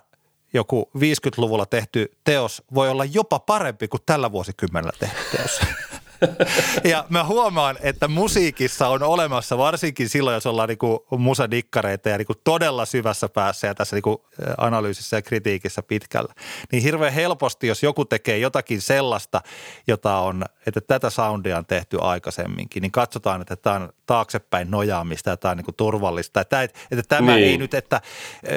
joku 0.52 0.90
50-luvulla 0.98 1.66
tehty 1.66 2.18
teos 2.24 2.62
voi 2.74 2.88
olla 2.90 3.04
jopa 3.04 3.38
parempi 3.38 3.88
kuin 3.88 4.02
tällä 4.06 4.32
vuosikymmenellä 4.32 4.92
tehty 4.98 5.36
teos. 5.36 5.60
ja 6.92 7.04
mä 7.08 7.24
huomaan, 7.24 7.78
että 7.80 8.08
musiikissa 8.08 8.88
on 8.88 9.02
olemassa, 9.02 9.58
varsinkin 9.58 10.08
silloin, 10.08 10.34
jos 10.34 10.46
ollaan 10.46 10.68
niinku 10.68 11.06
musadikkareita 11.10 12.08
ja 12.08 12.18
niinku 12.18 12.34
todella 12.44 12.84
syvässä 12.84 13.28
päässä 13.28 13.66
ja 13.66 13.74
tässä 13.74 13.96
niinku 13.96 14.24
analyysissä 14.58 15.16
ja 15.16 15.22
kritiikissä 15.22 15.82
pitkällä, 15.82 16.34
niin 16.72 16.82
hirveän 16.82 17.12
helposti, 17.12 17.66
jos 17.66 17.82
joku 17.82 18.04
tekee 18.04 18.38
jotakin 18.38 18.80
sellaista, 18.80 19.40
jota 19.86 20.16
on, 20.16 20.44
että 20.66 20.80
tätä 20.80 21.10
soundia 21.10 21.58
on 21.58 21.66
tehty 21.66 21.98
aikaisemminkin, 22.00 22.80
niin 22.80 22.92
katsotaan, 22.92 23.40
että 23.40 23.56
tämä 23.56 23.76
on 23.76 23.92
taaksepäin 24.06 24.70
nojaamista 24.70 25.30
ja 25.30 25.36
tämä 25.36 25.50
on 25.50 25.56
niinku 25.56 25.72
turvallista. 25.72 26.40
Että, 26.40 26.62
että 26.62 27.02
tämä 27.08 27.34
niin. 27.34 27.48
ei 27.48 27.58
nyt, 27.58 27.74
että 27.74 28.00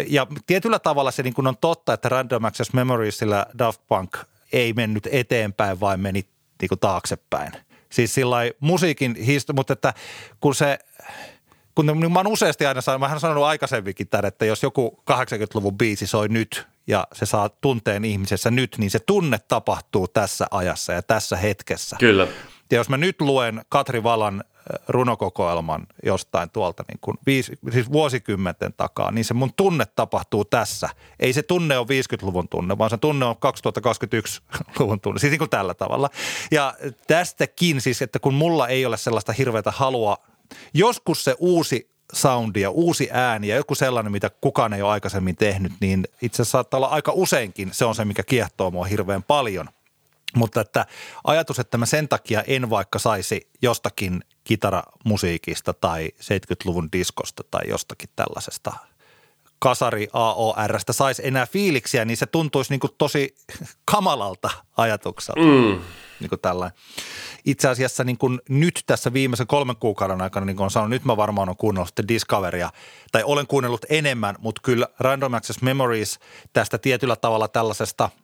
ja 0.08 0.28
tietyllä 0.46 0.80
tavalla 0.80 1.12
se 1.12 1.24
niinku 1.24 1.42
on 1.46 1.58
totta, 1.62 1.94
että 1.94 2.10
Random 2.10 2.44
Access 2.44 2.74
Memoriesillä 2.74 3.46
Daft 3.60 3.82
Punk 3.88 4.18
ei 4.54 4.74
mennyt 4.74 5.08
eteenpäin, 5.12 5.80
vaan 5.80 6.00
meni 6.00 6.26
niin 6.62 6.70
kuin 6.70 6.80
taaksepäin. 6.80 7.52
Siis 7.90 8.14
sillä 8.14 8.38
musiikin 8.60 9.16
histo, 9.16 9.54
mutta 9.54 9.74
että 9.74 9.94
kun 10.40 10.56
se 10.56 10.80
kun 11.76 11.86
niin 11.86 12.12
mä 12.12 12.20
oon 12.20 12.28
useasti 12.28 12.66
aina 12.66 12.82
sanonut, 12.82 13.00
mä 13.08 13.14
oon 13.14 13.20
sanonut 13.20 13.44
aikaisemminkin 13.44 14.08
tämän, 14.08 14.26
että 14.26 14.46
jos 14.46 14.64
joku 14.64 15.04
80-luvun 15.12 15.78
biisi 15.78 16.08
soi 16.08 16.28
nyt 16.28 16.68
ja 16.88 17.08
se 17.14 17.26
saa 17.26 17.50
tunteen 17.50 18.06
ihmisessä 18.06 18.52
nyt, 18.52 18.76
niin 18.78 18.92
se 18.92 19.00
tunne 19.00 19.38
tapahtuu 19.48 20.08
tässä 20.08 20.48
ajassa 20.52 20.94
ja 20.94 21.02
tässä 21.02 21.36
hetkessä. 21.36 21.96
Kyllä. 22.00 22.28
Ja 22.72 22.78
jos 22.78 22.90
mä 22.90 22.98
nyt 22.98 23.22
luen 23.22 23.62
Katri 23.70 24.04
Valan 24.04 24.44
runokokoelman 24.88 25.88
jostain 26.04 26.50
tuolta 26.50 26.84
niin 26.88 27.00
kuin 27.02 27.18
viisi, 27.26 27.60
siis 27.72 27.92
vuosikymmenten 27.92 28.74
takaa, 28.74 29.12
niin 29.12 29.26
se 29.26 29.34
mun 29.34 29.54
tunne 29.54 29.86
tapahtuu 29.86 30.46
tässä. 30.46 30.90
Ei 31.20 31.34
se 31.34 31.44
tunne 31.44 31.78
ole 31.78 31.88
50-luvun 31.88 32.50
tunne, 32.50 32.78
vaan 32.78 32.90
se 32.90 32.98
tunne 32.98 33.26
on 33.26 33.36
2021-luvun 33.36 35.00
tunne, 35.00 35.20
siis 35.20 35.32
niin 35.32 35.40
kuin 35.40 35.50
tällä 35.50 35.74
tavalla. 35.74 36.10
Ja 36.52 36.74
tästäkin 37.08 37.82
siis, 37.82 38.02
että 38.02 38.20
kun 38.20 38.34
mulla 38.34 38.68
ei 38.68 38.86
ole 38.86 38.98
sellaista 38.98 39.34
hirveätä 39.34 39.72
halua, 39.72 40.18
joskus 40.74 41.24
se 41.24 41.36
uusi 41.40 41.90
soundi 42.14 42.62
ja 42.62 42.70
uusi 42.70 43.10
ääni 43.12 43.48
ja 43.48 43.56
joku 43.56 43.76
sellainen, 43.76 44.12
mitä 44.12 44.30
kukaan 44.30 44.74
ei 44.74 44.82
ole 44.82 44.92
aikaisemmin 44.92 45.36
tehnyt, 45.36 45.72
niin 45.80 46.08
itse 46.22 46.36
asiassa 46.36 46.52
saattaa 46.52 46.78
olla 46.78 46.88
aika 46.88 47.12
useinkin 47.12 47.70
se 47.74 47.86
on 47.86 47.96
se, 47.96 48.06
mikä 48.06 48.24
kiehtoo 48.24 48.72
mua 48.72 48.86
hirveän 48.86 49.24
paljon. 49.24 49.70
Mutta 50.36 50.62
että 50.62 50.86
ajatus, 51.24 51.60
että 51.60 51.78
mä 51.78 51.86
sen 51.86 52.08
takia 52.08 52.44
en 52.48 52.70
vaikka 52.70 53.00
saisi 53.00 53.50
jostakin 53.62 54.24
kitaramusiikista 54.46 55.74
tai 55.74 56.10
70-luvun 56.22 56.90
diskosta 56.92 57.44
tai 57.52 57.62
jostakin 57.70 58.10
tällaisesta 58.16 58.74
kasari 59.60 60.08
AORstä 60.14 60.94
saisi 60.94 61.28
enää 61.28 61.46
fiiliksiä, 61.46 62.06
niin 62.06 62.18
se 62.18 62.26
tuntuisi 62.26 62.74
niin 62.74 62.96
tosi 62.98 63.36
kamalalta 63.92 64.50
ajatukselta. 64.78 65.42
Mm. 65.42 65.82
Niin 66.20 66.30
kuin 66.30 66.42
tällainen. 66.42 66.78
Itse 67.46 67.68
asiassa 67.68 68.04
niin 68.04 68.18
kuin 68.18 68.42
nyt 68.50 68.84
tässä 68.86 69.14
viimeisen 69.14 69.48
kolmen 69.48 69.76
kuukauden 69.76 70.22
aikana, 70.22 70.46
niin 70.46 70.56
kuin 70.56 70.64
on 70.64 70.72
sanonut, 70.72 70.90
nyt 70.90 71.06
mä 71.06 71.18
varmaan 71.18 71.50
olen 71.50 71.58
kuunnellut 71.58 71.88
sitten 71.88 72.08
Discoveria, 72.08 72.70
tai 73.12 73.24
olen 73.24 73.48
kuunnellut 73.48 73.86
enemmän, 73.90 74.36
mutta 74.40 74.62
kyllä 74.64 74.88
Random 75.00 75.34
Access 75.34 75.62
Memories 75.62 76.20
tästä 76.54 76.78
tietyllä 76.78 77.16
tavalla 77.16 77.48
tällaisesta– 77.48 78.10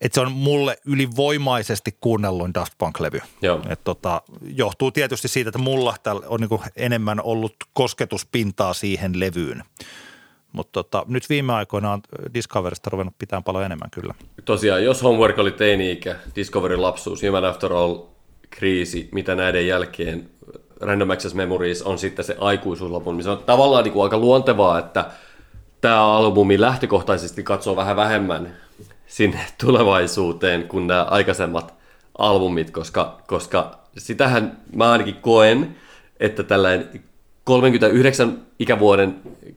että 0.00 0.14
se 0.14 0.20
on 0.20 0.32
mulle 0.32 0.76
ylivoimaisesti 0.86 1.96
kuunnelluin 2.00 2.54
Daft 2.54 2.72
Punk-levy. 2.78 3.20
Et 3.68 3.80
tota, 3.84 4.22
johtuu 4.54 4.90
tietysti 4.90 5.28
siitä, 5.28 5.48
että 5.48 5.58
mulla 5.58 5.94
on 6.26 6.40
niinku 6.40 6.62
enemmän 6.76 7.20
ollut 7.20 7.54
kosketuspintaa 7.72 8.74
siihen 8.74 9.20
levyyn. 9.20 9.62
Mutta 10.52 10.72
tota, 10.72 11.04
nyt 11.08 11.28
viime 11.28 11.52
aikoina 11.52 11.92
on 11.92 12.00
Discoverista 12.34 12.90
ruvennut 12.90 13.14
pitää 13.18 13.42
paljon 13.42 13.64
enemmän 13.64 13.90
kyllä. 13.90 14.14
Tosiaan, 14.44 14.84
jos 14.84 15.02
Homework 15.02 15.38
oli 15.38 15.52
teini-ikä, 15.52 16.16
Discovery 16.36 16.76
lapsuus, 16.76 17.22
Human 17.22 17.44
After 17.44 17.72
All 17.72 17.98
kriisi, 18.50 19.08
mitä 19.12 19.34
näiden 19.34 19.66
jälkeen 19.66 20.30
Random 20.80 21.10
Access 21.10 21.34
Memories 21.34 21.82
on 21.82 21.98
sitten 21.98 22.24
se 22.24 22.36
aikuisuuslopun, 22.40 23.16
missä 23.16 23.32
on 23.32 23.38
tavallaan 23.38 23.84
niin 23.84 23.92
kuin 23.92 24.02
aika 24.02 24.18
luontevaa, 24.18 24.78
että 24.78 25.10
tämä 25.80 26.16
albumi 26.16 26.60
lähtökohtaisesti 26.60 27.42
katsoo 27.42 27.76
vähän 27.76 27.96
vähemmän 27.96 28.56
sinne 29.14 29.40
tulevaisuuteen 29.64 30.68
kuin 30.68 30.86
nämä 30.86 31.02
aikaisemmat 31.02 31.74
albumit, 32.18 32.70
koska, 32.70 33.18
koska 33.26 33.78
sitähän 33.98 34.58
mä 34.76 34.92
ainakin 34.92 35.14
koen, 35.14 35.76
että 36.20 36.42
tällainen 36.42 37.02
39 37.44 38.42
ikävuoden, 38.58 39.14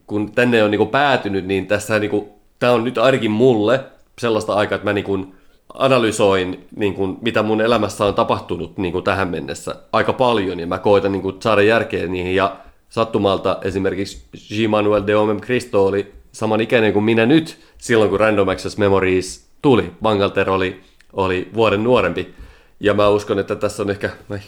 kun 0.08 0.32
tänne 0.32 0.64
on 0.64 0.72
niin 0.72 0.88
päätynyt, 0.88 1.46
niin 1.46 1.68
tässä 1.68 2.00
niin 2.00 2.30
tämä 2.60 2.74
on 2.74 2.84
nyt 2.84 2.98
ainakin 2.98 3.32
mulle 3.32 3.84
sellaista 4.20 4.54
aikaa, 4.54 4.76
että 4.76 4.86
mä 4.86 4.94
niin 4.94 5.36
analysoin, 5.74 6.68
niin 6.76 6.94
kuin, 6.94 7.18
mitä 7.22 7.44
mun 7.44 7.62
elämässä 7.62 8.06
on 8.06 8.14
tapahtunut 8.14 8.78
niin 8.78 8.92
kuin 8.92 9.04
tähän 9.04 9.28
mennessä 9.28 9.76
aika 9.94 10.14
paljon, 10.14 10.60
ja 10.60 10.68
mä 10.68 10.80
koitan 10.80 11.12
niin 11.12 11.22
kuin, 11.22 11.42
saada 11.42 11.62
järkeä 11.62 12.08
niihin, 12.08 12.36
ja 12.36 12.58
sattumalta 12.90 13.58
esimerkiksi 13.62 14.28
G-Manuel 14.34 15.04
de 15.08 15.16
Omem 15.16 15.42
Cristo 15.42 15.86
oli 15.86 16.12
samanikäinen 16.32 16.94
kuin 16.94 17.06
minä 17.06 17.26
nyt, 17.26 17.58
silloin 17.78 18.10
kun 18.10 18.20
Random 18.20 18.48
Access 18.48 18.78
Memories 18.78 19.47
tuli. 19.62 19.92
Bangalter 20.02 20.50
oli, 20.50 20.82
oli 21.14 21.50
vuoden 21.54 21.84
nuorempi. 21.84 22.34
Ja 22.80 22.94
mä 22.94 23.10
uskon, 23.10 23.40
että 23.40 23.56
tässä 23.56 23.84
on 23.84 23.90
ehkä, 23.90 24.10
mä 24.30 24.40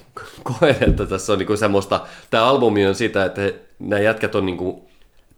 koen, 0.43 0.75
että 0.81 1.05
tässä 1.05 1.33
on 1.33 1.39
niinku 1.39 1.57
semmoista, 1.57 2.07
tämä 2.29 2.45
albumi 2.45 2.87
on 2.87 2.95
sitä, 2.95 3.25
että 3.25 3.41
nämä 3.79 4.01
jätkät 4.01 4.35
on 4.35 4.45
niinku 4.45 4.89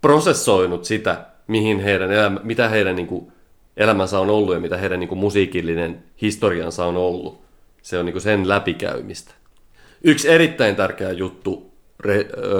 prosessoinut 0.02 0.86
sitä, 0.86 1.26
mihin 1.48 1.80
heidän 1.80 2.12
elämä, 2.12 2.40
mitä 2.44 2.70
heidän 2.70 2.96
niinku 2.96 3.32
elämänsä 3.78 4.20
on 4.20 4.30
ollut 4.30 4.54
ja 4.54 4.60
mitä 4.60 4.78
heidän 4.78 5.00
niinku 5.00 5.16
musiikillinen 5.16 6.04
historiansa 6.22 6.86
on 6.86 6.98
ollut. 6.98 7.42
Se 7.82 8.00
on 8.00 8.06
niinku 8.06 8.20
sen 8.20 8.50
läpikäymistä. 8.50 9.34
Yksi 10.04 10.30
erittäin 10.30 10.76
tärkeä 10.76 11.12
juttu 11.12 11.72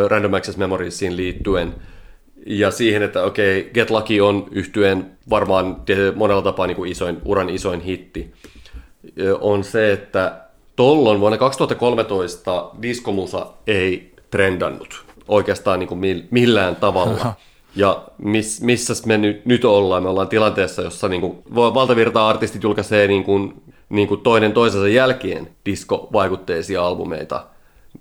Random 0.08 0.34
Access 0.34 0.58
Memoriesiin 0.58 1.18
liittyen– 1.18 1.76
ja 2.46 2.72
siihen, 2.72 3.04
että 3.04 3.24
okei, 3.24 3.60
okay, 3.60 3.72
Get 3.74 3.90
Lucky 3.90 4.20
on 4.20 4.48
yhtyen 4.52 5.12
varmaan 5.30 5.76
monella 6.16 6.42
tapaa 6.42 6.68
niin 6.68 6.76
kuin 6.76 6.92
isoin, 6.92 7.18
uran 7.26 7.50
isoin 7.50 7.82
hitti, 7.82 8.34
on 9.42 9.64
se, 9.64 9.92
että 9.92 10.42
tollon 10.76 11.20
vuonna 11.20 11.38
2013 11.38 12.72
diskomusa 12.82 13.48
ei 13.68 14.14
trendannut 14.30 15.06
oikeastaan 15.28 15.80
niin 15.80 15.88
kuin 15.88 16.28
millään 16.32 16.76
tavalla. 16.76 17.34
Ja 17.76 18.04
miss, 18.18 18.62
missä 18.62 18.94
me 19.06 19.18
nyt, 19.18 19.46
nyt 19.46 19.66
ollaan? 19.66 20.04
Me 20.04 20.10
ollaan 20.10 20.28
tilanteessa, 20.28 20.82
jossa 20.82 21.08
niin 21.08 21.22
kuin, 21.22 21.38
valtavirta-artistit 21.56 22.64
julkaisee 22.64 23.08
niin 23.08 23.24
kuin, 23.24 23.62
niin 23.90 24.08
kuin 24.08 24.22
toinen 24.22 24.54
toisensa 24.54 24.88
jälkeen 24.88 25.50
diskovaikutteisia 25.66 26.86
albumeita– 26.86 27.46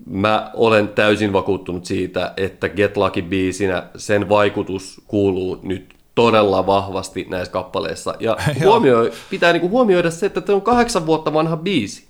mä 0.07 0.51
olen 0.55 0.89
täysin 0.89 1.33
vakuuttunut 1.33 1.85
siitä, 1.85 2.33
että 2.37 2.69
Get 2.69 2.97
Lucky 2.97 3.23
biisinä 3.23 3.83
sen 3.97 4.29
vaikutus 4.29 5.01
kuuluu 5.07 5.59
nyt 5.63 5.95
todella 6.15 6.67
vahvasti 6.67 7.27
näissä 7.31 7.53
kappaleissa. 7.53 8.15
Ja 8.21 8.37
huomioi, 8.65 9.13
pitää 9.31 9.53
niinku 9.53 9.69
huomioida 9.69 10.11
se, 10.11 10.27
että 10.27 10.41
tämä 10.41 10.57
on 10.57 10.63
kahdeksan 10.63 11.07
vuotta 11.07 11.33
vanha 11.33 11.57
biisi. 11.57 12.05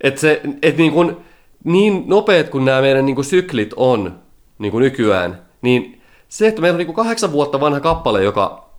Että 0.00 0.20
se, 0.20 0.40
et 0.62 0.76
niinku, 0.76 1.22
niin 1.64 2.04
nopeat 2.06 2.48
kuin 2.48 2.64
nämä 2.64 2.80
meidän 2.80 3.06
niinku 3.06 3.22
syklit 3.22 3.72
on 3.76 4.18
niinku 4.58 4.78
nykyään, 4.78 5.42
niin 5.62 6.02
se, 6.28 6.48
että 6.48 6.60
meillä 6.60 6.74
on 6.74 6.78
niinku 6.78 6.92
kahdeksan 6.92 7.32
vuotta 7.32 7.60
vanha 7.60 7.80
kappale, 7.80 8.24
joka, 8.24 8.70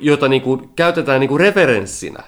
jota 0.00 0.28
niinku 0.28 0.70
käytetään 0.76 1.20
niinku 1.20 1.38
referenssinä 1.38 2.22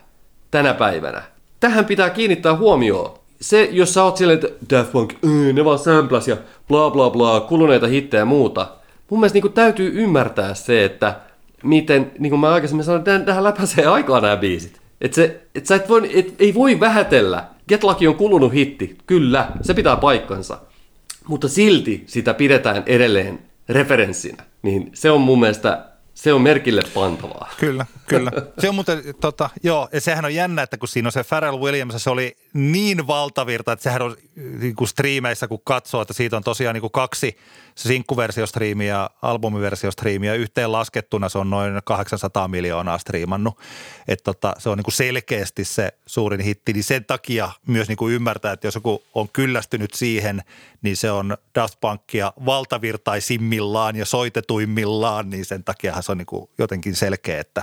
tänä 0.51 0.75
päivänä, 0.75 1.23
tähän 1.61 1.85
pitää 1.85 2.11
kiinnittää 2.11 2.57
huomioon 2.57 3.24
se, 3.41 3.69
jos 3.73 3.95
sä 3.95 4.05
oot 4.05 4.17
silleen, 4.17 4.41
että 4.45 4.75
Daft 4.77 4.93
Punk, 4.93 5.13
äh, 5.13 5.55
ne 5.55 5.65
vaan 5.65 5.79
samplas 5.79 6.29
ja 6.29 6.37
bla 6.69 6.91
bla 6.91 7.11
bla, 7.11 7.41
kuluneita 7.41 7.87
hittejä 7.87 8.21
ja 8.21 8.25
muuta. 8.25 8.67
Mun 9.11 9.21
mielestä 9.21 9.39
niin 9.39 9.53
täytyy 9.53 9.93
ymmärtää 9.95 10.55
se, 10.55 10.85
että 10.85 11.17
miten, 11.63 12.13
niin 12.19 12.31
kuin 12.31 12.41
mä 12.41 12.53
aikaisemmin 12.53 12.85
sanoin, 12.85 12.99
että 12.99 13.19
tähän 13.19 13.45
läpäisee 13.45 13.87
aikaa 13.87 14.21
nämä 14.21 14.37
biisit. 14.37 14.81
Että 15.01 15.15
se, 15.15 15.41
et 15.55 15.67
sä 15.67 15.75
et 15.75 15.89
voi, 15.89 16.11
et, 16.19 16.35
ei 16.39 16.55
voi 16.55 16.81
vähätellä. 16.81 17.45
Get 17.69 17.85
Lucky 17.85 18.07
on 18.07 18.15
kulunut 18.15 18.53
hitti, 18.53 18.97
kyllä, 19.07 19.49
se 19.63 19.75
pitää 19.75 19.97
paikkansa. 19.97 20.59
Mutta 21.29 21.49
silti 21.49 22.05
sitä 22.07 22.35
pidetään 22.35 22.83
edelleen 22.87 23.39
referenssinä. 23.69 24.45
Niin 24.63 24.91
se 24.95 25.11
on 25.11 25.21
mun 25.21 25.41
mielestä 25.41 25.85
se 26.15 26.33
on 26.33 26.43
merkille 26.43 26.83
pantavaa. 26.95 27.51
Kyllä, 27.61 27.87
kyllä. 28.07 28.31
Se 28.59 28.69
on 28.69 28.75
muuten, 28.75 29.03
tota, 29.21 29.51
joo, 29.63 29.89
ja 29.93 30.01
sehän 30.01 30.25
on 30.25 30.35
jännä, 30.35 30.63
että 30.63 30.77
kun 30.77 30.89
siinä 30.89 31.09
on 31.09 31.13
se 31.13 31.25
Pharrell 31.25 31.61
Williams, 31.61 32.05
se 32.05 32.11
oli 32.11 32.37
niin 32.53 33.07
valtavirta, 33.07 33.73
että 33.73 33.83
sehän 33.83 34.03
on 34.03 34.17
niin 34.37 34.75
kuin 34.75 34.89
striimeissä, 34.89 35.49
kun 35.49 35.61
katsoo, 35.65 36.03
että 36.03 36.15
siitä 36.15 36.37
on 36.37 36.45
tosiaan 36.45 36.75
niin 36.75 36.81
kuin 36.81 36.91
kaksi 36.91 37.37
se 37.75 37.89
sinkkuversiostriimi 37.89 38.87
ja 38.87 39.11
albumiversiostriimi 39.23 40.27
ja 40.27 40.35
yhteen 40.35 40.73
laskettuna 40.73 41.29
se 41.29 41.39
on 41.39 41.51
noin 41.51 41.81
800 41.85 42.49
miljoonaa 42.49 42.99
striimannut. 42.99 43.59
Että 44.09 44.25
tota, 44.25 44.55
se 44.59 44.69
on 44.69 44.79
niin 44.79 44.85
kuin 44.85 44.95
selkeästi 44.95 45.65
se 45.65 45.93
suurin 46.07 46.41
hitti, 46.41 46.73
niin 46.73 46.85
sen 46.85 47.05
takia 47.05 47.51
myös 47.67 47.89
niin 47.89 47.97
kuin 47.97 48.15
ymmärtää, 48.15 48.53
että 48.53 48.67
jos 48.67 48.75
joku 48.75 49.03
on 49.15 49.29
kyllästynyt 49.33 49.95
siihen, 49.95 50.43
niin 50.83 50.97
se 50.97 51.11
on 51.11 51.37
Daft 51.55 51.81
Punkia 51.81 52.33
valtavirtaisimmillaan 52.47 53.97
ja 53.97 54.05
soitetuimmillaan, 54.05 55.31
niin 55.31 55.45
sen 55.45 55.65
takia 55.65 56.03
se 56.03 56.13
on 56.13 56.19
niin 56.19 56.27
kuin 56.27 56.51
jotenkin 56.59 56.97
selkeä, 56.97 57.41
että 57.41 57.63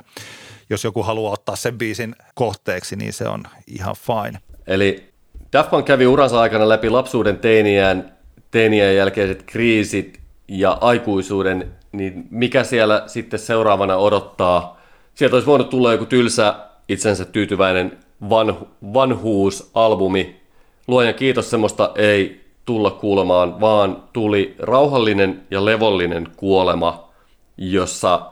jos 0.70 0.84
joku 0.84 1.04
haluaa 1.04 1.34
ottaa 1.34 1.56
sen 1.56 1.78
biisin 1.78 2.16
kohteeksi, 2.36 2.96
niin 2.96 3.14
se 3.14 3.28
on 3.28 3.44
ihan 3.68 3.96
fine. 3.96 4.40
Eli 4.68 5.14
Daft 5.54 5.70
Punk 5.70 5.86
kävi 5.86 6.08
uransa 6.08 6.42
aikana 6.42 6.70
läpi 6.70 6.90
lapsuuden 6.90 7.40
teiniään 7.40 8.20
teinien 8.52 8.95
jälkeiset 8.95 9.44
kriisit 9.44 10.19
ja 10.48 10.78
aikuisuuden, 10.82 11.72
niin 11.91 12.28
mikä 12.30 12.64
siellä 12.64 13.03
sitten 13.07 13.40
seuraavana 13.40 13.98
odottaa? 13.98 14.82
Sieltä 15.15 15.36
olisi 15.36 15.48
voinut 15.48 15.69
tulla 15.69 15.91
joku 15.91 16.06
tylsä, 16.06 16.56
itsensä 16.88 17.26
tyytyväinen 17.26 17.98
vanhu, 18.30 18.68
vanhuusalbumi. 18.94 20.41
Luojan 20.88 21.14
kiitos, 21.14 21.49
semmoista 21.49 21.91
ei 21.95 22.41
tulla 22.65 22.91
kuulemaan, 22.91 23.61
vaan 23.61 24.03
tuli 24.14 24.56
rauhallinen 24.60 25.41
ja 25.52 25.65
levollinen 25.65 26.28
kuolema, 26.38 27.10
jossa 27.57 28.32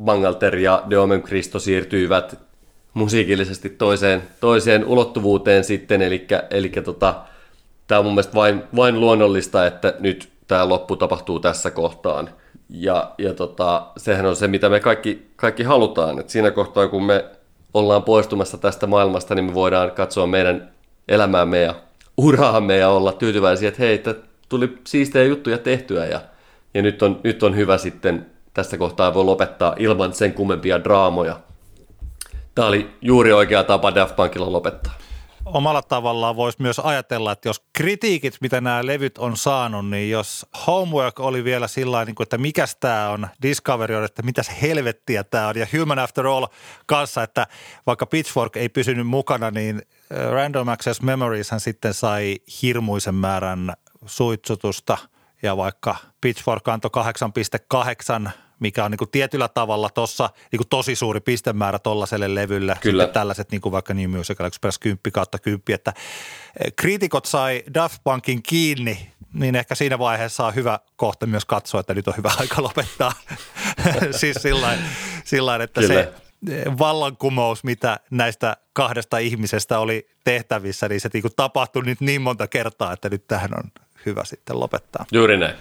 Bangalter 0.00 0.56
ja 0.56 0.82
Deomen 0.90 1.22
Kristo 1.22 1.58
siirtyivät 1.58 2.38
musiikillisesti 2.94 3.70
toiseen, 3.70 4.22
toiseen 4.40 4.84
ulottuvuuteen 4.84 5.64
sitten, 5.64 6.02
eli, 6.02 6.26
eli 6.50 6.68
tota, 6.68 7.14
tämä 7.86 7.98
on 7.98 8.04
mun 8.04 8.14
mielestä 8.14 8.34
vain, 8.34 8.62
vain 8.76 9.00
luonnollista, 9.00 9.66
että 9.66 9.94
nyt 9.98 10.28
tämä 10.46 10.68
loppu 10.68 10.96
tapahtuu 10.96 11.40
tässä 11.40 11.70
kohtaan. 11.70 12.30
Ja, 12.68 13.10
ja 13.18 13.34
tota, 13.34 13.86
sehän 13.96 14.26
on 14.26 14.36
se, 14.36 14.48
mitä 14.48 14.68
me 14.68 14.80
kaikki, 14.80 15.30
kaikki 15.36 15.62
halutaan. 15.62 16.18
Et 16.18 16.30
siinä 16.30 16.50
kohtaa, 16.50 16.88
kun 16.88 17.04
me 17.04 17.24
ollaan 17.74 18.02
poistumassa 18.02 18.58
tästä 18.58 18.86
maailmasta, 18.86 19.34
niin 19.34 19.44
me 19.44 19.54
voidaan 19.54 19.90
katsoa 19.90 20.26
meidän 20.26 20.70
elämäämme 21.08 21.60
ja 21.60 21.74
uraamme 22.16 22.76
ja 22.76 22.88
olla 22.88 23.12
tyytyväisiä, 23.12 23.68
että 23.68 23.82
hei, 23.82 23.94
että 23.94 24.14
tuli 24.48 24.78
siistejä 24.86 25.24
juttuja 25.24 25.58
tehtyä 25.58 26.06
ja, 26.06 26.20
ja 26.74 26.82
nyt, 26.82 27.02
on, 27.02 27.20
nyt 27.24 27.42
on 27.42 27.56
hyvä 27.56 27.78
sitten 27.78 28.26
tässä 28.54 28.76
kohtaa 28.78 29.14
voi 29.14 29.24
lopettaa 29.24 29.74
ilman 29.78 30.14
sen 30.14 30.32
kummempia 30.32 30.84
draamoja. 30.84 31.40
Tämä 32.54 32.68
oli 32.68 32.90
juuri 33.02 33.32
oikea 33.32 33.64
tapa 33.64 33.94
Daft 33.94 34.16
Punkilla 34.16 34.52
lopettaa 34.52 34.94
omalla 35.44 35.82
tavallaan 35.82 36.36
voisi 36.36 36.62
myös 36.62 36.78
ajatella, 36.78 37.32
että 37.32 37.48
jos 37.48 37.62
kritiikit, 37.72 38.36
mitä 38.40 38.60
nämä 38.60 38.86
levyt 38.86 39.18
on 39.18 39.36
saanut, 39.36 39.88
niin 39.88 40.10
jos 40.10 40.46
Homework 40.66 41.20
oli 41.20 41.44
vielä 41.44 41.68
sillä 41.68 42.04
niin 42.04 42.14
että 42.20 42.38
mikä 42.38 42.64
tämä 42.80 43.10
on, 43.10 43.28
Discovery 43.42 43.94
on, 43.94 44.04
että 44.04 44.22
mitäs 44.22 44.50
helvettiä 44.62 45.24
tämä 45.24 45.48
on, 45.48 45.58
ja 45.58 45.66
Human 45.78 45.98
After 45.98 46.26
All 46.26 46.46
kanssa, 46.86 47.22
että 47.22 47.46
vaikka 47.86 48.06
Pitchfork 48.06 48.56
ei 48.56 48.68
pysynyt 48.68 49.06
mukana, 49.06 49.50
niin 49.50 49.82
äh, 50.12 50.30
Random 50.30 50.68
Access 50.68 51.02
Memories 51.02 51.50
hän 51.50 51.60
sitten 51.60 51.94
sai 51.94 52.36
hirmuisen 52.62 53.14
määrän 53.14 53.72
suitsutusta, 54.06 54.98
ja 55.42 55.56
vaikka 55.56 55.96
Pitchfork 56.20 56.68
antoi 56.68 56.90
8,8 58.24 58.30
mikä 58.60 58.84
on 58.84 58.90
niin 58.90 58.98
kuin 58.98 59.10
tietyllä 59.10 59.48
tavalla 59.48 59.90
tuossa 59.90 60.30
niin 60.52 60.58
kuin 60.58 60.68
tosi 60.68 60.96
suuri 60.96 61.20
pistemäärä 61.20 61.78
tuollaiselle 61.78 62.34
levylle. 62.34 62.76
Kyllä. 62.80 63.02
Sitten 63.02 63.14
tällaiset 63.14 63.50
niin 63.50 63.60
kuin 63.60 63.72
vaikka 63.72 63.94
New 63.94 64.10
Musical 64.10 64.46
Express 64.46 64.78
10 64.78 64.98
kautta 65.12 65.38
10, 65.38 65.62
että 65.74 65.92
eh, 66.64 66.72
kriitikot 66.76 67.24
sai 67.24 67.62
Daft 67.74 68.00
Punkin 68.04 68.42
kiinni, 68.42 69.12
niin 69.32 69.54
ehkä 69.54 69.74
siinä 69.74 69.98
vaiheessa 69.98 70.46
on 70.46 70.54
hyvä 70.54 70.78
kohta 70.96 71.26
myös 71.26 71.44
katsoa, 71.44 71.80
että 71.80 71.94
nyt 71.94 72.08
on 72.08 72.14
hyvä 72.16 72.32
aika 72.40 72.62
lopettaa. 72.62 73.12
siis 74.20 74.36
sillä 75.24 75.56
että 75.62 75.80
Kyllä. 75.80 75.94
se 75.94 76.12
eh, 76.50 76.78
vallankumous, 76.78 77.64
mitä 77.64 78.00
näistä 78.10 78.56
kahdesta 78.72 79.18
ihmisestä 79.18 79.78
oli 79.78 80.08
tehtävissä, 80.24 80.88
niin 80.88 81.00
se 81.00 81.08
niin 81.12 81.22
kuin 81.22 81.32
tapahtui 81.36 81.82
nyt 81.82 82.00
niin 82.00 82.22
monta 82.22 82.46
kertaa, 82.46 82.92
että 82.92 83.08
nyt 83.08 83.26
tähän 83.26 83.50
on 83.58 83.70
hyvä 84.06 84.24
sitten 84.24 84.60
lopettaa. 84.60 85.06
Juuri 85.12 85.36
näin. 85.36 85.54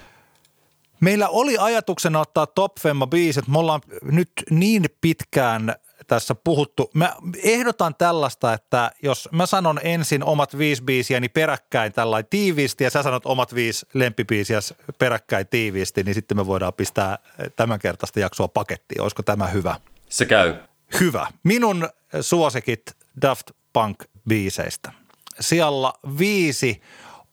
Meillä 1.03 1.29
oli 1.29 1.57
ajatuksena 1.57 2.19
ottaa 2.19 2.47
Top 2.47 2.79
Femma 2.79 3.07
biisit. 3.07 3.47
Me 3.47 3.59
ollaan 3.59 3.81
nyt 4.03 4.31
niin 4.49 4.85
pitkään 5.01 5.75
tässä 6.07 6.35
puhuttu. 6.35 6.89
Mä 6.93 7.15
ehdotan 7.43 7.95
tällaista, 7.95 8.53
että 8.53 8.91
jos 9.01 9.29
mä 9.31 9.45
sanon 9.45 9.79
ensin 9.83 10.23
omat 10.23 10.57
viisi 10.57 10.83
biisiä 10.83 11.19
niin 11.19 11.31
peräkkäin 11.31 11.93
tällainen 11.93 12.29
tiiviisti 12.29 12.83
ja 12.83 12.89
sä 12.89 13.03
sanot 13.03 13.25
omat 13.25 13.55
viisi 13.55 13.85
lempibiisiä 13.93 14.59
peräkkäin 14.99 15.47
tiiviisti, 15.47 16.03
niin 16.03 16.15
sitten 16.15 16.37
me 16.37 16.47
voidaan 16.47 16.73
pistää 16.73 17.17
tämän 17.55 17.79
kertaista 17.79 18.19
jaksoa 18.19 18.47
pakettiin. 18.47 19.01
Olisiko 19.01 19.23
tämä 19.23 19.47
hyvä? 19.47 19.79
Se 20.09 20.25
käy. 20.25 20.55
Hyvä. 20.99 21.27
Minun 21.43 21.89
suosikit 22.21 22.81
Daft 23.21 23.51
Punk-biiseistä. 23.73 24.91
Siellä 25.39 25.93
viisi 26.19 26.81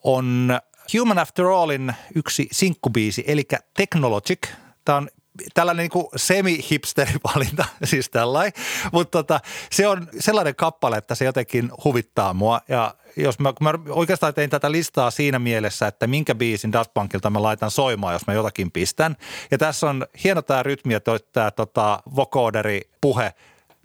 on 0.04 0.58
Human 0.98 1.18
After 1.18 1.46
Allin 1.46 1.94
yksi 2.14 2.48
sinkkubiisi, 2.52 3.24
eli 3.26 3.42
Technologic. 3.76 4.48
Tämä 4.84 4.98
on 4.98 5.08
tällainen 5.54 5.88
niin 5.94 6.06
semi-hipsterivalinta, 6.16 7.64
siis 7.84 8.10
tällainen. 8.10 8.52
Mutta 8.92 9.18
tota, 9.18 9.40
se 9.70 9.88
on 9.88 10.08
sellainen 10.18 10.54
kappale, 10.54 10.96
että 10.96 11.14
se 11.14 11.24
jotenkin 11.24 11.70
huvittaa 11.84 12.34
mua. 12.34 12.60
Ja 12.68 12.94
jos 13.16 13.38
mä, 13.38 13.52
mä 13.60 13.74
oikeastaan 13.88 14.34
tein 14.34 14.50
tätä 14.50 14.72
listaa 14.72 15.10
siinä 15.10 15.38
mielessä, 15.38 15.86
että 15.86 16.06
minkä 16.06 16.34
biisin 16.34 16.72
Daft 16.72 16.94
Punkilta 16.94 17.30
mä 17.30 17.42
laitan 17.42 17.70
soimaan, 17.70 18.12
jos 18.12 18.26
mä 18.26 18.34
jotakin 18.34 18.70
pistän. 18.70 19.16
Ja 19.50 19.58
tässä 19.58 19.90
on 19.90 20.06
hieno 20.24 20.42
tämä 20.42 20.62
rytmi, 20.62 20.94
että 20.94 21.18
tämä 21.32 21.50
tota, 21.50 22.02
vocoderi 22.16 22.80
puhe 23.00 23.34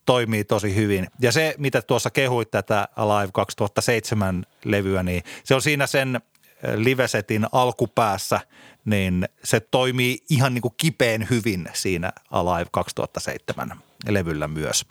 toimii 0.05 0.43
tosi 0.43 0.75
hyvin. 0.75 1.07
Ja 1.21 1.31
se, 1.31 1.55
mitä 1.57 1.81
tuossa 1.81 2.09
kehuit 2.09 2.51
tätä 2.51 2.87
Alive 2.95 3.31
2007 3.33 4.45
levyä, 4.63 5.03
niin 5.03 5.23
se 5.43 5.55
on 5.55 5.61
siinä 5.61 5.87
sen 5.87 6.21
livesetin 6.75 7.45
alkupäässä, 7.51 8.39
niin 8.85 9.29
se 9.43 9.59
toimii 9.59 10.17
ihan 10.29 10.53
niin 10.53 10.61
kuin 10.61 10.73
kipeen 10.77 11.27
hyvin 11.29 11.69
siinä 11.73 12.13
Alive 12.31 12.69
2007 12.71 13.81
levyllä 14.09 14.47
myös. 14.47 14.85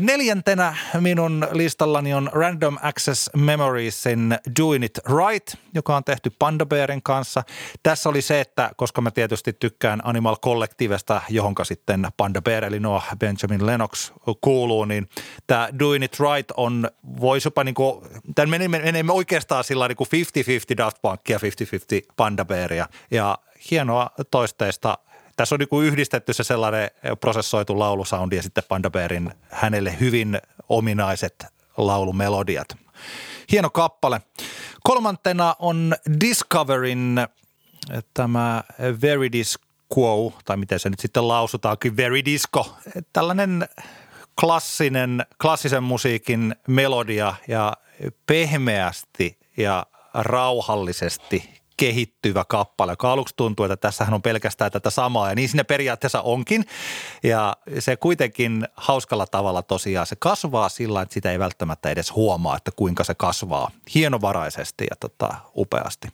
Neljäntenä 0.00 0.76
minun 1.00 1.48
listallani 1.52 2.14
on 2.14 2.30
Random 2.32 2.78
Access 2.82 3.30
Memoriesin 3.36 4.38
Doing 4.60 4.84
It 4.84 4.98
Right, 4.98 5.54
joka 5.74 5.96
on 5.96 6.04
tehty 6.04 6.32
Panda 6.38 6.66
Bearin 6.66 7.02
kanssa. 7.02 7.42
Tässä 7.82 8.08
oli 8.08 8.22
se, 8.22 8.40
että 8.40 8.70
koska 8.76 9.00
mä 9.00 9.10
tietysti 9.10 9.52
tykkään 9.52 10.00
Animal 10.04 10.36
Collectivesta, 10.36 11.22
johonka 11.28 11.64
sitten 11.64 12.06
Panda 12.16 12.42
Bear 12.42 12.64
eli 12.64 12.80
nuo 12.80 13.02
Benjamin 13.18 13.66
Lennox 13.66 14.12
kuuluu, 14.40 14.84
niin 14.84 15.08
tämä 15.46 15.68
Doing 15.78 16.04
It 16.04 16.16
Right 16.20 16.50
on, 16.56 16.90
voisi 17.20 17.46
jopa 17.46 17.64
niin 17.64 17.74
kuin, 17.74 18.04
tämän 18.34 18.50
menemme, 18.50 18.78
menemme 18.78 19.12
oikeastaan 19.12 19.64
sillä 19.64 19.88
niin 19.88 19.96
kuin 19.96 20.08
50-50 20.72 20.76
Daft 20.76 20.96
Punkia, 21.02 21.38
50-50 21.38 21.40
Panda 22.16 22.44
Bearia 22.44 22.88
ja 23.10 23.38
hienoa 23.70 24.10
toisteista 24.30 24.98
tässä 25.36 25.54
on 25.54 25.58
niin 25.58 25.84
yhdistetty 25.84 26.32
se 26.32 26.44
sellainen 26.44 26.90
prosessoitu 27.20 27.78
laulusoundi 27.78 28.36
ja 28.36 28.42
sitten 28.42 28.64
Pandaberin 28.68 29.32
hänelle 29.50 30.00
hyvin 30.00 30.40
ominaiset 30.68 31.46
laulumelodiat. 31.76 32.68
Hieno 33.52 33.70
kappale. 33.70 34.20
Kolmantena 34.82 35.56
on 35.58 35.94
Discoverin 36.20 37.20
tämä 38.14 38.64
Veridis 39.02 39.58
Quo, 39.98 40.32
tai 40.44 40.56
miten 40.56 40.80
se 40.80 40.90
nyt 40.90 41.00
sitten 41.00 41.28
lausutaankin, 41.28 41.96
Veridisco. 41.96 42.76
Tällainen 43.12 43.68
klassinen, 44.40 45.26
klassisen 45.42 45.82
musiikin 45.82 46.56
melodia 46.68 47.34
ja 47.48 47.72
pehmeästi 48.26 49.38
ja 49.56 49.86
rauhallisesti 50.14 51.61
kehittyvä 51.82 52.44
kappale, 52.48 52.92
joka 52.92 53.12
aluksi 53.12 53.34
tuntuu, 53.36 53.64
että 53.64 53.76
tässähän 53.76 54.14
on 54.14 54.22
pelkästään 54.22 54.70
tätä 54.70 54.90
samaa 54.90 55.28
ja 55.28 55.34
niin 55.34 55.48
sinne 55.48 55.64
periaatteessa 55.64 56.22
onkin. 56.22 56.64
Ja 57.22 57.56
se 57.78 57.96
kuitenkin 57.96 58.68
hauskalla 58.76 59.26
tavalla 59.26 59.62
tosiaan, 59.62 60.06
se 60.06 60.16
kasvaa 60.18 60.68
sillä, 60.68 61.02
että 61.02 61.14
sitä 61.14 61.32
ei 61.32 61.38
välttämättä 61.38 61.90
edes 61.90 62.14
huomaa, 62.14 62.56
että 62.56 62.70
kuinka 62.76 63.04
se 63.04 63.14
kasvaa 63.14 63.70
hienovaraisesti 63.94 64.84
ja 64.90 64.96
tota, 65.00 65.34
upeasti. 65.56 66.08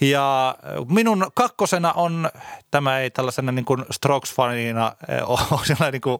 Ja 0.00 0.56
minun 0.88 1.26
kakkosena 1.34 1.92
on, 1.92 2.30
tämä 2.70 2.98
ei 2.98 3.10
tällaisena 3.10 3.52
niin 3.52 3.64
kuin 3.64 3.80
Strokes-fanina 3.80 4.92
eh, 5.08 5.30
ole 5.30 5.66
sellainen 5.66 5.92
niin 5.92 6.00
kuin 6.00 6.18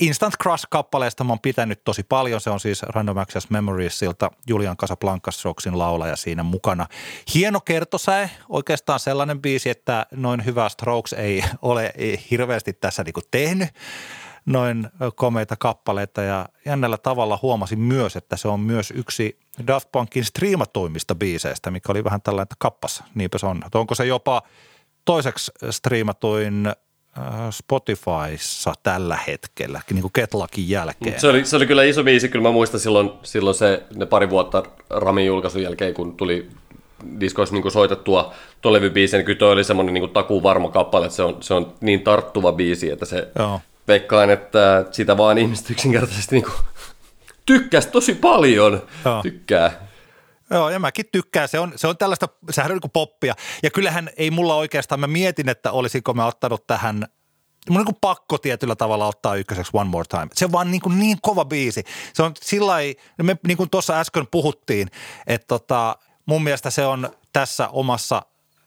Instant 0.00 0.34
Crush-kappaleesta 0.42 1.24
mä 1.24 1.32
oon 1.32 1.40
pitänyt 1.40 1.84
tosi 1.84 2.02
paljon. 2.02 2.40
Se 2.40 2.50
on 2.50 2.60
siis 2.60 2.82
Random 2.82 3.16
Access 3.16 3.50
Memoriesilta 3.50 4.30
Julian 4.46 4.76
Casablanca 4.76 5.30
Strokesin 5.30 5.78
laulaja 5.78 6.16
siinä 6.16 6.42
mukana. 6.42 6.86
Hieno 7.34 7.60
kertosäe, 7.60 8.30
oikeastaan 8.48 9.00
sellainen 9.00 9.42
biisi, 9.42 9.70
että 9.70 10.06
noin 10.10 10.44
hyvä 10.44 10.68
Strokes 10.68 11.12
ei 11.12 11.44
ole 11.62 11.92
hirveästi 12.30 12.72
tässä 12.72 13.04
niin 13.04 13.12
kuin 13.14 13.24
tehnyt 13.30 13.68
noin 14.46 14.88
komeita 15.14 15.56
kappaleita 15.56 16.22
ja 16.22 16.48
jännällä 16.66 16.98
tavalla 16.98 17.38
huomasin 17.42 17.80
myös, 17.80 18.16
että 18.16 18.36
se 18.36 18.48
on 18.48 18.60
myös 18.60 18.90
yksi 18.90 19.38
Daft 19.66 19.88
Punkin 19.92 20.24
striimatuimmista 20.24 21.14
biiseistä, 21.14 21.70
mikä 21.70 21.92
oli 21.92 22.04
vähän 22.04 22.22
tällainen, 22.22 22.42
että 22.42 22.56
kappas, 22.58 23.04
niinpä 23.14 23.38
se 23.38 23.46
on. 23.46 23.62
Että 23.66 23.78
onko 23.78 23.94
se 23.94 24.06
jopa 24.06 24.42
toiseksi 25.04 25.52
striimatuin 25.70 26.66
äh, 26.66 27.24
Spotifyssa 27.50 28.72
tällä 28.82 29.18
hetkellä, 29.26 29.80
niin 29.90 30.02
kuin 30.02 30.12
Ketlakin 30.12 30.68
jälkeen. 30.68 31.20
Se 31.20 31.28
oli, 31.28 31.44
se 31.44 31.56
oli 31.56 31.66
kyllä 31.66 31.82
iso 31.82 32.04
biisi, 32.04 32.28
kyllä 32.28 32.42
mä 32.48 32.52
muistan 32.52 32.80
silloin, 32.80 33.10
silloin 33.22 33.54
se, 33.54 33.82
ne 33.94 34.06
pari 34.06 34.30
vuotta 34.30 34.62
Ramin 34.90 35.26
julkaisun 35.26 35.62
jälkeen, 35.62 35.94
kun 35.94 36.16
tuli 36.16 36.50
diskoissa 37.20 37.54
niin 37.54 37.70
soitettua 37.70 38.34
tuon 38.60 38.72
levybiisin, 38.72 39.18
niin 39.18 39.26
kyllä 39.26 39.38
toi 39.38 39.52
oli 39.52 39.64
semmoinen 39.64 39.94
niin 39.94 40.10
takuu 40.10 40.42
varma 40.42 40.70
kappale, 40.70 41.06
että 41.06 41.16
se 41.16 41.22
on, 41.22 41.42
se 41.42 41.54
on 41.54 41.74
niin 41.80 42.00
tarttuva 42.00 42.52
biisi, 42.52 42.90
että 42.90 43.06
se 43.06 43.28
Joo 43.38 43.60
veikkaan, 43.88 44.30
että 44.30 44.84
sitä 44.90 45.16
vaan 45.16 45.38
ihmiset 45.38 45.70
yksinkertaisesti 45.70 46.34
niin 46.34 46.52
tykkäsi 47.46 47.88
tosi 47.88 48.14
paljon. 48.14 48.82
Joo. 49.04 49.22
Tykkää. 49.22 49.88
Joo, 50.50 50.70
ja 50.70 50.78
mäkin 50.78 51.06
tykkään. 51.12 51.48
Se 51.48 51.58
on, 51.58 51.72
se 51.76 51.86
on 51.86 51.96
tällaista, 51.96 52.28
sehän 52.50 52.70
on 52.70 52.74
niin 52.74 52.80
kuin 52.80 52.90
poppia. 52.90 53.34
Ja 53.62 53.70
kyllähän 53.70 54.10
ei 54.16 54.30
mulla 54.30 54.54
oikeastaan, 54.54 55.00
mä 55.00 55.06
mietin, 55.06 55.48
että 55.48 55.72
olisiko 55.72 56.14
mä 56.14 56.26
ottanut 56.26 56.66
tähän 56.66 57.06
Mun 57.70 57.80
on 57.80 57.86
niin 57.86 57.96
pakko 58.00 58.38
tietyllä 58.38 58.76
tavalla 58.76 59.06
ottaa 59.06 59.36
ykköseksi 59.36 59.72
One 59.74 59.90
More 59.90 60.04
Time. 60.08 60.28
Se 60.34 60.44
on 60.44 60.52
vaan 60.52 60.70
niin, 60.70 60.80
kuin 60.80 60.98
niin 60.98 61.18
kova 61.22 61.44
biisi. 61.44 61.84
Se 62.12 62.22
on 62.22 62.32
sillä 62.40 62.74
me 63.22 63.36
niin 63.46 63.56
kuin 63.56 63.70
tuossa 63.70 64.00
äsken 64.00 64.26
puhuttiin, 64.30 64.88
että 65.26 65.46
tota, 65.46 65.96
mun 66.26 66.44
mielestä 66.44 66.70
se 66.70 66.86
on 66.86 67.10
tässä 67.32 67.68
omassa 67.68 68.22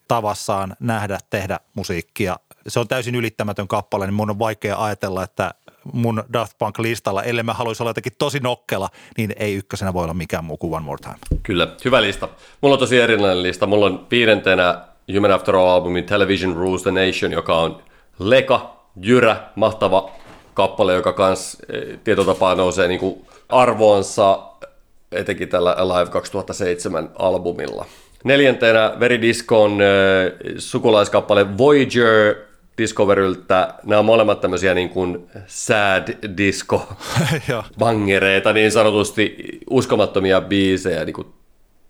tavassaan 0.08 0.76
nähdä, 0.80 1.20
tehdä 1.30 1.60
musiikkia 1.74 2.36
se 2.68 2.80
on 2.80 2.88
täysin 2.88 3.16
ylittämätön 3.16 3.68
kappale, 3.68 4.06
niin 4.06 4.14
mun 4.14 4.30
on 4.30 4.40
vaikea 4.40 4.84
ajatella, 4.84 5.24
että 5.24 5.54
mun 5.94 6.24
Daft 6.34 6.57
Punk-listalla, 6.57 7.24
ellei 7.24 7.44
mä 7.44 7.53
haluaisi 7.53 7.84
olla 7.84 7.90
jotenkin 7.90 8.14
tosi 8.18 8.40
nokkela, 8.40 8.90
niin 9.18 9.34
ei 9.40 9.56
ykkösenä 9.56 9.94
voi 9.94 10.03
olla 10.03 10.14
mikään 10.14 10.45
muu 10.45 10.57
kuin 10.57 10.74
One 10.74 10.86
More 10.86 11.02
Time. 11.02 11.40
Kyllä, 11.44 11.68
hyvä 11.86 12.02
lista. 12.02 12.30
Mulla 12.62 12.76
on 12.76 12.80
tosi 12.80 12.99
erilainen 12.99 13.44
lista. 13.44 13.66
Mulla 13.66 13.86
on 13.86 14.07
viidentenä 14.12 14.82
Human 15.16 15.32
After 15.32 15.56
All-albumin 15.56 16.03
Television 16.03 16.56
Rules 16.56 16.82
the 16.82 16.91
Nation, 16.91 17.32
joka 17.32 17.57
on 17.57 17.84
leka, 18.20 18.76
jyrä, 19.02 19.38
mahtava 19.56 20.10
kappale, 20.53 20.94
joka 20.94 21.14
kans 21.14 21.57
eh, 21.70 21.99
tietotapaa 22.03 22.56
nousee 22.56 22.88
niin 22.88 22.99
kuin 22.99 23.26
arvoonsa 23.49 24.40
etenkin 25.12 25.49
tällä 25.49 25.76
Live 25.80 26.10
2007 26.12 27.10
albumilla. 27.20 27.86
Neljäntenä 28.24 28.94
Veridiscon 28.99 29.72
äh, 29.82 29.88
sukulaiskappale 30.57 31.57
Voyager 31.57 32.36
Discoveryltä. 32.78 33.74
Nämä 33.84 34.00
on 34.00 34.06
molemmat 34.06 34.42
tämmöisiä 34.42 34.74
niin 34.74 34.90
kuin 34.90 35.30
sad 35.48 36.08
disco 36.38 36.88
bangereita, 37.80 38.54
niin 38.54 38.72
sanotusti 38.72 39.36
uskomattomia 39.70 40.42
biisejä, 40.42 41.06
niin 41.06 41.14
kuin 41.14 41.28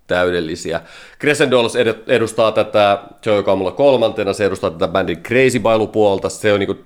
täydellisiä. 0.08 0.82
Crescent 1.20 1.52
Dolls 1.52 1.76
edustaa 2.08 2.52
tätä, 2.52 3.04
se 3.22 3.32
on 3.32 3.38
joka 3.38 3.52
on 3.52 3.58
mulla 3.58 3.72
kolmantena, 3.72 4.34
se 4.34 4.46
edustaa 4.46 4.72
tätä 4.72 4.88
bändin 4.88 5.24
Crazy 5.24 5.60
Bailu-puolta, 5.60 6.30
se 6.30 6.54
on, 6.54 6.60
niin 6.60 6.68
kuin, 6.68 6.86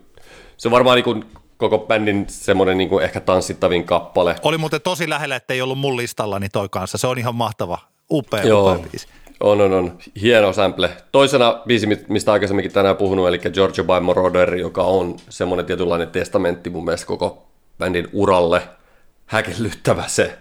se 0.58 0.68
on 0.68 0.72
varmaan 0.72 0.96
niin 0.96 1.04
kuin 1.04 1.26
koko 1.58 1.80
bändin 1.80 2.26
semmoinen 2.28 2.78
niin 2.78 2.90
kuin 2.90 3.04
ehkä 3.04 3.20
tanssittavin 3.20 3.84
kappale. 3.84 4.36
Oli 4.42 4.58
muuten 4.58 4.82
tosi 4.82 5.10
lähellä, 5.10 5.36
että 5.36 5.54
ei 5.54 5.62
ollut 5.62 5.80
mun 5.80 5.98
listallani 5.98 6.50
toi 6.50 6.70
kanssa. 6.70 6.98
Se 6.98 7.08
on 7.08 7.18
ihan 7.18 7.36
mahtava, 7.36 7.78
upea, 8.12 8.44
Joo. 8.44 8.72
upea 8.72 8.90
biisi. 8.90 9.08
On, 9.40 9.62
on, 9.62 9.74
on. 9.74 9.98
Hieno 10.22 10.54
sample. 10.54 10.90
Toisena 11.12 11.62
biisi, 11.68 11.88
mistä 12.08 12.32
aikaisemminkin 12.32 12.72
tänään 12.72 12.98
puhunut, 12.98 13.28
eli 13.28 13.40
Georgia 13.40 13.84
by 13.84 14.00
Moroder, 14.02 14.56
joka 14.56 14.84
on 14.84 15.16
semmoinen 15.30 15.66
tietynlainen 15.66 16.08
testamentti 16.08 16.70
mun 16.70 16.86
mielestä 16.86 17.08
koko 17.08 17.48
bändin 17.78 18.08
uralle. 18.14 18.62
Häkellyttävä 19.26 20.04
se. 20.08 20.38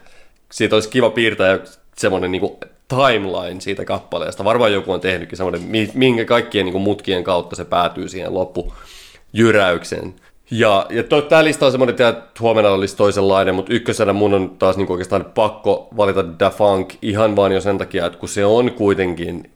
Siitä 0.53 0.77
olisi 0.77 0.89
kiva 0.89 1.11
piirtää 1.11 1.59
semmoinen 1.97 2.33
niin 2.33 2.57
timeline 2.89 3.61
siitä 3.61 3.85
kappaleesta. 3.85 4.45
Varmaan 4.45 4.73
joku 4.73 4.93
on 4.93 5.01
tehnytkin 5.01 5.37
semmoinen, 5.37 5.63
minkä 5.95 6.25
kaikkien 6.25 6.67
niin 6.67 6.81
mutkien 6.81 7.25
kautta 7.25 7.57
se 7.57 7.65
päätyy 7.65 8.09
siihen 8.09 8.35
loppujyräykseen. 8.35 10.15
Ja, 10.51 10.87
ja 10.91 11.03
tämä 11.29 11.45
lista 11.45 11.67
on 11.67 11.73
semmoinen, 11.73 11.93
että 11.93 12.23
huomenna 12.41 12.71
olisi 12.71 12.97
toisenlainen, 12.97 13.55
mutta 13.55 13.73
ykkösenä 13.73 14.13
mun 14.13 14.35
on 14.35 14.57
taas 14.59 14.77
niin 14.77 14.93
oikeastaan 14.93 15.25
pakko 15.25 15.89
valita 15.97 16.39
Da 16.39 16.51
Funk 16.51 16.95
ihan 17.03 17.37
vaan 17.37 17.53
jo 17.53 17.61
sen 17.61 17.79
takia, 17.79 18.07
että 18.07 18.19
kun 18.19 18.29
se 18.29 18.45
on 18.45 18.73
kuitenkin 18.73 19.51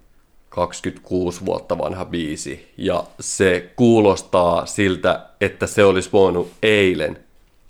26 0.48 1.44
vuotta 1.47 1.78
vanha 1.78 2.05
biisi 2.05 2.73
ja 2.77 3.05
se 3.20 3.73
kuulostaa 3.77 4.66
siltä, 4.66 5.27
että 5.40 5.66
se 5.66 5.85
olisi 5.85 6.10
voinut 6.12 6.51
eilen 6.62 7.19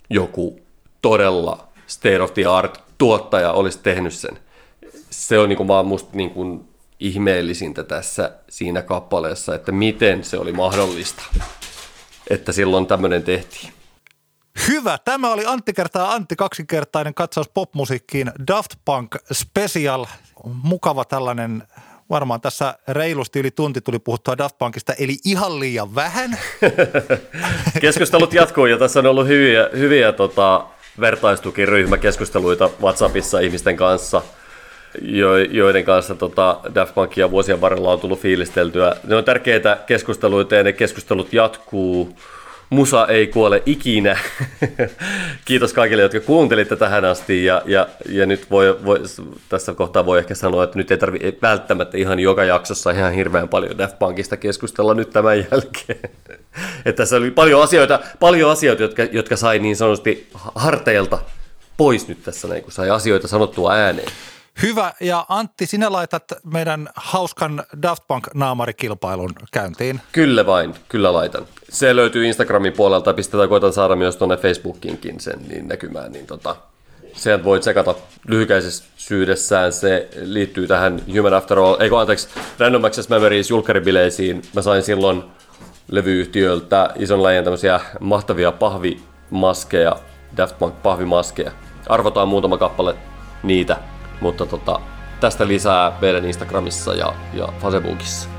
joku 0.09 0.59
todella 1.01 1.67
state 1.87 2.21
of 2.21 2.33
the 2.33 2.45
art 2.45 2.83
tuottaja 2.97 3.51
olisi 3.51 3.79
tehnyt 3.83 4.13
sen. 4.13 4.39
Se 5.09 5.39
on 5.39 5.49
niin 5.49 5.57
kuin 5.57 5.67
vaan 5.67 5.85
musta 5.85 6.09
niin 6.13 6.29
kuin 6.29 6.67
ihmeellisintä 6.99 7.83
tässä 7.83 8.31
siinä 8.49 8.81
kappaleessa, 8.81 9.55
että 9.55 9.71
miten 9.71 10.23
se 10.23 10.37
oli 10.37 10.51
mahdollista 10.51 11.23
että 12.29 12.51
silloin 12.51 12.87
tämmöinen 12.87 13.23
tehtiin. 13.23 13.73
Hyvä. 14.67 14.97
Tämä 15.05 15.31
oli 15.31 15.45
Antti 15.45 15.73
kertaa 15.73 16.13
Antti 16.13 16.35
kaksinkertainen 16.35 17.13
katsaus 17.13 17.49
popmusiikkiin 17.49 18.31
Daft 18.47 18.71
Punk 18.85 19.15
Special. 19.31 20.05
Mukava 20.63 21.05
tällainen 21.05 21.63
varmaan 22.09 22.41
tässä 22.41 22.77
reilusti 22.87 23.39
yli 23.39 23.51
tunti 23.51 23.81
tuli 23.81 23.99
puhuttua 23.99 24.37
Daft 24.37 24.57
Punkista, 24.57 24.93
eli 24.93 25.17
ihan 25.25 25.59
liian 25.59 25.95
vähän. 25.95 26.37
Keskustelut 27.81 28.33
jatkuu 28.33 28.65
ja 28.65 28.77
tässä 28.77 28.99
on 28.99 29.05
ollut 29.05 29.27
hyviä, 29.27 29.69
hyviä 29.77 30.11
tota, 30.11 30.65
vertaistukiryhmäkeskusteluita 30.99 32.69
WhatsAppissa 32.81 33.39
ihmisten 33.39 33.77
kanssa, 33.77 34.21
jo, 35.01 35.37
joiden 35.37 35.83
kanssa 35.83 36.15
tota, 36.15 36.59
Daft 36.75 36.95
Punkia 36.95 37.31
vuosien 37.31 37.61
varrella 37.61 37.91
on 37.91 37.99
tullut 37.99 38.19
fiilisteltyä. 38.19 38.95
Ne 39.07 39.15
on 39.15 39.23
tärkeitä 39.23 39.77
keskusteluita 39.87 40.55
ja 40.55 40.63
ne 40.63 40.73
keskustelut 40.73 41.33
jatkuu 41.33 42.15
Musa 42.69 43.07
ei 43.07 43.27
kuole 43.27 43.63
ikinä. 43.65 44.17
Kiitos 45.45 45.73
kaikille, 45.73 46.03
jotka 46.03 46.19
kuuntelitte 46.19 46.75
tähän 46.75 47.05
asti. 47.05 47.45
Ja, 47.45 47.61
ja, 47.65 47.87
ja 48.09 48.25
nyt 48.25 48.51
voi, 48.51 48.85
voi, 48.85 49.01
tässä 49.49 49.73
kohtaa 49.73 50.05
voi 50.05 50.19
ehkä 50.19 50.35
sanoa, 50.35 50.63
että 50.63 50.77
nyt 50.77 50.91
ei 50.91 50.97
tarvitse 50.97 51.37
välttämättä 51.41 51.97
ihan 51.97 52.19
joka 52.19 52.43
jaksossa 52.43 52.91
ihan 52.91 53.13
hirveän 53.13 53.49
paljon 53.49 53.77
Daft 53.77 53.99
Punkista 53.99 54.37
keskustella 54.37 54.93
nyt 54.93 55.09
tämän 55.09 55.37
jälkeen. 55.37 55.99
että 56.85 57.03
tässä 57.03 57.15
oli 57.15 57.31
paljon 57.31 57.63
asioita, 57.63 57.99
paljon 58.19 58.51
asioita 58.51 58.81
jotka, 58.81 59.03
jotka 59.03 59.35
sai 59.35 59.59
niin 59.59 59.75
sanotusti 59.75 60.27
harteilta 60.55 61.19
pois 61.77 62.07
nyt 62.07 62.23
tässä, 62.23 62.47
kun 62.61 62.71
sai 62.71 62.89
asioita 62.89 63.27
sanottua 63.27 63.73
ääneen. 63.73 64.11
Hyvä. 64.61 64.93
Ja 64.99 65.25
Antti, 65.29 65.65
sinä 65.65 65.91
laitat 65.91 66.23
meidän 66.43 66.89
hauskan 66.95 67.63
Daft 67.81 68.03
Punk-naamarikilpailun 68.07 69.31
käyntiin. 69.51 70.01
Kyllä 70.11 70.45
vain, 70.45 70.75
kyllä 70.89 71.13
laitan. 71.13 71.45
Se 71.69 71.95
löytyy 71.95 72.25
Instagramin 72.25 72.73
puolelta, 72.73 73.13
pistetään, 73.13 73.49
koitan 73.49 73.73
saada 73.73 73.95
myös 73.95 74.15
tuonne 74.15 74.37
Facebookinkin 74.37 75.19
sen 75.19 75.39
niin 75.47 75.67
näkymään, 75.67 76.11
niin 76.11 76.25
tota, 76.27 76.55
sen 77.13 77.43
voit 77.43 77.63
sekata 77.63 77.95
lyhykäisyydessään. 78.27 79.73
Se 79.73 80.09
liittyy 80.21 80.67
tähän 80.67 81.01
Human 81.17 81.33
After 81.33 81.59
All, 81.59 81.75
eikö 81.79 81.99
anteeksi, 81.99 82.27
Random 82.59 82.83
Access 82.83 83.09
Memories 83.09 83.49
julkkaribileisiin. 83.49 84.41
Mä 84.55 84.61
sain 84.61 84.83
silloin 84.83 85.23
levyyhtiöltä 85.91 86.89
ison 86.95 87.23
lajien 87.23 87.43
tämmöisiä 87.43 87.79
mahtavia 87.99 88.51
pahvimaskeja, 88.51 89.95
Daft 90.37 90.59
Punk 90.59 90.81
pahvimaskeja. 90.83 91.51
Arvotaan 91.89 92.27
muutama 92.27 92.57
kappale 92.57 92.95
niitä 93.43 93.77
mutta 94.21 94.45
tota, 94.45 94.79
tästä 95.19 95.47
lisää 95.47 95.91
meidän 96.01 96.25
Instagramissa 96.25 96.93
ja, 96.93 97.13
ja 97.33 97.47
Facebookissa. 97.61 98.29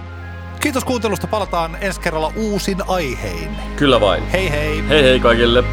Kiitos 0.60 0.84
kuuntelusta. 0.84 1.26
Palataan 1.26 1.76
ensi 1.80 2.01
kerralla 2.01 2.32
uusin 2.36 2.78
aihein. 2.88 3.56
Kyllä 3.76 4.01
vain. 4.01 4.22
Hei 4.28 4.51
hei. 4.51 4.88
Hei 4.88 5.02
hei 5.02 5.20
kaikille. 5.20 5.64